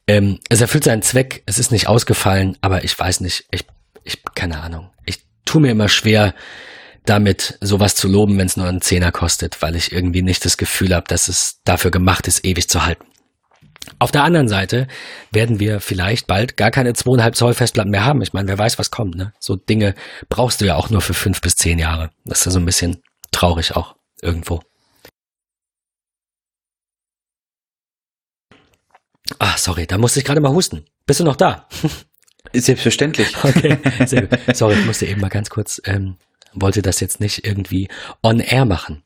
Ähm, 0.07 0.39
es 0.49 0.61
erfüllt 0.61 0.85
seinen 0.85 1.03
Zweck, 1.03 1.43
es 1.47 1.59
ist 1.59 1.73
nicht 1.73 1.87
ausgefallen, 1.87 2.57
aber 2.61 2.85
ich 2.85 2.99
weiß 2.99 3.21
nicht, 3.21 3.47
ich, 3.51 3.65
ich, 4.05 4.23
keine 4.35 4.61
Ahnung. 4.61 4.91
Ich 5.07 5.25
tue 5.45 5.61
mir 5.61 5.71
immer 5.71 5.89
schwer, 5.89 6.35
damit 7.05 7.59
sowas 7.61 7.95
zu 7.95 8.09
loben, 8.09 8.39
wenn 8.39 8.47
es 8.47 8.57
nur 8.57 8.69
einen 8.69 8.81
Zehner 8.81 9.13
kostet, 9.13 9.63
weil 9.63 9.77
ich 9.77 9.93
irgendwie 9.93 10.23
nicht 10.23 10.45
das 10.45 10.57
Gefühl 10.57 10.95
habe, 10.95 11.07
dass 11.09 11.29
es 11.29 11.61
dafür 11.65 11.91
gemacht 11.91 12.29
ist, 12.29 12.45
ewig 12.45 12.69
zu 12.69 12.85
halten. 12.85 13.07
Auf 13.99 14.13
der 14.13 14.25
anderen 14.25 14.49
Seite 14.49 14.87
werden 15.31 15.61
wir 15.61 15.81
vielleicht 15.81 16.27
bald 16.27 16.57
gar 16.57 16.71
keine 16.71 16.93
zweieinhalb 16.93 17.37
Zoll 17.37 17.55
Festplatten 17.55 17.91
mehr 17.91 18.05
haben. 18.05 18.23
Ich 18.23 18.33
meine, 18.33 18.49
wer 18.49 18.59
weiß, 18.59 18.79
was 18.79 18.91
kommt. 18.91 19.17
Ne? 19.17 19.33
So 19.39 19.57
Dinge 19.57 19.95
brauchst 20.29 20.61
du 20.61 20.67
ja 20.67 20.77
auch 20.77 20.91
nur 20.91 21.01
für 21.01 21.15
fünf 21.15 21.41
bis 21.41 21.57
zehn 21.57 21.79
Jahre. 21.79 22.11
Das 22.25 22.41
ist 22.41 22.47
ja 22.47 22.53
so 22.53 22.59
ein 22.59 22.67
bisschen 22.67 23.03
traurig 23.31 23.77
auch 23.77 23.97
irgendwo. 24.21 24.61
Ah, 29.39 29.57
sorry, 29.57 29.87
da 29.87 29.99
musste 29.99 30.21
ich 30.21 30.25
gerade 30.25 30.41
mal 30.41 30.53
husten. 30.53 30.85
Bist 31.07 31.21
du 31.21 31.25
noch 31.25 31.37
da? 31.37 31.69
Selbstverständlich. 32.53 33.35
Okay, 33.45 33.79
sehr 34.07 34.27
gut. 34.27 34.57
Sorry, 34.57 34.75
ich 34.75 34.87
musste 34.87 35.07
eben 35.07 35.21
mal 35.21 35.29
ganz 35.29 35.51
kurz, 35.51 35.81
ähm, 35.85 36.17
wollte 36.53 36.83
das 36.83 37.01
jetzt 37.01 37.21
nicht 37.21 37.47
irgendwie 37.47 37.89
on 38.23 38.41
air 38.41 38.65
machen. 38.65 39.03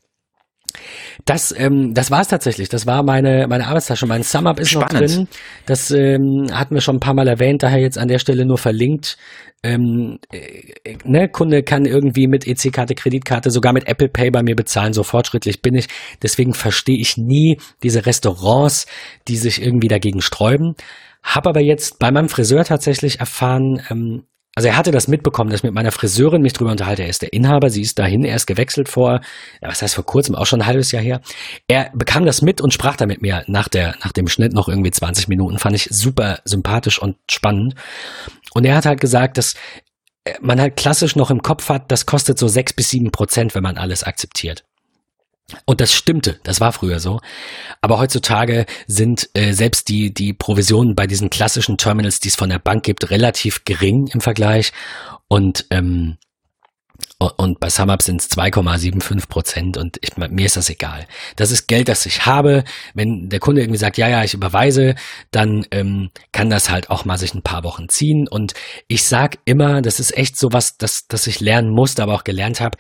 Das, 1.25 1.55
ähm, 1.57 1.95
das 1.95 2.11
war 2.11 2.21
es 2.21 2.29
tatsächlich. 2.29 2.69
Das 2.69 2.87
war 2.87 3.03
meine, 3.03 3.47
meine 3.49 3.67
Arbeitstasche. 3.67 4.07
Mein 4.07 4.23
Sum-Up 4.23 4.61
ist 4.61 4.71
Spannend. 4.71 4.93
noch 4.93 5.01
drin. 5.01 5.29
Das 5.67 5.91
ähm, 5.91 6.47
hatten 6.53 6.75
wir 6.75 6.81
schon 6.81 6.97
ein 6.97 7.01
paar 7.01 7.15
Mal 7.15 7.29
erwähnt, 7.29 7.63
daher 7.63 7.81
jetzt 7.81 7.99
an 7.99 8.09
der 8.09 8.19
Stelle 8.19 8.45
nur 8.45 8.59
verlinkt. 8.59 9.17
Ähm, 9.63 10.19
äh, 10.33 10.97
ne, 11.05 11.29
Kunde 11.29 11.63
kann 11.63 11.85
irgendwie 11.85 12.27
mit 12.27 12.47
EC-Karte, 12.47 12.95
Kreditkarte, 12.95 13.51
sogar 13.51 13.73
mit 13.73 13.89
Apple 13.89 14.09
Pay 14.09 14.31
bei 14.31 14.43
mir 14.43 14.55
bezahlen. 14.55 14.93
So 14.93 15.03
fortschrittlich 15.03 15.63
bin 15.63 15.75
ich. 15.75 15.89
Deswegen 16.23 16.55
verstehe 16.55 16.99
ich 16.99 17.17
nie 17.17 17.59
diese 17.83 18.07
Restaurants, 18.07 18.87
die 19.29 19.37
sich 19.37 19.63
irgendwie 19.63 19.89
dagegen 19.89 20.21
sträuben. 20.21 20.75
Hab 21.23 21.47
aber 21.47 21.61
jetzt 21.61 21.99
bei 21.99 22.13
meinem 22.13 22.29
Friseur 22.29 22.65
tatsächlich 22.65 23.19
erfahren, 23.19 23.83
ähm, 23.91 24.25
also 24.57 24.69
er 24.69 24.77
hatte 24.79 24.91
das 24.91 25.07
mitbekommen, 25.07 25.51
dass 25.51 25.61
ich 25.61 25.65
mit 25.65 25.75
meiner 25.75 25.93
Friseurin 25.93 26.41
mich 26.41 26.55
drüber 26.55 26.71
unterhalte. 26.71 27.03
Er 27.03 27.11
ist 27.11 27.21
der 27.21 27.35
Inhaber, 27.35 27.69
sie 27.69 27.83
ist 27.83 27.99
dahin, 27.99 28.25
er 28.25 28.37
ist 28.37 28.47
gewechselt 28.47 28.89
vor, 28.89 29.21
ja, 29.61 29.69
was 29.69 29.83
heißt 29.83 29.95
vor 29.95 30.07
kurzem, 30.07 30.35
auch 30.35 30.47
schon 30.47 30.63
ein 30.63 30.67
halbes 30.67 30.93
Jahr 30.93 31.03
her. 31.03 31.21
Er 31.69 31.91
bekam 31.93 32.25
das 32.25 32.41
mit 32.41 32.63
und 32.63 32.73
sprach 32.73 32.97
da 32.97 33.05
mit 33.05 33.21
mir 33.21 33.45
nach 33.49 33.69
der, 33.69 33.97
nach 34.03 34.13
dem 34.13 34.29
Schnitt 34.29 34.55
noch 34.55 34.71
irgendwie 34.71 34.91
20 34.91 35.29
Minuten. 35.29 35.59
Fand 35.59 35.77
ich 35.77 35.89
super 35.91 36.39
sympathisch 36.47 36.99
und 36.99 37.19
spannend. 37.31 37.75
Und 38.55 38.65
er 38.65 38.77
hat 38.77 38.87
halt 38.87 38.99
gesagt, 38.99 39.37
dass 39.37 39.57
man 40.41 40.59
halt 40.59 40.77
klassisch 40.77 41.17
noch 41.17 41.31
im 41.31 41.43
Kopf 41.43 41.69
hat, 41.69 41.93
das 41.93 42.07
kostet 42.07 42.39
so 42.39 42.49
sechs 42.49 42.73
bis 42.73 42.89
sieben 42.89 43.11
Prozent, 43.11 43.55
wenn 43.55 43.63
man 43.63 43.77
alles 43.77 44.05
akzeptiert. 44.05 44.65
Und 45.65 45.81
das 45.81 45.93
stimmte, 45.95 46.41
das 46.43 46.61
war 46.61 46.73
früher 46.73 46.99
so. 46.99 47.21
Aber 47.81 47.99
heutzutage 47.99 48.67
sind 48.89 49.31
äh, 49.35 49.53
selbst 49.53 49.89
die, 49.89 50.13
die 50.13 50.33
Provisionen 50.33 50.97
bei 50.97 51.07
diesen 51.07 51.31
klassischen 51.31 51.79
Terminals, 51.79 52.19
die 52.19 52.29
es 52.29 52.37
von 52.37 52.51
der 52.51 52.59
Bank 52.59 52.83
gibt, 52.83 53.11
relativ 53.11 53.65
gering 53.65 54.09
im 54.09 54.21
Vergleich. 54.21 54.73
Und, 55.29 55.67
ähm, 55.71 56.17
und 57.19 57.61
bei 57.61 57.71
SumUp 57.71 58.03
sind 58.03 58.21
es 58.21 58.31
2,75 58.31 59.29
Prozent 59.29 59.77
und 59.77 59.99
ich, 60.03 60.17
mir 60.17 60.47
ist 60.47 60.57
das 60.57 60.69
egal. 60.69 61.07
Das 61.37 61.51
ist 61.53 61.69
Geld, 61.69 61.89
das 61.89 62.07
ich 62.07 62.27
habe. 62.27 62.65
Wenn 62.95 63.29
der 63.29 63.39
Kunde 63.39 63.61
irgendwie 63.61 63.79
sagt, 63.79 63.99
ja, 63.99 64.09
ja, 64.09 64.25
ich 64.25 64.35
überweise, 64.35 64.97
dann 65.31 65.65
ähm, 65.71 66.11
kann 66.33 66.51
das 66.51 66.71
halt 66.71 66.91
auch 66.91 67.05
mal 67.05 67.19
sich 67.19 67.35
ein 67.35 67.43
paar 67.43 67.63
Wochen 67.63 67.89
ziehen. 67.89 68.27
Und 68.27 68.55
ich 68.89 69.05
sag 69.05 69.39
immer, 69.45 69.81
das 69.81 70.01
ist 70.01 70.17
echt 70.17 70.37
so 70.37 70.53
was, 70.53 70.77
das, 70.77 71.07
das 71.07 71.27
ich 71.29 71.39
lernen 71.39 71.71
musste, 71.71 72.03
aber 72.03 72.15
auch 72.15 72.25
gelernt 72.25 72.61
habe 72.61 72.79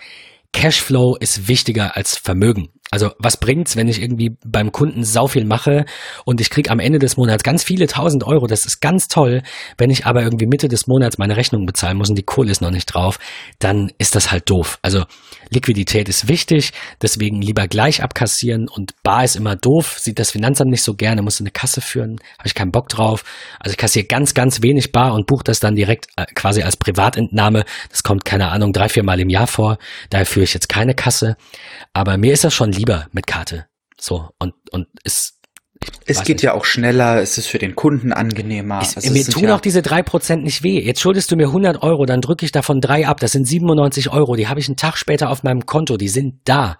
Cashflow 0.52 1.16
ist 1.16 1.48
wichtiger 1.48 1.96
als 1.96 2.16
Vermögen. 2.16 2.68
Also 2.90 3.10
was 3.18 3.36
bringt's, 3.36 3.74
wenn 3.74 3.88
ich 3.88 4.00
irgendwie 4.00 4.36
beim 4.44 4.70
Kunden 4.70 5.02
sau 5.02 5.26
viel 5.26 5.44
mache 5.44 5.86
und 6.24 6.40
ich 6.40 6.50
krieg 6.50 6.70
am 6.70 6.78
Ende 6.78 7.00
des 7.00 7.16
Monats 7.16 7.42
ganz 7.42 7.64
viele 7.64 7.88
tausend 7.88 8.24
Euro, 8.24 8.46
das 8.46 8.64
ist 8.64 8.80
ganz 8.80 9.08
toll. 9.08 9.42
Wenn 9.76 9.90
ich 9.90 10.06
aber 10.06 10.22
irgendwie 10.22 10.46
Mitte 10.46 10.68
des 10.68 10.86
Monats 10.86 11.18
meine 11.18 11.36
Rechnung 11.36 11.66
bezahlen 11.66 11.98
muss 11.98 12.10
und 12.10 12.16
die 12.16 12.22
Kohle 12.22 12.52
ist 12.52 12.60
noch 12.60 12.70
nicht 12.70 12.86
drauf, 12.86 13.18
dann 13.58 13.90
ist 13.98 14.14
das 14.14 14.30
halt 14.30 14.48
doof. 14.48 14.78
Also 14.82 15.04
Liquidität 15.50 16.08
ist 16.08 16.28
wichtig, 16.28 16.72
deswegen 17.02 17.42
lieber 17.42 17.66
gleich 17.66 18.02
abkassieren 18.02 18.68
und 18.68 18.94
Bar 19.02 19.24
ist 19.24 19.36
immer 19.36 19.56
doof, 19.56 19.98
sieht 19.98 20.18
das 20.18 20.30
Finanzamt 20.30 20.70
nicht 20.70 20.82
so 20.82 20.94
gerne, 20.94 21.22
muss 21.22 21.40
eine 21.40 21.50
Kasse 21.50 21.80
führen, 21.80 22.20
habe 22.38 22.46
ich 22.46 22.54
keinen 22.54 22.70
Bock 22.70 22.88
drauf. 22.88 23.24
Also 23.58 23.72
ich 23.72 23.78
kassiere 23.78 24.06
ganz, 24.06 24.34
ganz 24.34 24.62
wenig 24.62 24.92
Bar 24.92 25.14
und 25.14 25.26
buche 25.26 25.44
das 25.44 25.58
dann 25.58 25.74
direkt 25.74 26.06
äh, 26.16 26.24
quasi 26.34 26.62
als 26.62 26.76
Privatentnahme. 26.76 27.64
Das 27.90 28.04
kommt, 28.04 28.24
keine 28.24 28.48
Ahnung, 28.48 28.72
drei, 28.72 28.88
vier 28.88 29.02
Mal 29.02 29.18
im 29.18 29.28
Jahr 29.28 29.48
vor. 29.48 29.78
Daher 30.10 30.26
führe 30.26 30.44
ich 30.44 30.54
jetzt 30.54 30.68
keine 30.68 30.94
Kasse. 30.94 31.36
Aber 31.92 32.16
mir 32.16 32.32
ist 32.32 32.44
das 32.44 32.54
schon 32.54 32.75
lieber 32.76 33.08
mit 33.12 33.26
Karte. 33.26 33.66
So, 33.98 34.30
und, 34.38 34.54
und 34.70 34.86
ist 35.04 35.36
es 36.06 36.18
geht 36.20 36.36
nicht. 36.36 36.42
ja 36.42 36.54
auch 36.54 36.64
schneller, 36.64 37.20
es 37.20 37.38
ist 37.38 37.48
für 37.48 37.58
den 37.58 37.74
Kunden 37.74 38.12
angenehmer. 38.12 38.80
Ich, 38.82 38.96
also 38.96 39.12
mir 39.12 39.24
tun 39.24 39.44
ja 39.44 39.54
auch 39.54 39.60
diese 39.60 39.82
drei 39.82 40.02
Prozent 40.02 40.44
nicht 40.44 40.62
weh. 40.62 40.80
Jetzt 40.80 41.00
schuldest 41.00 41.30
du 41.30 41.36
mir 41.36 41.48
100 41.48 41.82
Euro, 41.82 42.06
dann 42.06 42.20
drücke 42.20 42.44
ich 42.44 42.52
davon 42.52 42.80
drei 42.80 43.06
ab. 43.06 43.20
Das 43.20 43.32
sind 43.32 43.46
97 43.46 44.10
Euro. 44.10 44.36
Die 44.36 44.48
habe 44.48 44.60
ich 44.60 44.68
einen 44.68 44.76
Tag 44.76 44.96
später 44.96 45.30
auf 45.30 45.42
meinem 45.42 45.66
Konto. 45.66 45.96
Die 45.96 46.08
sind 46.08 46.40
da. 46.44 46.78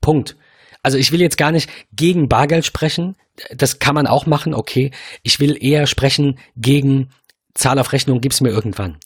Punkt. 0.00 0.36
Also 0.82 0.98
ich 0.98 1.12
will 1.12 1.20
jetzt 1.20 1.38
gar 1.38 1.52
nicht 1.52 1.70
gegen 1.92 2.28
Bargeld 2.28 2.64
sprechen. 2.64 3.16
Das 3.54 3.78
kann 3.78 3.94
man 3.94 4.06
auch 4.06 4.26
machen, 4.26 4.54
okay. 4.54 4.90
Ich 5.22 5.38
will 5.38 5.56
eher 5.62 5.86
sprechen 5.86 6.38
gegen 6.56 7.10
Zahl 7.54 7.78
auf 7.78 7.92
Rechnung, 7.92 8.20
gib's 8.20 8.40
mir 8.40 8.50
irgendwann. 8.50 8.98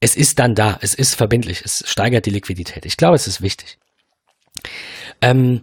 Es 0.00 0.16
ist 0.16 0.38
dann 0.38 0.54
da. 0.54 0.78
Es 0.82 0.94
ist 0.94 1.14
verbindlich. 1.14 1.62
Es 1.64 1.84
steigert 1.86 2.26
die 2.26 2.30
Liquidität. 2.30 2.84
Ich 2.84 2.96
glaube, 2.96 3.16
es 3.16 3.26
ist 3.26 3.40
wichtig. 3.40 3.78
Ähm, 5.20 5.62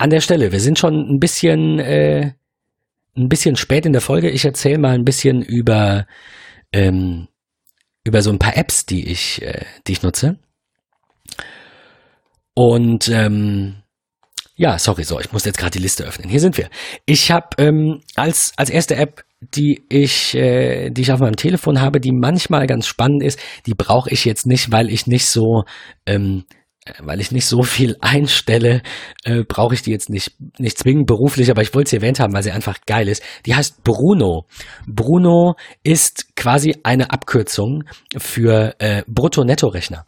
an 0.00 0.08
der 0.08 0.22
Stelle, 0.22 0.50
wir 0.50 0.60
sind 0.60 0.78
schon 0.78 0.94
ein 0.94 1.20
bisschen, 1.20 1.78
äh, 1.78 2.32
ein 3.14 3.28
bisschen 3.28 3.56
spät 3.56 3.84
in 3.84 3.92
der 3.92 4.00
Folge. 4.00 4.30
Ich 4.30 4.46
erzähle 4.46 4.78
mal 4.78 4.94
ein 4.94 5.04
bisschen 5.04 5.42
über, 5.42 6.06
ähm, 6.72 7.28
über 8.02 8.22
so 8.22 8.30
ein 8.30 8.38
paar 8.38 8.56
Apps, 8.56 8.86
die 8.86 9.06
ich, 9.06 9.42
äh, 9.42 9.64
die 9.86 9.92
ich 9.92 10.02
nutze. 10.02 10.38
Und 12.54 13.08
ähm, 13.08 13.82
ja, 14.56 14.78
sorry, 14.78 15.04
so, 15.04 15.20
ich 15.20 15.32
muss 15.32 15.44
jetzt 15.44 15.58
gerade 15.58 15.72
die 15.72 15.82
Liste 15.82 16.04
öffnen. 16.04 16.30
Hier 16.30 16.40
sind 16.40 16.56
wir. 16.56 16.70
Ich 17.04 17.30
habe 17.30 17.48
ähm, 17.58 18.00
als, 18.14 18.52
als 18.56 18.70
erste 18.70 18.96
App, 18.96 19.24
die 19.40 19.84
ich, 19.90 20.34
äh, 20.34 20.88
die 20.88 21.02
ich 21.02 21.12
auf 21.12 21.20
meinem 21.20 21.36
Telefon 21.36 21.80
habe, 21.82 22.00
die 22.00 22.12
manchmal 22.12 22.66
ganz 22.66 22.86
spannend 22.86 23.22
ist, 23.22 23.38
die 23.66 23.74
brauche 23.74 24.08
ich 24.10 24.24
jetzt 24.24 24.46
nicht, 24.46 24.72
weil 24.72 24.88
ich 24.90 25.06
nicht 25.06 25.26
so 25.26 25.64
ähm, 26.06 26.44
weil 26.98 27.20
ich 27.20 27.30
nicht 27.30 27.46
so 27.46 27.62
viel 27.62 27.96
einstelle, 28.00 28.82
äh, 29.24 29.44
brauche 29.44 29.74
ich 29.74 29.82
die 29.82 29.90
jetzt 29.90 30.08
nicht, 30.08 30.32
nicht 30.58 30.78
zwingend 30.78 31.06
beruflich, 31.06 31.50
aber 31.50 31.62
ich 31.62 31.74
wollte 31.74 31.90
sie 31.90 31.96
erwähnt 31.96 32.20
haben, 32.20 32.32
weil 32.32 32.42
sie 32.42 32.52
einfach 32.52 32.78
geil 32.86 33.08
ist. 33.08 33.22
Die 33.46 33.54
heißt 33.54 33.84
Bruno. 33.84 34.46
Bruno 34.86 35.56
ist 35.82 36.36
quasi 36.36 36.76
eine 36.82 37.10
Abkürzung 37.10 37.84
für 38.16 38.74
äh, 38.78 39.02
Brutto-Netto-Rechner. 39.06 40.06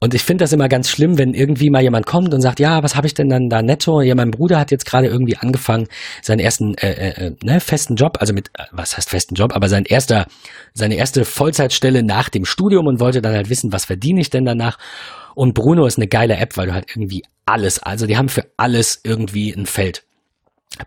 Und 0.00 0.14
ich 0.14 0.24
finde 0.24 0.42
das 0.42 0.52
immer 0.52 0.68
ganz 0.68 0.90
schlimm, 0.90 1.16
wenn 1.16 1.32
irgendwie 1.32 1.70
mal 1.70 1.80
jemand 1.80 2.06
kommt 2.06 2.34
und 2.34 2.40
sagt, 2.40 2.58
ja, 2.58 2.82
was 2.82 2.96
habe 2.96 3.06
ich 3.06 3.14
denn 3.14 3.28
dann 3.28 3.48
da 3.48 3.62
netto? 3.62 4.00
Ja, 4.00 4.16
mein 4.16 4.32
Bruder 4.32 4.58
hat 4.58 4.72
jetzt 4.72 4.84
gerade 4.84 5.06
irgendwie 5.06 5.36
angefangen, 5.36 5.86
seinen 6.22 6.40
ersten 6.40 6.74
äh, 6.74 6.90
äh, 6.90 7.26
äh 7.26 7.36
ne, 7.44 7.60
festen 7.60 7.94
Job, 7.94 8.16
also 8.18 8.34
mit, 8.34 8.48
äh, 8.58 8.64
was 8.72 8.96
heißt 8.96 9.10
festen 9.10 9.36
Job, 9.36 9.54
aber 9.54 9.68
sein 9.68 9.84
erster, 9.84 10.26
seine 10.74 10.96
erste 10.96 11.24
Vollzeitstelle 11.24 12.02
nach 12.02 12.30
dem 12.30 12.44
Studium 12.44 12.88
und 12.88 12.98
wollte 12.98 13.22
dann 13.22 13.34
halt 13.34 13.48
wissen, 13.48 13.72
was 13.72 13.84
verdiene 13.84 14.20
ich 14.20 14.30
denn 14.30 14.44
danach? 14.44 14.76
Und 15.34 15.54
Bruno 15.54 15.86
ist 15.86 15.98
eine 15.98 16.08
geile 16.08 16.36
App, 16.36 16.56
weil 16.56 16.66
du 16.66 16.74
halt 16.74 16.86
irgendwie 16.90 17.24
alles, 17.46 17.78
also 17.82 18.06
die 18.06 18.16
haben 18.16 18.28
für 18.28 18.46
alles 18.56 19.00
irgendwie 19.04 19.52
ein 19.52 19.66
Feld. 19.66 20.04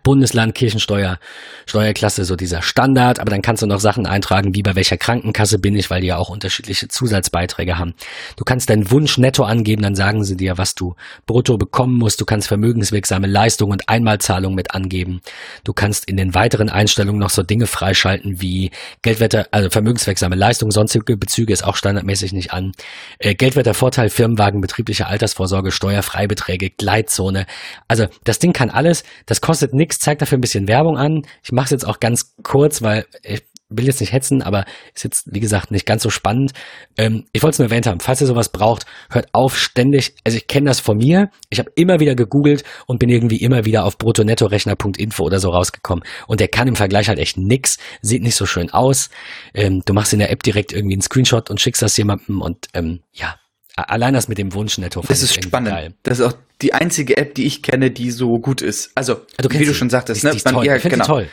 Bundesland, 0.02 0.54
Kirchensteuer, 0.54 1.18
Steuerklasse, 1.66 2.24
so 2.24 2.36
dieser 2.36 2.62
Standard, 2.62 3.20
aber 3.20 3.30
dann 3.30 3.42
kannst 3.42 3.62
du 3.62 3.66
noch 3.66 3.80
Sachen 3.80 4.06
eintragen, 4.06 4.54
wie 4.54 4.62
bei 4.62 4.74
welcher 4.74 4.96
Krankenkasse 4.96 5.58
bin 5.58 5.76
ich, 5.76 5.90
weil 5.90 6.00
die 6.00 6.08
ja 6.08 6.16
auch 6.16 6.28
unterschiedliche 6.28 6.88
Zusatzbeiträge 6.88 7.78
haben. 7.78 7.94
Du 8.36 8.44
kannst 8.44 8.68
deinen 8.68 8.90
Wunsch 8.90 9.18
netto 9.18 9.44
angeben, 9.44 9.82
dann 9.82 9.94
sagen 9.94 10.24
sie 10.24 10.36
dir, 10.36 10.58
was 10.58 10.74
du 10.74 10.94
brutto 11.26 11.56
bekommen 11.56 11.96
musst. 11.96 12.20
Du 12.20 12.24
kannst 12.24 12.48
vermögenswirksame 12.48 13.26
Leistungen 13.26 13.72
und 13.72 13.88
Einmalzahlungen 13.88 14.56
mit 14.56 14.72
angeben. 14.72 15.20
Du 15.64 15.72
kannst 15.72 16.08
in 16.08 16.16
den 16.16 16.34
weiteren 16.34 16.68
Einstellungen 16.68 17.20
noch 17.20 17.30
so 17.30 17.42
Dinge 17.42 17.66
freischalten 17.66 18.40
wie 18.40 18.70
Geldwetter, 19.02 19.46
also 19.50 19.70
vermögenswirksame 19.70 20.34
Leistungen, 20.34 20.72
sonstige 20.72 21.16
Bezüge 21.16 21.52
ist 21.52 21.64
auch 21.64 21.76
standardmäßig 21.76 22.32
nicht 22.32 22.52
an. 22.52 22.72
Äh, 23.18 23.34
Geldwettervorteil, 23.34 24.10
Firmenwagen, 24.10 24.60
betriebliche 24.60 25.06
Altersvorsorge, 25.06 25.70
Steuerfreibeträge, 25.70 26.70
Gleitzone. 26.70 27.46
Also 27.88 28.06
das 28.24 28.38
Ding 28.38 28.52
kann 28.52 28.70
alles. 28.70 29.04
Das 29.26 29.40
kostet 29.40 29.75
nix, 29.76 29.98
zeigt 29.98 30.22
dafür 30.22 30.38
ein 30.38 30.40
bisschen 30.40 30.68
Werbung 30.68 30.96
an. 30.96 31.22
Ich 31.42 31.52
mache 31.52 31.66
es 31.66 31.70
jetzt 31.70 31.86
auch 31.86 32.00
ganz 32.00 32.34
kurz, 32.42 32.82
weil 32.82 33.06
ich 33.22 33.42
will 33.68 33.86
jetzt 33.86 34.00
nicht 34.00 34.12
hetzen, 34.12 34.42
aber 34.42 34.64
ist 34.94 35.04
jetzt, 35.04 35.24
wie 35.26 35.40
gesagt, 35.40 35.70
nicht 35.70 35.86
ganz 35.86 36.02
so 36.02 36.10
spannend. 36.10 36.52
Ähm, 36.96 37.24
ich 37.32 37.42
wollte 37.42 37.54
es 37.54 37.58
nur 37.58 37.66
erwähnt 37.66 37.86
haben. 37.86 38.00
Falls 38.00 38.20
ihr 38.20 38.26
sowas 38.26 38.50
braucht, 38.50 38.86
hört 39.10 39.28
auf 39.32 39.58
ständig. 39.58 40.14
Also 40.24 40.38
ich 40.38 40.46
kenne 40.46 40.66
das 40.66 40.78
von 40.78 40.98
mir. 40.98 41.30
Ich 41.50 41.58
habe 41.58 41.70
immer 41.74 41.98
wieder 41.98 42.14
gegoogelt 42.14 42.62
und 42.86 42.98
bin 42.98 43.08
irgendwie 43.08 43.38
immer 43.38 43.64
wieder 43.64 43.84
auf 43.84 43.98
bruttonettorechner.info 43.98 45.24
oder 45.24 45.40
so 45.40 45.50
rausgekommen. 45.50 46.04
Und 46.26 46.40
der 46.40 46.48
kann 46.48 46.68
im 46.68 46.76
Vergleich 46.76 47.08
halt 47.08 47.18
echt 47.18 47.36
nix. 47.36 47.78
Sieht 48.02 48.22
nicht 48.22 48.36
so 48.36 48.46
schön 48.46 48.70
aus. 48.70 49.10
Ähm, 49.52 49.82
du 49.84 49.92
machst 49.92 50.12
in 50.12 50.20
der 50.20 50.30
App 50.30 50.42
direkt 50.42 50.72
irgendwie 50.72 50.94
einen 50.94 51.02
Screenshot 51.02 51.50
und 51.50 51.60
schickst 51.60 51.82
das 51.82 51.96
jemandem 51.96 52.42
und 52.42 52.68
ähm, 52.74 53.00
ja, 53.12 53.34
Allein 53.76 54.14
das 54.14 54.28
mit 54.28 54.38
dem 54.38 54.54
Wunsch 54.54 54.78
netto. 54.78 55.02
Das 55.06 55.22
ist 55.22 55.34
spannend. 55.34 55.70
Geil. 55.70 55.94
Das 56.02 56.18
ist 56.18 56.24
auch 56.24 56.32
die 56.62 56.72
einzige 56.72 57.18
App, 57.18 57.34
die 57.34 57.44
ich 57.44 57.62
kenne, 57.62 57.90
die 57.90 58.10
so 58.10 58.38
gut 58.38 58.62
ist. 58.62 58.90
Also, 58.94 59.20
du 59.36 59.50
wie 59.50 59.66
du 59.66 59.74
schon 59.74 59.90
sagtest, 59.90 60.22
die, 60.22 60.26
ne? 60.26 60.32
Die 60.32 60.38
ist 60.38 60.46
toll. 60.46 60.64
Ja, 60.64 60.76
ich 60.76 60.82
genau. 60.82 61.04
toll. 61.04 61.28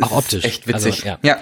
Auch 0.00 0.10
optisch. 0.10 0.44
Echt 0.44 0.66
witzig. 0.66 1.06
Also, 1.06 1.06
ja. 1.06 1.18
ja. 1.22 1.40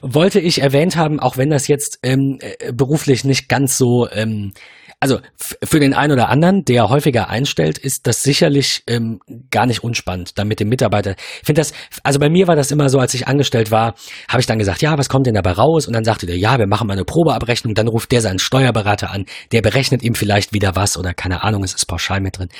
Wollte 0.00 0.40
ich 0.40 0.62
erwähnt 0.62 0.96
haben, 0.96 1.20
auch 1.20 1.36
wenn 1.36 1.50
das 1.50 1.68
jetzt 1.68 1.98
ähm, 2.02 2.38
äh, 2.40 2.72
beruflich 2.72 3.24
nicht 3.24 3.50
ganz 3.50 3.76
so 3.76 4.08
ähm, 4.10 4.54
also 5.00 5.18
für 5.38 5.80
den 5.80 5.94
einen 5.94 6.12
oder 6.12 6.28
anderen, 6.28 6.64
der 6.66 6.90
häufiger 6.90 7.30
einstellt, 7.30 7.78
ist 7.78 8.06
das 8.06 8.22
sicherlich 8.22 8.82
ähm, 8.86 9.20
gar 9.50 9.64
nicht 9.64 9.82
unspannend, 9.82 10.38
dann 10.38 10.46
mit 10.46 10.60
dem 10.60 10.68
Mitarbeiter. 10.68 11.12
Ich 11.40 11.46
finde 11.46 11.62
das, 11.62 11.72
also 12.02 12.18
bei 12.18 12.28
mir 12.28 12.46
war 12.46 12.54
das 12.54 12.70
immer 12.70 12.90
so, 12.90 12.98
als 12.98 13.14
ich 13.14 13.26
angestellt 13.26 13.70
war, 13.70 13.94
habe 14.28 14.40
ich 14.40 14.46
dann 14.46 14.58
gesagt, 14.58 14.82
ja, 14.82 14.98
was 14.98 15.08
kommt 15.08 15.26
denn 15.26 15.34
dabei 15.34 15.52
raus? 15.52 15.86
Und 15.86 15.94
dann 15.94 16.04
sagte 16.04 16.26
der, 16.26 16.36
ja, 16.36 16.58
wir 16.58 16.66
machen 16.66 16.86
mal 16.86 16.92
eine 16.92 17.06
Probeabrechnung, 17.06 17.74
dann 17.74 17.88
ruft 17.88 18.12
der 18.12 18.20
seinen 18.20 18.38
Steuerberater 18.38 19.10
an, 19.10 19.24
der 19.52 19.62
berechnet 19.62 20.02
ihm 20.02 20.14
vielleicht 20.14 20.52
wieder 20.52 20.76
was 20.76 20.98
oder 20.98 21.14
keine 21.14 21.42
Ahnung, 21.42 21.64
es 21.64 21.72
ist 21.72 21.86
pauschal 21.86 22.20
mit 22.20 22.38
drin. 22.38 22.50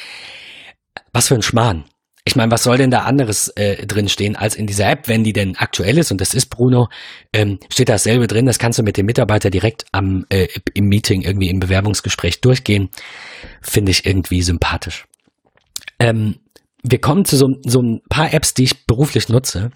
Was 1.12 1.28
für 1.28 1.34
ein 1.34 1.42
Schmarrn. 1.42 1.84
Ich 2.24 2.36
meine, 2.36 2.52
was 2.52 2.62
soll 2.62 2.76
denn 2.76 2.90
da 2.90 3.00
anderes 3.04 3.48
äh, 3.56 3.86
drin 3.86 4.08
stehen 4.08 4.36
als 4.36 4.54
in 4.54 4.66
dieser 4.66 4.90
App, 4.90 5.08
wenn 5.08 5.24
die 5.24 5.32
denn 5.32 5.56
aktuell 5.56 5.96
ist 5.98 6.10
und 6.10 6.20
das 6.20 6.34
ist 6.34 6.46
Bruno, 6.46 6.88
ähm, 7.32 7.58
steht 7.70 7.88
dasselbe 7.88 8.26
drin, 8.26 8.46
das 8.46 8.58
kannst 8.58 8.78
du 8.78 8.82
mit 8.82 8.96
dem 8.96 9.06
Mitarbeiter 9.06 9.50
direkt 9.50 9.86
am 9.92 10.26
äh, 10.28 10.48
im 10.74 10.86
Meeting 10.88 11.22
irgendwie 11.22 11.48
im 11.48 11.60
Bewerbungsgespräch 11.60 12.40
durchgehen, 12.42 12.90
finde 13.62 13.90
ich 13.90 14.04
irgendwie 14.04 14.42
sympathisch. 14.42 15.06
Ähm, 15.98 16.36
wir 16.82 17.00
kommen 17.00 17.24
zu 17.24 17.36
so, 17.36 17.56
so 17.64 17.82
ein 17.82 18.02
paar 18.08 18.32
Apps, 18.32 18.54
die 18.54 18.64
ich 18.64 18.86
beruflich 18.86 19.28
nutze. 19.28 19.70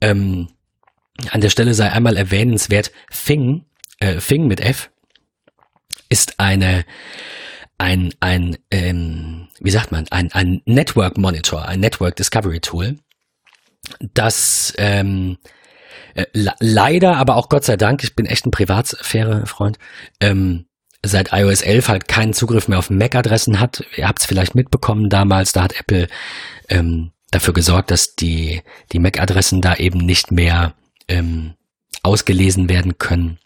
Ähm, 0.00 0.48
an 1.30 1.40
der 1.40 1.50
Stelle 1.50 1.74
sei 1.74 1.90
einmal 1.90 2.16
erwähnenswert, 2.16 2.92
Fing, 3.10 3.64
äh, 4.00 4.20
Fing 4.20 4.46
mit 4.46 4.60
F, 4.60 4.90
ist 6.08 6.38
eine, 6.38 6.84
ein, 7.78 8.14
ein 8.20 8.56
ähm, 8.70 9.48
wie 9.60 9.70
sagt 9.70 9.92
man, 9.92 10.06
ein, 10.10 10.32
ein 10.32 10.62
Network 10.64 11.18
Monitor, 11.18 11.66
ein 11.66 11.80
Network 11.80 12.16
Discovery 12.16 12.60
Tool, 12.60 12.98
das 14.00 14.72
ähm, 14.78 15.38
äh, 16.14 16.26
leider, 16.32 17.16
aber 17.16 17.36
auch 17.36 17.48
Gott 17.48 17.64
sei 17.64 17.76
Dank, 17.76 18.02
ich 18.02 18.16
bin 18.16 18.26
echt 18.26 18.46
ein 18.46 18.50
Privatsphäre-Freund, 18.50 19.78
ähm, 20.20 20.66
seit 21.04 21.32
iOS 21.32 21.62
11 21.62 21.88
halt 21.88 22.08
keinen 22.08 22.32
Zugriff 22.32 22.68
mehr 22.68 22.78
auf 22.78 22.90
MAC-Adressen 22.90 23.60
hat. 23.60 23.84
Ihr 23.96 24.08
habt 24.08 24.20
es 24.20 24.26
vielleicht 24.26 24.54
mitbekommen 24.54 25.08
damals, 25.08 25.52
da 25.52 25.62
hat 25.62 25.78
Apple 25.78 26.08
ähm, 26.68 27.12
dafür 27.30 27.54
gesorgt, 27.54 27.90
dass 27.90 28.16
die, 28.16 28.62
die 28.92 28.98
MAC-Adressen 28.98 29.60
da 29.60 29.76
eben 29.76 29.98
nicht 29.98 30.32
mehr 30.32 30.74
ähm, 31.08 31.54
ausgelesen 32.02 32.68
werden 32.68 32.98
können. 32.98 33.38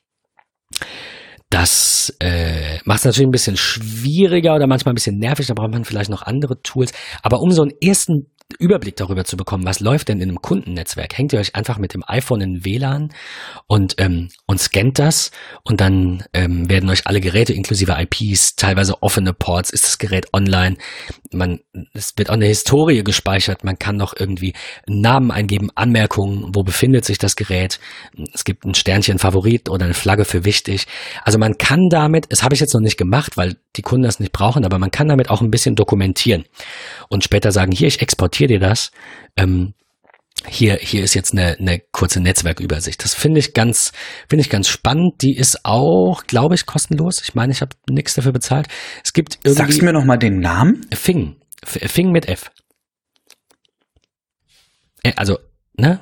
Das 1.51 2.15
äh, 2.21 2.79
macht 2.85 3.01
es 3.01 3.05
natürlich 3.05 3.29
ein 3.29 3.33
bisschen 3.33 3.57
schwieriger 3.57 4.55
oder 4.55 4.69
manchmal 4.69 4.93
ein 4.93 4.95
bisschen 4.95 5.19
nervig, 5.19 5.49
da 5.49 5.55
braucht 5.55 5.73
man 5.73 5.85
vielleicht 5.85 6.11
noch 6.11 6.23
andere 6.23 6.63
Tools. 6.63 6.93
Aber 7.23 7.41
um 7.41 7.51
so 7.51 7.63
einen 7.63 7.73
ersten 7.83 8.31
Überblick 8.59 8.97
darüber 8.97 9.25
zu 9.25 9.37
bekommen, 9.37 9.65
was 9.65 9.81
läuft 9.81 10.09
denn 10.09 10.21
in 10.21 10.29
einem 10.29 10.43
Kundennetzwerk, 10.43 11.17
hängt 11.17 11.33
ihr 11.33 11.41
euch 11.41 11.55
einfach 11.55 11.79
mit 11.79 11.95
dem 11.95 12.05
iPhone 12.07 12.41
in 12.41 12.65
WLAN 12.65 13.13
und, 13.67 13.95
ähm, 13.99 14.31
und 14.47 14.61
scannt 14.61 14.99
das 14.99 15.31
und 15.63 15.81
dann 15.81 16.25
ähm, 16.33 16.69
werden 16.69 16.89
euch 16.91 17.07
alle 17.07 17.21
Geräte 17.21 17.53
inklusive 17.53 17.97
IPs, 17.99 18.57
teilweise 18.57 19.03
offene 19.03 19.33
Ports, 19.33 19.71
ist 19.71 19.85
das 19.85 19.99
Gerät 19.99 20.33
online, 20.33 20.77
man, 21.33 21.61
es 21.95 22.15
wird 22.17 22.31
auch 22.31 22.35
eine 22.35 22.47
Historie 22.47 23.05
gespeichert, 23.05 23.65
man 23.65 23.79
kann 23.79 23.97
noch 23.97 24.15
irgendwie 24.19 24.55
Namen 24.87 25.31
eingeben, 25.31 25.71
Anmerkungen, 25.75 26.55
wo 26.55 26.63
befindet 26.63 27.05
sich 27.05 27.19
das 27.19 27.37
Gerät, 27.37 27.79
es 28.33 28.45
gibt 28.45 28.65
ein 28.65 28.75
Sternchen 28.75 29.19
Favorit 29.19 29.69
oder 29.69 29.85
eine 29.85 29.95
Flagge 29.95 30.25
für 30.25 30.45
wichtig. 30.45 30.87
Also 31.25 31.39
man 31.39 31.59
kann 31.59 31.89
damit, 31.89 32.27
das 32.31 32.43
habe 32.43 32.55
ich 32.55 32.61
jetzt 32.61 32.75
noch 32.75 32.81
nicht 32.81 32.97
gemacht, 32.97 33.37
weil 33.37 33.57
die 33.77 33.83
Kunden 33.83 34.05
das 34.05 34.19
nicht 34.19 34.33
brauchen, 34.33 34.65
aber 34.65 34.79
man 34.79 34.91
kann 34.91 35.09
damit 35.09 35.31
auch 35.31 35.41
ein 35.41 35.51
bisschen 35.51 35.77
dokumentieren 35.77 36.45
und 37.09 37.25
später 37.25 37.53
sagen, 37.53 37.73
hier, 37.73 37.89
ich 37.89 38.03
exportiere 38.03 38.40
dir 38.49 38.61
das. 38.61 38.91
Ähm, 39.37 39.75
hier, 40.49 40.77
hier 40.77 41.05
ist 41.05 41.15
jetzt 41.15 41.33
eine, 41.33 41.59
eine 41.59 41.81
kurze 41.93 42.21
Netzwerkübersicht. 42.21 43.05
Das 43.05 43.15
finde 43.15 43.41
ich 43.41 43.53
ganz, 43.53 43.93
finde 44.29 44.43
ich 44.43 44.51
ganz 44.51 44.69
spannend. 44.69 45.21
Die 45.21 45.37
ist 45.37 45.65
auch, 45.65 46.25
glaube 46.25 46.55
ich, 46.55 46.65
kostenlos. 46.65 47.21
Ich 47.23 47.35
meine, 47.35 47.53
ich 47.53 47.61
habe 47.61 47.77
nichts 47.89 48.15
dafür 48.15 48.33
bezahlt. 48.33 48.69
Es 49.05 49.13
gibt 49.13 49.39
irgendwie. 49.45 49.59
Sagst 49.59 49.81
du 49.81 49.85
mir 49.85 49.93
noch 49.93 50.05
mal 50.05 50.17
den 50.17 50.41
Namen? 50.41 50.87
Fing. 50.93 51.37
Fing 51.65 52.11
mit 52.11 52.27
F. 52.29 52.51
Äh, 55.03 55.13
also, 55.17 55.39
ne? 55.75 56.01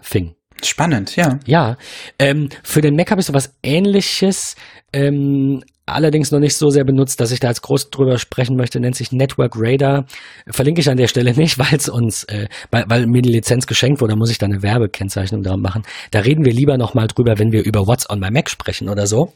Fing. 0.00 0.34
Spannend, 0.62 1.16
ja. 1.16 1.38
Ja. 1.46 1.76
Ähm, 2.18 2.48
für 2.62 2.80
den 2.80 2.96
Mac 2.96 3.10
habe 3.10 3.20
ich 3.20 3.26
so 3.26 3.34
was 3.34 3.54
ähnliches. 3.62 4.56
Ähm, 4.92 5.62
allerdings 5.86 6.30
noch 6.30 6.38
nicht 6.38 6.56
so 6.56 6.70
sehr 6.70 6.84
benutzt, 6.84 7.20
dass 7.20 7.30
ich 7.30 7.40
da 7.40 7.48
als 7.48 7.62
groß 7.62 7.90
drüber 7.90 8.18
sprechen 8.18 8.56
möchte, 8.56 8.80
nennt 8.80 8.96
sich 8.96 9.12
Network 9.12 9.54
Radar. 9.56 10.06
Verlinke 10.48 10.80
ich 10.80 10.88
an 10.88 10.96
der 10.96 11.08
Stelle 11.08 11.34
nicht, 11.34 11.58
weil 11.58 11.74
es 11.74 11.88
uns, 11.88 12.24
äh, 12.24 12.48
weil, 12.70 12.84
weil 12.88 13.06
mir 13.06 13.22
die 13.22 13.32
Lizenz 13.32 13.66
geschenkt 13.66 14.00
wurde, 14.00 14.16
muss 14.16 14.30
ich 14.30 14.38
da 14.38 14.46
eine 14.46 14.62
Werbekennzeichnung 14.62 15.42
dran 15.42 15.60
machen. 15.60 15.82
Da 16.10 16.20
reden 16.20 16.44
wir 16.44 16.52
lieber 16.52 16.78
nochmal 16.78 17.08
drüber, 17.08 17.38
wenn 17.38 17.52
wir 17.52 17.64
über 17.64 17.86
What's 17.86 18.08
on 18.08 18.20
my 18.20 18.30
Mac 18.30 18.50
sprechen 18.50 18.88
oder 18.88 19.06
so. 19.06 19.32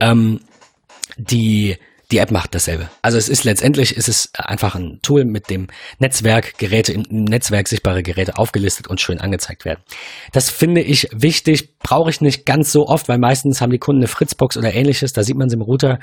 Ähm, 0.00 0.40
die 1.16 1.76
die 2.12 2.18
App 2.18 2.30
macht 2.30 2.54
dasselbe. 2.54 2.88
Also 3.02 3.18
es 3.18 3.28
ist 3.28 3.42
letztendlich 3.42 3.96
ist 3.96 4.08
es 4.08 4.30
einfach 4.34 4.76
ein 4.76 5.00
Tool, 5.02 5.24
mit 5.24 5.50
dem 5.50 5.66
Netzwerk 5.98 6.56
Geräte 6.56 6.92
im 6.92 7.02
Netzwerk 7.10 7.66
sichtbare 7.66 8.02
Geräte 8.04 8.38
aufgelistet 8.38 8.86
und 8.86 9.00
schön 9.00 9.20
angezeigt 9.20 9.64
werden. 9.64 9.80
Das 10.32 10.48
finde 10.48 10.82
ich 10.82 11.08
wichtig, 11.12 11.78
brauche 11.78 12.10
ich 12.10 12.20
nicht 12.20 12.46
ganz 12.46 12.70
so 12.70 12.86
oft, 12.86 13.08
weil 13.08 13.18
meistens 13.18 13.60
haben 13.60 13.72
die 13.72 13.78
Kunden 13.78 14.02
eine 14.02 14.08
Fritzbox 14.08 14.56
oder 14.56 14.72
ähnliches, 14.72 15.12
da 15.12 15.24
sieht 15.24 15.36
man 15.36 15.48
sie 15.48 15.56
im 15.56 15.62
Router. 15.62 15.98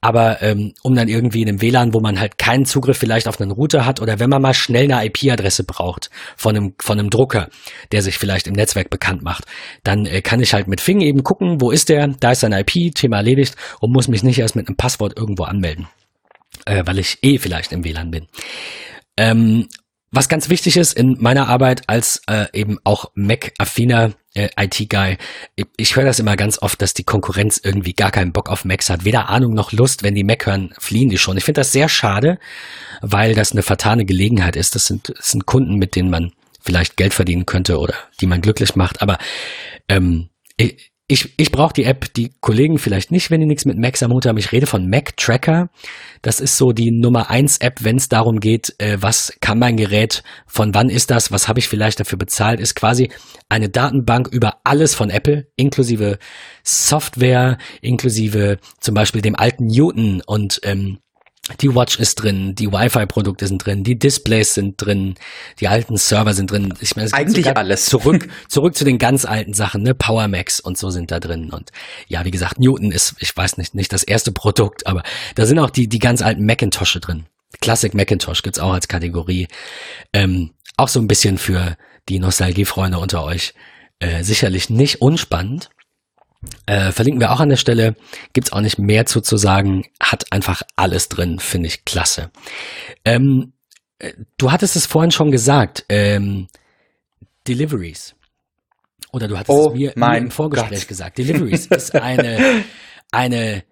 Aber 0.00 0.40
ähm, 0.40 0.72
um 0.82 0.94
dann 0.94 1.08
irgendwie 1.08 1.42
in 1.42 1.48
einem 1.48 1.60
WLAN, 1.60 1.94
wo 1.94 2.00
man 2.00 2.20
halt 2.20 2.38
keinen 2.38 2.64
Zugriff 2.64 2.98
vielleicht 2.98 3.26
auf 3.26 3.40
einen 3.40 3.50
Router 3.50 3.84
hat 3.86 4.00
oder 4.00 4.20
wenn 4.20 4.30
man 4.30 4.40
mal 4.40 4.54
schnell 4.54 4.90
eine 4.90 5.04
IP-Adresse 5.06 5.64
braucht 5.64 6.10
von 6.36 6.56
einem 6.56 6.74
von 6.80 6.98
einem 6.98 7.10
Drucker, 7.10 7.48
der 7.90 8.02
sich 8.02 8.18
vielleicht 8.18 8.46
im 8.46 8.54
Netzwerk 8.54 8.88
bekannt 8.88 9.22
macht, 9.22 9.44
dann 9.82 10.06
äh, 10.06 10.22
kann 10.22 10.40
ich 10.40 10.54
halt 10.54 10.68
mit 10.68 10.80
Fing 10.80 11.00
eben 11.00 11.24
gucken, 11.24 11.60
wo 11.60 11.72
ist 11.72 11.88
der, 11.88 12.08
da 12.20 12.32
ist 12.32 12.40
seine 12.40 12.60
IP, 12.60 12.94
Thema 12.94 13.16
erledigt 13.16 13.56
und 13.80 13.92
muss 13.92 14.08
mich 14.08 14.22
nicht 14.22 14.38
erst 14.38 14.54
mit 14.54 14.68
einem 14.68 14.76
Passwort 14.76 15.16
irgendwo 15.16 15.39
irgendwo 15.40 15.44
anmelden, 15.44 15.88
äh, 16.66 16.82
weil 16.86 16.98
ich 16.98 17.18
eh 17.22 17.38
vielleicht 17.38 17.72
im 17.72 17.84
WLAN 17.84 18.10
bin. 18.10 18.26
Ähm, 19.16 19.68
was 20.12 20.28
ganz 20.28 20.48
wichtig 20.48 20.76
ist 20.76 20.92
in 20.92 21.16
meiner 21.20 21.48
Arbeit 21.48 21.88
als 21.88 22.22
äh, 22.26 22.46
eben 22.52 22.78
auch 22.82 23.12
Mac-affiner 23.14 24.12
äh, 24.34 24.48
IT-Guy, 24.56 25.18
ich, 25.54 25.66
ich 25.76 25.96
höre 25.96 26.04
das 26.04 26.18
immer 26.18 26.36
ganz 26.36 26.60
oft, 26.60 26.82
dass 26.82 26.94
die 26.94 27.04
Konkurrenz 27.04 27.60
irgendwie 27.62 27.92
gar 27.92 28.10
keinen 28.10 28.32
Bock 28.32 28.48
auf 28.48 28.64
Macs 28.64 28.90
hat. 28.90 29.04
Weder 29.04 29.28
Ahnung 29.28 29.54
noch 29.54 29.72
Lust, 29.72 30.02
wenn 30.02 30.16
die 30.16 30.24
Mac 30.24 30.46
hören, 30.46 30.74
fliehen 30.78 31.10
die 31.10 31.18
schon. 31.18 31.36
Ich 31.36 31.44
finde 31.44 31.60
das 31.60 31.72
sehr 31.72 31.88
schade, 31.88 32.38
weil 33.02 33.34
das 33.34 33.52
eine 33.52 33.62
vertane 33.62 34.04
Gelegenheit 34.04 34.56
ist. 34.56 34.74
Das 34.74 34.84
sind, 34.84 35.12
das 35.16 35.30
sind 35.30 35.46
Kunden, 35.46 35.76
mit 35.76 35.94
denen 35.94 36.10
man 36.10 36.32
vielleicht 36.60 36.96
Geld 36.96 37.14
verdienen 37.14 37.46
könnte 37.46 37.78
oder 37.78 37.94
die 38.20 38.26
man 38.26 38.40
glücklich 38.40 38.74
macht. 38.74 39.02
Aber 39.02 39.18
ähm, 39.88 40.28
ich, 40.56 40.89
ich, 41.10 41.34
ich 41.38 41.50
brauche 41.50 41.72
die 41.72 41.84
App, 41.84 42.14
die 42.14 42.30
Kollegen 42.40 42.78
vielleicht 42.78 43.10
nicht, 43.10 43.32
wenn 43.32 43.40
die 43.40 43.46
nichts 43.46 43.64
mit 43.64 43.76
Macs 43.76 44.00
am 44.04 44.12
Hut 44.12 44.26
haben. 44.26 44.38
Ich 44.38 44.52
rede 44.52 44.68
von 44.68 44.88
Mac 44.88 45.16
Tracker. 45.16 45.68
Das 46.22 46.38
ist 46.38 46.56
so 46.56 46.70
die 46.70 46.92
Nummer 46.92 47.30
eins 47.30 47.58
App, 47.58 47.82
wenn 47.82 47.96
es 47.96 48.08
darum 48.08 48.38
geht, 48.38 48.76
äh, 48.78 48.96
was 49.00 49.36
kann 49.40 49.58
mein 49.58 49.76
Gerät, 49.76 50.22
von 50.46 50.72
wann 50.72 50.88
ist 50.88 51.10
das, 51.10 51.32
was 51.32 51.48
habe 51.48 51.58
ich 51.58 51.68
vielleicht 51.68 51.98
dafür 51.98 52.16
bezahlt, 52.16 52.60
ist 52.60 52.76
quasi 52.76 53.10
eine 53.48 53.68
Datenbank 53.68 54.28
über 54.28 54.58
alles 54.62 54.94
von 54.94 55.10
Apple, 55.10 55.48
inklusive 55.56 56.18
Software, 56.62 57.58
inklusive 57.82 58.58
zum 58.78 58.94
Beispiel 58.94 59.20
dem 59.20 59.34
alten 59.34 59.66
Newton 59.66 60.22
und 60.24 60.60
ähm, 60.62 60.98
die 61.60 61.74
Watch 61.74 61.98
ist 61.98 62.16
drin, 62.16 62.54
die 62.54 62.70
Wi-Fi-Produkte 62.72 63.46
sind 63.46 63.64
drin, 63.64 63.84
die 63.84 63.98
Displays 63.98 64.54
sind 64.54 64.74
drin, 64.76 65.14
die 65.58 65.68
alten 65.68 65.96
Server 65.96 66.34
sind 66.34 66.50
drin. 66.50 66.74
Ich 66.80 66.96
meine, 66.96 67.12
eigentlich 67.12 67.56
alles. 67.56 67.86
Zurück, 67.86 68.28
zurück 68.48 68.76
zu 68.76 68.84
den 68.84 68.98
ganz 68.98 69.24
alten 69.24 69.54
Sachen, 69.54 69.82
ne? 69.82 69.94
Power 69.94 70.28
Max 70.28 70.60
und 70.60 70.78
so 70.78 70.90
sind 70.90 71.10
da 71.10 71.20
drin. 71.20 71.50
Und 71.50 71.70
ja, 72.08 72.24
wie 72.24 72.30
gesagt, 72.30 72.58
Newton 72.58 72.92
ist, 72.92 73.16
ich 73.18 73.36
weiß 73.36 73.58
nicht, 73.58 73.74
nicht 73.74 73.92
das 73.92 74.02
erste 74.02 74.32
Produkt, 74.32 74.86
aber 74.86 75.02
da 75.34 75.46
sind 75.46 75.58
auch 75.58 75.70
die, 75.70 75.88
die 75.88 75.98
ganz 75.98 76.22
alten 76.22 76.44
Macintosche 76.46 77.00
drin. 77.00 77.26
Classic 77.60 77.92
Macintosh 77.94 78.42
gibt's 78.42 78.58
auch 78.58 78.72
als 78.72 78.88
Kategorie. 78.88 79.48
Ähm, 80.12 80.50
auch 80.76 80.88
so 80.88 81.00
ein 81.00 81.08
bisschen 81.08 81.36
für 81.38 81.76
die 82.08 82.18
Nostalgiefreunde 82.18 82.98
unter 82.98 83.24
euch. 83.24 83.54
Äh, 83.98 84.22
sicherlich 84.24 84.70
nicht 84.70 85.02
unspannend. 85.02 85.70
Äh, 86.66 86.92
verlinken 86.92 87.20
wir 87.20 87.32
auch 87.32 87.40
an 87.40 87.50
der 87.50 87.56
Stelle. 87.56 87.96
Gibt's 88.32 88.52
auch 88.52 88.60
nicht 88.60 88.78
mehr 88.78 89.06
zu, 89.06 89.20
zu 89.20 89.36
sagen. 89.36 89.84
Hat 90.00 90.32
einfach 90.32 90.62
alles 90.76 91.08
drin, 91.08 91.38
finde 91.38 91.68
ich 91.68 91.84
klasse. 91.84 92.30
Ähm, 93.04 93.52
äh, 93.98 94.14
du 94.38 94.50
hattest 94.50 94.76
es 94.76 94.86
vorhin 94.86 95.10
schon 95.10 95.30
gesagt. 95.30 95.84
Ähm, 95.88 96.48
Deliveries. 97.46 98.14
Oder 99.12 99.28
du 99.28 99.36
hattest 99.36 99.50
oh 99.50 99.68
es 99.68 99.74
mir, 99.74 99.92
mir 99.96 100.18
im 100.18 100.30
Vorgespräch 100.30 100.80
Gott. 100.80 100.88
gesagt. 100.88 101.18
Deliveries 101.18 101.66
ist 101.66 101.94
eine, 101.94 102.64
eine 103.10 103.64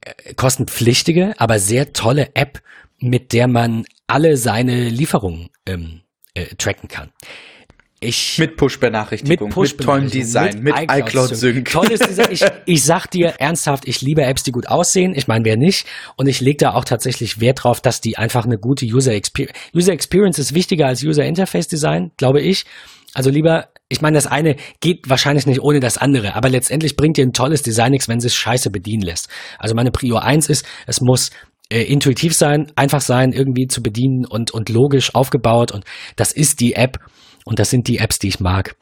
äh, 0.00 0.34
kostenpflichtige, 0.34 1.34
aber 1.38 1.58
sehr 1.58 1.92
tolle 1.92 2.34
App, 2.34 2.62
mit 2.98 3.32
der 3.32 3.48
man 3.48 3.84
alle 4.06 4.36
seine 4.36 4.88
Lieferungen 4.88 5.50
ähm, 5.66 6.02
äh, 6.34 6.46
tracken 6.56 6.88
kann. 6.88 7.12
Ich, 8.00 8.38
mit 8.38 8.56
Push-Benachrichtigung, 8.56 9.48
mit, 9.48 9.54
Push 9.54 9.76
mit 9.76 9.84
tollem 9.84 10.08
Design, 10.08 10.62
mit, 10.62 10.76
mit 10.76 10.88
iCloud 10.88 11.34
Sync. 11.34 11.68
Tolles 11.68 11.98
Design. 11.98 12.28
Ich, 12.30 12.44
ich 12.66 12.84
sag 12.84 13.08
dir 13.08 13.34
ernsthaft, 13.38 13.88
ich 13.88 14.00
liebe 14.02 14.22
Apps, 14.22 14.44
die 14.44 14.52
gut 14.52 14.68
aussehen. 14.68 15.14
Ich 15.16 15.26
meine, 15.26 15.44
wer 15.44 15.56
nicht? 15.56 15.86
Und 16.16 16.28
ich 16.28 16.40
lege 16.40 16.58
da 16.58 16.74
auch 16.74 16.84
tatsächlich 16.84 17.40
Wert 17.40 17.64
drauf, 17.64 17.80
dass 17.80 18.00
die 18.00 18.16
einfach 18.16 18.44
eine 18.44 18.56
gute 18.56 18.86
User 18.86 19.12
Experience. 19.12 19.58
User 19.74 19.92
Experience 19.92 20.38
ist 20.38 20.54
wichtiger 20.54 20.86
als 20.86 21.02
User 21.02 21.24
Interface 21.24 21.66
Design, 21.66 22.12
glaube 22.16 22.40
ich. 22.40 22.66
Also 23.14 23.30
lieber, 23.30 23.68
ich 23.88 24.00
meine, 24.00 24.16
das 24.16 24.28
eine 24.28 24.54
geht 24.80 25.08
wahrscheinlich 25.08 25.46
nicht 25.46 25.60
ohne 25.60 25.80
das 25.80 25.98
andere, 25.98 26.36
aber 26.36 26.48
letztendlich 26.48 26.94
bringt 26.94 27.16
dir 27.16 27.26
ein 27.26 27.32
tolles 27.32 27.62
Design 27.62 27.90
nichts, 27.90 28.06
wenn 28.06 28.18
es 28.18 28.34
scheiße 28.34 28.70
bedienen 28.70 29.02
lässt. 29.02 29.28
Also 29.58 29.74
meine 29.74 29.90
Prio 29.90 30.18
1 30.18 30.48
ist, 30.48 30.64
es 30.86 31.00
muss 31.00 31.30
äh, 31.70 31.82
intuitiv 31.82 32.34
sein, 32.34 32.70
einfach 32.76 33.00
sein, 33.00 33.32
irgendwie 33.32 33.66
zu 33.66 33.82
bedienen 33.82 34.24
und, 34.24 34.52
und 34.52 34.68
logisch 34.68 35.14
aufgebaut. 35.14 35.72
Und 35.72 35.84
das 36.16 36.32
ist 36.32 36.60
die 36.60 36.74
App. 36.74 36.98
Und 37.48 37.58
das 37.58 37.70
sind 37.70 37.88
die 37.88 37.96
Apps, 37.96 38.18
die 38.18 38.28
ich 38.28 38.40
mag. 38.40 38.76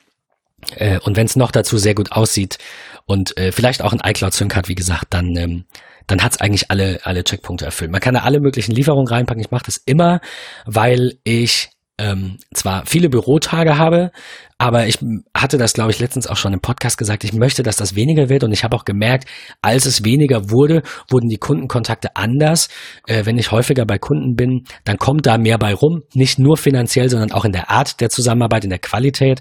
Äh, 0.74 0.98
und 0.98 1.16
wenn 1.16 1.26
es 1.26 1.36
noch 1.36 1.52
dazu 1.52 1.78
sehr 1.78 1.94
gut 1.94 2.10
aussieht 2.10 2.59
und 3.05 3.36
äh, 3.36 3.52
vielleicht 3.52 3.80
auch 3.80 3.93
ein 3.93 4.01
iCloud-Sync 4.05 4.56
hat, 4.56 4.68
wie 4.68 4.74
gesagt, 4.74 5.06
dann, 5.10 5.36
ähm, 5.36 5.64
dann 6.09 6.20
hat's 6.20 6.40
eigentlich 6.40 6.68
alle, 6.68 6.98
alle 7.05 7.22
Checkpunkte 7.22 7.64
erfüllt. 7.64 7.93
Man 7.93 8.01
kann 8.01 8.14
da 8.14 8.22
alle 8.22 8.40
möglichen 8.40 8.72
Lieferungen 8.72 9.06
reinpacken. 9.06 9.40
Ich 9.40 9.52
mache 9.52 9.66
das 9.66 9.76
immer, 9.76 10.20
weil 10.64 11.18
ich 11.22 11.70
ähm, 11.98 12.39
zwar 12.52 12.85
viele 12.86 13.09
Bürotage 13.09 13.78
habe, 13.78 14.10
aber 14.59 14.86
ich 14.86 14.98
hatte 15.35 15.59
das, 15.59 15.73
glaube 15.73 15.90
ich, 15.90 15.98
letztens 15.98 16.27
auch 16.27 16.36
schon 16.36 16.52
im 16.52 16.60
Podcast 16.60 16.98
gesagt, 16.98 17.24
ich 17.24 17.32
möchte, 17.32 17.62
dass 17.62 17.77
das 17.77 17.94
weniger 17.94 18.28
wird 18.28 18.44
und 18.44 18.52
ich 18.52 18.64
habe 18.64 18.77
auch 18.77 18.85
gemerkt, 18.85 19.28
als 19.62 19.86
es 19.86 20.05
weniger 20.05 20.51
wurde, 20.51 20.82
wurden 21.10 21.28
die 21.28 21.39
Kundenkontakte 21.39 22.14
anders. 22.14 22.68
Äh, 23.06 23.24
wenn 23.24 23.39
ich 23.39 23.51
häufiger 23.51 23.86
bei 23.86 23.98
Kunden 23.98 24.35
bin, 24.35 24.64
dann 24.85 24.98
kommt 24.98 25.27
da 25.27 25.39
mehr 25.39 25.59
bei 25.59 25.74
rum, 25.74 26.02
nicht 26.14 26.39
nur 26.39 26.56
finanziell, 26.56 27.09
sondern 27.09 27.32
auch 27.32 27.44
in 27.44 27.52
der 27.52 27.70
Art 27.70 28.01
der 28.01 28.10
Zusammenarbeit, 28.10 28.64
in 28.64 28.70
der 28.70 28.78
Qualität. 28.78 29.40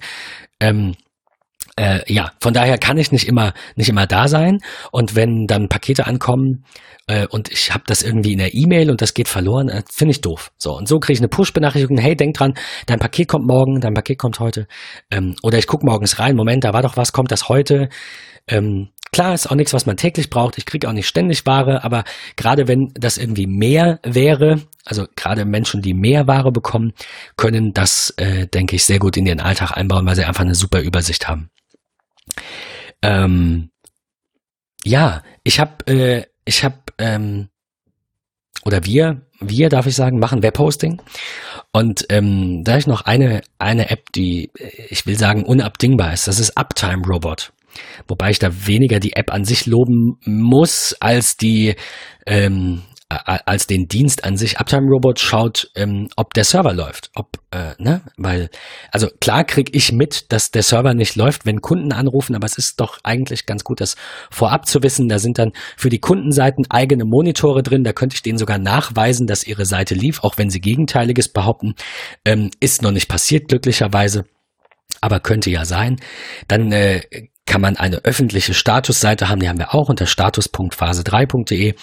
Ähm, 0.59 0.95
äh, 1.77 2.01
ja, 2.11 2.31
von 2.39 2.53
daher 2.53 2.77
kann 2.77 2.97
ich 2.97 3.11
nicht 3.11 3.27
immer 3.27 3.53
nicht 3.75 3.89
immer 3.89 4.07
da 4.07 4.29
sein 4.29 4.59
und 4.91 5.15
wenn 5.15 5.45
dann 5.45 5.67
Pakete 5.67 6.07
ankommen 6.07 6.63
äh, 7.07 7.27
und 7.27 7.51
ich 7.51 7.73
habe 7.73 7.83
das 7.87 8.03
irgendwie 8.03 8.33
in 8.33 8.39
der 8.39 8.53
E-Mail 8.53 8.89
und 8.89 9.01
das 9.01 9.13
geht 9.13 9.27
verloren, 9.27 9.69
äh, 9.69 9.83
finde 9.91 10.11
ich 10.11 10.21
doof. 10.21 10.51
So 10.57 10.77
und 10.77 10.87
so 10.87 10.99
kriege 10.99 11.13
ich 11.13 11.19
eine 11.19 11.27
Push-Benachrichtigung, 11.27 11.97
hey, 11.97 12.15
denk 12.15 12.35
dran, 12.35 12.55
dein 12.85 12.99
Paket 12.99 13.27
kommt 13.27 13.45
morgen, 13.45 13.81
dein 13.81 13.93
Paket 13.93 14.17
kommt 14.17 14.39
heute 14.39 14.67
ähm, 15.11 15.35
oder 15.43 15.57
ich 15.57 15.67
gucke 15.67 15.85
morgens 15.85 16.19
rein, 16.19 16.35
Moment, 16.35 16.63
da 16.63 16.73
war 16.73 16.81
doch 16.81 16.97
was, 16.97 17.13
kommt 17.13 17.31
das 17.31 17.49
heute? 17.49 17.89
Ähm, 18.47 18.89
Klar, 19.15 19.33
ist 19.33 19.49
auch 19.49 19.55
nichts, 19.55 19.73
was 19.73 19.85
man 19.85 19.95
täglich 19.95 20.29
braucht. 20.29 20.57
Ich 20.57 20.65
kriege 20.65 20.89
auch 20.89 20.91
nicht 20.91 21.07
ständig 21.07 21.45
Ware, 21.45 21.85
aber 21.85 22.03
gerade 22.35 22.67
wenn 22.67 22.91
das 22.95 23.17
irgendwie 23.17 23.47
mehr 23.47 24.01
wäre, 24.03 24.59
also 24.83 25.07
gerade 25.15 25.45
Menschen, 25.45 25.81
die 25.81 25.93
mehr 25.93 26.27
Ware 26.27 26.51
bekommen, 26.51 26.91
können 27.37 27.71
das, 27.71 28.13
äh, 28.17 28.45
denke 28.47 28.75
ich, 28.75 28.83
sehr 28.83 28.99
gut 28.99 29.15
in 29.15 29.25
ihren 29.25 29.39
Alltag 29.39 29.71
einbauen, 29.71 30.05
weil 30.05 30.17
sie 30.17 30.25
einfach 30.25 30.43
eine 30.43 30.53
super 30.53 30.81
Übersicht 30.81 31.29
haben. 31.29 31.49
Ähm, 33.01 33.69
ja, 34.83 35.23
ich 35.45 35.61
habe, 35.61 35.87
äh, 35.87 36.25
ich 36.43 36.65
habe, 36.65 36.75
ähm, 36.97 37.49
oder 38.63 38.83
wir, 38.85 39.21
wir 39.39 39.69
darf 39.69 39.85
ich 39.85 39.95
sagen, 39.95 40.19
machen 40.19 40.41
Webhosting. 40.41 41.01
Und 41.71 42.05
ähm, 42.09 42.63
da 42.63 42.77
ich 42.77 42.87
noch 42.87 43.01
eine, 43.01 43.41
eine 43.59 43.89
App, 43.89 44.11
die, 44.13 44.51
äh, 44.57 44.69
ich 44.89 45.05
will 45.05 45.17
sagen, 45.17 45.43
unabdingbar 45.43 46.13
ist. 46.13 46.27
Das 46.27 46.39
ist 46.39 46.57
Uptime 46.57 47.05
Robot. 47.05 47.53
Wobei 48.07 48.31
ich 48.31 48.39
da 48.39 48.67
weniger 48.67 48.99
die 48.99 49.15
App 49.15 49.31
an 49.31 49.45
sich 49.45 49.65
loben 49.65 50.17
muss, 50.25 50.95
als 50.99 51.37
die, 51.37 51.75
ähm, 52.25 52.81
als 53.15 53.67
den 53.67 53.87
Dienst 53.87 54.23
an 54.23 54.37
sich. 54.37 54.59
Uptime 54.59 54.89
Robot 54.89 55.19
schaut, 55.19 55.71
ähm, 55.75 56.09
ob 56.15 56.33
der 56.33 56.43
Server 56.43 56.73
läuft. 56.73 57.11
Ob, 57.15 57.39
äh, 57.51 57.73
ne? 57.77 58.01
Weil, 58.17 58.49
also 58.91 59.07
klar 59.19 59.43
kriege 59.43 59.71
ich 59.75 59.91
mit, 59.91 60.31
dass 60.31 60.51
der 60.51 60.63
Server 60.63 60.93
nicht 60.93 61.15
läuft, 61.15 61.45
wenn 61.45 61.61
Kunden 61.61 61.91
anrufen, 61.91 62.35
aber 62.35 62.45
es 62.45 62.57
ist 62.57 62.79
doch 62.79 62.99
eigentlich 63.03 63.45
ganz 63.45 63.63
gut, 63.63 63.81
das 63.81 63.95
vorab 64.29 64.67
zu 64.67 64.83
wissen. 64.83 65.09
Da 65.09 65.19
sind 65.19 65.37
dann 65.37 65.51
für 65.77 65.89
die 65.89 65.99
Kundenseiten 65.99 66.65
eigene 66.69 67.05
Monitore 67.05 67.63
drin. 67.63 67.83
Da 67.83 67.93
könnte 67.93 68.15
ich 68.15 68.21
denen 68.21 68.37
sogar 68.37 68.57
nachweisen, 68.57 69.27
dass 69.27 69.47
ihre 69.47 69.65
Seite 69.65 69.95
lief, 69.95 70.23
auch 70.23 70.37
wenn 70.37 70.49
sie 70.49 70.61
Gegenteiliges 70.61 71.29
behaupten. 71.29 71.75
Ähm, 72.25 72.51
ist 72.59 72.81
noch 72.81 72.91
nicht 72.91 73.07
passiert, 73.07 73.47
glücklicherweise 73.47 74.25
aber 75.01 75.19
könnte 75.19 75.49
ja 75.51 75.65
sein. 75.65 75.97
Dann 76.47 76.71
äh, 76.71 77.01
kann 77.45 77.61
man 77.61 77.77
eine 77.77 77.97
öffentliche 78.03 78.53
Statusseite 78.53 79.29
haben, 79.29 79.39
die 79.39 79.47
haben 79.47 79.59
wir 79.59 79.75
auch 79.75 79.89
unter 79.89 80.07
status.phase3.de. 80.07 81.75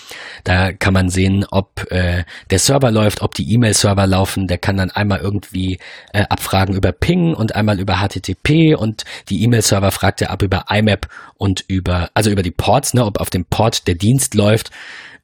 Da 0.44 0.72
kann 0.72 0.92
man 0.92 1.08
sehen, 1.08 1.46
ob 1.50 1.90
äh, 1.90 2.24
der 2.50 2.58
Server 2.58 2.90
läuft, 2.90 3.22
ob 3.22 3.34
die 3.34 3.52
E-Mail-Server 3.52 4.06
laufen. 4.06 4.48
Der 4.48 4.58
kann 4.58 4.76
dann 4.76 4.90
einmal 4.90 5.20
irgendwie 5.20 5.78
äh, 6.12 6.24
abfragen 6.28 6.74
über 6.74 6.90
Ping 6.92 7.34
und 7.34 7.54
einmal 7.54 7.78
über 7.78 7.98
HTTP 7.98 8.74
und 8.74 9.04
die 9.28 9.42
E-Mail-Server 9.44 9.92
fragt 9.92 10.20
er 10.20 10.30
ab 10.30 10.42
über 10.42 10.64
IMAP 10.68 11.06
und 11.38 11.64
über, 11.68 12.10
also 12.14 12.30
über 12.30 12.42
die 12.42 12.50
Ports, 12.50 12.92
ne, 12.94 13.04
ob 13.04 13.20
auf 13.20 13.30
dem 13.30 13.44
Port 13.44 13.86
der 13.86 13.94
Dienst 13.94 14.34
läuft. 14.34 14.70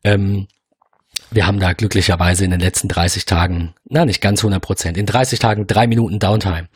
Ähm, 0.04 0.46
wir 1.30 1.46
haben 1.46 1.60
da 1.60 1.72
glücklicherweise 1.72 2.44
in 2.44 2.50
den 2.50 2.60
letzten 2.60 2.88
30 2.88 3.24
Tagen, 3.24 3.74
na 3.84 4.04
nicht 4.04 4.20
ganz 4.20 4.40
100 4.40 4.62
Prozent, 4.62 4.96
in 4.96 5.06
30 5.06 5.38
Tagen 5.38 5.66
drei 5.66 5.86
Minuten 5.86 6.18
Downtime. 6.18 6.68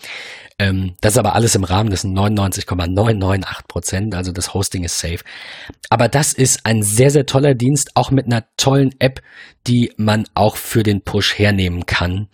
Ähm, 0.59 0.95
das 1.01 1.15
ist 1.15 1.19
aber 1.19 1.35
alles 1.35 1.55
im 1.55 1.65
Rahmen, 1.65 1.91
das 1.91 2.03
sind 2.03 2.13
99,998 2.13 3.69
Prozent, 3.69 4.15
also 4.15 4.33
das 4.33 4.55
Hosting 4.55 4.85
ist 4.85 4.99
safe. 4.99 5.21
Aber 5.89 6.09
das 6.09 6.33
ist 6.33 6.67
ein 6.67 6.83
sehr, 6.83 7.11
sehr 7.11 7.27
toller 7.27 7.55
Dienst, 7.55 7.93
auch 7.95 8.11
mit 8.11 8.27
einer 8.27 8.45
tollen 8.57 8.95
App, 8.99 9.23
die 9.67 9.93
man 9.97 10.27
auch 10.35 10.57
für 10.57 10.83
den 10.83 11.03
Push 11.03 11.39
hernehmen 11.39 11.87
kann. 11.87 12.29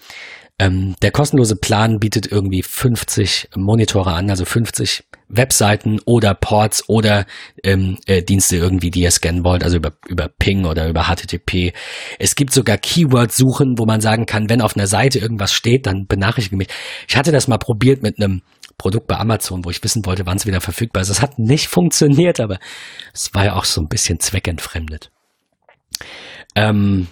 Ähm, 0.59 0.97
der 1.03 1.13
kostenlose 1.13 1.57
Plan 1.57 1.99
bietet 2.01 2.31
irgendwie 2.31 2.63
50 2.63 3.51
Monitore 3.55 4.13
an, 4.13 4.29
also 4.29 4.45
50 4.45 5.05
Webseiten 5.29 6.01
oder 6.05 6.35
Ports 6.35 6.89
oder 6.89 7.27
ähm, 7.63 7.99
äh, 8.07 8.23
Dienste 8.23 8.57
irgendwie, 8.57 8.91
die 8.91 9.03
ihr 9.03 9.11
scannen 9.11 9.45
wollt, 9.45 9.63
also 9.63 9.77
über, 9.77 9.93
über 10.09 10.29
Ping 10.29 10.65
oder 10.65 10.89
über 10.89 11.05
HTTP. 11.05 11.73
Es 12.19 12.35
gibt 12.35 12.53
sogar 12.53 12.79
Keyword-Suchen, 12.79 13.79
wo 13.79 13.85
man 13.85 14.01
sagen 14.01 14.27
kann, 14.27 14.49
wenn 14.49 14.63
auf 14.63 14.77
einer 14.77 14.87
Seite 14.87 15.19
irgendwas 15.19 15.53
steht, 15.53 15.87
dann 15.87 16.07
benachrichtige 16.07 16.57
mich. 16.57 16.69
Ich 17.07 17.17
hatte 17.17 17.31
das 17.31 17.47
mal 17.47 17.59
probiert 17.59 18.03
mit 18.03 18.21
einem 18.21 18.43
Produkt 18.79 19.07
bei 19.07 19.17
Amazon, 19.17 19.65
wo 19.65 19.71
ich 19.71 19.83
wissen 19.85 20.07
wollte, 20.07 20.25
wann 20.25 20.39
es 20.39 20.47
wieder 20.47 20.61
verfügbar 20.61 21.03
ist. 21.03 21.09
Es 21.09 21.21
hat 21.23 21.39
nicht 21.39 21.69
funktioniert, 21.69 22.41
aber 22.41 22.59
es 23.13 23.35
war 23.35 23.45
ja 23.45 23.55
auch 23.55 23.65
so 23.65 23.81
ein 23.81 23.89
bisschen 23.89 24.19
zweckentfremdet. 24.19 25.11
Ähm, 26.55 27.09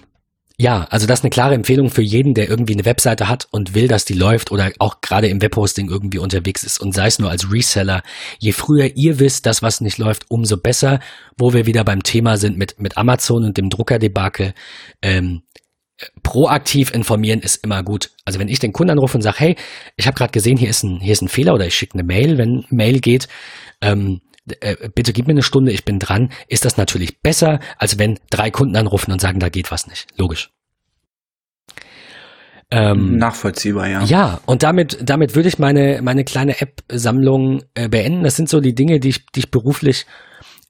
ja, 0.59 0.87
also 0.89 1.05
das 1.05 1.19
ist 1.19 1.23
eine 1.23 1.29
klare 1.29 1.53
Empfehlung 1.53 1.91
für 1.91 2.01
jeden, 2.01 2.33
der 2.33 2.49
irgendwie 2.49 2.73
eine 2.73 2.85
Webseite 2.85 3.29
hat 3.29 3.47
und 3.51 3.75
will, 3.75 3.87
dass 3.87 4.05
die 4.05 4.15
läuft 4.15 4.51
oder 4.51 4.71
auch 4.79 5.01
gerade 5.01 5.27
im 5.27 5.39
Webhosting 5.39 5.87
irgendwie 5.87 6.17
unterwegs 6.17 6.63
ist 6.63 6.81
und 6.81 6.93
sei 6.93 7.05
es 7.05 7.19
nur 7.19 7.29
als 7.29 7.51
Reseller. 7.51 8.01
Je 8.39 8.53
früher 8.53 8.95
ihr 8.95 9.19
wisst, 9.19 9.45
dass 9.45 9.61
was 9.61 9.81
nicht 9.81 9.99
läuft, 9.99 10.25
umso 10.29 10.57
besser. 10.57 10.99
Wo 11.37 11.53
wir 11.53 11.67
wieder 11.67 11.83
beim 11.83 12.01
Thema 12.01 12.37
sind 12.37 12.57
mit, 12.57 12.79
mit 12.79 12.97
Amazon 12.97 13.43
und 13.43 13.57
dem 13.57 13.69
Druckerdebakel. 13.69 14.55
Ähm, 15.03 15.43
proaktiv 16.23 16.91
informieren 16.91 17.41
ist 17.41 17.63
immer 17.63 17.83
gut. 17.83 18.09
Also 18.25 18.39
wenn 18.39 18.47
ich 18.47 18.57
den 18.57 18.73
Kunden 18.73 18.91
anrufe 18.91 19.17
und 19.17 19.21
sage, 19.21 19.37
hey, 19.39 19.55
ich 19.95 20.07
habe 20.07 20.17
gerade 20.17 20.31
gesehen, 20.31 20.57
hier 20.57 20.69
ist 20.69 20.81
ein 20.81 20.99
hier 20.99 21.13
ist 21.13 21.21
ein 21.21 21.29
Fehler 21.29 21.53
oder 21.53 21.67
ich 21.67 21.75
schicke 21.75 21.93
eine 21.93 22.03
Mail, 22.03 22.39
wenn 22.39 22.65
Mail 22.69 22.99
geht, 22.99 23.27
ähm, 23.81 24.21
äh, 24.59 24.89
bitte 24.93 25.13
gib 25.13 25.27
mir 25.27 25.31
eine 25.31 25.43
Stunde, 25.43 25.71
ich 25.71 25.85
bin 25.85 25.99
dran, 25.99 26.31
ist 26.47 26.65
das 26.65 26.77
natürlich 26.77 27.21
besser, 27.21 27.59
als 27.77 27.99
wenn 27.99 28.19
drei 28.29 28.51
Kunden 28.51 28.75
anrufen 28.75 29.11
und 29.11 29.21
sagen, 29.21 29.39
da 29.39 29.49
geht 29.49 29.71
was 29.71 29.87
nicht. 29.87 30.07
Logisch. 30.17 30.51
Ähm, 32.69 33.17
Nachvollziehbar, 33.17 33.87
ja. 33.87 34.03
Ja, 34.03 34.41
und 34.45 34.61
damit, 34.63 34.97
damit 35.01 35.35
würde 35.35 35.47
ich 35.47 35.57
meine, 35.57 36.01
meine 36.01 36.25
kleine 36.25 36.59
App-Sammlung 36.59 37.63
äh, 37.75 37.87
beenden. 37.87 38.23
Das 38.23 38.35
sind 38.35 38.49
so 38.49 38.59
die 38.59 38.75
Dinge, 38.75 38.99
die 38.99 39.09
ich, 39.09 39.25
die 39.27 39.39
ich 39.39 39.51
beruflich 39.51 40.05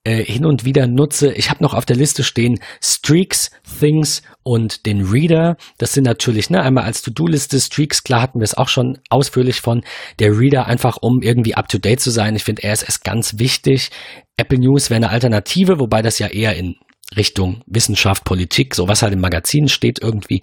äh, 0.08 0.24
hin 0.24 0.46
und 0.46 0.64
wieder 0.64 0.88
nutze. 0.88 1.34
Ich 1.34 1.50
habe 1.50 1.62
noch 1.62 1.74
auf 1.74 1.86
der 1.86 1.98
Liste 1.98 2.24
stehen 2.24 2.60
Streaks, 2.82 3.52
Things 3.80 4.22
und 4.42 4.86
den 4.86 5.02
Reader. 5.02 5.58
Das 5.80 5.92
sind 5.92 6.06
natürlich 6.06 6.50
ne, 6.50 6.62
einmal 6.62 6.86
als 6.86 7.02
To-Do-Liste 7.02 7.60
Streaks, 7.60 8.04
klar 8.04 8.22
hatten 8.22 8.40
wir 8.40 8.46
es 8.46 8.56
auch 8.56 8.70
schon 8.70 9.00
ausführlich 9.10 9.60
von. 9.60 9.84
Der 10.20 10.32
Reader 10.32 10.66
einfach, 10.66 10.98
um 11.02 11.22
irgendwie 11.22 11.56
up-to-date 11.56 12.00
zu 12.00 12.10
sein. 12.10 12.38
Ich 12.38 12.46
finde 12.46 12.64
RSS 12.66 13.02
ganz 13.02 13.38
wichtig. 13.38 13.90
Apple 14.38 14.60
News 14.60 14.90
wäre 14.90 14.98
eine 14.98 15.10
Alternative, 15.10 15.78
wobei 15.78 16.02
das 16.02 16.20
ja 16.20 16.28
eher 16.28 16.56
in 16.56 16.76
Richtung 17.18 17.64
Wissenschaft, 17.66 18.24
Politik, 18.24 18.76
so 18.76 18.88
was 18.88 19.02
halt 19.02 19.12
im 19.12 19.20
Magazin 19.20 19.68
steht 19.68 20.00
irgendwie, 20.02 20.42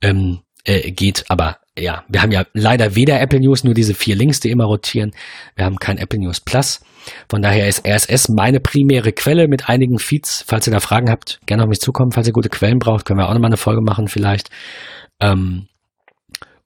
ähm, 0.00 0.42
äh, 0.62 0.92
geht. 0.92 1.24
Aber 1.28 1.58
ja, 1.78 2.04
wir 2.08 2.20
haben 2.20 2.32
ja 2.32 2.44
leider 2.52 2.94
weder 2.94 3.20
Apple 3.20 3.40
News, 3.40 3.64
nur 3.64 3.74
diese 3.74 3.94
vier 3.94 4.14
Links, 4.14 4.40
die 4.40 4.50
immer 4.50 4.64
rotieren. 4.64 5.12
Wir 5.56 5.64
haben 5.64 5.76
kein 5.76 5.98
Apple 5.98 6.18
News 6.18 6.40
Plus. 6.40 6.80
Von 7.28 7.42
daher 7.42 7.68
ist 7.68 7.86
RSS 7.86 8.28
meine 8.28 8.60
primäre 8.60 9.12
Quelle 9.12 9.48
mit 9.48 9.68
einigen 9.68 9.98
Feeds. 9.98 10.44
Falls 10.46 10.66
ihr 10.66 10.72
da 10.72 10.80
Fragen 10.80 11.10
habt, 11.10 11.40
gerne 11.46 11.62
auf 11.62 11.68
mich 11.68 11.80
zukommen. 11.80 12.12
Falls 12.12 12.26
ihr 12.26 12.32
gute 12.32 12.50
Quellen 12.50 12.78
braucht, 12.78 13.06
können 13.06 13.18
wir 13.18 13.28
auch 13.28 13.34
nochmal 13.34 13.48
eine 13.48 13.56
Folge 13.56 13.80
machen 13.80 14.08
vielleicht. 14.08 14.50
Ähm, 15.20 15.66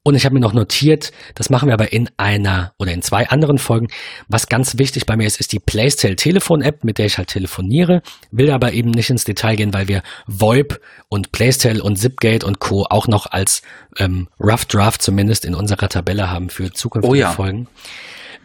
und 0.06 0.14
ich 0.14 0.24
habe 0.24 0.34
mir 0.34 0.40
noch 0.40 0.52
notiert, 0.52 1.10
das 1.34 1.50
machen 1.50 1.68
wir 1.68 1.74
aber 1.74 1.92
in 1.92 2.08
einer 2.16 2.72
oder 2.78 2.92
in 2.92 3.02
zwei 3.02 3.28
anderen 3.28 3.58
Folgen. 3.58 3.88
Was 4.28 4.46
ganz 4.46 4.78
wichtig 4.78 5.04
bei 5.04 5.16
mir 5.16 5.26
ist, 5.26 5.40
ist 5.40 5.50
die 5.50 5.58
Playstyle 5.58 6.14
Telefon 6.14 6.62
App, 6.62 6.84
mit 6.84 6.98
der 6.98 7.06
ich 7.06 7.18
halt 7.18 7.26
telefoniere. 7.26 8.02
Will 8.30 8.52
aber 8.52 8.72
eben 8.72 8.92
nicht 8.92 9.10
ins 9.10 9.24
Detail 9.24 9.56
gehen, 9.56 9.74
weil 9.74 9.88
wir 9.88 10.04
VoIP 10.28 10.80
und 11.08 11.32
Playstyle 11.32 11.82
und 11.82 11.96
Zipgate 11.96 12.46
und 12.46 12.60
Co. 12.60 12.86
auch 12.88 13.08
noch 13.08 13.26
als 13.26 13.62
ähm, 13.98 14.28
Rough 14.38 14.66
Draft 14.66 15.02
zumindest 15.02 15.44
in 15.44 15.56
unserer 15.56 15.88
Tabelle 15.88 16.30
haben 16.30 16.50
für 16.50 16.70
zukünftige 16.72 17.10
oh 17.10 17.14
ja. 17.16 17.32
Folgen. 17.32 17.66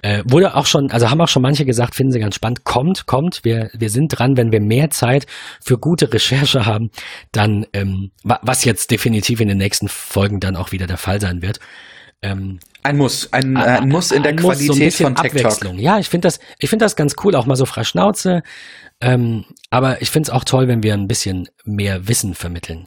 Äh, 0.02 0.24
wurde 0.26 0.56
auch 0.56 0.66
schon, 0.66 0.90
also 0.92 1.10
haben 1.10 1.22
auch 1.22 1.28
schon 1.28 1.42
manche 1.42 1.66
gesagt, 1.66 1.96
finden 1.96 2.12
sie 2.12 2.20
ganz 2.20 2.36
spannend. 2.36 2.64
Kommt, 2.64 3.06
kommt, 3.06 3.42
wir, 3.44 3.70
wir 3.74 3.90
sind 3.90 4.08
dran, 4.08 4.38
wenn 4.38 4.52
wir 4.52 4.60
mehr 4.60 4.90
Zeit 4.90 5.28
für 5.64 5.78
gute 5.78 6.12
Recherche 6.12 6.66
haben, 6.66 6.90
dann, 7.32 7.66
ähm, 7.74 8.12
was 8.24 8.66
jetzt 8.66 8.92
definitiv 8.92 9.40
in 9.42 9.48
den 9.48 9.58
nächsten 9.58 9.88
Folgen 9.88 10.40
dann 10.40 10.56
auch 10.56 10.72
wieder 10.72 10.88
der 10.88 10.98
Fall 10.98 11.22
sein 11.22 11.42
wird. 11.42 11.60
Ähm, 12.24 12.60
Ein 12.84 12.98
Muss, 12.98 13.32
ein, 13.34 13.58
ah, 13.58 13.80
ein 13.80 13.90
Muss 13.90 14.12
in 14.12 14.24
der 14.24 14.36
Qualität 14.36 14.94
so 14.94 15.04
von 15.04 15.16
TikTok. 15.16 15.80
Ja, 15.80 16.00
ich 16.00 16.10
finde 16.10 16.28
das, 16.28 16.40
ich 16.60 16.70
finde 16.70 16.86
das 16.86 16.96
ganz 16.96 17.16
cool, 17.24 17.36
auch 17.36 17.46
mal 17.46 17.56
so 17.56 17.66
frei 17.66 17.84
Schnauze. 17.84 18.44
Ähm, 19.02 19.46
aber 19.70 20.02
ich 20.02 20.12
finde 20.12 20.28
es 20.28 20.30
auch 20.34 20.44
toll, 20.44 20.68
wenn 20.68 20.84
wir 20.84 20.94
ein 20.94 21.08
bisschen 21.08 21.48
mehr 21.64 22.08
Wissen 22.08 22.36
vermitteln. 22.36 22.86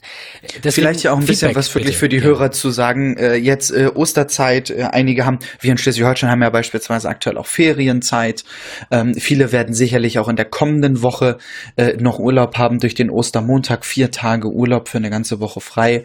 Deswegen 0.63 0.87
Vielleicht 0.87 1.03
ja 1.03 1.13
auch 1.13 1.17
ein 1.17 1.23
Feedback, 1.23 1.55
bisschen 1.55 1.57
was 1.57 1.75
wirklich 1.75 1.87
bitte. 1.87 1.99
für 1.99 2.09
die 2.09 2.17
ja. 2.19 2.23
Hörer 2.25 2.51
zu 2.51 2.71
sagen. 2.71 3.17
Äh, 3.17 3.37
jetzt 3.37 3.71
äh, 3.71 3.91
Osterzeit, 3.95 4.71
äh, 4.71 4.83
einige 4.93 5.25
haben, 5.25 5.39
wir 5.61 5.73
in 5.73 5.79
Schleswig-Holstein 5.79 6.31
haben 6.31 6.43
ja 6.43 6.51
beispielsweise 6.51 7.09
aktuell 7.09 7.39
auch 7.39 7.47
Ferienzeit. 7.47 8.45
Ähm, 8.91 9.15
viele 9.15 9.51
werden 9.51 9.75
sicherlich 9.75 10.19
auch 10.19 10.29
in 10.29 10.37
der 10.37 10.45
kommenden 10.45 11.03
Woche 11.03 11.39
äh, 11.77 11.95
noch 11.95 12.19
Urlaub 12.19 12.59
haben 12.59 12.81
durch 12.81 12.95
den 12.95 13.11
Ostermontag, 13.11 13.85
vier 13.85 14.11
Tage 14.11 14.49
Urlaub 14.49 14.89
für 14.89 14.99
eine 14.99 15.11
ganze 15.11 15.41
Woche 15.41 15.61
frei. 15.61 15.95
Ähm, 15.95 16.05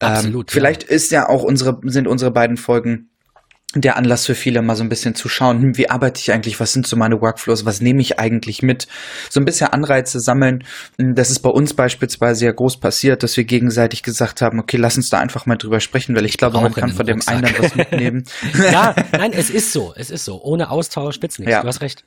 Absolut. 0.00 0.50
Vielleicht 0.50 0.84
ja. 0.84 0.88
ist 0.88 1.12
ja 1.12 1.28
auch 1.28 1.42
unsere, 1.42 1.80
sind 1.84 2.08
unsere 2.08 2.30
beiden 2.30 2.56
Folgen 2.56 3.10
der 3.80 3.96
Anlass 3.96 4.26
für 4.26 4.34
viele, 4.34 4.62
mal 4.62 4.76
so 4.76 4.82
ein 4.82 4.88
bisschen 4.88 5.14
zu 5.14 5.28
schauen, 5.28 5.62
hm, 5.62 5.78
wie 5.78 5.90
arbeite 5.90 6.20
ich 6.20 6.32
eigentlich, 6.32 6.60
was 6.60 6.72
sind 6.72 6.86
so 6.86 6.96
meine 6.96 7.20
Workflows, 7.20 7.64
was 7.64 7.80
nehme 7.80 8.00
ich 8.00 8.18
eigentlich 8.18 8.62
mit, 8.62 8.86
so 9.30 9.40
ein 9.40 9.44
bisschen 9.44 9.68
Anreize 9.68 10.20
sammeln. 10.20 10.64
Hm, 10.98 11.14
das 11.14 11.30
ist 11.30 11.40
bei 11.40 11.50
uns 11.50 11.74
beispielsweise 11.74 12.40
sehr 12.40 12.52
groß 12.52 12.78
passiert, 12.78 13.22
dass 13.22 13.36
wir 13.36 13.44
gegenseitig 13.44 14.02
gesagt 14.02 14.42
haben, 14.42 14.60
okay, 14.60 14.76
lass 14.76 14.96
uns 14.96 15.08
da 15.08 15.18
einfach 15.18 15.46
mal 15.46 15.56
drüber 15.56 15.80
sprechen, 15.80 16.14
weil 16.16 16.24
ich, 16.24 16.36
glaube, 16.36 16.60
man 16.60 16.72
kann 16.72 16.92
von 16.92 17.06
dem 17.06 17.20
einen 17.26 17.50
was 17.58 17.74
mitnehmen. 17.74 18.24
ja, 18.72 18.94
nein, 19.12 19.32
es 19.32 19.50
ist 19.50 19.72
so, 19.72 19.92
es 19.96 20.10
ist 20.10 20.24
so. 20.24 20.42
Ohne 20.42 20.70
Austausch 20.70 21.20
wird's 21.22 21.38
nichts. 21.38 21.52
Ja. 21.52 21.62
Du 21.62 21.68
hast 21.68 21.80
recht. 21.80 22.04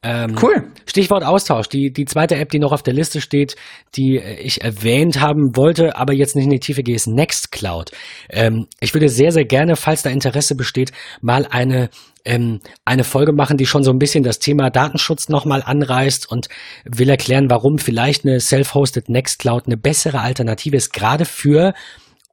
Ähm, 0.00 0.36
cool. 0.40 0.70
Stichwort 0.86 1.24
Austausch. 1.24 1.68
Die, 1.68 1.92
die 1.92 2.04
zweite 2.04 2.36
App, 2.36 2.50
die 2.50 2.60
noch 2.60 2.70
auf 2.70 2.84
der 2.84 2.94
Liste 2.94 3.20
steht, 3.20 3.56
die 3.96 4.18
äh, 4.18 4.40
ich 4.40 4.62
erwähnt 4.62 5.20
haben 5.20 5.56
wollte, 5.56 5.96
aber 5.96 6.12
jetzt 6.12 6.36
nicht 6.36 6.44
in 6.44 6.52
die 6.52 6.60
Tiefe 6.60 6.84
gehe, 6.84 6.94
ist 6.94 7.08
Nextcloud. 7.08 7.90
Ähm, 8.30 8.66
ich 8.78 8.94
würde 8.94 9.08
sehr, 9.08 9.32
sehr 9.32 9.44
gerne, 9.44 9.74
falls 9.74 10.02
da 10.02 10.10
Interesse 10.10 10.54
besteht, 10.54 10.92
mal 11.20 11.46
eine 11.50 11.90
ähm, 12.24 12.60
eine 12.84 13.04
Folge 13.04 13.32
machen, 13.32 13.56
die 13.56 13.66
schon 13.66 13.82
so 13.82 13.90
ein 13.90 13.98
bisschen 13.98 14.22
das 14.22 14.38
Thema 14.38 14.70
Datenschutz 14.70 15.28
nochmal 15.28 15.62
anreißt 15.64 16.30
und 16.30 16.48
will 16.84 17.08
erklären, 17.08 17.50
warum 17.50 17.78
vielleicht 17.78 18.24
eine 18.24 18.38
self-hosted 18.38 19.08
Nextcloud 19.08 19.66
eine 19.66 19.76
bessere 19.76 20.20
Alternative 20.20 20.76
ist, 20.76 20.92
gerade 20.92 21.24
für 21.24 21.72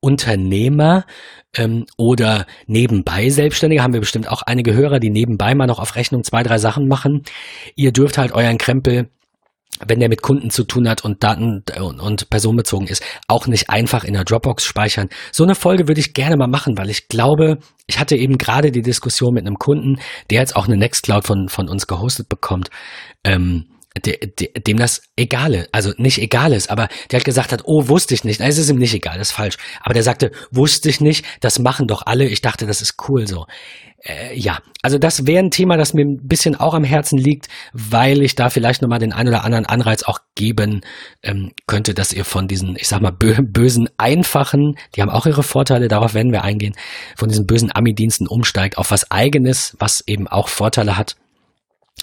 Unternehmer 0.02 1.06
ähm, 1.56 1.86
oder 1.98 2.46
nebenbei 2.68 3.30
Selbstständige, 3.30 3.84
haben 3.84 3.94
wir 3.94 4.00
bestimmt 4.00 4.30
auch 4.30 4.42
einige 4.42 4.74
Hörer, 4.74 5.00
die 5.00 5.10
nebenbei 5.10 5.56
mal 5.56 5.68
noch 5.68 5.80
auf 5.80 5.96
Rechnung 5.96 6.24
zwei, 6.24 6.44
drei 6.44 6.58
Sachen 6.58 6.88
machen. 6.88 7.24
Ihr 7.76 7.92
dürft 7.92 8.18
halt 8.18 8.32
euren 8.32 8.58
Krempel 8.58 9.10
wenn 9.86 10.00
der 10.00 10.10
mit 10.10 10.22
Kunden 10.22 10.50
zu 10.52 10.64
tun 10.64 10.88
hat 10.88 11.04
und 11.04 11.24
Daten 11.24 11.64
und, 11.80 12.00
und 12.00 12.30
personenbezogen 12.30 12.88
ist, 12.88 13.04
auch 13.28 13.48
nicht 13.48 13.70
einfach 13.70 14.04
in 14.04 14.14
der 14.14 14.24
Dropbox 14.24 14.64
speichern. 14.64 15.10
So 15.32 15.44
eine 15.44 15.56
Folge 15.56 15.88
würde 15.88 16.00
ich 16.00 16.14
gerne 16.14 16.38
mal 16.38 16.48
machen, 16.48 16.78
weil 16.78 16.90
ich 16.90 17.10
glaube, 17.10 17.58
ich 17.88 18.00
hatte 18.00 18.16
eben 18.16 18.38
gerade 18.38 18.72
die 18.72 18.82
Diskussion 18.82 19.34
mit 19.34 19.46
einem 19.46 19.58
Kunden, 19.58 20.00
der 20.30 20.40
jetzt 20.40 20.56
auch 20.56 20.68
eine 20.68 20.78
Nextcloud 20.78 21.26
von, 21.26 21.50
von 21.50 21.68
uns 21.68 21.88
gehostet 21.88 22.30
bekommt. 22.30 22.70
Ähm, 23.24 23.66
de, 24.04 24.18
de, 24.28 24.52
dem 24.60 24.78
das 24.78 25.02
egal 25.16 25.68
also 25.72 25.94
nicht 25.98 26.20
egal 26.20 26.54
ist, 26.54 26.70
aber 26.70 26.88
der 27.12 27.20
hat 27.20 27.26
gesagt 27.26 27.52
hat, 27.52 27.62
oh, 27.66 27.88
wusste 27.88 28.14
ich 28.14 28.24
nicht. 28.24 28.40
Nein, 28.40 28.50
es 28.50 28.58
ist 28.58 28.70
ihm 28.70 28.78
nicht 28.78 28.94
egal, 28.94 29.18
das 29.18 29.30
ist 29.30 29.36
falsch. 29.36 29.58
Aber 29.82 29.94
der 29.94 30.04
sagte, 30.04 30.32
wusste 30.52 30.90
ich 30.90 31.02
nicht, 31.02 31.26
das 31.40 31.60
machen 31.60 31.88
doch 31.88 32.04
alle. 32.06 32.26
Ich 32.26 32.42
dachte, 32.42 32.66
das 32.66 32.82
ist 32.82 32.96
cool 33.08 33.28
so. 33.28 33.46
Äh, 34.00 34.38
ja, 34.38 34.60
also 34.82 34.98
das 34.98 35.26
wäre 35.26 35.44
ein 35.44 35.50
Thema, 35.50 35.78
das 35.78 35.94
mir 35.94 36.06
ein 36.06 36.28
bisschen 36.28 36.56
auch 36.56 36.74
am 36.74 36.84
Herzen 36.84 37.18
liegt, 37.18 37.48
weil 37.74 38.22
ich 38.22 38.36
da 38.36 38.50
vielleicht 38.50 38.82
nochmal 38.82 39.00
den 39.00 39.14
ein 39.14 39.28
oder 39.28 39.44
anderen 39.44 39.66
Anreiz 39.66 40.04
auch 40.04 40.20
geben 40.36 40.82
ähm, 41.24 41.52
könnte, 41.66 41.94
dass 41.94 42.14
ihr 42.14 42.26
von 42.26 42.48
diesen, 42.48 42.76
ich 42.76 42.88
sag 42.88 43.02
mal, 43.02 43.12
bö 43.12 43.36
bösen, 43.42 43.90
einfachen, 43.98 44.76
die 44.96 45.02
haben 45.02 45.10
auch 45.10 45.26
ihre 45.26 45.44
Vorteile, 45.44 45.88
darauf 45.88 46.14
werden 46.14 46.32
wir 46.32 46.44
eingehen, 46.44 46.76
von 47.16 47.30
diesen 47.30 47.48
bösen 47.48 47.72
Ami-Diensten 47.74 48.28
umsteigt 48.28 48.78
auf 48.78 48.92
was 48.92 49.10
eigenes, 49.10 49.76
was 49.80 50.04
eben 50.06 50.28
auch 50.28 50.50
Vorteile 50.50 50.98
hat 50.98 51.16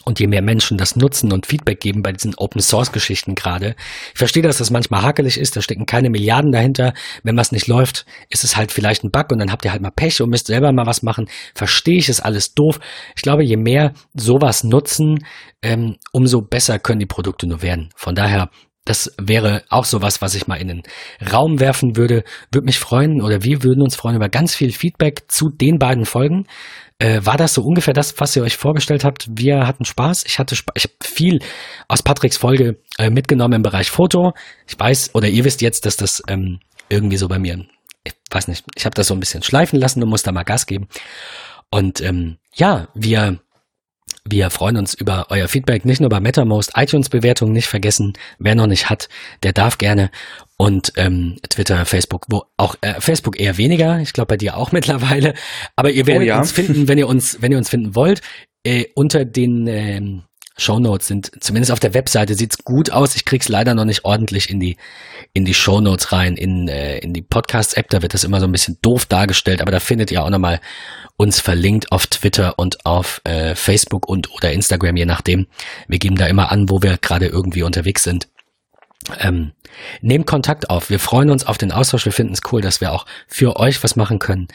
und 0.05 0.19
je 0.19 0.27
mehr 0.27 0.43
Menschen 0.43 0.79
das 0.79 0.97
nutzen 0.97 1.33
und 1.33 1.47
Feedback 1.47 1.81
geben 1.81 2.03
bei 2.03 2.13
diesen 2.13 2.35
Open 2.37 2.61
Source 2.61 2.93
Geschichten 2.93 3.35
gerade. 3.35 3.77
Ich 4.13 4.19
verstehe, 4.19 4.43
dass 4.43 4.59
das 4.59 4.71
manchmal 4.71 5.03
hakelig 5.03 5.39
ist, 5.39 5.57
da 5.57 5.63
stecken 5.63 5.87
keine 5.87 6.11
Milliarden 6.11 6.51
dahinter. 6.51 6.95
Wenn 7.23 7.37
was 7.37 7.53
nicht 7.53 7.69
läuft, 7.69 8.07
ist 8.29 8.45
es 8.45 8.57
halt 8.57 8.73
vielleicht 8.73 9.05
ein 9.05 9.11
Bug 9.11 9.31
und 9.31 9.39
dann 9.39 9.53
habt 9.53 9.65
ihr 9.65 9.73
halt 9.73 9.83
mal 9.83 9.91
Pech 9.91 10.21
und 10.21 10.31
müsst 10.31 10.47
selber 10.47 10.73
mal 10.73 10.87
was 10.87 11.03
machen. 11.03 11.29
Verstehe 11.55 11.99
ich, 11.99 12.09
ist 12.09 12.21
alles 12.21 12.55
doof. 12.55 12.81
Ich 13.15 13.23
glaube, 13.23 13.45
je 13.45 13.57
mehr 13.57 13.93
sowas 14.15 14.65
nutzen, 14.65 15.25
ähm, 15.63 15.97
umso 16.13 16.41
besser 16.41 16.79
können 16.79 17.01
die 17.01 17.07
Produkte 17.07 17.47
nur 17.47 17.63
werden. 17.63 17.91
Von 17.95 18.15
daher 18.15 18.51
das 18.85 19.15
wäre 19.17 19.63
auch 19.69 19.85
sowas, 19.85 20.23
was 20.23 20.35
ich 20.35 20.49
mal 20.49 20.57
in 20.57 20.67
den 20.67 20.83
Raum 21.33 21.61
werfen 21.61 21.97
würde. 21.97 22.25
Würde 22.51 22.65
mich 22.65 22.81
freuen 22.81 23.23
oder 23.23 23.45
wir 23.45 23.63
würden 23.63 23.81
uns 23.81 23.95
freuen 23.95 24.17
über 24.17 24.29
ganz 24.29 24.57
viel 24.57 24.73
Feedback 24.73 25.31
zu 25.31 25.51
den 25.51 25.79
beiden 25.79 26.05
Folgen. 26.05 26.47
Äh, 27.03 27.27
war 27.27 27.37
das 27.37 27.55
so 27.55 27.63
ungefähr 27.63 27.95
das, 27.95 28.15
was 28.21 28.37
ihr 28.37 28.45
euch 28.45 28.57
vorgestellt 28.57 29.03
habt? 29.03 29.27
Wir 29.29 29.67
hatten 29.67 29.85
Spaß. 29.85 30.25
Ich 30.25 30.39
hatte 30.39 30.55
Spaß. 30.55 30.75
Ich 30.77 30.85
habe 30.85 30.95
viel 31.03 31.41
aus 31.89 32.01
Patricks 32.01 32.37
Folge 32.37 32.79
äh, 32.97 33.11
mitgenommen 33.11 33.55
im 33.55 33.63
Bereich 33.63 33.91
Foto. 33.91 34.35
Ich 34.69 34.79
weiß 34.79 35.13
oder 35.17 35.27
ihr 35.27 35.45
wisst 35.45 35.63
jetzt, 35.63 35.85
dass 35.85 35.97
das 35.97 36.23
ähm, 36.29 36.61
irgendwie 36.89 37.17
so 37.17 37.27
bei 37.27 37.41
mir, 37.41 37.67
ich 38.05 38.15
weiß 38.31 38.47
nicht, 38.47 38.65
ich 38.77 38.85
habe 38.85 38.95
das 38.95 39.09
so 39.09 39.15
ein 39.15 39.21
bisschen 39.21 39.43
schleifen 39.43 39.81
lassen 39.81 40.01
und 40.01 40.11
muss 40.11 40.23
da 40.23 40.31
mal 40.31 40.45
Gas 40.45 40.67
geben. 40.67 40.87
Und 41.71 42.01
ähm, 42.03 42.37
ja, 42.55 42.87
wir 42.95 43.41
wir 44.29 44.51
freuen 44.51 44.77
uns 44.77 44.95
über 44.95 45.27
euer 45.31 45.49
Feedback, 45.49 45.85
nicht 45.85 46.01
nur 46.01 46.09
bei 46.09 46.21
MetaMost, 46.21 46.73
iTunes-Bewertungen 46.77 47.53
nicht 47.53 47.67
vergessen. 47.67 48.13
Wer 48.39 48.55
noch 48.55 48.67
nicht 48.67 48.89
hat, 48.89 49.09
der 49.43 49.53
darf 49.53 49.79
gerne. 49.79 50.11
Und 50.57 50.93
ähm, 50.97 51.39
Twitter, 51.49 51.85
Facebook, 51.87 52.27
wo 52.29 52.45
auch 52.57 52.77
äh, 52.83 53.01
Facebook 53.01 53.39
eher 53.39 53.57
weniger. 53.59 53.99
Ich 53.99 54.13
glaube 54.13 54.29
bei 54.29 54.37
dir 54.37 54.57
auch 54.57 54.73
mittlerweile. 54.73 55.35
Aber 55.77 55.91
ihr 55.91 56.07
werdet 56.07 56.23
oh 56.23 56.29
ja. 56.29 56.39
uns 56.39 56.53
finden, 56.53 56.89
wenn 56.89 56.99
ihr 56.99 57.09
uns, 57.09 57.39
wenn 57.41 57.53
ihr 57.53 57.59
uns 57.59 57.69
finden 57.69 57.95
wollt, 57.95 58.21
äh, 58.65 58.85
unter 58.95 59.25
den 59.25 59.67
ähm, 59.67 60.23
Shownotes 60.57 61.07
sind, 61.07 61.33
zumindest 61.41 61.73
auf 61.73 61.81
der 61.81 61.95
Webseite 61.95 62.35
sieht's 62.35 62.65
gut 62.65 62.91
aus. 62.91 63.15
Ich 63.15 63.25
krieg's 63.25 63.49
leider 63.49 63.75
noch 63.75 63.85
nicht 63.85 64.05
ordentlich 64.05 64.51
in 64.51 64.61
die, 64.61 64.77
in 65.33 65.45
die 65.45 65.55
Shownotes 65.55 66.13
rein, 66.13 66.37
in, 66.37 66.69
äh, 66.69 66.99
in 66.99 67.13
die 67.13 67.23
Podcasts-App. 67.23 67.89
Da 67.91 68.03
wird 68.03 68.15
das 68.15 68.25
immer 68.25 68.41
so 68.41 68.47
ein 68.47 68.53
bisschen 68.53 68.79
doof 68.83 69.07
dargestellt, 69.07 69.61
aber 69.63 69.73
da 69.73 69.81
findet 69.81 70.11
ihr 70.11 70.23
auch 70.23 70.31
nochmal 70.31 70.61
uns 71.17 71.41
verlinkt 71.41 71.93
auf 71.93 72.07
Twitter 72.07 72.59
und 72.59 72.85
auf 72.85 73.21
äh, 73.25 73.55
Facebook 73.55 74.09
und 74.09 74.33
oder 74.33 74.53
Instagram, 74.53 74.97
je 74.97 75.07
nachdem. 75.07 75.47
Wir 75.89 75.99
geben 75.99 76.17
da 76.17 76.27
immer 76.27 76.51
an, 76.51 76.69
wo 76.69 76.83
wir 76.83 76.99
gerade 76.99 77.27
irgendwie 77.27 77.63
unterwegs 77.63 78.03
sind. 78.03 78.29
Ähm, 79.19 79.53
nehmt 80.01 80.27
Kontakt 80.27 80.71
auf. 80.71 80.91
Wir 80.91 81.01
freuen 81.01 81.31
uns 81.31 81.45
auf 81.45 81.59
den 81.59 81.73
Austausch. 81.73 82.05
Wir 82.05 82.13
finden 82.13 82.35
es 82.35 82.41
cool, 82.53 82.61
dass 82.61 82.81
wir 82.81 82.93
auch 82.93 83.07
für 83.27 83.57
euch 83.57 83.83
was 83.83 83.97
machen 83.97 84.19
können. 84.19 84.49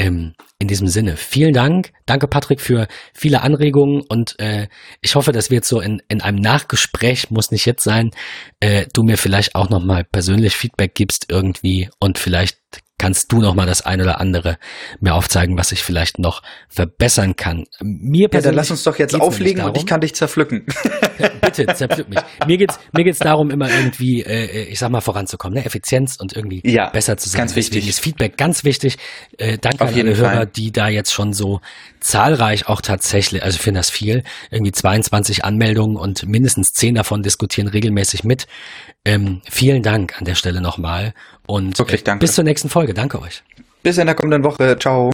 Ähm, 0.00 0.32
in 0.58 0.66
diesem 0.66 0.88
Sinne, 0.88 1.18
vielen 1.18 1.52
Dank. 1.52 1.92
Danke, 2.06 2.26
Patrick, 2.26 2.62
für 2.62 2.88
viele 3.12 3.42
Anregungen 3.42 4.00
und 4.00 4.34
äh, 4.40 4.68
ich 5.02 5.14
hoffe, 5.14 5.30
dass 5.30 5.50
wir 5.50 5.56
jetzt 5.56 5.68
so 5.68 5.82
in, 5.82 6.00
in 6.08 6.22
einem 6.22 6.38
Nachgespräch, 6.38 7.30
muss 7.30 7.50
nicht 7.50 7.66
jetzt 7.66 7.84
sein, 7.84 8.10
äh, 8.60 8.86
du 8.94 9.02
mir 9.02 9.18
vielleicht 9.18 9.54
auch 9.54 9.68
nochmal 9.68 10.04
persönlich 10.04 10.56
Feedback 10.56 10.94
gibst 10.94 11.26
irgendwie 11.28 11.90
und 11.98 12.16
vielleicht 12.16 12.56
kannst 13.00 13.32
du 13.32 13.40
noch 13.40 13.54
mal 13.54 13.66
das 13.66 13.80
ein 13.80 14.00
oder 14.02 14.20
andere 14.20 14.58
mir 15.00 15.14
aufzeigen, 15.14 15.56
was 15.56 15.72
ich 15.72 15.82
vielleicht 15.82 16.18
noch 16.18 16.42
verbessern 16.68 17.34
kann. 17.34 17.64
Mir 17.80 18.28
ja, 18.30 18.42
dann 18.42 18.54
lass 18.54 18.70
uns 18.70 18.82
doch 18.82 18.98
jetzt 18.98 19.18
auflegen 19.18 19.64
und 19.64 19.74
ich 19.78 19.86
kann 19.86 20.02
dich 20.02 20.14
zerpflücken. 20.14 20.66
Bitte, 21.40 21.66
zerpflück 21.74 22.10
mich. 22.10 22.18
Mir 22.46 22.58
geht's 22.58 22.78
mir 22.92 23.04
geht's 23.04 23.18
darum 23.18 23.50
immer 23.50 23.70
irgendwie 23.70 24.22
äh, 24.22 24.64
ich 24.64 24.78
sag 24.78 24.90
mal 24.90 25.00
voranzukommen, 25.00 25.58
ne? 25.58 25.64
Effizienz 25.64 26.16
und 26.20 26.36
irgendwie 26.36 26.60
ja, 26.64 26.90
besser 26.90 27.16
zu 27.16 27.30
sein. 27.30 27.40
Ganz 27.40 27.56
wichtig. 27.56 27.80
Deswegen 27.80 27.88
ist 27.88 28.00
Feedback 28.00 28.36
ganz 28.36 28.64
wichtig. 28.64 28.98
Äh, 29.38 29.56
danke 29.58 29.82
Auf 29.82 29.92
an 29.92 29.98
alle 29.98 30.16
Hörer, 30.16 30.44
die 30.44 30.70
da 30.70 30.88
jetzt 30.88 31.12
schon 31.12 31.32
so 31.32 31.60
zahlreich 32.00 32.68
auch 32.68 32.82
tatsächlich, 32.82 33.42
also 33.42 33.56
ich 33.56 33.62
finde 33.62 33.80
das 33.80 33.88
viel, 33.88 34.24
irgendwie 34.50 34.72
22 34.72 35.42
Anmeldungen 35.44 35.96
und 35.96 36.26
mindestens 36.26 36.72
10 36.72 36.96
davon 36.96 37.22
diskutieren 37.22 37.68
regelmäßig 37.68 38.24
mit. 38.24 38.46
Ähm, 39.06 39.40
vielen 39.48 39.82
Dank 39.82 40.18
an 40.18 40.26
der 40.26 40.34
Stelle 40.34 40.60
nochmal 40.60 41.14
und 41.50 41.78
Wirklich, 41.78 42.06
äh, 42.06 42.16
bis 42.16 42.34
zur 42.34 42.44
nächsten 42.44 42.68
Folge. 42.68 42.94
Danke 42.94 43.20
euch. 43.20 43.42
Bis 43.82 43.98
in 43.98 44.06
der 44.06 44.14
kommenden 44.14 44.44
Woche. 44.44 44.78
Ciao. 44.78 45.12